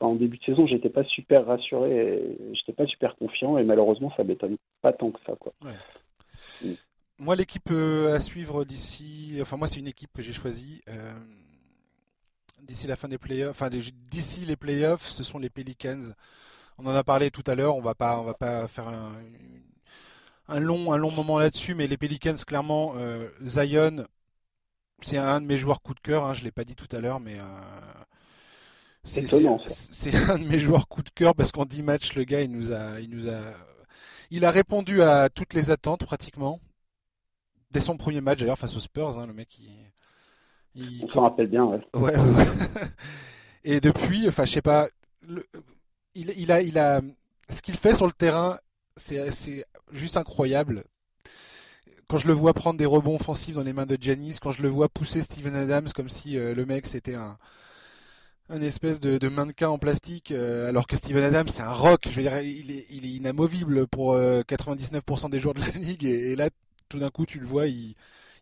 en 0.00 0.16
début 0.16 0.38
de 0.38 0.44
saison, 0.44 0.66
j'étais 0.66 0.90
pas 0.90 1.04
super 1.04 1.46
rassuré, 1.46 2.20
j'étais 2.52 2.72
pas 2.72 2.86
super 2.86 3.14
confiant, 3.16 3.56
et 3.56 3.62
malheureusement, 3.62 4.12
ça 4.16 4.24
m'étonne 4.24 4.56
pas 4.82 4.92
tant 4.92 5.12
que 5.12 5.20
ça, 5.26 5.34
quoi. 5.38 5.52
Mm. 6.62 6.72
Moi, 7.20 7.36
l'équipe 7.36 7.70
à 7.70 8.18
suivre 8.18 8.64
d'ici, 8.64 9.38
enfin 9.40 9.56
moi, 9.56 9.68
c'est 9.68 9.78
une 9.78 9.86
équipe 9.86 10.10
que 10.12 10.22
j'ai 10.22 10.32
choisie 10.32 10.82
d'ici 12.64 12.86
la 12.86 12.96
fin 12.96 13.08
des 13.08 13.18
playoffs, 13.18 13.50
enfin 13.50 13.70
d'ici 13.70 14.44
les 14.44 14.56
playoffs, 14.56 15.06
ce 15.06 15.22
sont 15.22 15.38
les 15.38 15.50
Pelicans. 15.50 16.12
On 16.78 16.86
en 16.86 16.94
a 16.94 17.04
parlé 17.04 17.30
tout 17.30 17.44
à 17.46 17.54
l'heure, 17.54 17.76
on 17.76 17.82
va 17.82 17.94
pas, 17.94 18.18
on 18.18 18.24
va 18.24 18.34
pas 18.34 18.66
faire 18.68 18.88
un, 20.48 20.60
long, 20.60 20.92
un 20.92 20.96
long 20.96 21.10
moment 21.10 21.38
là-dessus, 21.38 21.74
mais 21.74 21.86
les 21.86 21.96
Pelicans, 21.96 22.34
clairement, 22.46 22.94
euh, 22.96 23.28
Zion, 23.44 24.06
c'est 25.00 25.18
un 25.18 25.40
de 25.40 25.46
mes 25.46 25.56
joueurs 25.58 25.82
coup 25.82 25.94
de 25.94 26.00
cœur. 26.00 26.24
Hein, 26.24 26.34
je 26.34 26.44
l'ai 26.44 26.50
pas 26.50 26.64
dit 26.64 26.74
tout 26.74 26.88
à 26.96 27.00
l'heure, 27.00 27.20
mais 27.20 27.38
euh, 27.38 27.44
c'est 29.04 30.14
un 30.14 30.38
de 30.38 30.44
mes 30.44 30.58
joueurs 30.58 30.88
coup 30.88 31.02
de 31.02 31.10
cœur 31.10 31.34
parce 31.34 31.52
qu'en 31.52 31.64
10 31.64 31.82
matchs, 31.82 32.14
le 32.14 32.24
gars, 32.24 32.42
il 32.42 32.50
nous 32.50 32.72
a, 32.72 33.00
il 33.00 33.10
nous 33.10 33.28
a, 33.28 33.40
il 34.30 34.44
a 34.44 34.50
répondu 34.50 35.02
à 35.02 35.28
toutes 35.28 35.54
les 35.54 35.70
attentes 35.70 36.04
pratiquement 36.04 36.60
dès 37.70 37.80
son 37.80 37.96
premier 37.96 38.20
match 38.20 38.38
d'ailleurs 38.38 38.58
face 38.58 38.76
aux 38.76 38.80
Spurs. 38.80 39.18
Hein, 39.18 39.26
le 39.26 39.34
mec, 39.34 39.58
il, 39.58 39.68
il... 40.74 41.04
On 41.04 41.08
s'en 41.08 41.22
rappelle 41.22 41.46
bien, 41.46 41.64
ouais. 41.64 41.80
Ouais, 41.94 42.14
Et 43.64 43.80
depuis, 43.80 44.28
enfin, 44.28 44.44
je 44.44 44.52
sais 44.52 44.62
pas, 44.62 44.88
il, 46.14 46.32
il, 46.36 46.52
a, 46.52 46.60
il 46.60 46.78
a, 46.78 47.00
ce 47.48 47.62
qu'il 47.62 47.76
fait 47.76 47.94
sur 47.94 48.06
le 48.06 48.12
terrain, 48.12 48.58
c'est 48.96 49.64
juste 49.92 50.16
incroyable. 50.16 50.84
Quand 52.08 52.18
je 52.18 52.26
le 52.26 52.34
vois 52.34 52.52
prendre 52.52 52.78
des 52.78 52.86
rebonds 52.86 53.16
offensifs 53.16 53.54
dans 53.54 53.62
les 53.62 53.72
mains 53.72 53.86
de 53.86 53.96
Janis, 53.98 54.38
quand 54.40 54.50
je 54.50 54.62
le 54.62 54.68
vois 54.68 54.88
pousser 54.88 55.22
Steven 55.22 55.56
Adams 55.56 55.88
comme 55.94 56.10
si 56.10 56.36
euh, 56.36 56.54
le 56.54 56.66
mec 56.66 56.86
c'était 56.86 57.14
un, 57.14 57.38
un 58.50 58.60
espèce 58.60 59.00
de, 59.00 59.16
de, 59.16 59.28
mannequin 59.28 59.70
en 59.70 59.78
plastique, 59.78 60.30
euh, 60.30 60.68
alors 60.68 60.86
que 60.86 60.96
Steven 60.96 61.24
Adams 61.24 61.48
c'est 61.48 61.62
un 61.62 61.72
rock. 61.72 62.02
Je 62.04 62.14
veux 62.14 62.22
dire, 62.22 62.38
il 62.40 62.70
est, 62.70 62.86
il 62.90 63.06
est 63.06 63.16
inamovible 63.16 63.86
pour 63.86 64.14
99% 64.14 65.26
euh, 65.26 65.28
des 65.30 65.40
joueurs 65.40 65.54
de 65.54 65.60
la 65.60 65.68
ligue, 65.74 66.04
et, 66.04 66.32
et 66.32 66.36
là, 66.36 66.50
tout 66.90 66.98
d'un 66.98 67.10
coup, 67.10 67.24
tu 67.24 67.40
le 67.40 67.46
vois, 67.46 67.66
il, 67.66 67.94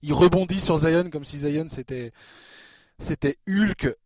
il 0.03 0.13
rebondit 0.13 0.61
sur 0.61 0.77
Zion 0.77 1.11
comme 1.11 1.25
si 1.25 1.39
Zion 1.39 1.69
c'était 1.69 2.13
Hulk. 3.49 3.97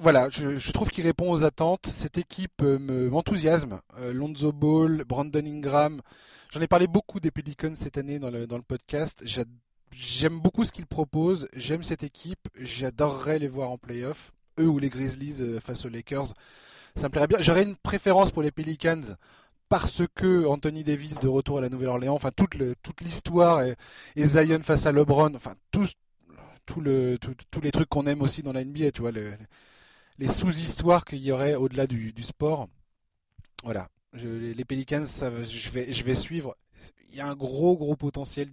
Voilà, 0.00 0.28
je, 0.28 0.72
trouve 0.72 0.90
qu'il 0.90 1.04
répond 1.04 1.30
aux 1.30 1.44
attentes. 1.44 1.86
Cette 1.86 2.18
équipe 2.18 2.62
euh, 2.62 3.08
m'enthousiasme. 3.08 3.80
Euh, 3.98 4.12
Lonzo 4.12 4.52
Ball, 4.52 5.04
Brandon 5.04 5.46
Ingram. 5.46 6.02
J'en 6.50 6.60
ai 6.60 6.66
parlé 6.66 6.88
beaucoup 6.88 7.20
des 7.20 7.30
Pelicans 7.30 7.76
cette 7.76 7.96
année 7.96 8.18
dans 8.18 8.30
le, 8.30 8.46
dans 8.46 8.56
le 8.56 8.62
podcast. 8.62 9.24
J'aime 9.92 10.40
beaucoup 10.40 10.64
ce 10.64 10.72
qu'ils 10.72 10.86
proposent. 10.86 11.48
J'aime 11.54 11.84
cette 11.84 12.02
équipe. 12.02 12.48
J'adorerais 12.58 13.38
les 13.38 13.48
voir 13.48 13.70
en 13.70 13.78
playoff. 13.78 14.32
Eux 14.58 14.66
ou 14.66 14.78
les 14.78 14.90
Grizzlies 14.90 15.40
euh, 15.40 15.60
face 15.60 15.84
aux 15.84 15.88
Lakers. 15.88 16.34
Ça 16.96 17.04
me 17.04 17.08
plairait 17.10 17.28
bien. 17.28 17.40
J'aurais 17.40 17.62
une 17.62 17.76
préférence 17.76 18.32
pour 18.32 18.42
les 18.42 18.50
Pelicans 18.50 19.16
parce 19.68 20.02
que 20.14 20.46
Anthony 20.46 20.84
Davis 20.84 21.20
de 21.20 21.28
retour 21.28 21.58
à 21.58 21.60
la 21.60 21.68
Nouvelle-Orléans, 21.68 22.14
enfin 22.14 22.30
toute 22.34 22.56
toute 22.82 23.00
l'histoire 23.00 23.62
et, 23.62 23.76
Zion 24.16 24.60
face 24.60 24.86
à 24.86 24.92
LeBron, 24.92 25.34
enfin 25.34 25.54
tout 25.70 26.80
le 26.80 27.18
tous 27.18 27.60
les 27.60 27.70
trucs 27.70 27.88
qu'on 27.88 28.06
aime 28.06 28.22
aussi 28.22 28.42
dans 28.42 28.52
la 28.52 28.64
NBA, 28.64 28.92
tu 28.92 29.02
vois, 29.02 29.10
les 29.10 30.28
sous-histoires 30.28 31.04
qu'il 31.04 31.24
y 31.24 31.32
aurait 31.32 31.54
au-delà 31.54 31.86
du, 31.86 32.12
sport. 32.22 32.68
Voilà, 33.64 33.88
les 34.12 34.64
Pelicans, 34.64 35.04
je 35.04 35.70
vais 35.70 35.92
je 35.92 36.04
vais 36.04 36.14
suivre. 36.14 36.54
Il 37.08 37.16
y 37.16 37.20
a 37.20 37.26
un 37.26 37.36
gros 37.36 37.76
gros 37.76 37.96
potentiel 37.96 38.48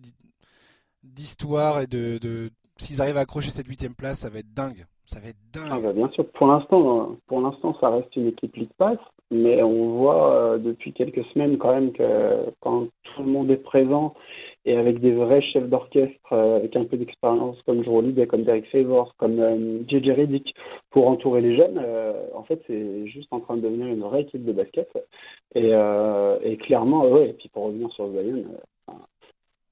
d'histoire 1.03 1.81
et 1.81 1.87
de, 1.87 2.19
de 2.19 2.51
s'ils 2.77 3.01
arrivent 3.01 3.17
à 3.17 3.21
accrocher 3.21 3.49
cette 3.49 3.67
huitième 3.67 3.95
place, 3.95 4.19
ça 4.19 4.29
va 4.29 4.39
être 4.39 4.53
dingue. 4.53 4.85
Ça 5.05 5.19
va 5.19 5.29
être 5.29 5.51
dingue. 5.51 5.69
Ah 5.71 5.79
bah 5.79 5.93
bien 5.93 6.09
sûr, 6.11 6.29
pour 6.31 6.47
l'instant, 6.47 7.17
pour 7.27 7.41
l'instant, 7.41 7.75
ça 7.79 7.89
reste 7.89 8.15
une 8.15 8.27
équipe 8.27 8.55
League 8.55 8.71
Pass, 8.77 8.97
mais 9.31 9.63
on 9.63 9.97
voit 9.97 10.33
euh, 10.33 10.57
depuis 10.57 10.93
quelques 10.93 11.23
semaines 11.33 11.57
quand 11.57 11.73
même 11.73 11.91
que 11.93 12.49
quand 12.59 12.87
tout 13.03 13.23
le 13.23 13.29
monde 13.29 13.49
est 13.49 13.63
présent 13.63 14.13
et 14.65 14.77
avec 14.77 14.99
des 14.99 15.13
vrais 15.13 15.41
chefs 15.41 15.67
d'orchestre 15.69 16.33
euh, 16.33 16.57
avec 16.57 16.75
un 16.75 16.85
peu 16.85 16.97
d'expérience 16.97 17.57
comme 17.65 17.83
Joe 17.83 18.03
et 18.17 18.27
comme 18.27 18.43
Derek 18.43 18.67
Favors, 18.67 19.15
comme 19.17 19.85
JJ 19.87 20.09
euh, 20.09 20.39
pour 20.91 21.07
entourer 21.07 21.41
les 21.41 21.55
jeunes, 21.55 21.81
en 22.35 22.43
fait, 22.43 22.61
c'est 22.67 23.07
juste 23.07 23.31
en 23.31 23.39
train 23.39 23.55
de 23.57 23.61
devenir 23.61 23.87
une 23.87 24.01
vraie 24.01 24.21
équipe 24.21 24.45
de 24.45 24.51
basket. 24.51 24.89
Et, 25.55 25.71
et 26.43 26.57
clairement, 26.57 27.05
ouais, 27.07 27.29
et 27.29 27.33
puis 27.33 27.49
pour 27.49 27.65
revenir 27.65 27.91
sur 27.93 28.09
Zion, 28.11 28.43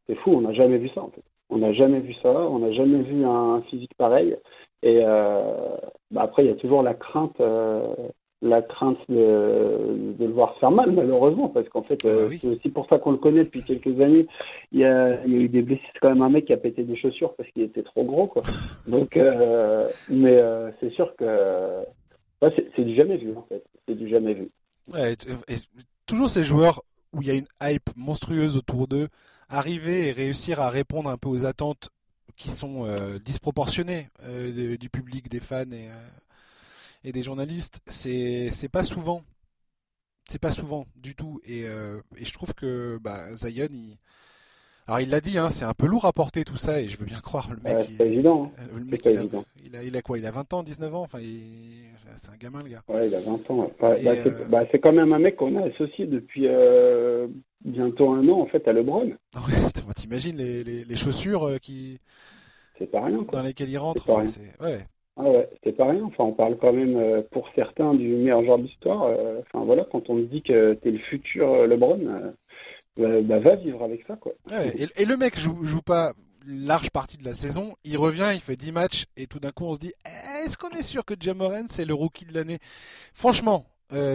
c'est 0.07 0.15
fou, 0.15 0.31
on 0.31 0.41
n'a 0.41 0.53
jamais 0.53 0.77
vu 0.77 0.89
ça 0.89 1.01
en 1.03 1.09
fait. 1.09 1.23
On 1.49 1.57
n'a 1.57 1.73
jamais 1.73 1.99
vu 1.99 2.13
ça, 2.21 2.29
on 2.29 2.59
n'a 2.59 2.71
jamais 2.71 3.01
vu 3.01 3.25
un 3.25 3.61
physique 3.63 3.93
pareil. 3.97 4.35
Et 4.81 4.99
euh, 5.03 5.75
bah 6.11 6.21
après, 6.23 6.43
il 6.45 6.49
y 6.49 6.51
a 6.51 6.55
toujours 6.55 6.83
la 6.83 6.93
crainte, 6.93 7.39
euh, 7.41 7.93
la 8.41 8.61
crainte 8.61 8.97
de, 9.09 10.15
de, 10.17 10.25
le 10.25 10.31
voir 10.31 10.57
faire 10.59 10.71
mal, 10.71 10.91
malheureusement, 10.91 11.49
parce 11.49 11.67
qu'en 11.69 11.83
fait, 11.83 11.99
ah 12.05 12.07
bah 12.07 12.13
euh, 12.13 12.29
c'est 12.39 12.47
aussi 12.47 12.69
pour 12.69 12.87
ça 12.87 12.97
qu'on 12.97 13.11
le 13.11 13.17
connaît 13.17 13.43
depuis 13.43 13.63
quelques 13.63 13.99
années. 13.99 14.27
Il 14.71 14.79
y 14.79 14.85
a, 14.85 15.23
il 15.25 15.33
y 15.33 15.35
a 15.35 15.39
eu 15.39 15.49
des 15.49 15.61
blessés. 15.61 15.81
C'est 15.93 15.99
quand 15.99 16.09
même 16.09 16.21
un 16.21 16.29
mec 16.29 16.45
qui 16.45 16.53
a 16.53 16.57
pété 16.57 16.83
des 16.83 16.95
chaussures 16.95 17.33
parce 17.35 17.49
qu'il 17.51 17.63
était 17.63 17.83
trop 17.83 18.03
gros, 18.03 18.27
quoi. 18.27 18.43
Donc, 18.87 19.19
mais 20.09 20.43
c'est 20.79 20.91
sûr 20.91 21.13
que 21.17 21.83
c'est 22.45 22.83
du 22.85 22.95
jamais 22.95 23.17
vu, 23.17 23.35
en 23.35 23.45
fait. 23.49 23.63
C'est 23.87 23.95
du 23.95 24.07
jamais 24.07 24.33
vu. 24.33 24.49
Ouais, 24.93 25.13
et 25.13 25.55
toujours 26.05 26.29
ces 26.29 26.43
joueurs 26.43 26.81
où 27.13 27.21
il 27.21 27.27
y 27.27 27.31
a 27.31 27.35
une 27.35 27.47
hype 27.61 27.89
monstrueuse 27.95 28.57
autour 28.57 28.87
d'eux, 28.87 29.07
arriver 29.49 30.07
et 30.07 30.11
réussir 30.11 30.59
à 30.59 30.69
répondre 30.69 31.09
un 31.09 31.17
peu 31.17 31.29
aux 31.29 31.45
attentes 31.45 31.89
qui 32.35 32.49
sont 32.49 32.85
euh, 32.85 33.19
disproportionnés 33.19 34.09
euh, 34.23 34.77
du 34.77 34.89
public, 34.89 35.29
des 35.29 35.39
fans 35.39 35.71
et, 35.71 35.89
euh, 35.89 36.07
et 37.03 37.11
des 37.11 37.23
journalistes. 37.23 37.81
C'est 37.87 38.49
c'est 38.51 38.69
pas 38.69 38.83
souvent, 38.83 39.21
c'est 40.27 40.41
pas 40.41 40.51
souvent 40.51 40.85
du 40.95 41.15
tout. 41.15 41.39
Et, 41.45 41.61
et 41.61 42.25
je 42.25 42.33
trouve 42.33 42.53
que 42.53 42.99
bah, 43.01 43.33
Zion, 43.33 43.67
il, 43.71 43.97
alors 44.89 45.01
il 45.01 45.09
l'a 45.11 45.21
dit, 45.21 45.37
hein, 45.37 45.51
c'est 45.51 45.65
un 45.65 45.75
peu 45.75 45.85
lourd 45.85 46.05
à 46.05 46.13
porter 46.13 46.43
tout 46.43 46.57
ça, 46.57 46.81
et 46.81 46.87
je 46.87 46.97
veux 46.97 47.05
bien 47.05 47.19
croire 47.19 47.47
le 47.51 47.61
mec. 47.61 47.87
c'est 47.95 48.07
évident. 48.07 48.51
Le 48.73 48.83
mec, 48.83 49.01
il, 49.05 49.17
a, 49.19 49.21
il, 49.63 49.75
a, 49.75 49.83
il, 49.83 49.95
a, 49.95 50.01
quoi 50.01 50.17
Il 50.17 50.25
a 50.25 50.31
20 50.31 50.51
ans, 50.55 50.63
19 50.63 50.95
ans 50.95 51.01
Enfin, 51.03 51.19
c'est 52.15 52.29
un 52.31 52.37
gamin 52.37 52.63
le 52.63 52.69
gars. 52.69 52.81
Ouais, 52.87 53.07
il 53.07 53.13
a 53.13 53.21
20 53.21 53.51
ans. 53.51 53.71
Bah, 53.79 53.93
bah, 54.49 54.63
c'est 54.71 54.79
quand 54.79 54.91
même 54.91 55.13
un 55.13 55.19
mec 55.19 55.35
qu'on 55.35 55.61
a 55.61 55.67
associé 55.67 56.07
depuis 56.07 56.47
bientôt 57.63 58.09
un 58.13 58.27
an 58.29 58.39
en 58.39 58.47
fait 58.47 58.67
à 58.67 58.73
LeBron. 58.73 59.11
Ouais, 59.35 59.93
t'imagines 59.95 60.37
les, 60.37 60.63
les, 60.63 60.83
les, 60.85 60.95
chaussures 60.95 61.59
qui 61.61 61.99
c'est 62.79 62.87
pas 62.89 63.05
rien. 63.05 63.23
Dans 63.31 63.43
lesquels 63.43 63.69
il 63.69 63.77
rentre. 63.77 64.07
C'est 64.25 64.59
ouais. 64.59 64.79
Ah 65.21 65.29
ouais, 65.29 65.49
c'est 65.63 65.73
pas 65.73 65.89
rien. 65.89 66.03
Enfin, 66.05 66.23
on 66.23 66.31
parle 66.31 66.57
quand 66.57 66.71
même 66.71 66.95
euh, 66.95 67.21
pour 67.31 67.49
certains 67.53 67.93
du 67.93 68.07
meilleur 68.07 68.41
joueur 68.43 68.57
de 68.57 68.63
l'histoire. 68.63 69.03
Euh, 69.03 69.41
enfin 69.41 69.65
voilà, 69.65 69.85
quand 69.91 70.09
on 70.09 70.15
te 70.15 70.21
dit 70.21 70.41
que 70.41 70.75
t'es 70.75 70.91
le 70.91 70.97
futur 70.97 71.51
euh, 71.51 71.67
LeBron, 71.67 72.33
bah, 72.95 73.21
bah, 73.21 73.39
va 73.39 73.55
vivre 73.57 73.83
avec 73.83 74.05
ça 74.07 74.15
quoi. 74.15 74.31
Et, 74.75 75.05
le 75.05 75.17
mec 75.17 75.37
joue, 75.37 75.65
joue 75.65 75.81
pas 75.81 76.13
large 76.47 76.89
partie 76.91 77.17
de 77.17 77.25
la 77.25 77.33
saison, 77.33 77.75
il 77.83 77.97
revient, 77.97 78.29
il 78.33 78.39
fait 78.39 78.55
10 78.55 78.71
matchs 78.71 79.05
et 79.17 79.27
tout 79.27 79.39
d'un 79.39 79.51
coup 79.51 79.65
on 79.65 79.73
se 79.73 79.79
dit 79.79 79.91
est-ce 80.05 80.57
qu'on 80.57 80.69
est 80.69 80.81
sûr 80.81 81.03
que 81.03 81.15
Jamoran 81.19 81.65
c'est 81.67 81.85
le 81.85 81.93
rookie 81.93 82.25
de 82.25 82.33
l'année? 82.33 82.59
Franchement, 83.13 83.65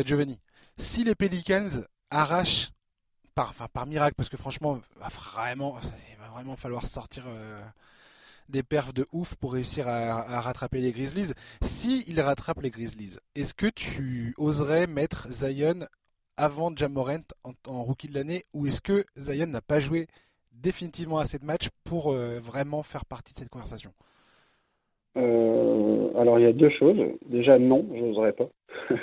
Giovanni, 0.06 0.40
si 0.78 1.04
les 1.04 1.14
Pelicans 1.14 1.82
arrachent 2.10 2.70
par, 3.34 3.50
enfin, 3.50 3.66
par 3.70 3.86
miracle, 3.86 4.14
parce 4.16 4.30
que 4.30 4.38
franchement, 4.38 4.80
vraiment, 4.96 5.76
il 6.10 6.16
va 6.18 6.28
vraiment 6.32 6.56
falloir 6.56 6.86
sortir 6.86 7.24
des 8.48 8.62
perfs 8.62 8.94
de 8.94 9.06
ouf 9.12 9.34
pour 9.36 9.54
réussir 9.54 9.88
à, 9.88 10.40
rattraper 10.40 10.80
les 10.80 10.92
Grizzlies. 10.92 11.32
Si 11.62 12.04
il 12.08 12.20
rattrape 12.20 12.60
les 12.62 12.70
Grizzlies, 12.70 13.18
est-ce 13.34 13.54
que 13.54 13.66
tu 13.66 14.34
oserais 14.38 14.86
mettre 14.86 15.30
Zion 15.30 15.86
avant 16.36 16.74
Jamorant 16.74 17.24
en, 17.44 17.52
en 17.68 17.82
rookie 17.82 18.08
de 18.08 18.14
l'année 18.14 18.44
ou 18.52 18.66
est-ce 18.66 18.80
que 18.80 19.04
Zion 19.16 19.46
n'a 19.46 19.60
pas 19.60 19.80
joué 19.80 20.06
définitivement 20.52 21.18
assez 21.18 21.38
de 21.38 21.44
matchs 21.44 21.68
pour 21.84 22.12
euh, 22.12 22.38
vraiment 22.40 22.82
faire 22.82 23.04
partie 23.04 23.34
de 23.34 23.38
cette 23.38 23.50
conversation? 23.50 23.90
Euh, 25.16 26.08
alors 26.18 26.38
il 26.38 26.44
y 26.44 26.48
a 26.48 26.52
deux 26.52 26.70
choses. 26.70 26.96
Déjà 27.26 27.58
non, 27.58 27.86
je 27.94 28.00
n'oserais 28.00 28.32
pas. 28.32 28.48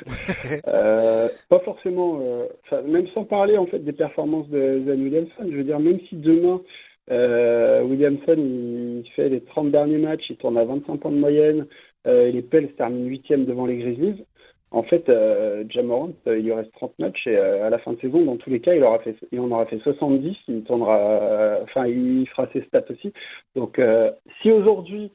Euh, 0.67 1.29
pas 1.49 1.59
forcément. 1.59 2.19
même 2.85 3.07
sans 3.13 3.23
parler 3.23 3.57
en 3.57 3.65
fait 3.67 3.79
des 3.79 3.93
performances 3.93 4.49
de 4.49 4.81
Zion 4.85 5.01
Williamson. 5.01 5.43
Je 5.49 5.55
veux 5.55 5.63
dire 5.63 5.79
même 5.79 5.99
si 6.09 6.15
demain 6.15 6.61
euh, 7.11 7.83
Williamson, 7.83 8.35
il 8.37 9.09
fait 9.15 9.29
les 9.29 9.41
30 9.41 9.71
derniers 9.71 9.97
matchs, 9.97 10.29
il 10.29 10.37
tourne 10.37 10.57
à 10.57 10.65
25 10.65 10.97
points 10.97 11.11
de 11.11 11.17
moyenne. 11.17 11.67
Euh, 12.07 12.31
les 12.31 12.41
Pels 12.41 12.73
terminent 12.73 13.07
8 13.07 13.45
devant 13.45 13.65
les 13.65 13.77
Grizzlies. 13.77 14.25
En 14.71 14.83
fait, 14.83 15.09
euh, 15.09 15.65
Jamorant, 15.69 16.13
euh, 16.27 16.39
il 16.39 16.51
reste 16.53 16.71
30 16.73 16.97
matchs 16.99 17.27
et 17.27 17.37
à 17.37 17.69
la 17.69 17.77
fin 17.79 17.93
de 17.93 17.99
saison, 17.99 18.23
dans 18.23 18.37
tous 18.37 18.49
les 18.49 18.61
cas, 18.61 18.73
il 18.73 18.83
en 18.83 19.51
aura 19.51 19.65
fait 19.65 19.79
70. 19.79 20.37
Il 20.47 20.55
il 20.55 22.27
fera 22.29 22.47
ses 22.53 22.61
stats 22.63 22.89
aussi. 22.89 23.13
Donc, 23.55 23.81
si 24.41 24.51
aujourd'hui 24.51 25.11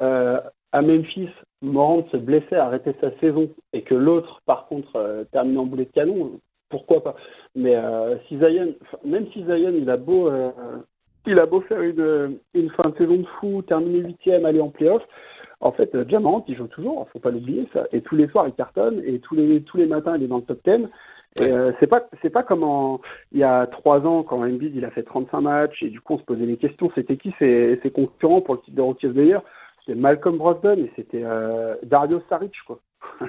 à 0.00 0.82
Memphis, 0.82 1.30
Morant 1.62 2.06
se 2.12 2.18
blessait, 2.18 2.56
arrêtait 2.56 2.94
sa 3.00 3.10
saison, 3.18 3.48
et 3.72 3.82
que 3.82 3.94
l'autre, 3.94 4.42
par 4.46 4.66
contre, 4.66 5.26
termine 5.32 5.58
en 5.58 5.64
boulet 5.64 5.86
de 5.86 5.90
canon, 5.90 6.38
pourquoi 6.68 7.02
pas? 7.02 7.16
Mais 7.56 7.74
si 8.28 8.38
Zion, 8.38 8.74
même 9.04 9.26
si 9.32 9.42
Zion, 9.44 9.72
il 9.74 9.88
a 9.90 9.96
beau, 9.96 10.30
il 11.26 11.38
a 11.40 11.46
beau 11.46 11.60
faire 11.62 11.82
une, 11.82 12.38
une 12.54 12.70
fin 12.70 12.90
de 12.90 12.96
saison 12.96 13.16
de 13.16 13.26
fou, 13.38 13.62
terminer 13.62 14.00
huitième, 14.00 14.46
aller 14.46 14.60
en 14.60 14.68
playoff, 14.68 15.02
en 15.60 15.72
fait, 15.72 15.90
Jamorant, 16.08 16.44
il 16.46 16.56
joue 16.56 16.68
toujours, 16.68 17.08
faut 17.12 17.18
pas 17.18 17.30
l'oublier 17.30 17.68
ça. 17.72 17.86
Et 17.92 18.00
tous 18.00 18.14
les 18.14 18.28
soirs, 18.28 18.46
il 18.46 18.54
cartonne, 18.54 19.02
et 19.04 19.18
tous 19.18 19.34
les 19.34 19.62
tous 19.62 19.76
les 19.76 19.86
matins, 19.86 20.16
il 20.16 20.22
est 20.22 20.28
dans 20.28 20.36
le 20.36 20.42
top 20.42 20.60
10. 20.64 20.88
Et 21.40 21.52
euh, 21.52 21.72
c'est 21.78 21.86
pas 21.86 22.08
c'est 22.22 22.30
pas 22.30 22.42
comme 22.42 22.62
en, 22.62 23.00
il 23.32 23.38
y 23.38 23.44
a 23.44 23.66
trois 23.66 24.00
ans 24.06 24.22
quand 24.22 24.42
Embiid 24.42 24.74
il 24.74 24.84
a 24.84 24.90
fait 24.90 25.02
35 25.02 25.40
matchs 25.40 25.82
et 25.82 25.90
du 25.90 26.00
coup 26.00 26.14
on 26.14 26.18
se 26.18 26.24
posait 26.24 26.46
des 26.46 26.56
questions 26.56 26.90
c'était 26.94 27.16
qui 27.16 27.34
ses, 27.38 27.78
ses 27.82 27.90
concurrents 27.90 28.40
pour 28.40 28.54
le 28.54 28.60
titre 28.62 28.76
de 28.76 28.82
Rookie 28.82 29.06
of 29.06 29.14
the 29.14 29.18
Year? 29.18 29.42
C'était 29.80 29.98
Malcolm 29.98 30.38
Brogdon 30.38 30.78
et 30.78 30.90
c'était 30.96 31.22
euh, 31.22 31.76
Dario 31.82 32.22
Saric 32.28 32.54
quoi 32.66 32.80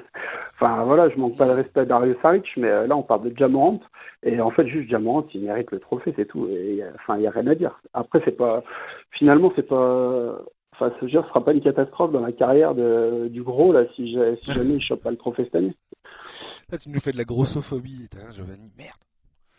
enfin 0.56 0.84
voilà 0.84 1.10
je 1.10 1.18
manque 1.18 1.38
pas 1.38 1.48
de 1.48 1.52
respect 1.52 1.82
à 1.82 1.86
Dario 1.86 2.16
Saric 2.22 2.46
mais 2.58 2.70
euh, 2.70 2.88
là 2.88 2.96
on 2.96 3.04
parle 3.04 3.30
de 3.30 3.38
Jamorant 3.38 3.80
et 4.24 4.40
en 4.42 4.52
fait 4.52 4.68
juste 4.68 4.90
Jamorant 4.90 5.26
il 5.34 5.42
mérite 5.42 5.72
le 5.72 5.80
trophée 5.80 6.14
c'est 6.16 6.26
tout 6.26 6.48
et 6.48 6.84
enfin 6.96 7.18
il 7.18 7.24
y 7.24 7.28
a 7.28 7.32
rien 7.32 7.48
à 7.48 7.56
dire 7.56 7.82
après 7.94 8.22
c'est 8.26 8.38
pas 8.38 8.64
finalement 9.12 9.52
c'est 9.56 9.68
pas 9.68 10.40
enfin 10.74 10.92
ce 11.00 11.06
ne 11.06 11.10
sera 11.10 11.44
pas 11.44 11.54
une 11.54 11.62
catastrophe 11.62 12.12
dans 12.12 12.22
la 12.22 12.32
carrière 12.32 12.76
de, 12.76 13.28
du 13.30 13.44
gros 13.44 13.72
là 13.72 13.86
si, 13.96 14.18
si 14.44 14.52
jamais 14.52 14.76
il 14.76 14.82
chope 14.82 15.04
pas 15.04 15.12
le 15.12 15.18
trophée 15.18 15.44
cette 15.46 15.56
année 15.56 15.76
Là, 16.72 16.78
tu 16.78 16.90
nous 16.90 17.00
fais 17.00 17.12
de 17.12 17.18
la 17.18 17.24
grossophobie, 17.24 18.10
hein, 18.16 18.32
Giovanni. 18.32 18.72
Merde. 18.78 18.92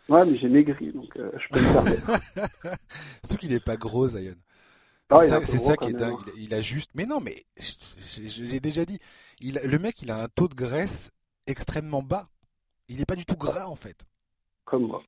Ouais, 0.09 0.25
mais 0.25 0.37
j'ai 0.37 0.49
maigri, 0.49 0.91
donc 0.91 1.15
euh, 1.17 1.31
je 1.37 1.47
peux 1.49 1.59
me 1.59 1.73
permettre. 1.73 2.11
Surtout 3.25 3.37
qu'il 3.37 3.51
n'est 3.51 3.59
pas 3.59 3.77
gros, 3.77 4.07
Zion. 4.07 4.35
Ah, 5.11 5.45
c'est 5.45 5.57
ça, 5.57 5.75
qui 5.77 5.89
est 5.89 5.93
dingue. 5.93 6.19
Il, 6.37 6.53
a 6.53 6.61
juste. 6.61 6.91
Mais 6.95 7.05
non, 7.05 7.19
mais 7.19 7.43
je, 7.57 8.43
l'ai 8.43 8.59
déjà 8.59 8.85
dit. 8.85 8.99
Il, 9.39 9.59
le 9.63 9.79
mec, 9.79 10.01
il 10.01 10.11
a 10.11 10.17
un 10.17 10.27
taux 10.27 10.47
de 10.47 10.55
graisse 10.55 11.11
extrêmement 11.47 12.01
bas. 12.01 12.27
Il 12.87 12.97
n'est 12.97 13.05
pas 13.05 13.15
du 13.15 13.25
tout 13.25 13.35
gras, 13.35 13.67
en 13.67 13.75
fait. 13.75 14.05
Comme 14.65 14.87
moi. 14.87 15.01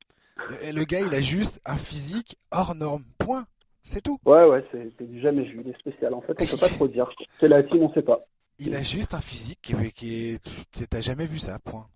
Le, 0.50 0.72
le, 0.72 0.84
gars, 0.84 1.02
il 1.02 1.14
a 1.14 1.22
juste 1.22 1.62
un 1.66 1.78
physique 1.78 2.38
hors 2.52 2.76
norme. 2.76 3.04
Point. 3.18 3.46
C'est 3.82 4.02
tout. 4.02 4.20
Ouais, 4.26 4.46
ouais, 4.46 4.66
c'est 4.72 5.22
jamais 5.22 5.44
vu. 5.44 5.62
Il 5.64 5.70
est 5.70 5.80
spécial. 5.80 6.14
En 6.14 6.22
fait, 6.22 6.34
on 6.42 6.46
peut 6.46 6.58
pas 6.58 6.70
trop 6.76 6.88
dire. 6.88 7.10
C'est 7.40 7.48
la 7.48 7.64
team, 7.64 7.84
on 7.84 7.94
sait 7.94 8.02
pas. 8.02 8.26
Il 8.60 8.76
a 8.76 8.82
juste 8.82 9.14
un 9.14 9.22
physique 9.22 9.60
qui, 9.62 9.76
qui 9.92 10.34
est. 10.34 10.88
T'as 10.90 11.02
jamais 11.02 11.26
vu 11.26 11.40
ça, 11.40 11.60
point. 11.60 11.88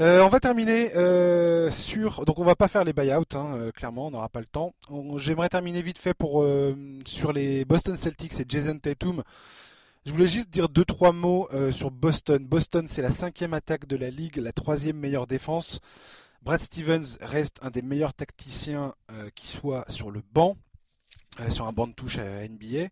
Euh, 0.00 0.22
on 0.22 0.28
va 0.28 0.40
terminer 0.40 0.96
euh, 0.96 1.70
sur. 1.70 2.24
Donc 2.24 2.38
on 2.38 2.44
va 2.44 2.56
pas 2.56 2.68
faire 2.68 2.84
les 2.84 2.94
buyouts, 2.94 3.22
hein, 3.34 3.54
euh, 3.56 3.70
clairement, 3.70 4.06
on 4.06 4.10
n'aura 4.10 4.30
pas 4.30 4.40
le 4.40 4.46
temps. 4.46 4.74
J'aimerais 5.16 5.50
terminer 5.50 5.82
vite 5.82 5.98
fait 5.98 6.14
pour 6.14 6.46
sur 7.04 7.32
les 7.32 7.66
Boston 7.66 7.96
Celtics 7.96 8.40
et 8.40 8.44
Jason 8.48 8.78
Tatum. 8.78 9.22
Je 10.06 10.12
voulais 10.12 10.26
juste 10.26 10.48
dire 10.48 10.70
deux 10.70 10.86
trois 10.86 11.12
mots 11.12 11.48
sur 11.70 11.90
Boston. 11.90 12.46
Boston, 12.46 12.86
c'est 12.88 13.02
la 13.02 13.10
cinquième 13.10 13.52
attaque 13.52 13.86
de 13.86 13.96
la 13.96 14.08
ligue, 14.08 14.36
la 14.38 14.52
troisième 14.52 14.96
meilleure 14.96 15.26
défense. 15.26 15.80
Brad 16.42 16.58
Stevens 16.58 17.18
reste 17.20 17.58
un 17.60 17.68
des 17.68 17.82
meilleurs 17.82 18.14
tacticiens 18.14 18.94
qui 19.34 19.46
soit 19.46 19.84
sur 19.90 20.10
le 20.10 20.22
banc, 20.32 20.56
sur 21.50 21.66
un 21.66 21.72
banc 21.72 21.86
de 21.86 21.92
touche 21.92 22.16
à 22.16 22.48
NBA. 22.48 22.88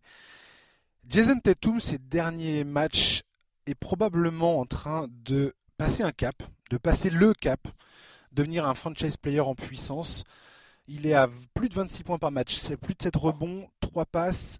Jason 1.07 1.39
Tatum, 1.39 1.79
ces 1.79 1.97
derniers 1.97 2.63
matchs, 2.63 3.23
est 3.65 3.73
probablement 3.73 4.59
en 4.59 4.65
train 4.65 5.07
de 5.25 5.55
passer 5.77 6.03
un 6.03 6.11
cap, 6.11 6.43
de 6.69 6.77
passer 6.77 7.09
le 7.09 7.33
cap, 7.33 7.67
devenir 8.31 8.67
un 8.67 8.73
franchise 8.73 9.17
player 9.17 9.39
en 9.39 9.55
puissance. 9.55 10.23
Il 10.87 11.05
est 11.05 11.13
à 11.13 11.29
plus 11.53 11.69
de 11.69 11.75
26 11.75 12.03
points 12.03 12.17
par 12.17 12.31
match, 12.31 12.55
c'est 12.55 12.77
plus 12.77 12.95
de 12.95 13.01
7 13.01 13.15
rebonds, 13.15 13.69
3 13.79 14.05
passes, 14.05 14.59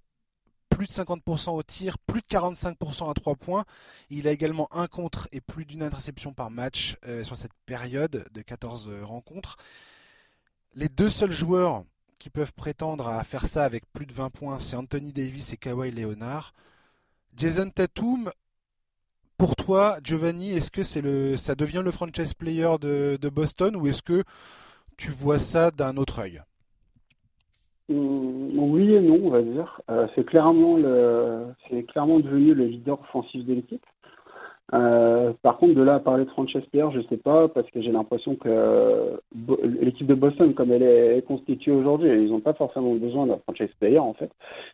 plus 0.69 0.87
de 0.87 0.91
50% 0.91 1.51
au 1.51 1.63
tir, 1.63 1.97
plus 1.97 2.21
de 2.21 2.27
45% 2.27 3.09
à 3.09 3.13
3 3.13 3.35
points. 3.35 3.65
Il 4.09 4.27
a 4.27 4.31
également 4.31 4.67
un 4.71 4.87
contre 4.87 5.27
et 5.31 5.41
plus 5.41 5.65
d'une 5.65 5.83
interception 5.83 6.33
par 6.33 6.51
match 6.51 6.97
euh, 7.05 7.23
sur 7.23 7.35
cette 7.35 7.53
période 7.65 8.27
de 8.31 8.41
14 8.41 8.91
rencontres. 9.03 9.57
Les 10.75 10.89
deux 10.89 11.09
seuls 11.09 11.31
joueurs 11.31 11.83
qui 12.19 12.29
peuvent 12.29 12.53
prétendre 12.53 13.07
à 13.07 13.23
faire 13.23 13.47
ça 13.47 13.63
avec 13.65 13.91
plus 13.91 14.05
de 14.05 14.13
20 14.13 14.29
points, 14.29 14.59
c'est 14.59 14.75
Anthony 14.75 15.13
Davis 15.13 15.53
et 15.53 15.57
Kawhi 15.57 15.91
Leonard. 15.91 16.53
Jason 17.35 17.69
Tatum, 17.69 18.31
pour 19.39 19.55
toi, 19.55 19.95
Giovanni, 20.03 20.51
est-ce 20.51 20.69
que 20.69 20.83
c'est 20.83 21.01
le, 21.01 21.37
ça 21.37 21.55
devient 21.55 21.81
le 21.83 21.91
franchise 21.91 22.33
player 22.33 22.75
de, 22.81 23.29
Boston 23.29 23.73
ou 23.77 23.87
est-ce 23.87 24.03
que 24.03 24.23
tu 24.97 25.11
vois 25.11 25.39
ça 25.39 25.71
d'un 25.71 25.95
autre 25.95 26.19
œil? 26.19 26.41
Mmh, 27.87 28.59
Oui 28.59 28.93
et 28.93 28.99
non, 28.99 29.17
on 29.23 29.29
va 29.29 29.41
dire. 29.41 29.81
Euh, 29.89 30.07
c'est 30.13 30.25
clairement 30.25 30.75
le, 30.75 31.45
c'est 31.69 31.83
clairement 31.83 32.19
devenu 32.19 32.53
le 32.53 32.65
leader 32.65 32.99
offensif 32.99 33.45
de 33.45 33.53
l'équipe. 33.53 33.85
Euh, 34.73 35.33
par 35.41 35.57
contre, 35.57 35.73
de 35.73 35.81
là 35.81 35.95
à 35.95 35.99
parler 35.99 36.25
de 36.25 36.29
franchise 36.29 36.61
player, 36.71 36.87
je 36.93 37.01
sais 37.09 37.17
pas, 37.17 37.47
parce 37.47 37.69
que 37.71 37.81
j'ai 37.81 37.91
l'impression 37.91 38.35
que 38.35 39.19
l'équipe 39.81 40.05
de 40.05 40.13
Boston, 40.13 40.53
comme 40.53 40.71
elle 40.71 40.83
est 40.83 41.25
constituée 41.25 41.71
aujourd'hui, 41.71 42.09
ils 42.09 42.29
n'ont 42.29 42.39
pas 42.39 42.53
forcément 42.53 42.93
besoin 42.93 43.25
d'un 43.25 43.37
franchise 43.37 43.73
player, 43.79 43.99
en 43.99 44.13
fait. 44.13 44.31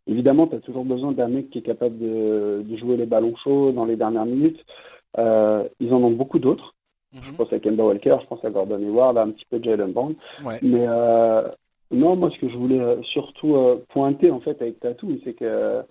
Évidemment, 0.08 0.48
tu 0.48 0.56
as 0.56 0.60
toujours 0.60 0.84
besoin 0.84 1.14
d'un 1.14 1.28
mec 1.28 1.50
qui 1.50 1.60
est 1.60 1.64
capable 1.64 1.98
de, 1.98 2.64
de, 2.66 2.78
jouer 2.78 2.98
les 2.98 3.06
ballons 3.06 3.36
chauds 3.38 3.72
dans 3.72 3.86
les 3.86 3.96
dernières 3.96 4.26
minutes. 4.26 4.64
Euh, 5.18 5.64
ils 5.80 5.94
en 5.94 6.04
ont 6.04 6.12
beaucoup 6.12 6.40
d'autres. 6.40 6.74
Je 7.14 7.32
mhm. 7.32 7.38
pense 7.38 7.54
à 7.54 7.60
Kemba 7.60 7.84
Walker, 7.86 8.18
je 8.22 8.28
pense 8.28 8.44
à 8.44 8.50
Gordon 8.50 8.82
Hayward, 8.82 9.18
un 9.18 9.30
petit 9.30 9.46
peu 9.50 9.62
Jalen 9.64 9.94
Brown. 9.94 10.16
Ouais. 10.44 10.60
Mais 10.62 10.86
euh, 10.86 11.48
non, 11.92 12.16
moi, 12.16 12.30
ce 12.32 12.40
que 12.40 12.50
je 12.50 12.58
voulais 12.58 12.80
euh, 12.80 13.02
surtout 13.04 13.56
euh, 13.56 13.84
pointer, 13.90 14.32
en 14.32 14.40
fait, 14.40 14.62
avec 14.62 14.80
Tatou, 14.80 15.18
c'est 15.24 15.34
que, 15.34 15.82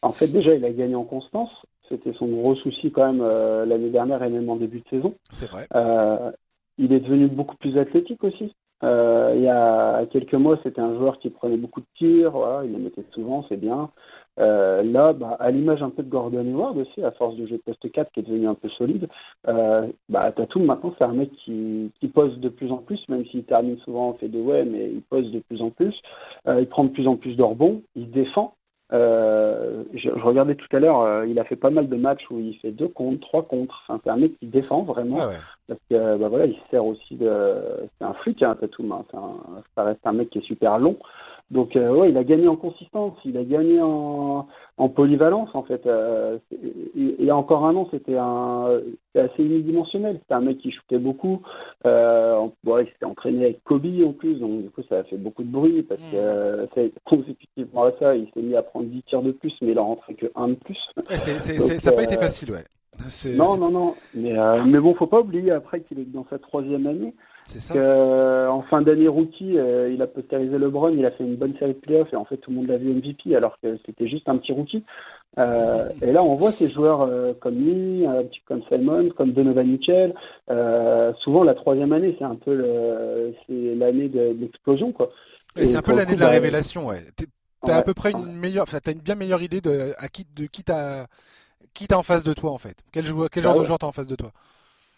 en 0.00 0.12
fait, 0.12 0.28
déjà, 0.28 0.54
il 0.54 0.64
a 0.64 0.70
gagné 0.70 0.94
en 0.94 1.04
constance. 1.04 1.50
C'était 1.88 2.12
son 2.14 2.28
gros 2.28 2.54
souci 2.56 2.90
quand 2.90 3.12
même 3.12 3.22
euh, 3.22 3.66
l'année 3.66 3.90
dernière 3.90 4.22
et 4.22 4.30
même 4.30 4.48
en 4.48 4.56
début 4.56 4.80
de 4.80 4.88
saison. 4.88 5.14
C'est 5.30 5.50
vrai. 5.50 5.66
Euh, 5.74 6.30
il 6.78 6.92
est 6.92 7.00
devenu 7.00 7.26
beaucoup 7.26 7.56
plus 7.56 7.78
athlétique 7.78 8.22
aussi. 8.24 8.54
Euh, 8.84 9.32
il 9.36 9.42
y 9.42 9.48
a 9.48 10.04
quelques 10.06 10.34
mois, 10.34 10.58
c'était 10.64 10.80
un 10.80 10.96
joueur 10.96 11.18
qui 11.20 11.30
prenait 11.30 11.56
beaucoup 11.56 11.80
de 11.80 11.86
tirs, 11.96 12.32
voilà, 12.32 12.64
il 12.64 12.72
les 12.72 12.78
mettait 12.78 13.04
souvent, 13.12 13.44
c'est 13.48 13.56
bien. 13.56 13.90
Là, 14.38 15.12
bah, 15.12 15.36
à 15.38 15.50
l'image 15.52 15.82
un 15.82 15.90
peu 15.90 16.02
de 16.02 16.08
Gordon 16.08 16.44
Hayward 16.44 16.76
aussi, 16.78 17.04
à 17.04 17.12
force 17.12 17.36
de 17.36 17.46
jouer 17.46 17.58
poste 17.58 17.92
4 17.92 18.10
qui 18.10 18.20
est 18.20 18.22
devenu 18.24 18.48
un 18.48 18.54
peu 18.54 18.68
solide, 18.70 19.08
bah, 19.44 20.32
Tatum 20.32 20.64
maintenant 20.64 20.94
c'est 20.98 21.04
un 21.04 21.12
mec 21.12 21.30
qui, 21.44 21.92
qui 22.00 22.08
pose 22.08 22.36
de 22.40 22.48
plus 22.48 22.72
en 22.72 22.78
plus, 22.78 23.00
même 23.08 23.24
s'il 23.26 23.44
termine 23.44 23.78
souvent 23.80 24.08
en 24.08 24.14
fait 24.14 24.28
de 24.28 24.40
ouais, 24.40 24.64
mais 24.64 24.90
il 24.90 25.02
pose 25.02 25.30
de 25.30 25.38
plus 25.40 25.62
en 25.62 25.70
plus. 25.70 25.94
Il 26.48 26.66
prend 26.66 26.84
de 26.84 26.90
plus 26.90 27.06
en 27.06 27.16
plus 27.16 27.36
de 27.36 27.42
rebonds, 27.42 27.82
il 27.94 28.10
défend. 28.10 28.56
Euh, 28.92 29.84
je, 29.94 30.10
je, 30.10 30.22
regardais 30.22 30.54
tout 30.54 30.68
à 30.76 30.78
l'heure, 30.78 31.00
euh, 31.00 31.26
il 31.26 31.38
a 31.38 31.44
fait 31.44 31.56
pas 31.56 31.70
mal 31.70 31.88
de 31.88 31.96
matchs 31.96 32.24
où 32.30 32.38
il 32.38 32.58
fait 32.58 32.72
deux 32.72 32.88
contre, 32.88 33.20
trois 33.20 33.42
contre. 33.42 33.82
Enfin, 33.88 34.00
c'est 34.04 34.10
un 34.10 34.16
mec 34.16 34.38
qui 34.38 34.46
défend 34.46 34.82
vraiment. 34.82 35.18
Ah 35.20 35.28
ouais. 35.28 35.36
Parce 35.66 35.80
que 35.88 36.16
bah 36.18 36.28
voilà, 36.28 36.46
il 36.46 36.56
sert 36.70 36.84
aussi 36.84 37.16
de. 37.16 37.54
C'est 37.98 38.04
un 38.04 38.12
flic, 38.14 38.42
hein, 38.42 38.56
Tatum. 38.60 38.92
Hein. 38.92 39.04
Un... 39.14 39.62
Ça 39.74 39.84
reste 39.84 40.00
un 40.04 40.12
mec 40.12 40.28
qui 40.30 40.38
est 40.38 40.42
super 40.42 40.78
long. 40.78 40.98
Donc 41.52 41.76
euh, 41.76 41.90
ouais, 41.90 42.08
il 42.08 42.16
a 42.16 42.24
gagné 42.24 42.48
en 42.48 42.56
consistance, 42.56 43.14
il 43.26 43.36
a 43.36 43.44
gagné 43.44 43.78
en, 43.82 44.48
en 44.78 44.88
polyvalence 44.88 45.50
en 45.52 45.62
fait. 45.62 45.86
Euh, 45.86 46.38
il 46.94 47.22
y 47.22 47.28
a 47.28 47.36
encore 47.36 47.66
un 47.66 47.76
an, 47.76 47.86
c'était 47.90 48.16
un, 48.16 48.80
assez 49.14 49.44
unidimensionnel. 49.44 50.18
C'était 50.22 50.34
un 50.34 50.40
mec 50.40 50.58
qui 50.58 50.72
shootait 50.72 50.98
beaucoup. 50.98 51.42
Euh, 51.84 52.46
bon, 52.64 52.78
il 52.78 52.86
s'était 52.86 53.04
entraîné 53.04 53.44
avec 53.44 53.64
Kobe 53.64 53.84
en 54.02 54.12
plus, 54.12 54.36
donc 54.36 54.62
du 54.62 54.70
coup 54.70 54.80
ça 54.88 55.00
a 55.00 55.04
fait 55.04 55.18
beaucoup 55.18 55.42
de 55.42 55.50
bruit 55.50 55.82
parce 55.82 56.00
que 56.00 56.16
euh, 56.16 56.66
consécutivement 57.04 57.84
à 57.84 57.92
ça, 57.98 58.16
il 58.16 58.30
s'est 58.32 58.40
mis 58.40 58.56
à 58.56 58.62
prendre 58.62 58.86
10 58.86 59.02
tirs 59.02 59.22
de 59.22 59.32
plus, 59.32 59.52
mais 59.60 59.72
il 59.72 59.78
en 59.78 59.88
rentrait 59.88 60.14
que 60.14 60.26
un 60.34 60.48
de 60.48 60.54
plus. 60.54 60.78
Ouais, 60.96 61.18
donc, 61.18 61.40
ça 61.40 61.90
n'a 61.90 61.96
pas 61.96 62.04
été 62.04 62.16
facile, 62.16 62.52
ouais. 62.52 62.64
non, 63.36 63.58
non, 63.58 63.70
non. 63.70 63.94
Mais, 64.14 64.38
euh, 64.38 64.64
mais 64.64 64.78
bon, 64.78 64.94
faut 64.94 65.06
pas 65.06 65.20
oublier 65.20 65.50
après 65.50 65.82
qu'il 65.82 65.98
est 65.98 66.10
dans 66.10 66.26
sa 66.30 66.38
troisième 66.38 66.86
année. 66.86 67.12
C'est 67.44 67.60
ça. 67.60 67.74
Que, 67.74 67.78
euh, 67.78 68.48
en 68.48 68.62
fin 68.62 68.82
d'année 68.82 69.08
rookie, 69.08 69.58
euh, 69.58 69.90
il 69.92 70.00
a 70.00 70.06
postérisé 70.06 70.58
LeBron, 70.58 70.90
il 70.90 71.04
a 71.04 71.10
fait 71.10 71.24
une 71.24 71.36
bonne 71.36 71.56
série 71.58 71.74
de 71.74 71.78
playoffs 71.78 72.12
et 72.12 72.16
en 72.16 72.24
fait 72.24 72.36
tout 72.36 72.50
le 72.50 72.56
monde 72.56 72.68
l'a 72.68 72.78
vu 72.78 72.92
MVP 72.92 73.34
alors 73.34 73.58
que 73.62 73.78
c'était 73.84 74.08
juste 74.08 74.28
un 74.28 74.38
petit 74.38 74.52
rookie. 74.52 74.84
Euh, 75.38 75.88
et 76.02 76.12
là, 76.12 76.22
on 76.22 76.34
voit 76.34 76.52
ces 76.52 76.68
joueurs 76.68 77.02
euh, 77.02 77.32
comme 77.40 77.56
lui, 77.56 78.06
un 78.06 78.22
petit 78.24 78.40
comme 78.46 78.62
Simon, 78.68 79.10
comme 79.16 79.32
Donovan 79.32 79.66
Mitchell. 79.66 80.14
souvent, 81.22 81.42
la 81.42 81.54
troisième 81.54 81.92
année, 81.92 82.14
c'est 82.18 82.24
un 82.24 82.36
peu 82.36 82.54
le, 82.54 83.34
c'est 83.46 83.74
l'année 83.74 84.08
de, 84.08 84.34
de 84.34 84.40
l'explosion, 84.40 84.92
quoi. 84.92 85.10
Et, 85.56 85.62
et 85.62 85.66
c'est 85.66 85.76
un 85.76 85.82
peu 85.82 85.94
l'année 85.94 86.14
de 86.14 86.20
la 86.20 86.26
bah, 86.26 86.32
révélation, 86.32 86.86
ouais. 86.86 87.00
T'as 87.64 87.72
ouais, 87.72 87.78
à 87.78 87.82
peu 87.82 87.94
près 87.94 88.10
une 88.10 88.32
meilleure, 88.32 88.64
enfin, 88.64 88.78
t'as 88.82 88.92
une 88.92 89.00
bien 89.00 89.14
meilleure 89.14 89.42
idée 89.42 89.60
de 89.60 89.92
à 89.98 90.08
qui, 90.08 90.26
de 90.34 90.46
qui 90.46 90.64
t'as, 90.64 91.06
qui 91.74 91.86
t'as 91.86 91.96
en 91.96 92.02
face 92.02 92.24
de 92.24 92.32
toi 92.32 92.50
en 92.50 92.58
fait. 92.58 92.76
Quel, 92.92 93.06
joueur, 93.06 93.30
quel 93.30 93.42
genre 93.42 93.54
bah, 93.54 93.60
de 93.60 93.64
joueur 93.64 93.78
t'as 93.78 93.86
en 93.86 93.92
face 93.92 94.08
de 94.08 94.16
toi? 94.16 94.32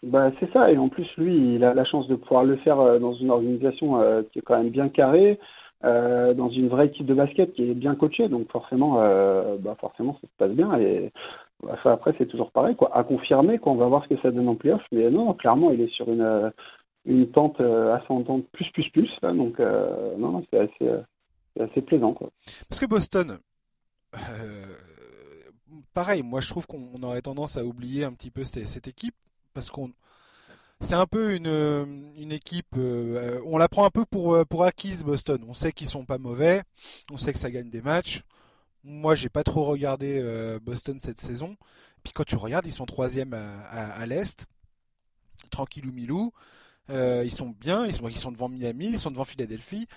Bah, 0.05 0.31
c'est 0.39 0.51
ça, 0.53 0.71
et 0.71 0.77
en 0.77 0.89
plus, 0.89 1.07
lui, 1.17 1.55
il 1.55 1.63
a 1.63 1.73
la 1.73 1.83
chance 1.83 2.07
de 2.07 2.15
pouvoir 2.15 2.43
le 2.43 2.57
faire 2.57 2.79
euh, 2.79 2.99
dans 2.99 3.13
une 3.13 3.31
organisation 3.31 4.01
euh, 4.01 4.23
qui 4.31 4.39
est 4.39 4.41
quand 4.41 4.57
même 4.57 4.69
bien 4.69 4.89
carrée, 4.89 5.39
euh, 5.83 6.33
dans 6.33 6.49
une 6.49 6.67
vraie 6.67 6.87
équipe 6.87 7.05
de 7.05 7.13
basket 7.13 7.53
qui 7.53 7.69
est 7.69 7.73
bien 7.73 7.95
coachée, 7.95 8.29
donc 8.29 8.49
forcément, 8.51 8.95
bah, 9.59 9.75
forcément 9.79 10.13
ça 10.21 10.27
se 10.27 10.37
passe 10.37 10.51
bien. 10.51 10.77
Et 10.79 11.11
bah, 11.63 11.77
après, 11.85 12.13
c'est 12.17 12.27
toujours 12.27 12.51
pareil, 12.51 12.75
quoi. 12.75 12.95
À 12.95 13.03
confirmer, 13.03 13.57
quoi, 13.57 13.71
on 13.71 13.75
va 13.75 13.87
voir 13.87 14.03
ce 14.03 14.09
que 14.15 14.21
ça 14.21 14.31
donne 14.31 14.47
en 14.47 14.55
playoff, 14.55 14.83
mais 14.91 15.09
non, 15.09 15.33
clairement, 15.33 15.71
il 15.71 15.81
est 15.81 15.93
sur 15.93 16.07
une, 16.09 16.51
une 17.05 17.27
pente 17.27 17.59
ascendante 17.59 18.45
plus, 18.51 18.69
plus, 18.71 18.89
plus, 18.89 19.11
donc 19.21 19.59
non 19.59 20.43
c'est 20.51 20.59
assez, 20.59 20.89
assez 21.59 21.81
plaisant, 21.81 22.13
quoi. 22.13 22.29
Parce 22.69 22.79
que 22.79 22.85
Boston, 22.85 23.39
pareil, 25.93 26.23
moi 26.23 26.41
je 26.41 26.49
trouve 26.49 26.67
qu'on 26.67 27.01
aurait 27.03 27.21
tendance 27.21 27.57
à 27.57 27.65
oublier 27.65 28.03
un 28.03 28.11
petit 28.11 28.29
peu 28.31 28.43
cette, 28.43 28.87
équipe 28.87 29.15
parce 29.55 29.71
qu'on 29.71 29.91
c'est 30.81 30.93
un 30.93 31.07
peu 31.07 31.33
une, 31.33 32.13
une 32.17 32.31
équipe. 32.33 32.75
Euh, 32.77 33.41
on 33.45 33.57
la 33.57 33.69
prend 33.69 33.85
un 33.85 33.89
peu 33.89 34.05
pour, 34.05 34.45
pour 34.45 34.65
acquise 34.65 35.03
Boston. 35.03 35.43
On 35.47 35.53
sait 35.53 35.71
qu'ils 35.71 35.87
sont 35.87 36.05
pas 36.05 36.17
mauvais, 36.19 36.63
on 37.09 37.17
sait 37.17 37.33
que 37.33 37.39
ça 37.39 37.49
gagne 37.49 37.69
des 37.69 37.81
matchs. 37.81 38.21
Moi, 38.83 39.15
j'ai 39.15 39.29
pas 39.29 39.43
trop 39.43 39.63
regardé 39.63 40.21
Boston 40.61 40.99
cette 40.99 41.19
saison. 41.19 41.55
Puis 42.03 42.13
quand 42.13 42.25
tu 42.25 42.35
regardes, 42.35 42.67
ils 42.67 42.71
sont 42.71 42.85
troisième 42.85 43.33
à, 43.33 43.61
à, 43.71 44.05
l'est, 44.05 44.45
tranquillou 45.49 45.91
milou. 45.91 46.33
ils 46.89 47.31
sont 47.31 47.49
bien, 47.49 47.87
ils 47.87 47.93
sont, 47.93 48.07
ils 48.09 48.17
sont 48.17 48.31
devant 48.31 48.49
Miami, 48.49 48.89
ils 48.89 48.99
sont 48.99 49.09
devant 49.09 49.25
Philadelphie. 49.25 49.87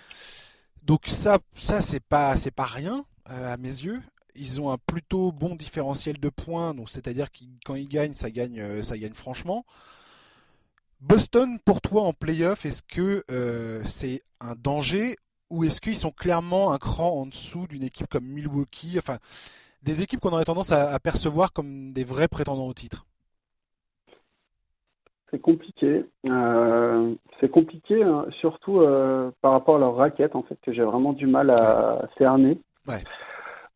Donc 0.84 1.06
ça, 1.06 1.38
ça 1.54 1.82
c'est 1.82 2.00
pas, 2.00 2.36
c'est 2.38 2.50
pas 2.52 2.64
rien 2.64 3.04
à 3.26 3.58
mes 3.58 3.68
yeux 3.68 4.00
ils 4.38 4.60
ont 4.60 4.70
un 4.70 4.78
plutôt 4.78 5.32
bon 5.32 5.54
différentiel 5.54 6.18
de 6.18 6.28
points, 6.28 6.74
donc 6.74 6.88
c'est-à-dire 6.88 7.30
que 7.30 7.38
quand 7.64 7.74
ils 7.74 7.88
gagnent, 7.88 8.14
ça 8.14 8.30
gagne, 8.30 8.60
euh, 8.60 8.82
ça 8.82 8.96
gagne 8.96 9.12
franchement. 9.12 9.64
Boston, 11.00 11.58
pour 11.64 11.80
toi 11.80 12.02
en 12.02 12.12
playoff, 12.12 12.66
est-ce 12.66 12.82
que 12.82 13.24
euh, 13.30 13.82
c'est 13.84 14.22
un 14.40 14.54
danger 14.54 15.16
ou 15.50 15.64
est-ce 15.64 15.80
qu'ils 15.80 15.96
sont 15.96 16.10
clairement 16.10 16.72
un 16.72 16.78
cran 16.78 17.10
en 17.10 17.26
dessous 17.26 17.66
d'une 17.68 17.84
équipe 17.84 18.08
comme 18.08 18.24
Milwaukee, 18.24 18.96
enfin 18.98 19.18
des 19.82 20.02
équipes 20.02 20.20
qu'on 20.20 20.30
aurait 20.30 20.44
tendance 20.44 20.72
à, 20.72 20.98
percevoir 20.98 21.52
comme 21.52 21.92
des 21.92 22.04
vrais 22.04 22.28
prétendants 22.28 22.66
au 22.66 22.74
titre 22.74 23.06
C'est 25.30 25.40
compliqué. 25.40 26.04
Euh, 26.26 27.14
c'est 27.40 27.48
compliqué, 27.48 28.02
hein, 28.02 28.26
surtout 28.40 28.80
par 29.40 29.52
rapport 29.52 29.76
à 29.76 29.78
leur 29.78 29.94
raquette, 29.94 30.34
en 30.34 30.42
fait, 30.42 30.58
que 30.62 30.72
j'ai 30.72 30.82
vraiment 30.82 31.12
du 31.12 31.28
mal 31.28 31.50
à 31.50 32.08
cerner. 32.18 32.60
Ouais. 32.88 33.04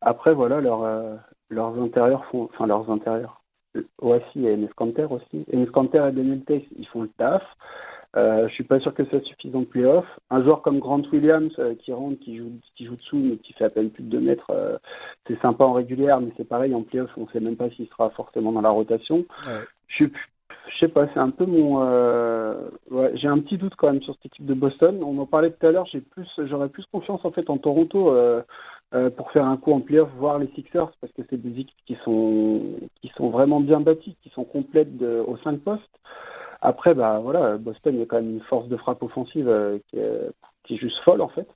Après, 0.05 0.33
voilà, 0.33 0.57
euh, 0.57 1.15
leurs 1.49 1.81
intérieurs 1.81 2.25
font, 2.25 2.49
enfin 2.53 2.67
leurs 2.67 2.89
intérieurs. 2.89 3.41
Aussi 4.01 4.45
et 4.45 4.53
Enes 4.53 4.69
Kanter 4.75 5.07
aussi. 5.09 5.45
Enes 5.51 5.65
Kanter 5.71 6.05
et 6.09 6.11
Daniel 6.11 6.43
Tace, 6.43 6.61
ils 6.77 6.87
font 6.87 7.01
le 7.01 7.09
taf. 7.17 7.41
Euh, 8.15 8.47
je 8.47 8.53
suis 8.53 8.63
pas 8.63 8.79
sûr 8.79 8.93
que 8.93 9.03
ça 9.11 9.21
suffise 9.21 9.55
en 9.55 9.63
playoff. 9.63 10.05
Un 10.29 10.43
joueur 10.43 10.61
comme 10.61 10.79
Grant 10.79 11.01
Williams 11.11 11.51
euh, 11.57 11.73
qui 11.75 11.91
rentre, 11.91 12.19
qui 12.19 12.37
joue, 12.37 12.51
qui 12.75 12.85
joue 12.85 12.95
dessous, 12.95 13.17
mais 13.17 13.37
qui 13.37 13.53
fait 13.53 13.65
à 13.65 13.69
peine 13.69 13.89
plus 13.89 14.03
de 14.03 14.09
2 14.09 14.19
mètres, 14.19 14.51
euh, 14.51 14.77
c'est 15.27 15.39
sympa 15.41 15.63
en 15.63 15.73
régulière, 15.73 16.21
mais 16.21 16.31
c'est 16.37 16.47
pareil 16.47 16.75
en 16.75 16.83
playoff, 16.83 17.09
on 17.17 17.27
sait 17.29 17.39
même 17.39 17.55
pas 17.55 17.71
s'il 17.71 17.87
sera 17.87 18.11
forcément 18.11 18.51
dans 18.51 18.61
la 18.61 18.69
rotation. 18.69 19.25
Je, 19.87 20.05
je 20.67 20.77
sais 20.79 20.87
pas, 20.89 21.07
c'est 21.13 21.19
un 21.19 21.31
peu 21.31 21.45
mon. 21.45 21.81
Ouais, 22.91 23.11
j'ai 23.15 23.27
un 23.27 23.39
petit 23.39 23.57
doute 23.57 23.73
quand 23.75 23.91
même 23.91 24.03
sur 24.03 24.13
cette 24.15 24.27
équipe 24.27 24.45
de 24.45 24.53
Boston. 24.53 25.01
On 25.03 25.17
en 25.17 25.25
parlait 25.25 25.51
tout 25.51 25.65
à 25.65 25.71
l'heure. 25.71 25.87
J'ai 25.91 26.01
plus, 26.01 26.27
j'aurais 26.45 26.69
plus 26.69 26.85
confiance 26.91 27.25
en 27.25 27.31
fait 27.31 27.49
en 27.49 27.57
Toronto. 27.57 28.15
Euh, 28.93 29.09
pour 29.09 29.31
faire 29.31 29.45
un 29.45 29.57
coup 29.57 29.73
en 29.73 29.79
playoff, 29.81 30.09
voir 30.17 30.37
les 30.37 30.47
Sixers, 30.49 30.91
parce 31.01 31.11
que 31.13 31.23
c'est 31.27 31.41
des 31.41 31.61
équipes 31.61 31.85
qui 31.87 31.97
sont, 32.03 33.29
vraiment 33.31 33.59
bien 33.59 33.79
bâties, 33.79 34.15
qui 34.21 34.29
sont 34.29 34.43
complètes 34.43 34.97
de, 34.97 35.23
aux 35.25 35.37
cinq 35.37 35.61
postes. 35.61 35.99
Après, 36.61 36.93
bah 36.93 37.19
voilà, 37.21 37.57
Boston, 37.57 37.95
il 37.95 37.99
y 37.99 38.03
a 38.03 38.05
quand 38.05 38.17
même 38.17 38.35
une 38.35 38.41
force 38.41 38.67
de 38.69 38.77
frappe 38.77 39.03
offensive 39.03 39.49
euh, 39.49 39.79
qui, 39.89 39.97
est, 39.97 40.77
juste 40.77 40.99
folle 40.99 41.21
en 41.21 41.27
fait. 41.27 41.47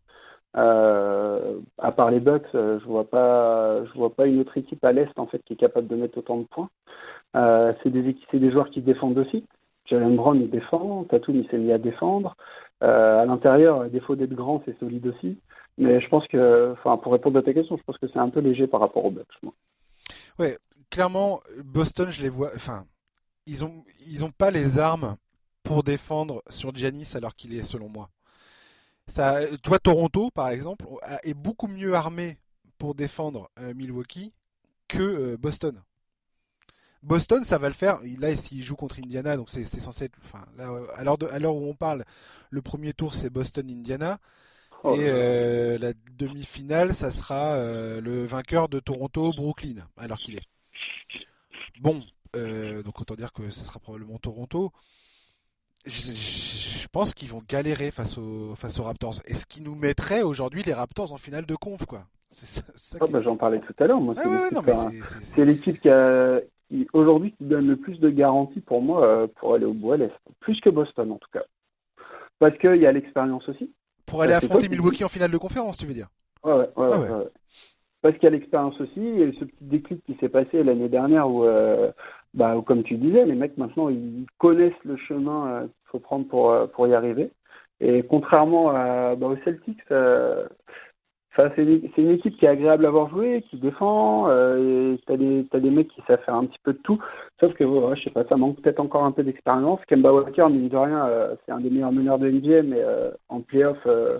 Euh, 0.58 1.60
à 1.78 1.92
part 1.92 2.12
les 2.12 2.20
Bucks, 2.20 2.44
euh, 2.56 2.80
je 2.80 2.86
vois 2.86 3.06
pas, 3.06 3.86
je 3.86 3.94
vois 3.94 4.14
pas 4.14 4.26
une 4.26 4.40
autre 4.40 4.58
équipe 4.58 4.84
à 4.84 4.92
l'est 4.92 5.18
en 5.20 5.28
fait 5.28 5.42
qui 5.46 5.54
est 5.54 5.58
capable 5.58 5.88
de 5.88 5.96
mettre 5.96 6.18
autant 6.18 6.38
de 6.38 6.46
points. 6.46 6.70
C'est 7.84 7.90
des 7.90 8.18
c'est 8.32 8.40
des 8.40 8.52
joueurs 8.52 8.70
qui 8.72 8.82
défendent 8.82 9.18
aussi. 9.18 9.46
Jalen 9.86 10.16
Brown 10.16 10.42
il 10.42 10.50
défend, 10.50 11.06
Tatum 11.06 11.36
il 11.36 11.48
s'est 11.50 11.58
mis 11.58 11.72
à 11.72 11.78
défendre. 11.78 12.36
à 12.82 13.26
l'intérieur, 13.26 13.82
à 13.82 13.90
défaut 13.90 14.16
d'être 14.16 14.34
grand, 14.34 14.62
c'est 14.66 14.78
solide 14.80 15.08
aussi. 15.08 15.38
Mais 15.78 16.02
je 16.02 16.10
pense 16.10 16.28
que, 16.28 16.74
enfin, 16.74 16.98
pour 16.98 17.12
répondre 17.12 17.38
à 17.38 17.44
ta 17.44 17.54
question, 17.54 17.78
je 17.78 17.84
pense 17.84 17.98
que 17.98 18.08
c'est 18.08 18.20
un 18.20 18.30
peu 18.30 18.40
léger 18.40 18.68
par 18.68 18.80
rapport 18.80 19.06
aux 19.06 19.12
Bucks. 19.12 19.28
Ouais, 20.40 20.58
clairement, 20.90 21.40
Boston, 21.64 22.10
je 22.10 22.22
les 22.22 22.30
vois. 22.30 22.52
Enfin, 22.56 22.86
ils 23.46 23.64
ont, 23.64 23.84
ils 24.08 24.26
ont 24.26 24.32
pas 24.32 24.52
les 24.52 24.80
armes 24.80 25.18
pour 25.64 25.84
défendre 25.84 26.44
sur 26.50 26.74
Giannis 26.76 27.12
alors 27.16 27.36
qu'il 27.36 27.54
est, 27.54 27.64
selon 27.64 27.90
moi. 27.90 28.10
Ça, 29.06 29.40
toi, 29.64 29.80
Toronto, 29.80 30.32
par 30.32 30.50
exemple, 30.50 30.86
est 31.24 31.34
beaucoup 31.34 31.68
mieux 31.68 31.94
armé 31.94 32.38
pour 32.78 32.96
défendre 32.96 33.50
euh, 33.60 33.74
Milwaukee 33.74 34.34
que 34.88 35.02
euh, 35.02 35.38
Boston. 35.38 35.82
Boston, 37.04 37.44
ça 37.44 37.58
va 37.58 37.68
le 37.68 37.74
faire. 37.74 38.00
Là, 38.20 38.36
s'il 38.36 38.64
joue 38.64 38.76
contre 38.76 39.00
Indiana, 39.00 39.38
donc 39.38 39.50
c'est 39.50 39.64
censé 39.64 40.06
être. 40.06 40.18
Enfin, 40.26 40.46
à 40.96 41.04
l'heure 41.04 41.56
où 41.56 41.70
on 41.70 41.76
parle, 41.76 42.04
le 42.50 42.62
premier 42.62 42.94
tour, 42.94 43.14
c'est 43.14 43.30
Boston-Indiana. 43.30 44.20
Oh 44.84 44.96
et 44.96 45.08
euh, 45.10 45.78
la 45.80 45.94
demi-finale, 46.18 46.94
ça 46.94 47.12
sera 47.12 47.56
euh, 47.56 48.02
le 48.02 48.26
vainqueur 48.26 48.70
de 48.70 48.80
Toronto-Brooklyn, 48.80 49.88
alors 49.98 50.18
qu'il 50.20 50.36
est. 50.36 50.48
Bon, 51.82 52.02
euh, 52.36 52.84
donc 52.84 53.00
autant 53.02 53.16
dire 53.16 53.34
que 53.34 53.50
ce 53.50 53.60
sera 53.60 53.80
probablement 53.80 54.18
Toronto. 54.18 54.72
Je, 55.86 56.88
pense 56.92 57.14
qu'ils 57.14 57.30
vont 57.30 57.42
galérer 57.48 57.92
face 57.92 58.18
aux, 58.18 58.56
face 58.56 58.80
aux 58.80 58.84
Raptors. 58.84 59.16
Et 59.26 59.34
ce 59.34 59.46
qui 59.46 59.62
nous 59.62 59.76
mettrait 59.76 60.22
aujourd'hui 60.22 60.64
les 60.64 60.74
Raptors 60.74 61.14
en 61.14 61.18
finale 61.18 61.46
de 61.46 61.56
conf, 61.56 61.86
quoi. 61.86 62.06
Ah, 63.00 63.06
bah, 63.10 63.22
j'en 63.22 63.36
parlais 63.36 63.60
tout 63.60 63.74
à 63.80 63.88
l'heure. 63.88 64.00
Moi, 64.00 64.16
c'est 65.22 65.46
l'équipe 65.46 65.80
qui 65.82 65.90
a 65.90 66.40
aujourd'hui 66.94 67.34
qui 67.34 67.46
donne 67.46 67.68
le 67.68 67.78
plus 67.78 68.00
de 68.00 68.10
garanties 68.10 68.60
pour 68.60 68.82
moi 68.82 69.28
pour 69.36 69.56
aller 69.56 69.66
au 69.66 69.74
bout 69.74 69.94
à 69.94 69.98
l'Est. 69.98 70.14
Plus 70.40 70.60
que 70.60 70.70
Boston, 70.70 71.12
en 71.12 71.18
tout 71.18 71.30
cas. 71.32 71.44
Parce 72.40 72.58
qu'il 72.58 72.76
y 72.76 72.86
a 72.86 72.92
l'expérience 72.92 73.48
aussi. 73.50 73.72
Pour 74.08 74.22
aller 74.22 74.34
affronter 74.34 74.70
Milwaukee 74.70 75.04
en 75.04 75.10
finale 75.10 75.32
de 75.32 75.38
conférence, 75.38 75.78
tu 75.78 75.86
veux 75.86 75.94
dire 75.94 76.08
Ouais, 76.44 76.54
ouais, 76.54 76.64
ouais. 76.76 76.90
Ah 76.94 77.00
ouais. 77.00 77.26
Parce 78.02 78.16
qu'il 78.16 78.24
y 78.24 78.28
a 78.28 78.32
l'expérience 78.32 78.80
aussi, 78.80 79.02
et 79.02 79.34
ce 79.40 79.46
petit 79.46 79.64
déclic 79.64 80.04
qui 80.06 80.16
s'est 80.20 80.30
passé 80.30 80.64
l'année 80.64 80.88
dernière 80.88 81.30
où, 81.30 81.44
euh, 81.44 81.92
bah, 82.34 82.56
comme 82.66 82.84
tu 82.84 82.96
disais, 82.96 83.26
les 83.26 83.36
mecs 83.36 83.58
maintenant 83.58 83.90
ils 83.90 84.26
connaissent 84.38 84.84
le 84.86 84.98
chemin 84.98 85.48
euh, 85.48 85.62
qu'il 85.62 85.92
faut 85.92 86.00
prendre 86.00 86.28
pour, 86.28 86.52
euh, 86.52 86.68
pour 86.68 86.88
y 86.88 86.94
arriver. 86.94 87.32
Et 87.82 88.04
contrairement 88.04 88.70
à, 88.70 89.16
bah, 89.16 89.28
aux 89.28 89.38
Celtics, 89.44 89.82
c'est 91.56 91.64
une, 91.98 92.10
équipe 92.10 92.36
qui 92.38 92.46
est 92.46 92.50
agréable 92.50 92.86
à 92.86 92.88
avoir 92.88 93.10
joué, 93.10 93.44
qui 93.50 93.58
défend. 93.58 94.28
Euh, 94.28 94.98
t'as 95.06 95.18
des, 95.18 95.44
des 95.54 95.70
mecs 95.70 95.90
qui 95.90 96.02
savent 96.08 96.22
faire 96.26 96.36
un 96.36 96.46
petit 96.46 96.60
peu 96.64 96.74
de 96.74 96.80
tout. 96.80 97.00
Sauf 97.40 97.54
que, 97.54 97.64
je 97.96 98.04
sais 98.04 98.10
pas, 98.10 98.24
ça 98.28 98.38
manque 98.38 98.60
peut-être 98.60 98.80
encore 98.80 99.04
un 99.04 99.12
peu 99.12 99.24
d'expérience. 99.24 99.80
Kemba 99.88 100.12
Walker, 100.12 100.48
mine 100.50 100.70
de 100.70 100.78
rien, 100.78 101.06
euh, 101.06 101.36
c'est 101.46 101.52
un 101.52 101.60
des 101.60 101.70
meilleurs 101.70 101.92
meneurs 101.92 102.18
de 102.18 102.30
NBA, 102.30 102.64
mais 102.64 102.82
euh, 102.82 103.12
en 103.30 103.42
playoff, 103.42 103.78
euh, 103.86 104.20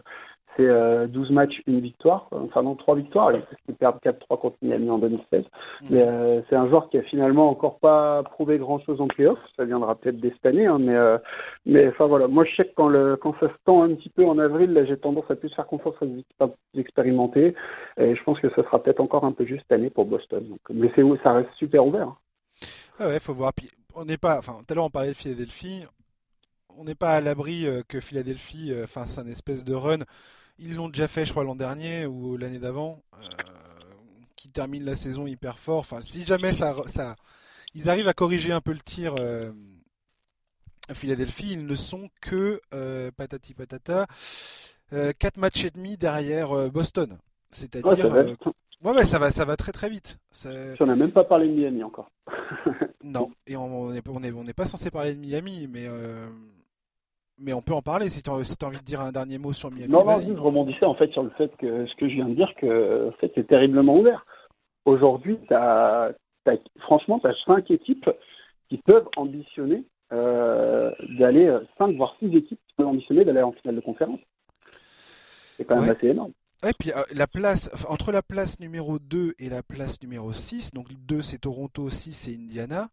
c'est 0.58 1.08
12 1.08 1.30
euh, 1.30 1.34
matchs, 1.34 1.62
une 1.68 1.80
victoire, 1.80 2.28
enfin 2.32 2.64
non, 2.64 2.76
3 2.76 2.96
victoires, 2.96 3.32
parce 3.32 3.62
qu'ils 3.66 3.76
perdent 3.76 4.00
4-3 4.04 4.40
contre 4.40 4.58
Miami 4.62 4.90
en 4.90 4.98
2016. 4.98 5.44
Mm. 5.44 5.86
Mais 5.90 6.02
euh, 6.02 6.42
c'est 6.50 6.56
un 6.56 6.68
joueur 6.68 6.90
qui 6.90 6.98
a 6.98 7.04
finalement 7.04 7.50
encore 7.50 7.78
pas 7.80 8.24
prouvé 8.24 8.58
grand-chose 8.58 9.00
en 9.00 9.08
playoff, 9.08 9.40
ça 9.56 9.66
viendra 9.66 9.96
peut-être 9.96 10.20
dès 10.20 10.32
cette 10.32 10.46
année, 10.46 10.66
hein, 10.66 10.80
mais, 10.80 10.96
euh, 10.96 11.18
mais 11.66 11.88
enfin 11.88 12.08
voilà, 12.08 12.28
moi 12.28 12.44
je 12.44 12.56
sais 12.56 12.66
que 12.66 12.74
quand, 12.76 12.90
le, 12.90 13.16
quand 13.16 13.36
ça 13.40 13.48
se 13.48 13.54
tend 13.66 13.84
un 13.84 13.94
petit 13.94 14.10
peu 14.10 14.26
en 14.26 14.40
avril, 14.40 14.74
là 14.74 14.84
j'ai 14.86 14.98
tendance 14.98 15.30
à 15.30 15.36
plus 15.36 15.54
faire 15.54 15.68
confiance 15.68 15.96
aux 16.02 16.06
équipes 16.06 16.44
expérimentées, 16.76 17.54
et 17.98 18.16
je 18.16 18.24
pense 18.24 18.40
que 18.40 18.50
ça 18.50 18.64
sera 18.64 18.82
peut-être 18.82 19.00
encore 19.00 19.24
un 19.24 19.32
peu 19.32 19.46
juste 19.46 19.62
cette 19.64 19.80
année 19.80 19.90
pour 19.90 20.06
Boston. 20.06 20.44
Donc, 20.50 20.60
mais 20.72 20.92
c'est 20.96 21.04
ça 21.24 21.34
reste 21.34 21.50
super 21.58 21.86
ouvert. 21.86 22.16
Ah 23.00 23.08
ouais, 23.08 23.20
faut 23.20 23.34
voir. 23.34 23.54
Puis, 23.54 23.70
on 23.96 24.06
n'est 24.06 24.18
pas, 24.18 24.38
enfin, 24.40 24.58
tout 24.66 24.74
à 24.74 24.76
l'heure 24.76 24.86
on 24.86 24.90
parlait 24.90 25.10
de 25.10 25.16
Philadelphie, 25.16 25.86
on 26.78 26.84
n'est 26.84 26.96
pas 26.96 27.12
à 27.12 27.22
l'abri 27.22 27.66
que 27.88 28.00
Philadelphie 28.00 28.72
fasse 28.86 29.18
un 29.18 29.28
espèce 29.28 29.66
de 29.66 29.74
run 29.74 30.00
ils 30.60 30.76
l'ont 30.76 30.90
déjà 30.90 31.08
fait, 31.08 31.26
je 31.26 31.32
crois, 31.32 31.44
l'an 31.44 31.56
dernier 31.56 32.06
ou 32.06 32.38
l'année 32.38 32.60
d'avant, 32.60 33.04
euh, 33.14 33.28
qui 34.36 34.50
termine 34.50 34.84
la 34.84 34.96
saison 34.96 35.28
hyper 35.28 35.60
fort. 35.60 35.80
Enfin, 35.80 36.02
si 36.02 36.24
jamais 36.24 36.54
ça, 36.54 36.76
ça, 36.88 37.16
ils 37.74 37.90
arrivent 37.90 38.08
à 38.08 38.14
corriger 38.14 38.52
un 38.52 38.62
peu 38.62 38.72
le 38.72 38.80
tir 38.80 39.16
euh, 39.18 39.52
à 40.90 40.94
Philadelphie, 40.94 41.52
ils 41.52 41.66
ne 41.66 41.76
sont 41.76 42.10
que 42.22 42.60
euh, 42.74 43.12
patati 43.16 43.54
patata, 43.54 44.08
4 44.92 45.38
matchs 45.38 45.66
et 45.66 45.70
demi 45.70 45.98
derrière 45.98 46.72
Boston. 46.72 47.18
C'est-à-dire, 47.52 48.10
ouais, 48.10 48.92
ouais, 48.94 49.06
ça 49.06 49.20
va, 49.20 49.32
ça 49.32 49.44
va 49.44 49.58
très 49.58 49.74
très 49.74 49.90
vite. 49.90 50.18
On 50.80 50.86
n'a 50.86 50.96
même 50.96 51.12
pas 51.12 51.26
parlé 51.26 51.50
de 51.50 51.54
Miami 51.54 51.84
encore. 51.84 52.10
non, 53.04 53.32
et 53.48 53.58
on 53.58 53.92
n'est 53.92 54.02
on 54.08 54.24
est, 54.24 54.32
on 54.32 54.48
est 54.48 54.54
pas 54.54 54.66
censé 54.66 54.90
parler 54.90 55.14
de 55.14 55.20
Miami, 55.20 55.68
mais 55.70 55.88
mais 57.40 57.54
on 57.54 57.62
peut 57.62 57.74
en 57.74 57.82
parler 57.82 58.10
si 58.10 58.22
tu 58.22 58.30
as, 58.30 58.34
envie 58.34 58.80
de 58.80 58.84
dire 58.84 59.02
un 59.02 59.12
dernier 59.12 59.38
mot 59.38 59.54
sur 59.54 59.72
Miami. 59.72 59.92
Non, 59.92 60.04
non, 60.04 60.16
je 60.18 60.34
rebondissais 60.34 60.86
en 60.86 60.96
fait 60.96 61.12
sur 61.12 61.24
le 61.24 61.30
fait 61.32 61.56
que 61.58 61.86
ce 61.86 61.96
que 61.96 62.10
je 62.10 62.16
viens 62.16 62.30
de 62.30 62.36
dire, 62.36 62.54
que 62.60 63.10
en 63.10 63.12
fait, 63.14 63.32
c'est 63.36 63.48
terriblement 63.48 63.96
ouvert. 63.98 64.26
Aujourd'hui, 64.86 65.38
franchement, 66.80 67.20
tu 67.20 67.28
as 67.28 67.36
cinq 67.46 67.70
équipes 67.72 68.10
qui 68.70 68.78
peuvent 68.78 69.08
ambitionner 69.16 69.84
euh, 70.14 70.92
d'aller, 71.20 71.48
euh, 71.48 71.60
cinq 71.78 71.96
voire 71.96 72.16
six 72.20 72.28
équipes 72.28 72.60
qui 72.68 72.74
peuvent 72.78 72.88
ambitionner 72.88 73.26
d'aller 73.26 73.42
en 73.42 73.52
finale 73.52 73.76
de 73.76 73.82
conférence. 73.82 74.20
C'est 75.58 75.66
quand 75.66 75.82
même 75.82 75.90
assez 75.90 76.08
énorme. 76.08 76.32
Et 76.68 76.72
puis 76.80 76.92
euh, 76.92 77.02
la 77.14 77.28
place, 77.28 77.70
entre 77.88 78.12
la 78.12 78.22
place 78.22 78.60
numéro 78.60 79.00
2 79.00 79.34
et 79.38 79.50
la 79.50 79.62
place 79.62 80.02
numéro 80.02 80.34
6, 80.34 80.72
donc 80.72 80.88
2 80.94 81.22
c'est 81.22 81.40
Toronto, 81.40 81.90
6 81.90 82.14
c'est 82.14 82.36
Indiana, 82.36 82.88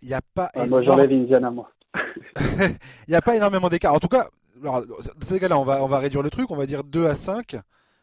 il 0.00 0.08
n'y 0.08 0.14
a 0.14 0.20
pas. 0.34 0.48
Ah, 0.54 0.66
moi 0.66 0.82
j'enlève 0.82 1.12
Indiana, 1.12 1.50
moi. 1.50 1.70
il 2.40 2.76
n'y 3.08 3.14
a 3.14 3.22
pas 3.22 3.36
énormément 3.36 3.68
d'écart. 3.68 3.94
En 3.94 4.00
tout 4.00 4.08
cas, 4.08 4.28
alors, 4.62 4.86
dans 4.86 5.26
ces 5.26 5.40
cas-là, 5.40 5.58
on 5.58 5.64
va, 5.64 5.84
on 5.84 5.88
va 5.88 5.98
réduire 5.98 6.22
le 6.22 6.30
truc, 6.30 6.50
on 6.50 6.56
va 6.56 6.66
dire 6.66 6.84
2 6.84 7.06
à 7.06 7.14
5. 7.14 7.56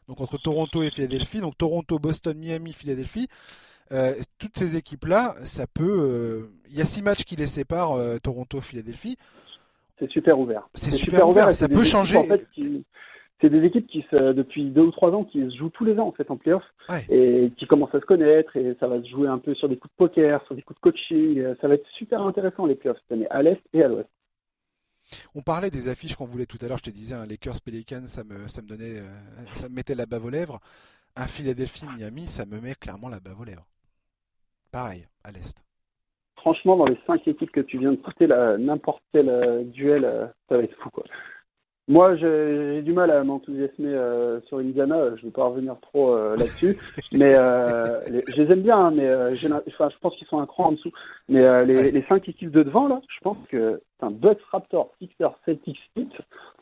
Donc 0.07 0.21
entre 0.21 0.37
Toronto 0.37 0.83
et 0.83 0.89
Philadelphie. 0.89 1.39
Donc 1.39 1.57
Toronto, 1.57 1.99
Boston, 1.99 2.37
Miami, 2.37 2.73
Philadelphie. 2.73 3.27
toutes 4.37 4.57
ces 4.57 4.75
équipes-là, 4.75 5.35
ça 5.43 5.65
peut. 5.67 6.49
Il 6.69 6.77
y 6.77 6.81
a 6.81 6.85
six 6.85 7.01
matchs 7.01 7.23
qui 7.23 7.35
les 7.35 7.47
séparent, 7.47 7.97
Toronto-Philadelphie. 8.21 9.17
C'est 9.97 10.11
super 10.11 10.37
ouvert. 10.37 10.67
C'est 10.73 10.91
super, 10.91 11.27
ouvert, 11.27 11.49
et 11.49 11.53
ça 11.53 11.67
peut 11.67 11.83
changer. 11.83 12.19
C'est 13.41 13.49
des 13.49 13.63
équipes 13.65 13.87
qui, 13.87 14.05
depuis 14.11 14.65
deux 14.65 14.83
ou 14.83 14.91
trois 14.91 15.11
ans, 15.11 15.23
qui 15.23 15.39
se 15.41 15.57
jouent 15.57 15.69
tous 15.69 15.85
les 15.85 15.99
ans 15.99 16.07
en 16.07 16.11
fait 16.11 16.31
en 16.31 16.37
playoff 16.37 16.63
et 17.09 17.51
qui 17.57 17.67
commencent 17.67 17.93
à 17.93 17.99
se 17.99 18.05
connaître 18.05 18.55
et 18.55 18.75
ça 18.79 18.87
va 18.87 19.01
se 19.01 19.07
jouer 19.07 19.27
un 19.27 19.39
peu 19.39 19.53
sur 19.55 19.67
des 19.67 19.77
coups 19.77 19.93
de 19.93 19.97
poker, 19.97 20.43
sur 20.45 20.55
des 20.55 20.61
coups 20.61 20.79
de 20.79 20.81
coaching. 20.81 21.55
Ça 21.59 21.67
va 21.67 21.75
être 21.75 21.87
super 21.97 22.21
intéressant 22.21 22.65
les 22.65 22.75
playoffs 22.75 22.97
cette 23.01 23.11
année, 23.11 23.27
à 23.29 23.43
l'est 23.43 23.61
et 23.73 23.83
à 23.83 23.87
l'ouest. 23.87 24.09
On 25.35 25.41
parlait 25.41 25.69
des 25.69 25.89
affiches 25.89 26.15
qu'on 26.15 26.25
voulait 26.25 26.45
tout 26.45 26.57
à 26.61 26.67
l'heure. 26.67 26.77
Je 26.77 26.83
te 26.83 26.89
disais, 26.89 27.15
un 27.15 27.25
Lakers 27.25 27.61
Pelicans, 27.63 28.07
ça 28.07 28.23
me, 28.23 28.47
ça 28.47 28.61
me 28.61 28.67
donnait, 28.67 28.99
euh, 28.99 29.45
ça 29.53 29.69
me 29.69 29.75
mettait 29.75 29.95
la 29.95 30.05
bave 30.05 30.25
aux 30.25 30.29
lèvres. 30.29 30.59
Un 31.15 31.27
Philadelphie 31.27 31.85
Miami, 31.95 32.27
ça 32.27 32.45
me 32.45 32.59
met 32.59 32.75
clairement 32.75 33.09
la 33.09 33.19
bave 33.19 33.39
aux 33.39 33.45
lèvres. 33.45 33.65
Pareil, 34.71 35.05
à 35.23 35.31
l'est. 35.31 35.63
Franchement, 36.37 36.75
dans 36.75 36.85
les 36.85 36.97
cinq 37.07 37.27
équipes 37.27 37.51
que 37.51 37.61
tu 37.61 37.79
viens 37.79 37.93
de 37.93 37.99
citer, 38.07 38.27
n'importe 38.27 39.01
quel 39.13 39.29
euh, 39.29 39.63
duel, 39.63 40.05
euh, 40.05 40.27
ça 40.49 40.57
va 40.57 40.63
être 40.63 40.75
fou, 40.79 40.89
quoi. 40.89 41.03
Moi, 41.87 42.15
j'ai 42.15 42.81
du 42.81 42.93
mal 42.93 43.11
à 43.11 43.23
m'enthousiasmer 43.23 43.93
euh, 43.93 44.41
sur 44.47 44.57
Indiana. 44.57 45.09
Je 45.17 45.21
ne 45.21 45.27
vais 45.27 45.31
pas 45.31 45.45
revenir 45.45 45.75
trop 45.81 46.15
euh, 46.15 46.35
là-dessus, 46.35 46.75
mais 47.11 47.37
euh, 47.37 48.01
je 48.27 48.41
les 48.41 48.51
aime 48.51 48.61
bien. 48.61 48.77
Hein, 48.77 48.91
mais 48.91 49.07
enfin, 49.67 49.89
je 49.91 49.99
pense 50.01 50.15
qu'ils 50.15 50.27
sont 50.27 50.39
un 50.39 50.47
cran 50.47 50.69
en 50.69 50.71
dessous. 50.71 50.91
Mais 51.29 51.65
les, 51.65 51.91
les, 51.91 52.05
cinq 52.09 52.27
équipes 52.27 52.49
de 52.49 52.63
devant 52.63 52.87
là, 52.87 53.01
je 53.07 53.19
pense 53.21 53.37
que 53.49 53.81
un 54.01 54.11
Bucks, 54.11 54.41
Raptors, 54.51 54.91
Sixers, 54.99 55.35
Celtics, 55.45 55.79
Heat, 55.95 56.11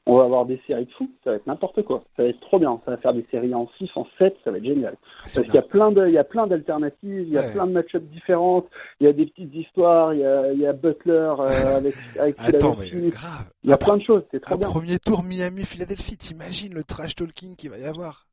on 0.05 0.17
va 0.17 0.25
avoir 0.25 0.45
des 0.45 0.59
séries 0.67 0.85
de 0.85 0.91
fou. 0.91 1.09
Ça 1.23 1.31
va 1.31 1.35
être 1.37 1.47
n'importe 1.47 1.81
quoi. 1.83 2.03
Ça 2.17 2.23
va 2.23 2.29
être 2.29 2.39
trop 2.41 2.59
bien. 2.59 2.79
Ça 2.83 2.91
va 2.91 2.97
faire 2.97 3.13
des 3.13 3.25
séries 3.31 3.53
en 3.55 3.69
6, 3.77 3.89
en 3.95 4.05
7. 4.17 4.35
Ça 4.43 4.51
va 4.51 4.57
être 4.57 4.65
génial. 4.65 4.97
Parce 5.19 5.39
qu'il 5.39 5.53
y 5.53 5.57
a 5.57 5.61
plein 5.61 5.91
de, 5.91 6.07
il 6.07 6.13
y 6.13 6.17
a 6.17 6.25
plein 6.25 6.45
d'alternatives. 6.45 7.21
Il 7.25 7.29
y 7.29 7.37
a 7.37 7.43
plein 7.43 7.67
de 7.67 7.71
match-ups 7.71 8.05
différentes. 8.11 8.67
Il 8.99 9.05
y 9.05 9.09
a 9.09 9.13
des 9.13 9.25
petites 9.25 9.53
histoires. 9.55 10.13
Il 10.13 10.19
y 10.19 10.25
a, 10.25 10.51
il 10.51 10.59
y 10.59 10.67
a 10.67 10.73
Butler 10.73 11.33
avec, 11.39 11.95
avec 12.19 12.35
Attends, 12.39 12.75
mais 12.79 13.09
grave. 13.09 13.49
Il 13.63 13.69
y 13.69 13.73
a 13.73 13.77
plein 13.77 13.95
de 13.95 14.03
choses. 14.03 14.23
C'est 14.31 14.41
trop 14.41 14.57
bien. 14.57 14.67
Premier 14.67 14.99
tour 14.99 15.23
Miami-Philadelphie. 15.23 16.17
T'imagines 16.17 16.73
le 16.73 16.83
trash 16.83 17.15
talking 17.15 17.55
qu'il 17.55 17.69
va 17.69 17.77
y 17.77 17.85
avoir? 17.85 18.27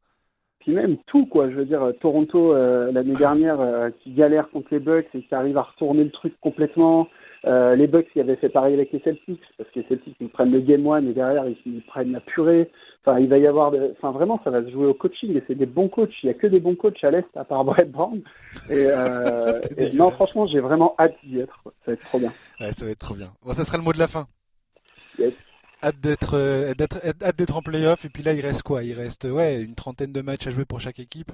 Puis 0.59 0.72
même 0.72 0.98
tout 1.06 1.24
quoi 1.24 1.48
je 1.51 1.55
veux 1.55 1.64
dire 1.64 1.90
Toronto 2.01 2.52
euh, 2.52 2.93
l'année 2.93 3.14
dernière 3.18 3.60
euh, 3.60 3.90
qui 4.02 4.12
galère 4.12 4.51
contre 4.51 4.68
les 4.72 4.81
Bucks 4.81 5.09
et 5.14 5.22
qui 5.22 5.35
arrive 5.35 5.56
à 5.56 5.62
retourner 5.62 6.05
le 6.05 6.10
truc 6.10 6.35
complètement 6.40 7.09
euh, 7.47 7.75
les 7.75 7.87
Bucks 7.87 8.09
qui 8.12 8.21
avaient 8.21 8.37
fait 8.37 8.49
pareil 8.49 8.75
avec 8.75 8.93
les 8.93 9.01
Celtics, 9.01 9.43
parce 9.57 9.71
que 9.71 9.81
les 9.81 9.87
Celtics 9.89 10.17
ils 10.21 10.29
prennent 10.29 10.53
le 10.53 10.61
game 10.61 10.87
one 10.87 11.09
et 11.09 11.12
derrière 11.12 11.45
ils, 11.47 11.83
prennent 11.83 12.12
la 12.12 12.21
purée. 12.21 12.71
Enfin, 13.05 13.19
il 13.19 13.29
va 13.29 13.39
y 13.39 13.47
avoir, 13.47 13.71
de... 13.71 13.95
enfin 13.97 14.11
vraiment, 14.11 14.41
ça 14.45 14.51
va 14.51 14.62
se 14.62 14.71
jouer 14.71 14.87
au 14.87 14.95
coaching 14.95 15.35
et 15.37 15.43
c'est 15.47 15.55
des 15.55 15.67
bons 15.67 15.89
coachs. 15.89 16.12
Il 16.23 16.27
y 16.27 16.31
a 16.31 16.35
que 16.35 16.47
des 16.47 16.61
bons 16.61 16.75
coachs 16.75 17.03
à 17.03 17.11
l'est 17.11 17.27
à 17.35 17.45
part 17.45 17.65
Brett 17.65 17.91
Brown. 17.91 18.21
Et, 18.69 18.87
euh... 18.91 19.59
non, 19.95 20.11
franchement, 20.11 20.47
j'ai 20.47 20.61
vraiment 20.61 20.95
hâte 20.99 21.17
d'y 21.25 21.41
être. 21.41 21.62
Ça 21.65 21.71
va 21.87 21.93
être 21.95 22.05
trop 22.05 22.19
bien. 22.19 22.33
Ouais, 22.61 22.73
ça 22.73 22.85
va 22.85 22.91
être 22.91 22.99
trop 22.99 23.15
bien. 23.15 23.33
Bon, 23.43 23.53
ça 23.55 23.65
sera 23.65 23.79
le 23.79 23.85
mot 23.85 23.93
de 23.93 23.99
la 23.99 24.09
fin. 24.09 24.27
Yes. 25.19 25.33
Hâte 25.82 25.98
d'être, 26.01 26.36
euh, 26.36 26.73
hâte 27.23 27.39
d'être 27.39 27.57
en 27.57 27.62
playoff 27.62 28.05
et 28.05 28.11
puis 28.11 28.23
là 28.23 28.35
il 28.35 28.40
reste 28.40 28.62
quoi? 28.62 28.85
Il 28.85 28.93
reste 28.93 29.24
ouais 29.24 29.62
une 29.62 29.74
trentaine 29.74 30.12
de 30.12 30.20
matchs 30.20 30.47
à 30.47 30.51
jouer 30.51 30.65
pour 30.66 30.81
chaque 30.81 30.98
équipe? 30.98 31.32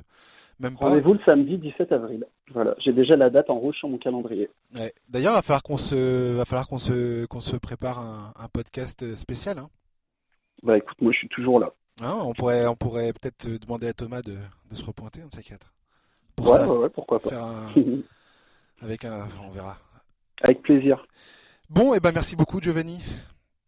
Rendez-vous 0.63 1.15
le 1.15 1.21
samedi 1.25 1.59
17 1.59 1.93
avril. 1.93 2.25
Voilà, 2.53 2.75
j'ai 2.79 2.93
déjà 2.93 3.17
la 3.17 3.29
date 3.29 3.51
en 3.51 3.59
rouge 3.59 3.77
sur 3.77 3.89
mon 3.89 3.99
calendrier. 3.99 4.49
Ouais. 4.75 4.95
D'ailleurs, 5.09 5.33
il 5.33 5.37
va 5.37 5.43
falloir 5.43 5.63
qu'on 5.63 5.77
se, 5.77 6.35
va 6.35 6.45
falloir 6.47 6.67
qu'on 6.67 6.79
se, 6.79 7.27
qu'on 7.27 7.41
se 7.41 7.57
prépare 7.57 7.99
un, 7.99 8.33
un 8.39 8.49
podcast 8.49 9.15
spécial. 9.15 9.59
Hein. 9.59 9.69
Bah 10.63 10.79
écoute, 10.79 10.97
moi 11.01 11.13
je 11.13 11.19
suis 11.19 11.29
toujours 11.29 11.61
là. 11.61 11.73
Hein, 12.03 12.19
on 12.23 12.33
pourrait, 12.33 12.67
on 12.67 12.75
pourrait 12.75 13.13
peut-être 13.13 13.49
demander 13.61 13.89
à 13.89 13.93
Thomas 13.93 14.23
de, 14.23 14.37
de 14.71 14.75
se 14.75 14.85
repointer, 14.85 15.23
un 15.23 15.29
de 15.29 15.35
ces 15.35 15.43
quatre. 15.43 15.73
Pour 16.37 16.49
ouais, 16.49 16.67
ouais, 16.67 16.91
pourquoi 16.91 17.19
pas. 17.19 17.31
Faire 17.31 17.45
un... 17.45 17.73
Avec 18.83 19.05
un, 19.05 19.27
on 19.43 19.51
verra. 19.51 19.77
Avec 20.43 20.63
plaisir. 20.63 21.07
Bon, 21.71 21.95
et 21.95 21.97
eh 21.97 22.01
ben 22.01 22.13
merci 22.13 22.37
beaucoup 22.37 22.61
Giovanni. 22.61 23.03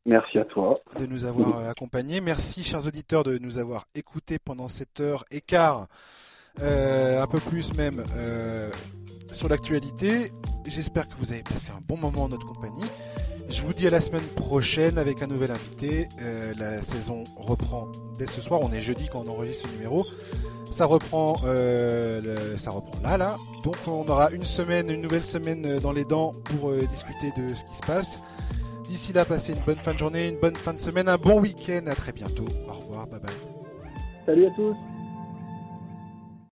Merci 0.09 0.39
à 0.39 0.45
toi. 0.47 0.75
De 0.99 1.05
nous 1.05 1.27
avoir 1.27 1.69
accompagnés. 1.69 2.23
Merci, 2.23 2.65
chers 2.65 2.87
auditeurs, 2.87 3.25
de 3.25 3.37
nous 3.37 3.59
avoir 3.59 3.87
écoutés 3.95 4.39
pendant 4.39 4.67
cette 4.67 5.01
heure 5.01 5.27
et 5.31 5.43
quart 5.43 5.87
euh, 6.63 7.23
un 7.23 7.27
peu 7.27 7.39
plus 7.39 7.75
même 7.75 8.03
euh, 8.17 8.71
sur 9.31 9.51
l'actualité. 9.51 10.33
J'espère 10.67 11.11
que 11.11 11.15
vous 11.19 11.35
avez 11.35 11.43
passé 11.43 11.73
un 11.77 11.83
bon 11.87 11.99
moment 11.99 12.25
en 12.25 12.29
notre 12.31 12.47
compagnie. 12.47 12.87
Je 13.51 13.61
vous 13.61 13.75
dis 13.75 13.87
à 13.87 13.91
la 13.91 14.01
semaine 14.01 14.27
prochaine 14.35 14.97
avec 14.97 15.23
un 15.23 15.27
nouvel 15.27 15.51
invité. 15.51 16.09
Euh, 16.23 16.55
la 16.59 16.81
saison 16.81 17.25
reprend 17.37 17.93
dès 18.19 18.25
ce 18.25 18.41
soir. 18.41 18.61
On 18.63 18.73
est 18.73 18.81
jeudi 18.81 19.11
quand 19.13 19.25
on 19.27 19.31
enregistre 19.31 19.69
ce 19.69 19.75
numéro. 19.75 20.07
Ça 20.71 20.87
reprend, 20.87 21.35
ça 22.57 22.71
reprend 22.71 23.03
là, 23.03 23.19
là. 23.19 23.37
Donc 23.63 23.77
on 23.87 24.09
aura 24.09 24.31
une 24.31 24.45
semaine, 24.45 24.91
une 24.91 25.03
nouvelle 25.03 25.25
semaine 25.25 25.81
dans 25.81 25.93
les 25.93 26.05
dents 26.05 26.33
pour 26.45 26.73
discuter 26.73 27.31
de 27.37 27.55
ce 27.55 27.65
qui 27.65 27.75
se 27.75 27.87
passe. 27.87 28.23
D'ici 28.89 29.13
là, 29.13 29.27
passez 29.27 29.53
une 29.53 29.61
bonne 29.61 29.77
fin 29.77 29.93
de 29.93 29.99
journée, 29.99 30.29
une 30.29 30.39
bonne 30.41 30.57
fin 30.57 30.73
de 30.73 30.81
semaine, 30.81 31.09
un 31.09 31.19
bon 31.19 31.41
week-end. 31.41 31.83
À 31.87 31.95
très 31.95 32.13
bientôt. 32.13 32.47
Au 32.67 32.73
revoir, 32.73 33.07
bye 33.07 33.21
bye. 33.21 33.31
Salut 34.25 34.47
à 34.47 34.51
tous. 34.51 34.75